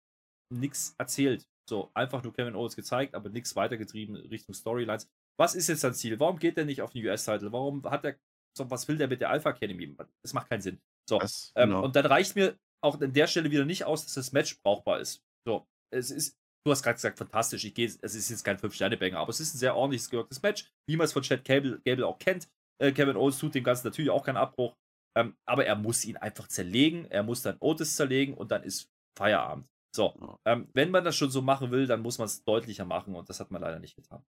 nichts 0.51 0.95
erzählt. 0.97 1.47
So, 1.69 1.91
einfach 1.93 2.23
nur 2.23 2.33
Kevin 2.33 2.55
Owens 2.55 2.75
gezeigt, 2.75 3.15
aber 3.15 3.29
nichts 3.29 3.55
weitergetrieben 3.55 4.15
Richtung 4.15 4.53
Storylines. 4.53 5.09
Was 5.39 5.55
ist 5.55 5.69
jetzt 5.69 5.81
sein 5.81 5.93
Ziel? 5.93 6.19
Warum 6.19 6.37
geht 6.37 6.57
er 6.57 6.65
nicht 6.65 6.81
auf 6.81 6.91
den 6.91 7.05
US-Title? 7.05 7.51
Warum 7.51 7.83
hat 7.85 8.05
er 8.05 8.15
so, 8.55 8.69
was 8.69 8.87
will 8.87 8.97
der 8.97 9.07
mit 9.07 9.21
der 9.21 9.29
Alpha 9.29 9.49
Academy? 9.49 9.95
Das 10.21 10.33
macht 10.33 10.49
keinen 10.49 10.61
Sinn. 10.61 10.79
So, 11.09 11.19
das, 11.19 11.51
ähm, 11.55 11.69
genau. 11.69 11.83
und 11.83 11.95
dann 11.95 12.05
reicht 12.05 12.35
mir 12.35 12.57
auch 12.83 12.99
an 12.99 13.13
der 13.13 13.27
Stelle 13.27 13.49
wieder 13.49 13.65
nicht 13.65 13.85
aus, 13.85 14.03
dass 14.03 14.13
das 14.13 14.31
Match 14.31 14.61
brauchbar 14.61 14.99
ist. 14.99 15.23
So, 15.45 15.67
es 15.91 16.11
ist, 16.11 16.37
du 16.65 16.71
hast 16.71 16.83
gerade 16.83 16.95
gesagt, 16.95 17.17
fantastisch. 17.17 17.65
Ich 17.65 17.73
gehe, 17.73 17.85
es 17.85 18.15
ist 18.15 18.29
jetzt 18.29 18.43
kein 18.43 18.57
5-Sterne-Banger, 18.57 19.17
aber 19.17 19.29
es 19.29 19.39
ist 19.39 19.53
ein 19.53 19.57
sehr 19.57 19.75
ordentliches 19.75 20.09
gewirktes 20.09 20.41
Match, 20.41 20.71
wie 20.87 20.97
man 20.97 21.05
es 21.05 21.13
von 21.13 21.21
Chad 21.21 21.43
Gable, 21.43 21.81
Gable 21.85 22.07
auch 22.07 22.19
kennt. 22.19 22.47
Äh, 22.81 22.91
Kevin 22.91 23.17
Owens 23.17 23.37
tut 23.37 23.55
dem 23.55 23.63
Ganzen 23.63 23.87
natürlich 23.87 24.11
auch 24.11 24.23
keinen 24.23 24.37
Abbruch, 24.37 24.75
ähm, 25.17 25.35
aber 25.45 25.65
er 25.65 25.75
muss 25.75 26.05
ihn 26.05 26.17
einfach 26.17 26.47
zerlegen. 26.47 27.05
Er 27.09 27.23
muss 27.23 27.41
dann 27.41 27.57
Otis 27.59 27.95
zerlegen 27.95 28.33
und 28.33 28.51
dann 28.51 28.63
ist 28.63 28.89
Feierabend. 29.17 29.67
So, 29.95 30.39
ähm, 30.45 30.67
wenn 30.73 30.89
man 30.89 31.03
das 31.03 31.15
schon 31.15 31.29
so 31.29 31.41
machen 31.41 31.69
will, 31.69 31.85
dann 31.85 32.01
muss 32.01 32.17
man 32.17 32.25
es 32.25 32.43
deutlicher 32.43 32.85
machen 32.85 33.13
und 33.15 33.29
das 33.29 33.39
hat 33.39 33.51
man 33.51 33.61
leider 33.61 33.79
nicht 33.79 33.95
getan. 33.95 34.23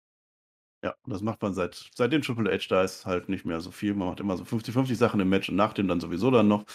Ja, 0.83 0.93
das 1.05 1.21
macht 1.21 1.41
man 1.41 1.53
seit 1.53 1.89
seitdem 1.95 2.21
Triple 2.21 2.51
H 2.51 2.65
da 2.67 2.83
ist 2.83 3.05
halt 3.05 3.29
nicht 3.29 3.45
mehr 3.45 3.61
so 3.61 3.71
viel. 3.71 3.93
Man 3.93 4.09
macht 4.09 4.19
immer 4.19 4.35
so 4.35 4.43
50-50 4.43 4.95
Sachen 4.95 5.21
im 5.21 5.29
Match 5.29 5.47
und 5.47 5.55
nach 5.55 5.71
dem 5.71 5.87
dann 5.87 6.01
sowieso 6.01 6.29
dann 6.29 6.49
noch. 6.49 6.65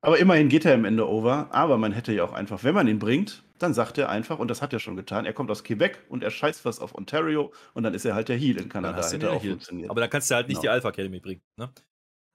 Aber 0.00 0.20
immerhin 0.20 0.48
geht 0.48 0.64
er 0.64 0.74
im 0.74 0.84
Ende 0.84 1.08
over. 1.08 1.52
Aber 1.52 1.76
man 1.76 1.90
hätte 1.90 2.12
ja 2.12 2.22
auch 2.22 2.32
einfach, 2.32 2.62
wenn 2.62 2.76
man 2.76 2.86
ihn 2.86 3.00
bringt, 3.00 3.42
dann 3.62 3.74
sagt 3.74 3.98
er 3.98 4.08
einfach, 4.08 4.38
und 4.38 4.48
das 4.48 4.62
hat 4.62 4.72
er 4.72 4.78
schon 4.78 4.96
getan, 4.96 5.26
er 5.26 5.32
kommt 5.32 5.50
aus 5.50 5.64
Quebec 5.64 6.04
und 6.08 6.22
er 6.22 6.30
scheißt 6.30 6.64
was 6.64 6.80
auf 6.80 6.94
Ontario 6.94 7.52
und 7.74 7.82
dann 7.82 7.94
ist 7.94 8.04
er 8.04 8.14
halt 8.14 8.28
der 8.28 8.36
Heel 8.36 8.60
in 8.60 8.68
Kanada. 8.68 9.06
Hätte 9.08 9.30
auch 9.30 9.42
Heel. 9.42 9.52
funktioniert. 9.52 9.90
Aber 9.90 10.00
dann 10.00 10.10
kannst 10.10 10.30
du 10.30 10.34
halt 10.34 10.48
nicht 10.48 10.56
genau. 10.56 10.62
die 10.62 10.68
Alpha 10.68 10.88
Academy 10.88 11.20
bringen. 11.20 11.42
Ne? 11.56 11.70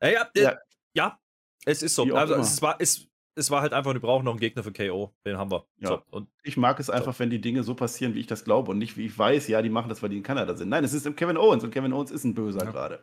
Ja, 0.01 0.09
ja, 0.09 0.30
ja, 0.36 0.57
ja, 0.95 1.19
es 1.65 1.82
ist 1.82 1.95
so. 1.95 2.03
Also, 2.13 2.36
es, 2.36 2.61
war, 2.61 2.76
es, 2.80 3.07
es 3.36 3.49
war 3.49 3.61
halt 3.61 3.74
einfach, 3.74 3.93
wir 3.93 4.01
brauchen 4.01 4.26
noch 4.26 4.34
einen 4.34 4.39
Gegner 4.39 4.63
für 4.63 4.74
KO. 4.74 5.13
Den 5.26 5.38
haben 5.38 5.51
wir. 5.51 5.65
Ja. 5.80 5.89
So, 5.89 6.01
und 6.11 6.30
ich 6.43 6.57
mag 6.57 6.80
es 6.80 6.89
einfach, 6.89 7.13
so. 7.13 7.19
wenn 7.19 7.30
die 7.30 7.41
Dinge 7.41 7.63
so 7.63 7.74
passieren, 7.74 8.13
wie 8.13 8.19
ich 8.19 8.28
das 8.28 8.43
glaube 8.43 8.71
und 8.71 8.78
nicht, 8.78 8.97
wie 8.97 9.05
ich 9.05 9.17
weiß, 9.17 9.47
ja, 9.47 9.61
die 9.61 9.69
machen 9.69 9.89
das, 9.89 10.01
weil 10.01 10.09
die 10.09 10.17
in 10.17 10.24
Kanada 10.24 10.55
sind. 10.55 10.69
Nein, 10.69 10.84
es 10.84 10.93
ist 10.93 11.15
Kevin 11.15 11.38
Owens 11.38 11.63
und 11.63 11.71
Kevin 11.71 11.93
Owens 11.93 12.11
ist 12.11 12.24
ein 12.24 12.34
Böser 12.34 12.65
ja. 12.65 12.71
gerade. 12.71 12.99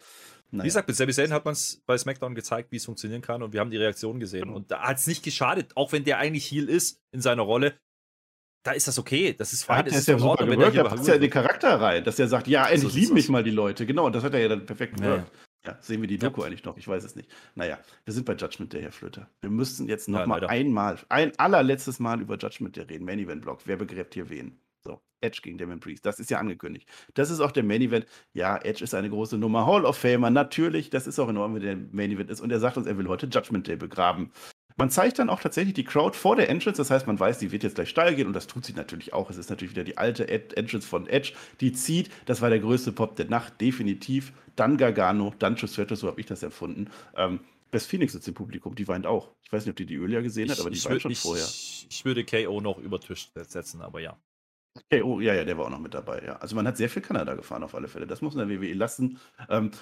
Naja. 0.53 0.64
Wie 0.64 0.68
gesagt, 0.68 0.89
mit 0.89 0.97
Sami 0.97 1.12
Zayn 1.12 1.33
hat 1.33 1.45
man 1.45 1.53
es 1.53 1.81
bei 1.87 1.97
SmackDown 1.97 2.35
gezeigt, 2.35 2.73
wie 2.73 2.77
es 2.77 2.85
funktionieren 2.85 3.23
kann 3.23 3.43
und 3.43 3.53
wir 3.53 3.61
haben 3.61 3.71
die 3.71 3.77
Reaktion 3.77 4.18
gesehen. 4.18 4.43
Genau. 4.43 4.57
Und 4.57 4.71
da 4.71 4.81
hat 4.81 4.99
es 4.99 5.07
nicht 5.07 5.23
geschadet, 5.23 5.77
auch 5.77 5.93
wenn 5.93 6.05
der 6.05 6.18
eigentlich 6.18 6.51
Heal 6.51 6.68
ist 6.68 7.01
in 7.12 7.21
seiner 7.21 7.43
Rolle. 7.43 7.79
Da 8.63 8.73
ist 8.73 8.87
das 8.87 8.99
okay, 8.99 9.33
das 9.33 9.53
ist 9.55 9.65
fein. 9.65 9.87
Das 9.87 9.97
ist 9.97 10.09
ja 10.09 10.19
super 10.19 10.45
gewirkt, 10.45 10.77
da 10.77 10.85
passt 10.85 11.09
ja 11.09 11.15
in 11.15 11.23
den 11.23 11.31
Charakter 11.31 11.81
rein, 11.81 12.05
dass 12.05 12.19
er 12.19 12.29
sagt, 12.29 12.47
ja, 12.47 12.67
endlich 12.67 12.93
so 12.93 12.99
lieben 12.99 13.15
mich 13.15 13.29
mal 13.31 13.43
die 13.43 13.51
Leute. 13.51 13.87
Genau, 13.87 14.07
und 14.07 14.15
das 14.15 14.23
hat 14.23 14.35
er 14.35 14.41
ja 14.41 14.49
dann 14.49 14.67
perfekt 14.67 14.97
gewirkt. 14.97 15.31
Ja. 15.33 15.41
Ja, 15.67 15.77
sehen 15.83 16.01
wir 16.01 16.09
die 16.09 16.17
Doku 16.17 16.41
ja. 16.41 16.47
eigentlich 16.47 16.65
noch? 16.65 16.79
Ich 16.79 16.89
weiß 16.89 17.05
es 17.05 17.17
nicht. 17.17 17.31
Naja, 17.55 17.79
wir 18.05 18.15
sind 18.15 18.25
bei 18.25 18.35
Judgment 18.35 18.73
Day, 18.73 18.81
Herr 18.81 18.93
Flöter. 18.93 19.29
Wir 19.43 19.51
müssen 19.51 19.89
jetzt 19.89 20.09
noch 20.09 20.21
ja, 20.21 20.27
mal 20.27 20.47
einmal, 20.47 20.99
ein 21.11 21.39
allerletztes 21.39 22.01
Mal 22.01 22.23
über 22.23 22.39
Judgment 22.39 22.77
Day 22.77 22.85
reden. 22.85 23.05
Main 23.05 23.19
Event 23.19 23.43
Block. 23.43 23.61
Wer 23.67 23.77
begräbt 23.77 24.15
hier 24.15 24.31
wen? 24.31 24.59
So, 24.83 25.03
Edge 25.21 25.41
gegen 25.43 25.59
Damon 25.59 25.79
Priest. 25.79 26.07
Das 26.07 26.19
ist 26.19 26.31
ja 26.31 26.39
angekündigt. 26.39 26.89
Das 27.13 27.31
ist 27.31 27.41
auch 27.41 27.53
der 27.53 27.63
Main 27.63 27.83
Event. 27.83 28.07
Ja, 28.33 28.57
Edge 28.57 28.85
ist 28.85 28.95
eine 28.95 29.11
große 29.11 29.37
Nummer. 29.37 29.67
Hall 29.67 29.85
of 29.85 29.99
Famer, 29.99 30.31
natürlich. 30.31 30.89
Das 30.89 31.07
ist 31.07 31.19
auch 31.19 31.29
in 31.29 31.37
Ordnung, 31.37 31.61
wenn 31.61 31.63
der 31.63 31.77
Main 31.93 32.11
Event 32.11 32.31
ist. 32.31 32.41
Und 32.41 32.51
er 32.51 32.61
sagt 32.61 32.79
uns, 32.79 32.87
er 32.87 32.97
will 32.97 33.09
heute 33.09 33.27
Judgment 33.27 33.69
Day 33.69 33.77
begraben. 33.77 34.33
Man 34.81 34.91
zeigt 34.91 35.18
dann 35.18 35.28
auch 35.28 35.41
tatsächlich 35.41 35.74
die 35.74 35.85
Crowd 35.85 36.16
vor 36.16 36.37
der 36.37 36.49
Entrance, 36.49 36.78
das 36.78 36.91
heißt, 36.91 37.07
man 37.07 37.20
weiß, 37.20 37.39
die 37.39 37.53
wird 37.53 37.62
jetzt 37.62 37.74
gleich 37.74 37.91
steil 37.91 38.14
gehen 38.14 38.26
und 38.26 38.33
das 38.33 38.47
tut 38.47 38.64
sie 38.64 38.72
natürlich 38.72 39.12
auch. 39.12 39.28
Es 39.28 39.37
ist 39.37 39.51
natürlich 39.51 39.72
wieder 39.72 39.85
die 39.85 39.99
alte 39.99 40.26
Entrance 40.28 40.89
von 40.89 41.07
Edge, 41.07 41.33
die 41.61 41.72
zieht. 41.72 42.11
Das 42.24 42.41
war 42.41 42.49
der 42.49 42.61
größte 42.61 42.93
Pop 42.93 43.14
der 43.16 43.26
Nacht, 43.26 43.61
definitiv. 43.61 44.33
Dann 44.57 44.78
Gargano, 44.78 45.35
dann 45.39 45.57
Trish 45.57 45.72
so 45.72 46.09
habe 46.09 46.20
ich 46.20 46.26
das 46.26 46.43
empfunden. 46.43 46.91
Ähm, 47.14 47.41
Best 47.70 47.89
Phoenix 47.89 48.14
sitzt 48.14 48.26
im 48.26 48.35
Publikum, 48.35 48.74
die 48.74 48.89
weint 48.89 49.07
auch. 49.07 49.31
Ich 49.43 49.53
weiß 49.53 49.64
nicht, 49.64 49.70
ob 49.70 49.76
die 49.76 49.87
die 49.87 49.97
Ölia 49.97 50.22
gesehen 50.22 50.47
ich, 50.47 50.53
hat, 50.53 50.61
aber 50.61 50.70
die 50.70 50.85
weint 50.85 51.03
schon 51.03 51.11
ich, 51.12 51.20
vorher. 51.20 51.45
Ich 51.45 52.05
würde 52.05 52.24
KO 52.24 52.61
noch 52.61 52.78
über 52.78 53.01
Tisch 53.01 53.31
setzen, 53.35 53.83
aber 53.83 54.01
ja. 54.01 54.18
KO, 54.91 55.20
ja, 55.20 55.35
ja, 55.35 55.45
der 55.45 55.59
war 55.59 55.66
auch 55.66 55.70
noch 55.70 55.81
mit 55.81 55.95
dabei, 55.95 56.22
ja. 56.24 56.37
Also 56.37 56.57
man 56.57 56.66
hat 56.66 56.76
sehr 56.76 56.89
viel 56.89 57.03
Kanada 57.03 57.35
gefahren 57.35 57.62
auf 57.62 57.74
alle 57.74 57.89
Fälle. 57.89 58.07
Das 58.07 58.22
muss 58.22 58.35
man 58.35 58.49
der 58.49 58.61
WWE 58.61 58.72
lassen. 58.72 59.18
Ähm, 59.49 59.72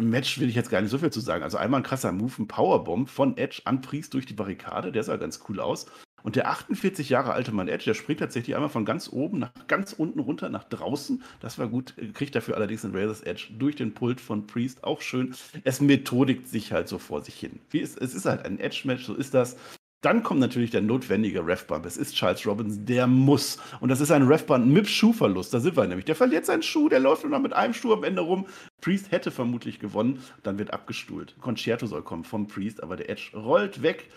Match 0.00 0.38
will 0.38 0.48
ich 0.48 0.54
jetzt 0.54 0.70
gar 0.70 0.80
nicht 0.80 0.90
so 0.90 0.98
viel 0.98 1.10
zu 1.10 1.20
sagen. 1.20 1.42
Also 1.42 1.58
einmal 1.58 1.80
ein 1.80 1.84
krasser 1.84 2.12
Move, 2.12 2.32
ein 2.38 2.48
Powerbomb 2.48 3.08
von 3.08 3.36
Edge 3.36 3.62
an 3.64 3.80
Priest 3.80 4.14
durch 4.14 4.26
die 4.26 4.34
Barrikade. 4.34 4.92
Der 4.92 5.02
sah 5.02 5.16
ganz 5.16 5.40
cool 5.48 5.60
aus. 5.60 5.86
Und 6.22 6.36
der 6.36 6.48
48 6.48 7.08
Jahre 7.08 7.32
alte 7.32 7.52
Mann 7.52 7.68
Edge, 7.68 7.84
der 7.84 7.94
springt 7.94 8.20
tatsächlich 8.20 8.56
einmal 8.56 8.70
von 8.70 8.84
ganz 8.84 9.08
oben 9.12 9.38
nach 9.38 9.52
ganz 9.68 9.92
unten 9.92 10.18
runter 10.18 10.48
nach 10.48 10.64
draußen. 10.64 11.22
Das 11.40 11.58
war 11.58 11.68
gut, 11.68 11.94
kriegt 12.14 12.34
dafür 12.34 12.56
allerdings 12.56 12.84
einen 12.84 12.94
Razor's 12.94 13.22
Edge 13.22 13.48
durch 13.56 13.76
den 13.76 13.94
Pult 13.94 14.20
von 14.20 14.46
Priest. 14.46 14.84
Auch 14.84 15.00
schön. 15.00 15.34
Es 15.64 15.80
methodikt 15.80 16.48
sich 16.48 16.72
halt 16.72 16.88
so 16.88 16.98
vor 16.98 17.22
sich 17.22 17.34
hin. 17.34 17.60
Wie 17.70 17.80
es, 17.80 17.96
es 17.96 18.14
ist 18.14 18.26
halt 18.26 18.44
ein 18.44 18.58
Edge-Match, 18.58 19.04
so 19.04 19.14
ist 19.14 19.32
das. 19.34 19.56
Dann 20.00 20.22
kommt 20.22 20.38
natürlich 20.38 20.70
der 20.70 20.80
notwendige 20.80 21.44
Refbump. 21.44 21.84
Es 21.84 21.96
ist 21.96 22.14
Charles 22.14 22.46
Robbins, 22.46 22.84
der 22.84 23.08
muss. 23.08 23.58
Und 23.80 23.88
das 23.88 24.00
ist 24.00 24.12
ein 24.12 24.22
Refbump 24.22 24.64
mit 24.64 24.88
Schuhverlust. 24.88 25.52
Da 25.52 25.58
sind 25.58 25.76
wir 25.76 25.86
nämlich. 25.88 26.04
Der 26.04 26.14
verliert 26.14 26.46
seinen 26.46 26.62
Schuh, 26.62 26.88
der 26.88 27.00
läuft 27.00 27.24
nur 27.24 27.32
noch 27.32 27.40
mit 27.40 27.52
einem 27.52 27.74
Schuh 27.74 27.92
am 27.92 28.04
Ende 28.04 28.22
rum. 28.22 28.46
Priest 28.80 29.10
hätte 29.10 29.32
vermutlich 29.32 29.80
gewonnen. 29.80 30.22
Dann 30.44 30.56
wird 30.56 30.72
abgestuhlt. 30.72 31.34
Concerto 31.40 31.86
soll 31.86 32.02
kommen 32.02 32.22
vom 32.22 32.46
Priest, 32.46 32.80
aber 32.80 32.94
der 32.94 33.10
Edge 33.10 33.30
rollt 33.34 33.82
weg. 33.82 34.08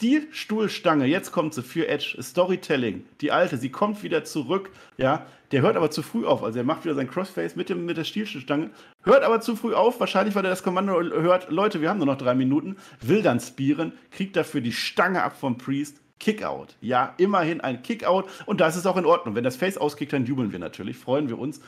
Stilstuhlstange, 0.00 1.04
jetzt 1.04 1.30
kommt 1.30 1.52
sie 1.52 1.62
für 1.62 1.86
Edge. 1.86 2.16
Storytelling, 2.22 3.04
die 3.20 3.32
alte, 3.32 3.58
sie 3.58 3.68
kommt 3.68 4.02
wieder 4.02 4.24
zurück. 4.24 4.70
Ja, 4.96 5.26
der 5.52 5.60
hört 5.60 5.76
aber 5.76 5.90
zu 5.90 6.00
früh 6.00 6.24
auf. 6.24 6.42
Also 6.42 6.58
er 6.58 6.64
macht 6.64 6.84
wieder 6.84 6.94
sein 6.94 7.10
Crossface 7.10 7.54
mit, 7.54 7.68
dem, 7.68 7.84
mit 7.84 7.98
der 7.98 8.04
Stilstuhlstange, 8.04 8.70
hört 9.02 9.24
aber 9.24 9.42
zu 9.42 9.56
früh 9.56 9.74
auf. 9.74 10.00
Wahrscheinlich, 10.00 10.34
weil 10.34 10.46
er 10.46 10.50
das 10.50 10.62
Kommando 10.62 10.94
hört, 10.94 11.50
Leute, 11.50 11.82
wir 11.82 11.90
haben 11.90 11.98
nur 11.98 12.06
noch 12.06 12.16
drei 12.16 12.34
Minuten. 12.34 12.76
Will 13.02 13.20
dann 13.20 13.40
spieren, 13.40 13.92
kriegt 14.10 14.36
dafür 14.36 14.62
die 14.62 14.72
Stange 14.72 15.22
ab 15.22 15.36
vom 15.38 15.58
Priest. 15.58 16.00
Kickout. 16.18 16.76
Ja, 16.80 17.14
immerhin 17.18 17.60
ein 17.60 17.82
Kickout. 17.82 18.24
Und 18.46 18.62
da 18.62 18.68
ist 18.68 18.86
auch 18.86 18.96
in 18.96 19.04
Ordnung. 19.04 19.34
Wenn 19.34 19.44
das 19.44 19.56
Face 19.56 19.76
auskickt, 19.76 20.14
dann 20.14 20.24
jubeln 20.24 20.50
wir 20.50 20.60
natürlich, 20.60 20.96
freuen 20.96 21.28
wir 21.28 21.38
uns. 21.38 21.60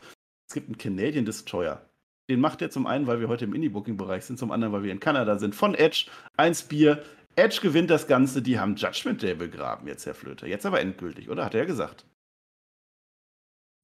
Es 0.48 0.54
gibt 0.54 0.68
einen 0.68 0.78
Canadian 0.78 1.26
Destroyer. 1.26 1.82
Den 2.30 2.40
macht 2.40 2.62
er 2.62 2.70
zum 2.70 2.86
einen, 2.86 3.06
weil 3.06 3.20
wir 3.20 3.28
heute 3.28 3.44
im 3.44 3.54
Indie-Booking-Bereich 3.54 4.24
sind, 4.24 4.38
zum 4.38 4.52
anderen, 4.52 4.72
weil 4.72 4.84
wir 4.84 4.92
in 4.92 5.00
Kanada 5.00 5.38
sind. 5.38 5.54
Von 5.54 5.74
Edge, 5.74 6.06
ein 6.36 6.54
Spear, 6.54 7.00
Edge 7.36 7.60
gewinnt 7.62 7.90
das 7.90 8.06
Ganze, 8.06 8.42
die 8.42 8.58
haben 8.58 8.76
Judgment 8.76 9.22
Day 9.22 9.34
begraben, 9.34 9.86
jetzt 9.86 10.06
Herr 10.06 10.14
Flöter. 10.14 10.46
Jetzt 10.46 10.66
aber 10.66 10.80
endgültig, 10.80 11.30
oder? 11.30 11.44
Hat 11.44 11.54
er 11.54 11.60
ja 11.60 11.66
gesagt. 11.66 12.06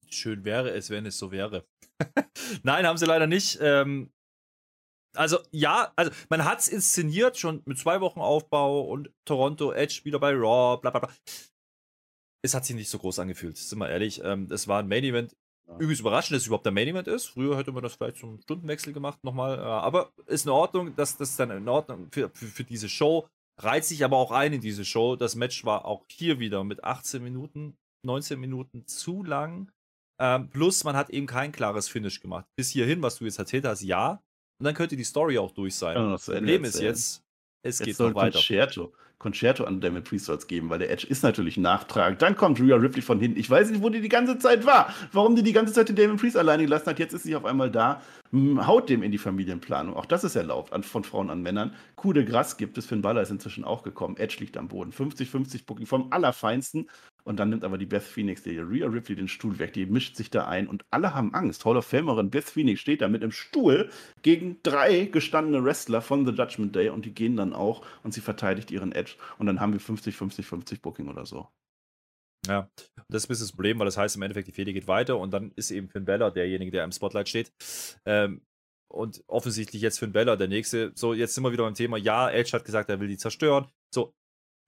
Schön 0.09 0.43
wäre 0.43 0.71
es, 0.71 0.89
wenn 0.89 1.05
es 1.05 1.17
so 1.17 1.31
wäre. 1.31 1.65
Nein, 2.63 2.85
haben 2.85 2.97
sie 2.97 3.05
leider 3.05 3.27
nicht. 3.27 3.59
Ähm, 3.61 4.11
also 5.15 5.39
ja, 5.51 5.91
also 5.95 6.11
man 6.29 6.45
hat 6.45 6.59
es 6.59 6.67
inszeniert, 6.67 7.37
schon 7.37 7.61
mit 7.65 7.77
zwei 7.77 8.01
Wochen 8.01 8.19
Aufbau 8.19 8.81
und 8.81 9.11
Toronto, 9.25 9.71
Edge 9.71 10.01
wieder 10.03 10.19
bei 10.19 10.33
Raw, 10.33 10.79
bla 10.79 10.91
bla 10.91 10.99
bla. 10.99 11.09
Es 12.41 12.53
hat 12.53 12.65
sich 12.65 12.75
nicht 12.75 12.89
so 12.89 12.99
groß 12.99 13.19
angefühlt, 13.19 13.57
sind 13.57 13.79
wir 13.79 13.89
ehrlich. 13.89 14.21
Ähm, 14.23 14.47
das 14.47 14.67
war 14.67 14.79
ein 14.79 14.87
Main 14.87 15.03
Event. 15.03 15.35
Ja. 15.67 15.75
Übrigens 15.75 15.99
überraschend, 15.99 16.35
dass 16.35 16.43
es 16.43 16.47
überhaupt 16.47 16.65
der 16.65 16.71
Main 16.71 16.87
Event 16.87 17.07
ist. 17.07 17.27
Früher 17.27 17.57
hätte 17.57 17.71
man 17.71 17.83
das 17.83 17.95
vielleicht 17.95 18.17
zum 18.17 18.39
Stundenwechsel 18.41 18.93
gemacht 18.93 19.23
nochmal. 19.23 19.57
Äh, 19.57 19.61
aber 19.61 20.13
ist 20.27 20.45
in 20.45 20.51
Ordnung, 20.51 20.95
dass 20.95 21.17
das 21.17 21.35
dann 21.35 21.51
in 21.51 21.67
Ordnung 21.67 22.07
für, 22.11 22.29
für, 22.29 22.45
für 22.45 22.63
diese 22.63 22.87
Show 22.89 23.27
reiht 23.59 23.85
sich 23.85 24.03
aber 24.03 24.17
auch 24.17 24.31
ein 24.31 24.53
in 24.53 24.61
diese 24.61 24.85
Show. 24.85 25.15
Das 25.15 25.35
Match 25.35 25.65
war 25.65 25.85
auch 25.85 26.05
hier 26.09 26.39
wieder 26.39 26.63
mit 26.63 26.83
18 26.83 27.23
Minuten, 27.23 27.77
19 28.05 28.39
Minuten 28.39 28.87
zu 28.87 29.23
lang. 29.23 29.71
Ähm, 30.21 30.49
plus, 30.49 30.83
man 30.83 30.95
hat 30.95 31.09
eben 31.09 31.27
kein 31.27 31.51
klares 31.51 31.87
Finish 31.87 32.19
gemacht. 32.19 32.45
Bis 32.57 32.71
hierhin, 32.71 33.01
was 33.01 33.17
du 33.17 33.25
jetzt 33.25 33.39
erzählt 33.39 33.65
hast, 33.65 33.81
ja. 33.83 34.21
Und 34.59 34.65
dann 34.65 34.75
könnte 34.75 34.97
die 34.97 35.03
Story 35.05 35.37
auch 35.37 35.51
durch 35.51 35.75
sein. 35.75 35.95
Ja, 35.95 36.11
das 36.11 36.25
Problem 36.25 36.63
ist 36.65 36.79
jetzt, 36.79 37.23
Es 37.65 37.79
Jetzt 37.79 37.85
geht 37.85 37.99
noch 37.99 38.15
weiter. 38.15 38.37
Concerto, 38.39 38.93
Concerto 39.19 39.65
an 39.65 39.81
Damon 39.81 40.03
Priest 40.03 40.25
soll 40.25 40.39
geben, 40.47 40.69
weil 40.69 40.79
der 40.79 40.89
Edge 40.89 41.05
ist 41.05 41.23
natürlich 41.23 41.57
nachtragend. 41.57 42.21
Dann 42.21 42.37
kommt 42.37 42.59
Rhea 42.59 42.77
Ripley 42.77 43.01
von 43.01 43.19
hinten. 43.19 43.37
Ich 43.37 43.49
weiß 43.49 43.69
nicht, 43.69 43.83
wo 43.83 43.89
die 43.89 43.99
die 43.99 44.09
ganze 44.09 44.39
Zeit 44.39 44.65
war. 44.65 44.93
Warum 45.11 45.35
die 45.35 45.43
die 45.43 45.51
ganze 45.51 45.73
Zeit 45.73 45.89
den 45.89 45.97
Damon 45.97 46.15
Priest 46.15 46.37
alleine 46.37 46.63
gelassen 46.63 46.87
hat. 46.87 46.99
Jetzt 46.99 47.13
ist 47.13 47.23
sie 47.23 47.35
auf 47.35 47.43
einmal 47.43 47.69
da. 47.69 48.01
Haut 48.33 48.89
dem 48.89 49.03
in 49.03 49.11
die 49.11 49.17
Familienplanung. 49.17 49.95
Auch 49.95 50.05
das 50.05 50.23
ist 50.23 50.37
erlaubt 50.37 50.71
an, 50.71 50.83
von 50.83 51.03
Frauen 51.03 51.29
an 51.29 51.41
Männern. 51.41 51.73
Coup 51.97 52.13
de 52.13 52.23
Gras 52.23 52.55
gibt 52.55 52.77
es. 52.77 52.85
Finn 52.85 53.01
Balor 53.01 53.21
ist 53.21 53.31
inzwischen 53.31 53.65
auch 53.65 53.83
gekommen. 53.83 54.15
Edge 54.15 54.37
liegt 54.39 54.55
am 54.55 54.69
Boden. 54.69 54.93
50-50 54.93 55.65
Booking 55.65 55.85
vom 55.85 56.13
Allerfeinsten. 56.13 56.87
Und 57.23 57.39
dann 57.39 57.49
nimmt 57.49 57.63
aber 57.63 57.77
die 57.77 57.85
Beth 57.85 58.03
Phoenix, 58.03 58.43
die 58.43 58.57
Rhea 58.57 58.87
Ripley, 58.87 59.15
den 59.15 59.27
Stuhl 59.27 59.59
weg. 59.59 59.73
Die 59.73 59.85
mischt 59.85 60.15
sich 60.15 60.29
da 60.29 60.47
ein 60.47 60.67
und 60.67 60.85
alle 60.89 61.13
haben 61.13 61.33
Angst. 61.33 61.65
Hall 61.65 61.77
of 61.77 61.85
Famerin 61.85 62.29
Beth 62.29 62.45
Phoenix 62.45 62.79
steht 62.79 63.01
da 63.01 63.07
mit 63.07 63.23
im 63.23 63.31
Stuhl 63.31 63.89
gegen 64.21 64.57
drei 64.63 65.05
gestandene 65.05 65.63
Wrestler 65.63 66.01
von 66.01 66.25
The 66.25 66.31
Judgment 66.31 66.75
Day 66.75 66.89
und 66.89 67.05
die 67.05 67.13
gehen 67.13 67.35
dann 67.35 67.53
auch 67.53 67.85
und 68.03 68.13
sie 68.13 68.21
verteidigt 68.21 68.71
ihren 68.71 68.91
Edge. 68.91 69.15
Und 69.37 69.45
dann 69.47 69.59
haben 69.59 69.73
wir 69.73 69.79
50-50-50 69.79 70.81
Booking 70.81 71.07
oder 71.07 71.25
so. 71.25 71.47
Ja, 72.47 72.69
das 73.09 73.23
ist 73.23 73.25
ein 73.25 73.29
bisschen 73.29 73.47
das 73.47 73.51
Problem, 73.51 73.79
weil 73.79 73.85
das 73.85 73.97
heißt 73.97 74.15
im 74.15 74.21
Endeffekt, 74.21 74.47
die 74.47 74.53
Fehde 74.53 74.73
geht 74.73 74.87
weiter 74.87 75.17
und 75.17 75.31
dann 75.31 75.51
ist 75.55 75.71
eben 75.71 75.89
Finn 75.89 76.05
Balor 76.05 76.31
derjenige, 76.31 76.71
der 76.71 76.83
im 76.83 76.91
Spotlight 76.91 77.29
steht. 77.29 77.51
Ähm, 78.05 78.41
und 78.91 79.23
offensichtlich 79.27 79.81
jetzt 79.81 79.99
Finn 79.99 80.13
Balor 80.13 80.37
der 80.37 80.47
nächste. 80.47 80.91
So, 80.95 81.13
jetzt 81.13 81.35
sind 81.35 81.43
wir 81.43 81.51
wieder 81.51 81.63
beim 81.65 81.75
Thema. 81.75 81.97
Ja, 81.97 82.29
Edge 82.29 82.51
hat 82.53 82.65
gesagt, 82.65 82.89
er 82.89 82.99
will 82.99 83.07
die 83.07 83.17
zerstören. 83.17 83.67
So, 83.93 84.13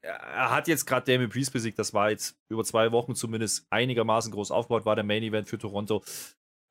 er 0.01 0.51
hat 0.51 0.67
jetzt 0.67 0.85
gerade 0.85 1.11
Damien 1.11 1.29
Priest 1.29 1.53
besiegt. 1.53 1.77
Das 1.77 1.93
war 1.93 2.09
jetzt 2.09 2.35
über 2.49 2.63
zwei 2.63 2.91
Wochen 2.91 3.15
zumindest 3.15 3.65
einigermaßen 3.69 4.31
groß 4.31 4.51
aufgebaut, 4.51 4.85
war 4.85 4.95
der 4.95 5.03
Main 5.03 5.23
Event 5.23 5.47
für 5.47 5.57
Toronto. 5.57 6.03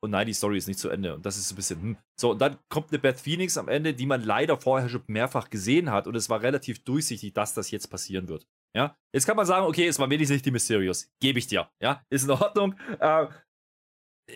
Und 0.03 0.11
nein, 0.11 0.27
die 0.27 0.33
Story 0.33 0.57
ist 0.57 0.67
nicht 0.67 0.81
zu 0.81 0.89
Ende. 0.89 1.15
Und 1.15 1.27
das 1.27 1.37
ist 1.37 1.53
ein 1.53 1.57
bisschen, 1.57 1.83
hm. 1.83 1.97
So, 2.19 2.31
und 2.31 2.41
dann 2.41 2.59
kommt 2.71 2.91
eine 2.91 2.99
Beth 2.99 3.21
Phoenix 3.21 3.59
am 3.59 3.69
Ende, 3.69 3.93
die 3.93 4.07
man 4.07 4.23
leider 4.23 4.57
vorher 4.57 4.89
schon 4.89 5.03
mehrfach 5.07 5.51
gesehen 5.51 5.91
hat. 5.91 6.07
Und 6.07 6.15
es 6.17 6.31
war 6.31 6.43
relativ 6.43 6.83
durchsichtig, 6.85 7.35
dass 7.35 7.53
das 7.53 7.71
jetzt 7.71 7.89
passieren 7.89 8.29
wird. 8.29 8.47
Ja, 8.75 8.97
jetzt 9.13 9.27
kann 9.27 9.37
man 9.37 9.47
sagen, 9.47 9.67
okay, 9.67 9.87
es 9.87 9.99
war 9.99 10.09
wenigstens 10.09 10.37
nicht 10.37 10.47
die 10.47 10.53
Mysterios. 10.53 11.11
Gebe 11.21 11.39
ich 11.39 11.49
dir. 11.49 11.69
Ja, 11.83 12.03
ist 12.09 12.25
in 12.25 12.31
Ordnung. 12.31 12.77
Äh, 12.99 13.27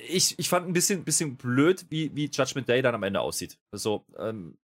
ich, 0.09 0.39
ich 0.39 0.49
fand 0.49 0.67
ein 0.67 0.73
bisschen, 0.73 1.05
bisschen 1.05 1.37
blöd, 1.37 1.87
wie, 1.89 2.15
wie 2.15 2.27
Judgment 2.27 2.69
Day 2.69 2.83
dann 2.83 2.95
am 2.95 3.03
Ende 3.03 3.21
aussieht. 3.21 3.59
Also, 3.73 4.05
ähm, 4.19 4.59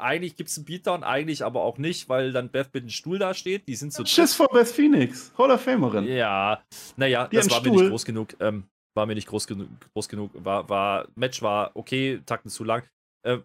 eigentlich 0.00 0.36
gibt 0.36 0.50
es 0.50 0.56
einen 0.58 0.64
Beatdown, 0.64 1.02
eigentlich 1.04 1.44
aber 1.44 1.62
auch 1.62 1.78
nicht, 1.78 2.08
weil 2.08 2.32
dann 2.32 2.50
Beth 2.50 2.72
mit 2.72 2.84
dem 2.84 2.90
Stuhl 2.90 3.18
da 3.18 3.34
steht. 3.34 3.68
Die 3.68 3.74
sind 3.76 3.92
so. 3.92 4.04
Schiss 4.04 4.34
vor 4.34 4.48
Beth 4.48 4.68
Phoenix, 4.68 5.32
Hall 5.38 5.50
of 5.50 5.60
Famerin. 5.62 6.04
Ja, 6.04 6.62
naja, 6.96 7.26
Die 7.28 7.36
das 7.36 7.50
war 7.50 7.62
mir 7.62 7.70
nicht 7.70 7.90
groß 7.90 8.04
genug. 8.04 8.36
Ähm, 8.40 8.68
war 8.96 9.06
mir 9.06 9.14
nicht 9.14 9.28
groß 9.28 9.46
genug. 9.46 9.68
Groß 9.94 10.08
genug. 10.08 10.30
War, 10.44 10.68
war, 10.68 11.08
Match 11.14 11.42
war 11.42 11.70
okay, 11.74 12.20
Takten 12.26 12.50
zu 12.50 12.64
lang. 12.64 12.88
Ähm, 13.26 13.44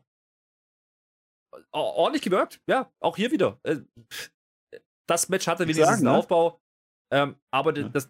or- 1.71 1.95
ordentlich 1.95 2.23
gewirkt, 2.23 2.61
ja, 2.69 2.91
auch 3.01 3.15
hier 3.15 3.31
wieder. 3.31 3.59
Äh, 3.63 3.77
das 5.07 5.29
Match 5.29 5.47
hatte 5.47 5.63
wenigstens 5.63 5.85
sagen, 5.87 6.07
einen 6.07 6.13
ne? 6.13 6.19
Aufbau. 6.19 6.59
Ähm, 7.13 7.35
aber 7.53 7.77
Ja. 7.77 7.89
das, 7.89 8.09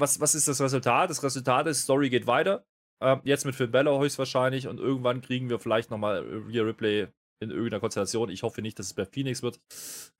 was, 0.00 0.20
was 0.20 0.34
ist 0.34 0.48
das 0.48 0.60
Resultat? 0.60 1.08
Das 1.08 1.22
Resultat 1.22 1.66
ist, 1.66 1.82
Story 1.82 2.10
geht 2.10 2.26
weiter. 2.26 2.64
Ähm, 3.02 3.20
jetzt 3.24 3.44
mit 3.44 3.54
Finn 3.54 3.70
Balor 3.70 4.00
höchstwahrscheinlich 4.00 4.68
und 4.68 4.78
irgendwann 4.80 5.20
kriegen 5.20 5.48
wir 5.48 5.58
vielleicht 5.58 5.90
nochmal 5.90 6.18
Rhea 6.48 6.62
Ripley 6.62 7.08
in 7.40 7.50
irgendeiner 7.50 7.80
Konstellation. 7.80 8.30
Ich 8.30 8.42
hoffe 8.42 8.62
nicht, 8.62 8.78
dass 8.78 8.86
es 8.86 8.94
bei 8.94 9.04
Phoenix 9.04 9.42
wird. 9.42 9.60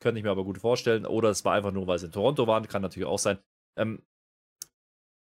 Könnte 0.01 0.19
ich 0.19 0.25
mir 0.25 0.31
aber 0.31 0.45
gut 0.45 0.59
vorstellen. 0.59 1.07
Oder 1.07 1.31
es 1.31 1.45
war 1.45 1.55
einfach 1.55 1.73
nur, 1.73 1.87
weil 1.87 1.99
sie 1.99 2.07
in 2.07 2.13
Toronto 2.13 2.47
waren. 2.47 2.67
Kann 2.69 2.83
natürlich 2.83 3.09
auch 3.09 3.19
sein. 3.19 3.39
Ähm, 3.79 4.03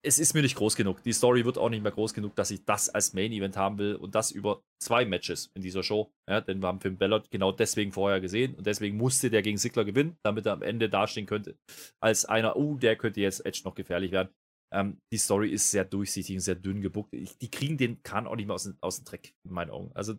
es 0.06 0.20
ist 0.20 0.34
mir 0.34 0.42
nicht 0.42 0.58
groß 0.58 0.76
genug. 0.76 1.02
Die 1.04 1.14
Story 1.14 1.46
wird 1.46 1.58
auch 1.58 1.70
nicht 1.70 1.82
mehr 1.82 1.92
groß 1.92 2.14
genug, 2.14 2.36
dass 2.36 2.52
ich 2.52 2.66
das 2.66 2.90
als 2.90 3.14
Main 3.14 3.32
Event 3.32 3.56
haben 3.56 3.78
will 3.78 3.96
und 3.96 4.16
das 4.16 4.32
über 4.32 4.62
zwei 4.82 5.06
Matches 5.06 5.50
in 5.56 5.62
dieser 5.62 5.82
Show. 5.82 6.12
Ja, 6.30 6.42
denn 6.42 6.62
wir 6.62 6.68
haben 6.68 6.82
Finn 6.82 6.98
Balor 6.98 7.24
genau 7.30 7.54
deswegen 7.54 7.94
vorher 7.94 8.20
gesehen 8.20 8.54
und 8.56 8.68
deswegen 8.68 8.98
musste 8.98 9.30
der 9.30 9.42
gegen 9.42 9.58
Sigler 9.58 9.86
gewinnen, 9.86 10.18
damit 10.24 10.46
er 10.46 10.54
am 10.54 10.62
Ende 10.62 10.90
dastehen 10.90 11.26
könnte 11.26 11.58
als 12.02 12.26
einer, 12.26 12.58
oh, 12.58 12.76
der 12.76 12.98
könnte 12.98 13.22
jetzt 13.22 13.46
Edge 13.46 13.62
noch 13.64 13.76
gefährlich 13.76 14.12
werden. 14.12 14.30
Ähm, 14.74 14.98
die 15.12 15.18
Story 15.18 15.50
ist 15.50 15.72
sehr 15.72 15.86
durchsichtig 15.86 16.36
und 16.36 16.42
sehr 16.42 16.56
dünn 16.56 16.82
gebuckt. 16.82 17.14
Ich, 17.14 17.38
die 17.38 17.50
kriegen 17.50 17.78
den 17.78 18.04
Kahn 18.04 18.28
auch 18.28 18.36
nicht 18.36 18.48
mehr 18.48 18.56
aus, 18.56 18.74
aus 18.82 18.98
dem 18.98 19.06
Dreck, 19.06 19.34
in 19.46 19.54
meinen 19.54 19.72
Augen. 19.72 19.92
Also 19.94 20.16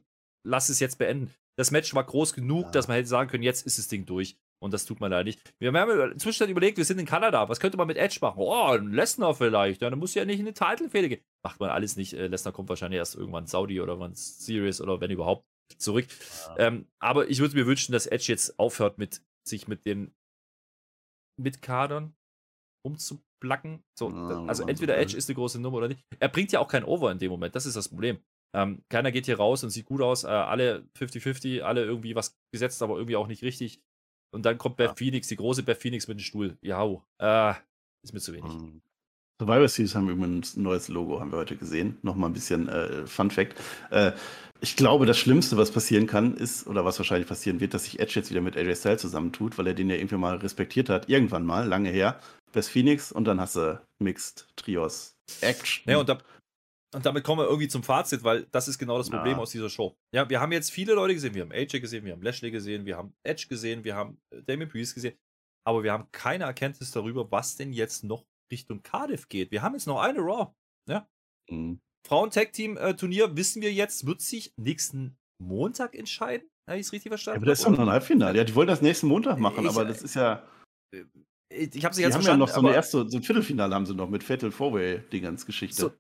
lass 0.47 0.71
es 0.71 0.81
jetzt 0.81 0.97
beenden. 0.97 1.31
Das 1.57 1.71
Match 1.71 1.95
war 1.95 2.05
groß 2.05 2.33
genug, 2.35 2.65
Ja. 2.67 2.71
dass 2.73 2.89
man 2.89 2.97
hätte 2.97 3.09
sagen 3.09 3.31
können, 3.31 3.43
jetzt 3.45 3.65
ist 3.67 3.79
das 3.79 3.89
Ding 3.89 4.07
durch. 4.07 4.37
Und 4.63 4.73
das 4.73 4.87
tut 4.87 4.99
man 5.01 5.11
leider 5.11 5.25
nicht. 5.25 5.41
Wir 5.59 5.69
haben 5.73 5.89
ja 5.91 6.07
inzwischen 6.07 6.49
überlegt, 6.49 6.79
wir 6.79 6.85
sind 6.87 6.99
in 6.99 7.07
Kanada. 7.07 7.49
Was 7.49 7.61
könnte 7.61 7.77
man 7.77 7.87
mit 7.87 7.97
Edge 7.99 8.19
machen? 8.23 8.39
Oh, 8.39 8.71
ein 8.73 8.93
Lesnar 8.93 9.35
vielleicht. 9.35 9.83
Ja, 9.83 9.91
dann 9.91 9.99
muss 9.99 10.15
ja 10.15 10.25
nicht 10.25 10.41
in 10.41 10.47
eine 10.47 10.55
Title-Fehde 10.55 11.09
gehen. 11.11 11.23
Macht 11.45 11.61
man 11.61 11.69
alles 11.71 11.97
nicht. 11.97 12.15
Äh, 12.15 12.29
Lesnar 12.29 12.53
kommt 12.55 12.69
wahrscheinlich 12.71 12.97
erst 12.99 13.15
irgendwann 13.15 13.47
Saudi 13.47 13.81
oder 13.81 13.99
wann 14.01 14.15
Series 14.15 14.81
oder 14.81 15.01
wenn 15.01 15.11
überhaupt 15.11 15.45
zurück. 15.79 16.07
Ähm, 16.57 16.87
aber 16.99 17.29
ich 17.29 17.41
würde 17.41 17.57
mir 17.57 17.67
wünschen, 17.67 17.93
dass 17.93 18.07
Edge 18.07 18.27
jetzt 18.29 18.59
aufhört 18.59 18.97
mit 18.99 19.23
sich 19.47 19.69
mit 19.69 19.85
den 19.85 20.15
Mitkadern 21.37 22.15
umzuplacken. 22.87 23.83
So, 23.99 24.11
Ja, 24.11 24.45
also 24.47 24.67
entweder. 24.67 24.97
Edge 24.97 25.17
ist 25.17 25.29
eine 25.29 25.35
große 25.35 25.61
Nummer 25.61 25.79
oder 25.79 25.89
nicht. 25.89 26.01
Er 26.21 26.29
bringt 26.29 26.53
ja 26.53 26.61
auch 26.61 26.69
keinen 26.69 26.85
Over 26.85 27.11
in 27.13 27.19
dem 27.19 27.31
Moment. 27.31 27.55
Das 27.55 27.67
ist 27.67 27.77
das 27.77 27.89
Problem. 27.89 28.19
Ähm, 28.55 28.83
keiner 28.89 29.11
geht 29.13 29.27
hier 29.27 29.37
raus 29.37 29.65
und 29.65 29.71
sieht 29.71 29.87
gut 29.87 30.01
aus. 30.01 30.25
Äh, 30.25 30.29
alle 30.29 30.87
50-50, 30.97 31.63
alle 31.63 31.85
irgendwie 31.85 32.15
was 32.15 32.37
gesetzt, 32.53 32.83
aber 32.83 32.97
irgendwie 32.97 33.17
auch 33.17 33.27
nicht 33.27 33.43
richtig. 33.43 33.81
Und 34.33 34.47
dann 34.47 34.59
kommt 34.59 34.77
Beth 34.77 34.91
Ja. 34.91 34.95
Phoenix, 34.95 35.29
die 35.29 35.37
große 35.37 35.63
Beth 35.63 35.79
Phoenix 35.79 36.09
mit 36.09 36.19
dem 36.19 36.25
Stuhl. 36.25 36.57
Ja, 36.63 36.85
äh, 37.19 37.55
ist 38.05 38.13
mir 38.13 38.21
zu 38.21 38.33
wenig. 38.33 38.53
Mhm. 38.53 38.81
Survivor 39.41 39.69
Series 39.69 39.95
haben 39.97 40.09
übrigens 40.09 40.57
ein 40.57 40.63
neues 40.63 40.89
Logo, 40.89 41.19
haben 41.19 41.33
wir 41.33 41.39
heute 41.39 41.57
gesehen. 41.57 41.99
Nochmal 42.03 42.31
ein 42.31 42.35
bisschen 42.35 42.69
äh, 42.69 43.07
Fun 43.07 43.31
Fact. 43.31 43.61
Äh, 43.91 44.13
ich 44.61 44.77
glaube, 44.77 45.07
das 45.07 45.19
Schlimmste, 45.19 45.57
was 45.57 45.73
passieren 45.73 46.07
kann, 46.07 46.37
ist, 46.37 46.69
oder 46.69 46.85
was 46.85 46.99
wahrscheinlich 46.99 47.29
passieren 47.29 47.59
wird, 47.59 47.75
dass 47.75 47.85
sich 47.85 47.99
Edge 47.99 48.13
jetzt 48.15 48.31
wieder 48.31 48.41
mit 48.41 48.57
AJ 48.57 48.77
Styles 48.77 49.03
zusammentut, 49.03 49.59
weil 49.59 49.67
er 49.67 49.75
den 49.75 49.91
ja 49.91 49.97
irgendwie 49.97 50.17
mal 50.17 50.37
respektiert 50.37 50.89
hat, 50.89 51.09
irgendwann 51.09 51.45
mal, 51.45 51.67
lange 51.67 51.91
her. 51.91 52.21
Best 52.53 52.71
Phoenix 52.71 53.11
und 53.11 53.25
dann 53.25 53.41
hast 53.41 53.57
du 53.57 53.81
Mixed 53.99 54.47
Trios 54.55 55.17
Action. 55.41 55.91
Ja, 55.91 55.99
und, 55.99 56.09
da, 56.09 56.19
und 56.95 57.05
damit 57.07 57.25
kommen 57.25 57.41
wir 57.41 57.47
irgendwie 57.47 57.69
zum 57.69 57.83
Fazit, 57.83 58.23
weil 58.25 58.47
das 58.53 58.69
ist 58.69 58.79
genau 58.79 58.99
das 58.99 59.09
Ja. 59.09 59.17
Problem 59.19 59.39
aus 59.39 59.51
dieser 59.51 59.69
Show. 59.69 59.97
Ja, 60.15 60.29
wir 60.29 60.41
haben 60.41 60.53
jetzt 60.53 60.71
viele 60.71 60.95
Leute 60.95 61.15
gesehen. 61.15 61.35
Wir 61.35 61.43
haben 61.43 61.53
AJ 61.53 61.81
gesehen, 61.81 62.05
wir 62.05 62.13
haben 62.13 62.23
Lashley 62.23 62.51
gesehen, 62.51 62.87
wir 62.87 62.97
haben 62.97 63.15
Edge 63.23 63.47
gesehen, 63.49 63.85
wir 63.85 63.95
haben 63.97 64.19
äh, 64.31 64.43
Damien 64.43 64.69
Priest 64.69 64.95
gesehen. 64.95 65.17
Aber 65.67 65.83
wir 65.83 65.93
haben 65.93 66.07
keine 66.13 66.45
Erkenntnis 66.45 66.91
darüber, 66.91 67.31
was 67.31 67.57
denn 67.57 67.73
jetzt 67.73 68.05
noch 68.05 68.25
Richtung 68.53 68.83
Cardiff 68.83 69.29
geht. 69.29 69.51
Wir 69.51 69.63
haben 69.63 69.75
jetzt 69.75 69.87
noch 69.87 70.01
eine 70.01 70.19
Raw. 70.21 70.53
Mhm. 71.51 71.79
Frauen-Tag-Team-Turnier 72.07 73.37
wissen 73.37 73.61
wir 73.63 73.73
jetzt, 73.73 74.07
wird 74.07 74.21
sich 74.23 74.53
nächsten 74.57 75.17
Montag 75.43 75.95
entscheiden. 75.95 76.49
Habe 76.69 76.79
ich 76.81 76.87
es 76.87 76.93
richtig 76.93 77.07
Ja, 77.11 77.11
verstanden? 77.13 77.39
aber 77.39 77.47
das 77.47 77.59
ist 77.59 77.65
doch 77.67 77.71
noch 77.73 77.81
ein 77.81 77.91
Halbfinale. 77.91 78.39
Ja, 78.39 78.45
die 78.45 78.55
wollen 78.55 78.69
das 78.69 78.81
nächsten 78.83 79.09
Montag 79.09 79.39
machen, 79.39 79.65
Ich- 79.65 79.71
aber 79.71 79.85
das 79.85 80.03
ist 80.03 80.15
ja. 80.15 80.43
ich 80.93 81.01
habe 81.03 81.11
es 81.53 81.71
Die 81.71 81.79
nicht 81.79 81.83
ganz 81.83 81.97
haben 81.97 82.03
ja 82.03 82.11
verstanden. 82.13 82.41
noch 82.41 82.49
so 82.49 82.61
eine 82.61 82.75
erste, 82.75 83.09
so 83.09 83.19
ein 83.19 83.23
Viertelfinale 83.23 83.75
haben 83.75 83.85
sie 83.87 83.95
noch 83.95 84.09
mit 84.09 84.25
Fatal 84.25 84.51
Four-Way, 84.51 85.03
die 85.13 85.21
ganze 85.21 85.45
Geschichte. 85.47 85.77
So, 85.77 85.93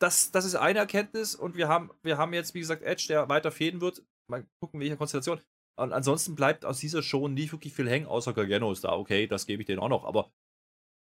das, 0.00 0.30
das 0.30 0.44
ist 0.44 0.54
eine 0.56 0.78
Erkenntnis 0.80 1.34
und 1.34 1.56
wir 1.56 1.68
haben, 1.68 1.90
wir 2.02 2.18
haben 2.18 2.32
jetzt, 2.34 2.54
wie 2.54 2.60
gesagt, 2.60 2.82
Edge, 2.82 3.06
der 3.08 3.28
weiter 3.28 3.50
fäden 3.50 3.80
wird. 3.80 4.04
Mal 4.30 4.46
gucken, 4.60 4.80
welche 4.80 4.96
Konstellation. 4.96 5.40
Und 5.78 5.92
ansonsten 5.92 6.34
bleibt 6.34 6.64
aus 6.64 6.78
dieser 6.80 7.02
Show 7.02 7.28
nicht 7.28 7.52
wirklich 7.52 7.74
viel 7.74 7.88
hängen, 7.88 8.06
außer 8.06 8.32
Gargano 8.32 8.72
ist 8.72 8.84
da. 8.84 8.92
Okay, 8.96 9.26
das 9.26 9.46
gebe 9.46 9.62
ich 9.62 9.66
denen 9.66 9.78
auch 9.78 9.88
noch, 9.88 10.04
aber 10.04 10.32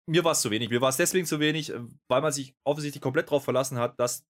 mir 0.09 0.24
war 0.24 0.32
es 0.32 0.41
zu 0.43 0.51
wenig. 0.51 0.68
Mir 0.70 0.80
war 0.80 0.91
es 0.91 0.97
deswegen 0.97 1.26
zu 1.26 1.41
wenig, 1.41 1.72
weil 2.09 2.20
man 2.20 2.32
sich 2.32 2.55
offensichtlich 2.66 3.01
komplett 3.03 3.26
darauf 3.28 3.45
verlassen 3.45 3.78
hat, 3.78 3.99
dass 3.99 4.26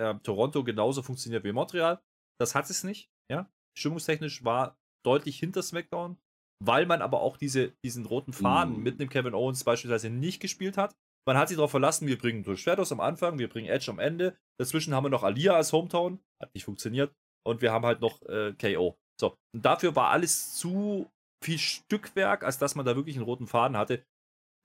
äh, 0.00 0.14
Toronto 0.22 0.62
genauso 0.62 1.02
funktioniert 1.02 1.42
wie 1.44 1.52
Montreal. 1.52 2.00
Das 2.40 2.54
hat 2.54 2.70
es 2.70 2.84
nicht, 2.84 3.10
ja. 3.30 3.50
Stimmungstechnisch 3.76 4.44
war 4.44 4.76
deutlich 5.04 5.38
hinter 5.38 5.62
SmackDown, 5.62 6.18
weil 6.64 6.86
man 6.86 7.02
aber 7.02 7.20
auch 7.20 7.36
diese, 7.36 7.72
diesen 7.84 8.06
roten 8.06 8.32
Faden 8.32 8.78
Mm. 8.78 8.82
mit 8.82 9.00
einem 9.00 9.08
Kevin 9.08 9.34
Owens 9.34 9.64
beispielsweise 9.64 10.10
nicht 10.10 10.40
gespielt 10.40 10.76
hat. 10.76 10.96
Man 11.28 11.36
hat 11.36 11.48
sich 11.48 11.58
darauf 11.58 11.72
verlassen, 11.72 12.08
wir 12.08 12.16
bringen 12.16 12.42
Trish 12.42 12.62
Stratus 12.62 12.90
am 12.90 13.00
Anfang, 13.00 13.38
wir 13.38 13.50
bringen 13.50 13.68
Edge 13.68 13.90
am 13.90 13.98
Ende. 13.98 14.34
Dazwischen 14.58 14.94
haben 14.94 15.04
wir 15.04 15.10
noch 15.10 15.24
Alia 15.24 15.52
als 15.52 15.74
Hometown, 15.74 16.20
hat 16.40 16.54
nicht 16.54 16.64
funktioniert. 16.64 17.14
Und 17.46 17.60
wir 17.60 17.70
haben 17.70 17.84
halt 17.84 18.00
noch 18.00 18.22
äh, 18.22 18.54
KO. 18.54 18.96
So, 19.20 19.36
und 19.54 19.62
dafür 19.62 19.94
war 19.94 20.08
alles 20.08 20.54
zu 20.54 21.10
viel 21.44 21.58
Stückwerk, 21.58 22.44
als 22.44 22.56
dass 22.56 22.76
man 22.76 22.86
da 22.86 22.96
wirklich 22.96 23.16
einen 23.16 23.26
roten 23.26 23.46
Faden 23.46 23.76
hatte. 23.76 24.06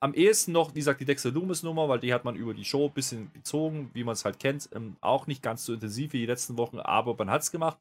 Am 0.02 0.14
ehesten 0.14 0.54
noch, 0.54 0.74
wie 0.74 0.80
gesagt, 0.80 1.02
die 1.02 1.06
Dexter 1.06 1.32
Loomis 1.32 1.64
Nummer, 1.64 1.90
weil 1.90 2.00
die 2.00 2.14
hat 2.14 2.24
man 2.24 2.38
über 2.38 2.54
die 2.54 2.64
Show 2.64 2.88
ein 2.88 2.94
bisschen 2.94 3.34
gezogen, 3.34 3.92
wie 3.94 4.06
man 4.06 4.14
es 4.14 4.24
halt 4.24 4.40
kennt. 4.40 4.70
Ähm, 4.72 4.96
auch 5.02 5.28
nicht 5.28 5.44
ganz 5.44 5.66
so 5.66 5.74
intensiv 5.74 6.14
wie 6.14 6.20
die 6.20 6.26
letzten 6.28 6.58
Wochen, 6.58 6.80
aber 6.80 7.14
man 7.18 7.30
hat 7.30 7.42
es 7.42 7.52
gemacht. 7.52 7.78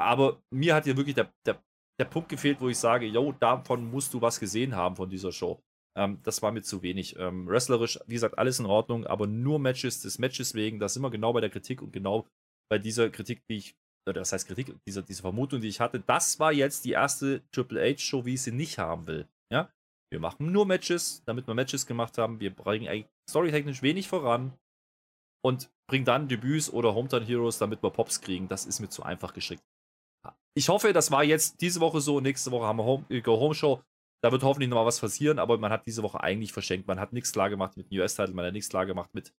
Aber 0.00 0.40
mir 0.54 0.76
hat 0.76 0.84
hier 0.84 0.96
wirklich 0.96 1.16
der, 1.16 1.32
der, 1.44 1.60
der 1.98 2.04
Punkt 2.04 2.28
gefehlt, 2.28 2.60
wo 2.60 2.68
ich 2.68 2.78
sage, 2.78 3.06
yo, 3.06 3.32
davon 3.32 3.90
musst 3.90 4.14
du 4.14 4.20
was 4.20 4.38
gesehen 4.38 4.76
haben 4.76 4.94
von 4.94 5.10
dieser 5.10 5.32
Show. 5.32 5.60
Ähm, 5.96 6.20
das 6.22 6.42
war 6.42 6.52
mir 6.52 6.62
zu 6.62 6.82
wenig. 6.82 7.16
Ähm, 7.18 7.46
wrestlerisch, 7.48 7.98
wie 8.06 8.14
gesagt, 8.14 8.38
alles 8.38 8.58
in 8.58 8.66
Ordnung, 8.66 9.06
aber 9.06 9.26
nur 9.26 9.58
Matches 9.58 10.00
des 10.00 10.18
Matches 10.18 10.54
wegen, 10.54 10.78
da 10.78 10.88
sind 10.88 11.02
wir 11.02 11.10
genau 11.10 11.32
bei 11.32 11.40
der 11.40 11.50
Kritik 11.50 11.82
und 11.82 11.92
genau 11.92 12.26
bei 12.70 12.78
dieser 12.78 13.10
Kritik, 13.10 13.42
die 13.48 13.56
ich, 13.56 13.76
oder 14.06 14.20
das 14.20 14.32
heißt 14.32 14.46
Kritik, 14.46 14.74
dieser, 14.86 15.02
diese 15.02 15.22
Vermutung, 15.22 15.60
die 15.60 15.68
ich 15.68 15.80
hatte, 15.80 16.00
das 16.00 16.40
war 16.40 16.52
jetzt 16.52 16.84
die 16.84 16.92
erste 16.92 17.42
Triple 17.52 17.80
H-Show, 17.80 18.24
wie 18.24 18.34
ich 18.34 18.42
sie 18.42 18.52
nicht 18.52 18.78
haben 18.78 19.06
will. 19.06 19.28
Ja? 19.50 19.70
Wir 20.10 20.20
machen 20.20 20.52
nur 20.52 20.66
Matches, 20.66 21.22
damit 21.24 21.46
wir 21.46 21.54
Matches 21.54 21.86
gemacht 21.86 22.18
haben. 22.18 22.40
Wir 22.40 22.54
bringen 22.54 22.88
eigentlich 22.88 23.08
storytechnisch 23.28 23.82
wenig 23.82 24.08
voran 24.08 24.52
und 25.42 25.70
bringen 25.88 26.04
dann 26.04 26.28
Debüts 26.28 26.70
oder 26.70 26.94
Hometown 26.94 27.24
Heroes, 27.24 27.58
damit 27.58 27.82
wir 27.82 27.90
Pops 27.90 28.20
kriegen. 28.20 28.48
Das 28.48 28.66
ist 28.66 28.80
mir 28.80 28.88
zu 28.88 29.02
einfach 29.02 29.34
geschickt. 29.34 29.62
ich 30.54 30.68
hoffe, 30.68 30.92
das 30.92 31.10
war 31.10 31.24
jetzt 31.24 31.60
diese 31.60 31.80
Woche 31.80 32.00
so. 32.00 32.20
Nächste 32.20 32.50
Woche 32.50 32.66
haben 32.66 32.78
wir 32.78 32.84
Home, 32.84 33.04
äh, 33.08 33.20
Go 33.20 33.38
Home 33.38 33.54
Show. 33.54 33.82
Da 34.22 34.30
wird 34.30 34.42
hoffentlich 34.44 34.70
nochmal 34.70 34.86
was 34.86 35.00
passieren, 35.00 35.38
aber 35.38 35.58
man 35.58 35.72
hat 35.72 35.86
diese 35.86 36.02
Woche 36.02 36.20
eigentlich 36.20 36.52
verschenkt. 36.52 36.86
Man 36.86 37.00
hat 37.00 37.12
nichts 37.12 37.32
klar 37.32 37.50
gemacht 37.50 37.76
mit 37.76 37.90
dem 37.90 37.98
US-Title, 37.98 38.34
man 38.34 38.46
hat 38.46 38.52
nichts 38.52 38.68
klar 38.68 38.86
gemacht 38.86 39.10
mit, 39.14 39.34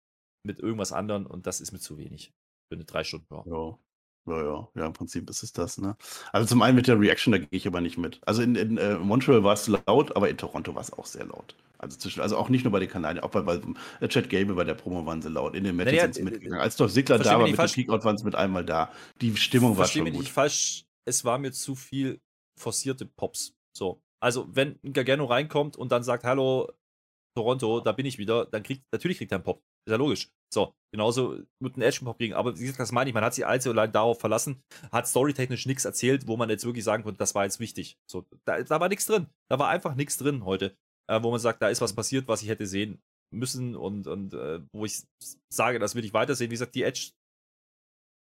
mit 0.45 0.59
irgendwas 0.59 0.93
anderem 0.93 1.27
und 1.27 1.47
das 1.47 1.61
ist 1.61 1.73
mir 1.73 1.79
zu 1.79 1.99
wenig 1.99 2.33
für 2.69 2.77
eine 2.77 2.85
drei 2.85 3.05
Stunden 3.05 3.27
Show. 3.29 3.45
Ja. 3.47 3.79
Ja, 4.25 4.41
ja, 4.41 4.69
ja, 4.77 4.87
im 4.87 4.93
Prinzip 4.93 5.29
ist 5.31 5.43
es 5.43 5.53
das, 5.53 5.79
ne? 5.79 5.97
Also 6.33 6.47
zum 6.47 6.63
einen 6.63 6.77
mit 6.77 6.87
der 6.87 7.01
Reaction, 7.01 7.33
da 7.33 7.39
gehe 7.39 7.49
ich 7.51 7.67
aber 7.67 7.81
nicht 7.81 7.99
mit. 7.99 8.21
Also 8.25 8.43
in, 8.43 8.55
in 8.55 8.79
äh, 8.79 8.97
Montreal 8.97 9.43
war 9.43 9.55
es 9.55 9.67
laut, 9.67 10.15
aber 10.15 10.29
in 10.29 10.39
Toronto 10.39 10.77
war 10.77 10.81
es 10.81 10.93
auch 10.93 11.07
sehr 11.07 11.25
laut. 11.25 11.57
Also, 11.79 11.99
zwischen, 11.99 12.21
also 12.21 12.37
auch 12.37 12.49
nicht 12.49 12.63
nur 12.63 12.71
bei 12.71 12.79
den 12.79 12.89
Kanadiern, 12.89 13.25
auch 13.25 13.31
bei, 13.31 13.41
bei 13.41 13.61
äh, 14.01 14.07
Chad 14.07 14.31
Gable 14.31 14.55
bei 14.55 14.63
der 14.63 14.75
Promo 14.75 15.05
waren 15.05 15.21
sie 15.21 15.29
laut. 15.29 15.57
In 15.57 15.65
den 15.65 15.75
Matches 15.75 15.93
Naja, 15.93 16.05
sind 16.05 16.15
sie 16.15 16.21
äh, 16.21 16.25
mitgegangen. 16.25 16.61
Als 16.61 16.77
doch 16.77 16.89
Sigler 16.89 17.19
da 17.19 17.25
mich 17.25 17.33
war 17.33 17.39
mit 17.41 17.49
dem 17.49 17.57
falsch. 17.57 17.73
Kickout, 17.73 18.05
waren 18.05 18.17
sie 18.17 18.25
mit 18.25 18.37
einmal 18.37 18.65
da. 18.65 18.93
Die 19.21 19.37
Stimmung 19.37 19.77
war 19.77 19.89
schon 19.89 20.05
mich 20.05 20.13
gut. 20.13 20.23
nicht 20.23 20.33
falsch, 20.33 20.85
es 21.05 21.25
war 21.25 21.39
mir 21.39 21.51
zu 21.51 21.75
viel 21.75 22.21
forcierte 22.57 23.07
Pops. 23.07 23.55
So. 23.77 24.01
Also, 24.23 24.47
wenn 24.55 24.79
ein 24.85 24.93
Gargano 24.93 25.25
reinkommt 25.25 25.77
und 25.77 25.91
dann 25.91 26.03
sagt, 26.03 26.25
hallo, 26.25 26.73
Toronto, 27.37 27.81
da 27.81 27.93
bin 27.93 28.07
ich 28.07 28.19
wieder, 28.19 28.47
dann 28.47 28.63
kriegt, 28.63 28.85
natürlich 28.93 29.19
kriegt 29.19 29.33
er 29.33 29.37
einen 29.37 29.45
Pop. 29.45 29.63
Ist 29.87 29.91
ja 29.91 29.97
logisch. 29.97 30.31
So, 30.53 30.75
genauso 30.93 31.39
wird 31.61 31.77
ein 31.77 31.83
Edge 31.83 31.99
einen 32.01 32.07
Pop 32.07 32.19
kriegen. 32.19 32.35
Aber 32.35 32.57
wie 32.57 32.61
gesagt, 32.61 32.79
das 32.79 32.93
meine 32.93 33.09
ich, 33.09 33.15
man 33.15 33.25
hat 33.25 33.35
sich 33.35 33.47
allzu 33.47 33.71
allein 33.71 33.91
darauf 33.91 34.21
verlassen, 34.21 34.63
hat 34.93 35.09
storytechnisch 35.09 35.67
nichts 35.67 35.85
erzählt, 35.85 36.29
wo 36.29 36.37
man 36.37 36.51
jetzt 36.51 36.65
wirklich 36.65 36.85
sagen 36.85 37.03
konnte, 37.03 37.19
das 37.19 37.35
war 37.35 37.45
jetzt 37.45 37.59
wichtig. 37.59 37.99
So, 38.09 38.27
da, 38.45 38.63
da 38.63 38.81
war 38.81 38.89
nichts 38.89 39.07
drin. 39.07 39.27
Da 39.51 39.59
war 39.59 39.69
einfach 39.69 39.95
nichts 39.95 40.19
drin 40.19 40.45
heute, 40.45 40.77
äh, 41.11 41.23
wo 41.23 41.31
man 41.31 41.41
sagt, 41.41 41.63
da 41.63 41.69
ist 41.69 41.81
was 41.81 41.95
passiert, 41.95 42.29
was 42.29 42.43
ich 42.43 42.49
hätte 42.49 42.67
sehen 42.67 43.01
müssen 43.35 43.75
und, 43.75 44.07
und 44.07 44.35
äh, 44.35 44.61
wo 44.73 44.85
ich 44.85 45.03
sage, 45.51 45.79
das 45.79 45.95
will 45.95 46.05
ich 46.05 46.13
weitersehen. 46.13 46.51
Wie 46.51 46.55
gesagt, 46.55 46.75
die 46.75 46.83
Edge 46.83 47.13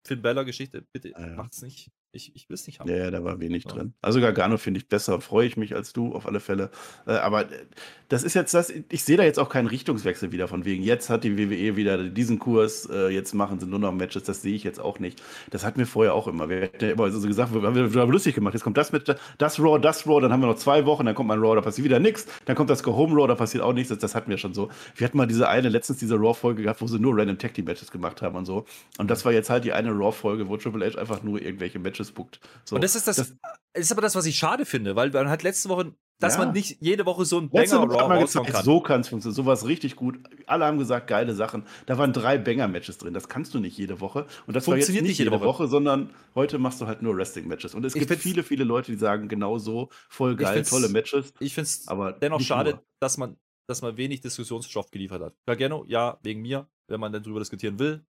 Finn 0.06 0.22
Bella 0.22 0.42
Geschichte, 0.44 0.86
bitte 0.94 1.10
Ja, 1.10 1.20
ja. 1.20 1.34
macht's 1.34 1.62
nicht. 1.62 1.90
Ich, 2.12 2.34
ich 2.34 2.48
will 2.48 2.54
es 2.54 2.66
nicht 2.66 2.80
haben. 2.80 2.90
Ja, 2.90 3.10
da 3.10 3.22
war 3.22 3.38
wenig 3.38 3.64
Ja. 3.66 3.72
drin. 3.72 3.94
Also 4.02 4.20
Gargano 4.20 4.56
finde 4.56 4.78
ich 4.78 4.88
besser, 4.88 5.20
freue 5.20 5.46
ich 5.46 5.56
mich 5.56 5.76
als 5.76 5.92
du 5.92 6.12
auf 6.12 6.26
alle 6.26 6.40
Fälle. 6.40 6.70
Äh, 7.06 7.12
aber 7.12 7.42
äh, 7.52 7.66
das 8.08 8.24
ist 8.24 8.34
jetzt 8.34 8.52
das, 8.52 8.70
ich 8.88 9.04
sehe 9.04 9.16
da 9.16 9.22
jetzt 9.22 9.38
auch 9.38 9.48
keinen 9.48 9.68
Richtungswechsel 9.68 10.32
wieder 10.32 10.48
von 10.48 10.64
wegen, 10.64 10.82
jetzt 10.82 11.08
hat 11.08 11.22
die 11.22 11.38
WWE 11.38 11.76
wieder 11.76 12.02
diesen 12.08 12.40
Kurs, 12.40 12.88
äh, 12.90 13.10
jetzt 13.10 13.32
machen 13.34 13.60
sie 13.60 13.66
nur 13.66 13.78
noch 13.78 13.92
Matches, 13.92 14.24
das 14.24 14.42
sehe 14.42 14.56
ich 14.56 14.64
jetzt 14.64 14.80
auch 14.80 14.98
nicht. 14.98 15.22
Das 15.50 15.64
hatten 15.64 15.78
wir 15.78 15.86
vorher 15.86 16.14
auch 16.14 16.26
immer. 16.26 16.48
Wir 16.48 16.62
hatten 16.62 16.84
ja 16.84 16.90
immer 16.90 17.08
so 17.12 17.24
gesagt, 17.24 17.54
wir 17.54 17.62
haben 17.62 17.76
wir 17.94 18.06
lustig 18.06 18.34
gemacht, 18.34 18.54
jetzt 18.54 18.64
kommt 18.64 18.76
das 18.76 18.90
mit, 18.90 19.14
das 19.38 19.60
Raw, 19.60 19.78
das 19.78 20.04
Raw, 20.08 20.20
dann 20.20 20.32
haben 20.32 20.40
wir 20.40 20.48
noch 20.48 20.56
zwei 20.56 20.86
Wochen, 20.86 21.06
dann 21.06 21.14
kommt 21.14 21.28
mal 21.28 21.34
ein 21.38 21.40
Raw, 21.44 21.54
da 21.54 21.60
passiert 21.60 21.84
wieder 21.84 22.00
nichts, 22.00 22.26
dann 22.46 22.56
kommt 22.56 22.70
das 22.70 22.82
Go 22.82 22.96
Home 22.96 23.14
Raw, 23.14 23.28
da 23.28 23.36
passiert 23.36 23.62
auch 23.62 23.72
nichts, 23.72 23.90
das, 23.90 23.98
das 23.98 24.16
hatten 24.16 24.28
wir 24.30 24.38
schon 24.38 24.52
so. 24.54 24.68
Wir 24.96 25.04
hatten 25.06 25.16
mal 25.16 25.26
diese 25.26 25.48
eine, 25.48 25.68
letztens 25.68 25.98
diese 26.00 26.16
Raw-Folge 26.16 26.64
gehabt, 26.64 26.80
wo 26.80 26.88
sie 26.88 26.98
nur 26.98 27.16
Random 27.16 27.38
Tag 27.38 27.54
Team 27.54 27.66
Matches 27.66 27.92
gemacht 27.92 28.20
haben 28.22 28.34
und 28.34 28.46
so. 28.46 28.64
Und 28.98 29.08
das 29.08 29.24
war 29.24 29.32
jetzt 29.32 29.48
halt 29.50 29.62
die 29.64 29.72
eine 29.72 29.92
Raw-Folge, 29.92 30.48
wo 30.48 30.56
Triple 30.56 30.84
H 30.92 30.98
einfach 30.98 31.22
nur 31.22 31.40
irgendwelche 31.40 31.78
Matches 31.78 31.99
bookt. 32.12 32.40
So. 32.64 32.76
Und 32.76 32.82
das 32.84 32.94
ist 32.96 33.06
das, 33.06 33.16
das- 33.16 33.34
ist 33.74 33.92
aber 33.92 34.00
das, 34.02 34.14
was 34.16 34.26
ich 34.26 34.36
schade 34.36 34.64
finde, 34.66 34.96
weil 34.96 35.10
man 35.10 35.28
hat 35.28 35.42
letzte 35.42 35.68
Woche, 35.68 35.94
dass 36.18 36.34
Ja. 36.34 36.40
man 36.44 36.52
nicht 36.52 36.78
jede 36.80 37.06
Woche 37.06 37.24
so 37.24 37.38
ein 37.38 37.48
Banger 37.50 37.78
Raw 37.88 38.18
gezeigt, 38.20 38.48
kann. 38.48 38.64
so 38.64 38.80
kann 38.80 39.00
es 39.00 39.08
funktionieren. 39.08 39.36
Sowas 39.36 39.66
richtig 39.66 39.96
gut. 39.96 40.18
Alle 40.46 40.66
haben 40.66 40.76
gesagt, 40.78 41.06
geile 41.06 41.34
Sachen. 41.34 41.64
Da 41.86 41.96
waren 41.96 42.12
drei 42.12 42.36
Banger-Matches 42.36 42.98
drin. 42.98 43.14
Das 43.14 43.28
kannst 43.28 43.54
du 43.54 43.58
nicht 43.60 43.78
jede 43.78 44.00
Woche. 44.00 44.26
Und 44.46 44.54
das 44.54 44.64
Funktioniert 44.66 45.04
nicht 45.04 45.18
jede 45.18 45.30
jede 45.30 45.40
Woche, 45.40 45.60
Woche. 45.64 45.68
sondern 45.68 46.10
heute 46.34 46.58
machst 46.58 46.80
du 46.80 46.86
halt 46.86 47.00
nur 47.00 47.16
Wrestling-Matches. 47.16 47.74
Und 47.74 47.84
es 47.84 47.94
Ich 47.94 48.06
gibt 48.06 48.20
viele, 48.20 48.42
viele 48.42 48.64
Leute, 48.64 48.92
die 48.92 48.98
sagen, 48.98 49.28
genau 49.28 49.58
so, 49.58 49.88
voll 50.08 50.36
geil, 50.36 50.62
tolle 50.64 50.88
Matches. 50.88 51.32
Ich 51.40 51.54
finde 51.54 51.66
es 51.66 51.88
Aber 51.88 52.12
dennoch 52.12 52.40
schade, 52.40 52.70
nur. 52.72 52.84
dass 53.00 53.16
man, 53.16 53.36
dass 53.68 53.80
man 53.80 53.96
wenig 53.96 54.20
Diskussionsstoff 54.20 54.90
geliefert 54.90 55.22
hat. 55.22 55.34
Gargano, 55.46 55.84
ja, 55.86 56.18
wegen 56.22 56.42
mir, 56.42 56.68
wenn 56.88 57.00
man 57.00 57.12
dann 57.12 57.22
drüber 57.22 57.38
diskutieren 57.38 57.78
will. 57.78 58.04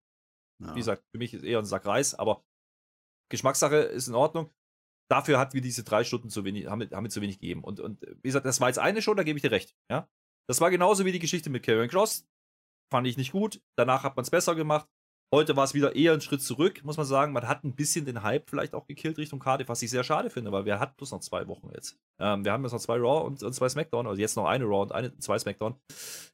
Ja. 0.59 0.75
Wie 0.75 0.79
gesagt, 0.79 1.03
für 1.11 1.17
mich 1.17 1.33
ist 1.33 1.43
eher 1.43 1.59
ein 1.59 1.65
Sack 1.65 1.85
Reis, 1.85 2.13
aber 2.13 2.43
Geschmackssache 3.31 3.77
ist 3.77 4.07
in 4.07 4.15
Ordnung. 4.15 4.51
Dafür 5.09 5.39
hat 5.39 5.53
wir 5.53 5.61
diese 5.61 5.83
drei 5.83 6.03
Stunden 6.03 6.29
zu 6.29 6.45
wenig, 6.45 6.67
haben, 6.67 6.89
haben 6.91 7.03
wir 7.03 7.09
zu 7.09 7.21
wenig 7.21 7.39
gegeben. 7.39 7.63
Und, 7.63 7.79
und 7.79 8.01
wie 8.01 8.29
gesagt, 8.29 8.45
das 8.45 8.61
war 8.61 8.69
jetzt 8.69 8.79
eine 8.79 9.01
Show, 9.01 9.13
da 9.13 9.23
gebe 9.23 9.37
ich 9.37 9.41
dir 9.41 9.51
recht. 9.51 9.75
Ja? 9.89 10.07
Das 10.47 10.61
war 10.61 10.69
genauso 10.69 11.05
wie 11.05 11.11
die 11.11 11.19
Geschichte 11.19 11.49
mit 11.49 11.63
Karen 11.63 11.89
Cross. 11.89 12.27
Fand 12.91 13.07
ich 13.07 13.17
nicht 13.17 13.31
gut. 13.31 13.61
Danach 13.75 14.03
hat 14.03 14.15
man 14.15 14.23
es 14.23 14.29
besser 14.29 14.55
gemacht. 14.55 14.87
Heute 15.33 15.55
war 15.55 15.63
es 15.63 15.73
wieder 15.73 15.95
eher 15.95 16.11
ein 16.11 16.19
Schritt 16.19 16.41
zurück, 16.41 16.83
muss 16.83 16.97
man 16.97 17.05
sagen. 17.05 17.31
Man 17.31 17.47
hat 17.47 17.63
ein 17.63 17.73
bisschen 17.73 18.03
den 18.03 18.21
Hype 18.21 18.49
vielleicht 18.49 18.73
auch 18.73 18.85
gekillt 18.85 19.17
Richtung 19.17 19.39
Cardiff, 19.39 19.69
was 19.69 19.81
ich 19.81 19.89
sehr 19.89 20.03
schade 20.03 20.29
finde, 20.29 20.51
weil 20.51 20.65
wir 20.65 20.77
hatten 20.77 20.97
bloß 20.97 21.11
noch 21.11 21.21
zwei 21.21 21.47
Wochen 21.47 21.69
jetzt. 21.73 21.97
Ähm, 22.19 22.43
wir 22.43 22.51
haben 22.51 22.63
jetzt 22.63 22.73
noch 22.73 22.81
zwei 22.81 22.97
Raw 22.97 23.25
und, 23.25 23.41
und 23.41 23.53
zwei 23.53 23.69
SmackDown, 23.69 24.07
also 24.07 24.19
jetzt 24.19 24.35
noch 24.35 24.45
eine 24.45 24.65
Raw 24.65 24.81
und 24.81 24.91
eine, 24.91 25.17
zwei 25.19 25.39
SmackDown. 25.39 25.75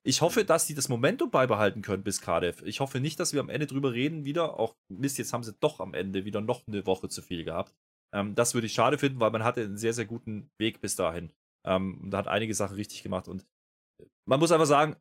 Ich 0.04 0.22
hoffe, 0.22 0.46
dass 0.46 0.66
die 0.66 0.74
das 0.74 0.90
Momentum 0.90 1.30
beibehalten 1.30 1.84
können 1.84 2.02
bis 2.02 2.22
Cardiff. 2.22 2.64
Ich 2.64 2.80
hoffe 2.80 3.00
nicht, 3.00 3.20
dass 3.20 3.34
wir 3.34 3.40
am 3.40 3.50
Ende 3.50 3.68
drüber 3.68 3.94
reden 3.94 4.26
wieder. 4.26 4.60
Auch 4.60 4.76
Mist, 4.90 5.20
jetzt 5.20 5.32
haben 5.32 5.44
sie 5.44 5.54
doch 5.60 5.80
am 5.80 5.94
Ende 5.94 6.26
wieder 6.26 6.42
noch 6.42 6.64
eine 6.68 6.88
Woche 6.88 7.08
zu 7.08 7.22
viel 7.22 7.44
gehabt. 7.44 7.76
Ähm, 8.16 8.34
das 8.34 8.56
würde 8.56 8.66
ich 8.66 8.74
schade 8.74 8.98
finden, 8.98 9.20
weil 9.20 9.32
man 9.32 9.44
hatte 9.44 9.62
einen 9.62 9.78
sehr, 9.78 9.94
sehr 9.94 10.06
guten 10.06 10.50
Weg 10.58 10.82
bis 10.82 10.96
dahin. 10.96 11.32
Ähm, 11.68 12.02
und 12.02 12.16
hat 12.16 12.28
einige 12.28 12.56
Sachen 12.56 12.76
richtig 12.76 13.04
gemacht. 13.04 13.28
Und 13.28 13.46
man 14.28 14.40
muss 14.40 14.52
einfach 14.52 14.66
sagen, 14.66 14.96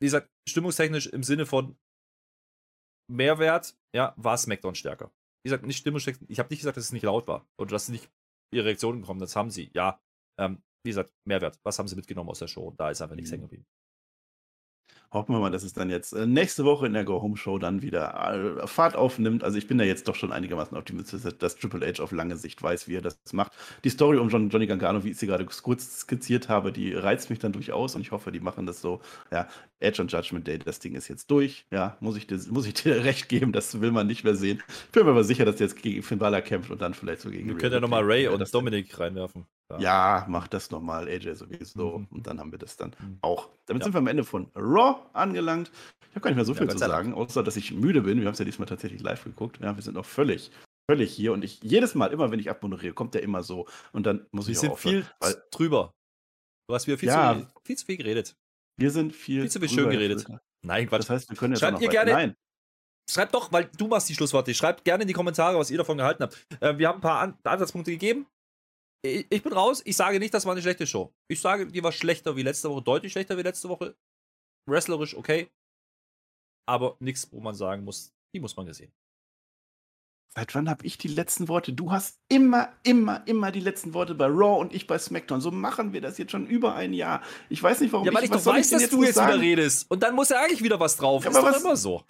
wie 0.00 0.06
gesagt, 0.06 0.28
stimmungstechnisch 0.48 1.06
im 1.06 1.22
Sinne 1.22 1.46
von 1.46 1.76
Mehrwert, 3.08 3.76
ja, 3.94 4.14
war 4.16 4.36
SmackDown 4.36 4.74
stärker. 4.74 5.10
Wie 5.44 5.48
gesagt, 5.50 5.64
nicht 5.66 5.78
stimmungstechnisch. 5.78 6.28
Ich 6.30 6.38
habe 6.38 6.48
nicht 6.50 6.60
gesagt, 6.60 6.76
dass 6.76 6.84
es 6.84 6.92
nicht 6.92 7.04
laut 7.04 7.28
war 7.28 7.46
oder 7.58 7.70
dass 7.70 7.88
nicht 7.88 8.10
ihre 8.52 8.66
Reaktionen 8.66 9.02
kommen. 9.02 9.20
Das 9.20 9.36
haben 9.36 9.50
sie, 9.50 9.70
ja. 9.74 10.00
Ähm, 10.40 10.62
wie 10.84 10.90
gesagt, 10.90 11.12
Mehrwert. 11.26 11.58
Was 11.64 11.78
haben 11.78 11.88
sie 11.88 11.96
mitgenommen 11.96 12.30
aus 12.30 12.40
der 12.40 12.48
Show? 12.48 12.72
Da 12.76 12.90
ist 12.90 13.00
einfach 13.00 13.16
nichts 13.16 13.30
Mhm. 13.30 13.34
hängen 13.34 13.42
geblieben. 13.44 13.66
Hoffen 15.12 15.34
wir 15.34 15.38
mal, 15.40 15.50
dass 15.50 15.62
es 15.62 15.72
dann 15.72 15.88
jetzt 15.88 16.12
äh, 16.12 16.26
nächste 16.26 16.64
Woche 16.64 16.86
in 16.86 16.92
der 16.92 17.04
Go-Home-Show 17.04 17.58
dann 17.58 17.80
wieder 17.82 18.58
äh, 18.62 18.66
Fahrt 18.66 18.96
aufnimmt. 18.96 19.44
Also 19.44 19.56
ich 19.56 19.66
bin 19.66 19.78
da 19.78 19.84
jetzt 19.84 20.08
doch 20.08 20.14
schon 20.14 20.32
einigermaßen 20.32 20.76
optimistisch, 20.76 21.22
dass- 21.38 21.56
Triple 21.56 21.86
H 21.86 22.02
auf 22.02 22.12
lange 22.12 22.36
Sicht 22.36 22.62
weiß, 22.62 22.88
wie 22.88 22.96
er 22.96 23.00
das 23.02 23.18
macht. 23.32 23.52
Die 23.84 23.88
Story 23.90 24.18
um 24.18 24.28
John, 24.28 24.50
Johnny 24.50 24.66
Gargano, 24.66 25.04
wie 25.04 25.10
ich 25.10 25.16
sie 25.18 25.26
gerade 25.26 25.44
kurz 25.46 26.00
skizziert 26.00 26.48
habe, 26.48 26.72
die 26.72 26.92
reizt 26.92 27.30
mich 27.30 27.38
dann 27.38 27.52
durchaus 27.52 27.94
und 27.94 28.02
ich 28.02 28.10
hoffe, 28.10 28.30
die 28.32 28.40
machen 28.40 28.66
das 28.66 28.80
so. 28.80 29.00
Ja, 29.30 29.48
Edge 29.80 30.02
und 30.02 30.12
Judgment 30.12 30.46
Day, 30.46 30.58
das 30.58 30.78
Ding 30.80 30.94
ist 30.94 31.08
jetzt 31.08 31.30
durch. 31.30 31.66
Ja, 31.70 31.96
muss 32.00 32.16
ich 32.16 32.26
dir, 32.26 32.38
muss 32.50 32.66
ich 32.66 32.74
dir 32.74 32.96
recht 33.04 33.28
geben, 33.28 33.52
das 33.52 33.80
will 33.80 33.92
man 33.92 34.06
nicht 34.06 34.24
mehr 34.24 34.34
sehen. 34.36 34.62
Ich 34.86 34.92
bin 34.92 35.04
mir 35.04 35.10
aber 35.12 35.24
sicher, 35.24 35.44
dass 35.44 35.56
der 35.56 35.66
jetzt 35.68 35.80
gegen 35.82 36.02
Finn 36.02 36.18
Balor 36.18 36.40
kämpft 36.42 36.70
und 36.70 36.82
dann 36.82 36.94
vielleicht 36.94 37.22
so 37.22 37.30
gegen 37.30 37.48
Wir 37.48 37.54
Rhea 37.54 37.60
können 37.60 37.74
ja 37.74 37.80
nochmal. 37.80 38.04
Ray 38.04 38.28
und 38.28 38.54
Dominik 38.54 38.98
reinwerfen. 38.98 39.46
Ja, 39.78 40.24
mach 40.28 40.48
das 40.48 40.70
nochmal, 40.70 41.08
AJ 41.08 41.34
sowieso. 41.34 41.98
Mhm. 41.98 42.06
Und 42.10 42.26
dann 42.26 42.38
haben 42.40 42.52
wir 42.52 42.58
das 42.58 42.76
dann 42.76 42.94
Mhm. 42.98 43.18
auch. 43.22 43.48
Damit 43.66 43.82
Ja. 43.82 43.84
sind 43.84 43.94
wir 43.94 43.98
am 43.98 44.06
Ende 44.06 44.24
von 44.24 44.50
Raw 44.54 45.00
angelangt. 45.12 45.70
Ich 46.02 46.08
habe 46.10 46.20
gar 46.20 46.30
nicht 46.30 46.36
mehr 46.36 46.44
so 46.44 46.52
Ja, 46.52 46.58
viel 46.58 46.66
Gott 46.68 46.78
zu 46.78 46.86
sagen, 46.86 47.12
außer 47.14 47.42
dass 47.42 47.56
ich 47.56 47.72
müde 47.72 48.02
bin. 48.02 48.20
Wir 48.20 48.26
haben 48.26 48.32
es 48.32 48.38
ja 48.38 48.44
diesmal 48.44 48.66
tatsächlich 48.68 49.02
live 49.02 49.24
geguckt. 49.24 49.58
Ja, 49.60 49.74
wir 49.76 49.82
sind 49.82 49.94
noch 49.94 50.06
völlig, 50.06 50.50
völlig 50.90 51.12
hier. 51.14 51.32
Und 51.32 51.42
ich 51.44 51.62
jedes 51.62 51.94
Mal, 51.94 52.12
immer 52.12 52.30
wenn 52.30 52.38
ich 52.38 52.48
abmoderiere, 52.48 52.94
kommt 52.94 53.14
der 53.14 53.22
immer 53.22 53.42
so. 53.42 53.66
Und 53.92 54.06
dann 54.06 54.26
muss 54.32 54.46
Wir 54.46 54.52
ich 54.52 54.58
auch 54.58 54.62
sind 54.62 54.70
aufhören, 54.72 55.02
viel 55.02 55.10
weil 55.20 55.42
drüber. 55.50 55.92
Du 56.68 56.74
hast 56.74 56.86
wieder 56.86 56.98
viel, 56.98 57.08
Ja. 57.08 57.36
zu, 57.38 57.46
viel 57.64 57.76
zu 57.76 57.86
viel 57.86 57.96
geredet. 57.96 58.34
wir 58.78 58.90
sind 58.90 59.14
viel, 59.14 59.42
viel 59.42 59.50
zu 59.50 59.60
viel 59.60 59.68
schön 59.68 59.90
geredet. 59.90 60.26
Nein, 60.64 60.88
Quatsch. 60.88 61.00
Das 61.00 61.10
heißt, 61.10 61.30
wir 61.30 61.36
können 61.36 61.52
jetzt 61.54 61.60
Schreibt 61.60 61.76
auch 61.76 61.80
noch 61.80 61.90
gerne- 61.90 62.12
Nein, 62.12 62.34
Schreibt 63.08 63.34
doch, 63.34 63.52
weil 63.52 63.70
du 63.78 63.86
machst 63.86 64.08
die 64.08 64.14
Schlussworte. 64.14 64.52
Schreibt 64.52 64.84
gerne 64.84 65.02
in 65.02 65.08
die 65.08 65.14
Kommentare, 65.14 65.56
was 65.56 65.70
ihr 65.70 65.78
davon 65.78 65.96
gehalten 65.96 66.24
habt. 66.24 66.44
Äh, 66.60 66.76
wir 66.76 66.88
haben 66.88 66.96
ein 66.96 67.00
paar 67.00 67.20
An 67.20 67.38
Ansatzpunkte 67.44 67.92
gegeben. 67.92 68.26
Ich, 69.06 69.26
ich 69.30 69.42
bin 69.42 69.52
raus. 69.52 69.82
Ich 69.84 69.96
sage 69.96 70.18
nicht, 70.18 70.32
das 70.34 70.44
war 70.44 70.52
eine 70.52 70.62
schlechte 70.62 70.86
Show. 70.86 71.12
Ich 71.28 71.40
sage, 71.40 71.66
die 71.66 71.82
war 71.82 71.92
schlechter 71.92 72.36
wie 72.36 72.42
letzte 72.42 72.68
Woche, 72.70 72.82
deutlich 72.82 73.12
schlechter 73.12 73.36
wie 73.36 73.42
letzte 73.42 73.68
Woche. 73.68 73.96
Wrestlerisch 74.68 75.16
okay. 75.16 75.48
Aber 76.68 76.96
nichts, 77.00 77.30
wo 77.32 77.40
man 77.40 77.54
sagen 77.54 77.84
muss, 77.84 78.12
die 78.34 78.40
muss 78.40 78.56
man 78.56 78.66
gesehen. 78.66 78.92
Seit 80.34 80.54
wann 80.54 80.68
habe 80.68 80.84
ich 80.84 80.98
die 80.98 81.08
letzten 81.08 81.48
Worte? 81.48 81.72
Du 81.72 81.92
hast 81.92 82.18
immer, 82.28 82.70
immer, 82.82 83.26
immer 83.26 83.50
die 83.52 83.60
letzten 83.60 83.94
Worte 83.94 84.14
bei 84.14 84.26
Raw 84.26 84.60
und 84.60 84.74
ich 84.74 84.86
bei 84.86 84.98
SmackDown. 84.98 85.40
So 85.40 85.50
machen 85.50 85.92
wir 85.94 86.02
das 86.02 86.18
jetzt 86.18 86.32
schon 86.32 86.46
über 86.46 86.74
ein 86.74 86.92
Jahr. 86.92 87.22
Ich 87.48 87.62
weiß 87.62 87.80
nicht, 87.80 87.92
warum 87.92 88.06
Ja, 88.06 88.12
weil 88.12 88.24
ich 88.24 88.30
was 88.30 88.44
doch 88.44 88.52
weiß, 88.52 88.68
denn 88.68 88.80
dass 88.80 88.90
du 88.90 88.96
noch 88.96 89.02
jetzt 89.04 89.14
wieder 89.16 89.26
sagen? 89.28 89.40
redest. 89.40 89.90
Und 89.90 90.02
dann 90.02 90.14
muss 90.14 90.28
ja 90.28 90.40
eigentlich 90.42 90.62
wieder 90.62 90.78
was 90.78 90.96
drauf. 90.96 91.24
Ja, 91.24 91.30
ist 91.30 91.36
aber 91.36 91.48
doch 91.48 91.54
was- 91.56 91.62
immer 91.62 91.76
so. 91.76 92.04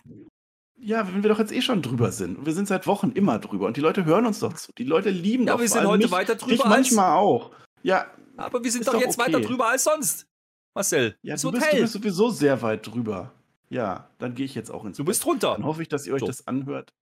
Ja, 0.79 1.07
wenn 1.13 1.23
wir 1.23 1.31
doch 1.31 1.39
jetzt 1.39 1.53
eh 1.53 1.63
schon 1.63 1.83
drüber 1.83 2.13
sind. 2.13 2.37
Und 2.39 2.47
wir 2.47 2.53
sind 2.53 2.69
seit 2.69 2.87
Wochen 2.87 3.11
immer 3.13 3.39
drüber. 3.39 3.67
Und 3.67 3.77
die 3.77 3.81
Leute 3.81 4.05
hören 4.05 4.27
uns 4.27 4.41
doch 4.41 4.53
zu. 4.53 4.73
Die 4.77 4.85
Leute 4.85 5.11
lieben 5.11 5.47
Ja, 5.47 5.55
doch 5.55 5.61
wir 5.61 5.69
vor 5.69 5.79
sind 5.81 5.89
heute 5.89 6.03
mich, 6.05 6.13
weiter 6.13 6.35
drüber 6.37 6.65
als- 6.67 6.71
manchmal 6.71 7.17
auch. 7.17 7.51
Ja, 7.83 8.07
Aber 8.37 8.63
wir 8.63 8.71
sind 8.71 8.87
doch 8.87 8.93
doch 8.93 9.01
jetzt 9.01 9.19
okay. 9.19 9.33
weiter 9.33 9.41
drüber 9.45 9.69
als 9.69 9.85
sonst. 9.85 10.27
Marcel, 10.75 11.17
ja 11.23 11.37
du, 11.37 11.51
bist, 11.53 11.73
du 11.73 11.81
bist 11.81 11.93
sowieso 11.95 12.29
sehr 12.31 12.61
weit 12.61 12.87
drüber. 12.87 13.33
Ja, 13.71 14.11
dann 14.19 14.35
gehe 14.35 14.45
ich 14.45 14.55
jetzt 14.55 14.71
auch 14.71 14.85
ins 14.85 14.99
Du 14.99 15.05
bist 15.05 15.21
Bett. 15.21 15.27
drunter. 15.27 15.53
Dann 15.55 15.65
hoffe 15.65 15.81
ich, 15.83 15.89
dass 15.89 16.07
ihr 16.07 16.13
euch 16.15 16.21
So. 16.21 16.27
das 16.27 16.47
anhört. 16.47 16.93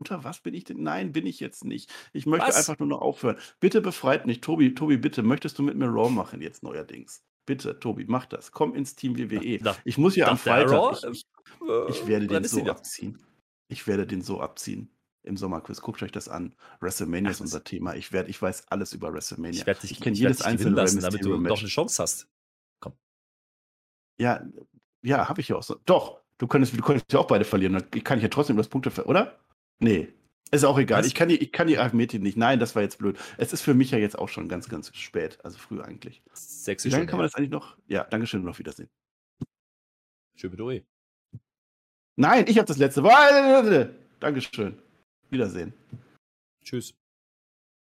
Unter 0.00 0.22
was 0.22 0.38
bin 0.40 0.54
ich 0.54 0.62
denn? 0.62 0.80
Nein, 0.82 1.10
bin 1.10 1.26
ich 1.26 1.40
jetzt 1.40 1.64
nicht. 1.64 1.90
Ich 2.12 2.24
möchte 2.24 2.46
Was? 2.46 2.56
einfach 2.56 2.78
nur 2.78 2.86
noch 2.88 3.00
aufhören. 3.00 3.36
Bitte 3.58 3.80
befreit 3.80 4.26
mich. 4.26 4.40
Tobi, 4.40 4.74
Tobi, 4.74 4.96
bitte, 4.96 5.24
möchtest 5.24 5.58
du 5.58 5.64
mit 5.64 5.76
mir 5.76 5.86
Raw 5.88 6.08
machen 6.08 6.40
jetzt 6.40 6.62
neuerdings? 6.62 7.24
Bitte, 7.48 7.80
Tobi, 7.80 8.04
mach 8.06 8.26
das. 8.26 8.52
Komm 8.52 8.74
ins 8.74 8.94
Team 8.94 9.16
WWE. 9.16 9.56
Da- 9.58 9.74
ich 9.86 9.96
muss 9.96 10.14
ja 10.16 10.28
am? 10.28 10.36
Freitag. 10.36 11.02
Ich, 11.10 11.24
ich, 11.62 11.66
Äh, 11.66 11.90
ich 11.90 12.06
werde 12.06 12.26
den 12.26 12.44
so 12.44 12.62
abziehen. 12.66 13.18
Ich 13.68 13.86
werde 13.86 14.06
den 14.06 14.20
so 14.20 14.42
abziehen. 14.42 14.90
Im 15.22 15.38
Sommerquiz. 15.38 15.80
Guckt 15.80 16.02
euch 16.02 16.12
das 16.12 16.28
an. 16.28 16.54
WrestleMania 16.80 17.30
Ach, 17.30 17.32
ist 17.32 17.40
unser 17.40 17.64
Thema. 17.64 17.94
Ich, 17.94 18.12
werd, 18.12 18.28
ich 18.28 18.40
weiß 18.40 18.68
alles 18.68 18.92
über 18.92 19.14
WrestleMania. 19.14 19.60
Ich 19.60 19.66
werde 19.66 19.80
dich, 19.80 19.92
ich 19.92 20.00
kenne 20.00 20.14
werd 20.16 20.20
jedes 20.20 20.42
einzelne 20.42 20.76
lassen, 20.76 21.00
damit 21.00 21.24
du 21.24 21.30
noch 21.30 21.38
Match. 21.38 21.60
eine 21.60 21.68
Chance 21.70 22.02
hast. 22.02 22.28
Ja, 24.20 24.44
ja, 25.02 25.28
habe 25.28 25.40
ich 25.40 25.48
ja 25.48 25.56
auch 25.56 25.62
so. 25.62 25.76
Doch, 25.86 26.20
du 26.36 26.46
könntest, 26.46 26.76
du 26.76 26.82
könntest 26.82 27.10
ja 27.12 27.18
auch 27.20 27.26
beide 27.28 27.44
verlieren. 27.46 27.72
Dann 27.74 27.90
kann 28.04 28.18
ich 28.18 28.22
ja 28.24 28.28
trotzdem 28.28 28.56
das 28.58 28.68
Punkte, 28.68 29.04
oder? 29.06 29.38
Nee. 29.78 30.12
Ist 30.50 30.64
auch 30.64 30.78
egal. 30.78 31.00
Was? 31.00 31.06
Ich 31.06 31.14
kann, 31.14 31.28
die, 31.28 31.36
ich 31.36 31.52
kann 31.52 31.66
die 31.66 31.78
Arithmetik 31.78 32.22
nicht. 32.22 32.36
Nein, 32.36 32.58
das 32.58 32.74
war 32.74 32.82
jetzt 32.82 32.98
blöd. 32.98 33.18
Es 33.36 33.52
ist 33.52 33.60
für 33.60 33.74
mich 33.74 33.90
ja 33.90 33.98
jetzt 33.98 34.18
auch 34.18 34.28
schon 34.28 34.48
ganz, 34.48 34.68
ganz 34.68 34.94
spät. 34.96 35.38
Also 35.44 35.58
früh 35.58 35.80
eigentlich. 35.80 36.22
Sechs 36.32 36.84
Wie 36.84 36.88
ist 36.88 36.94
lange 36.94 37.06
kann 37.06 37.18
man 37.18 37.26
das 37.26 37.34
eigentlich 37.34 37.50
noch? 37.50 37.76
Ja, 37.86 38.04
Dankeschön 38.04 38.42
und 38.42 38.48
auf 38.48 38.58
Wiedersehen. 38.58 38.88
Ui. 40.42 40.86
Nein, 42.16 42.44
ich 42.48 42.58
habe 42.58 42.66
das 42.66 42.78
letzte. 42.78 43.02
Warte, 43.02 43.94
Dankeschön. 44.20 44.78
Wiedersehen. 45.30 45.74
Tschüss. 46.64 46.94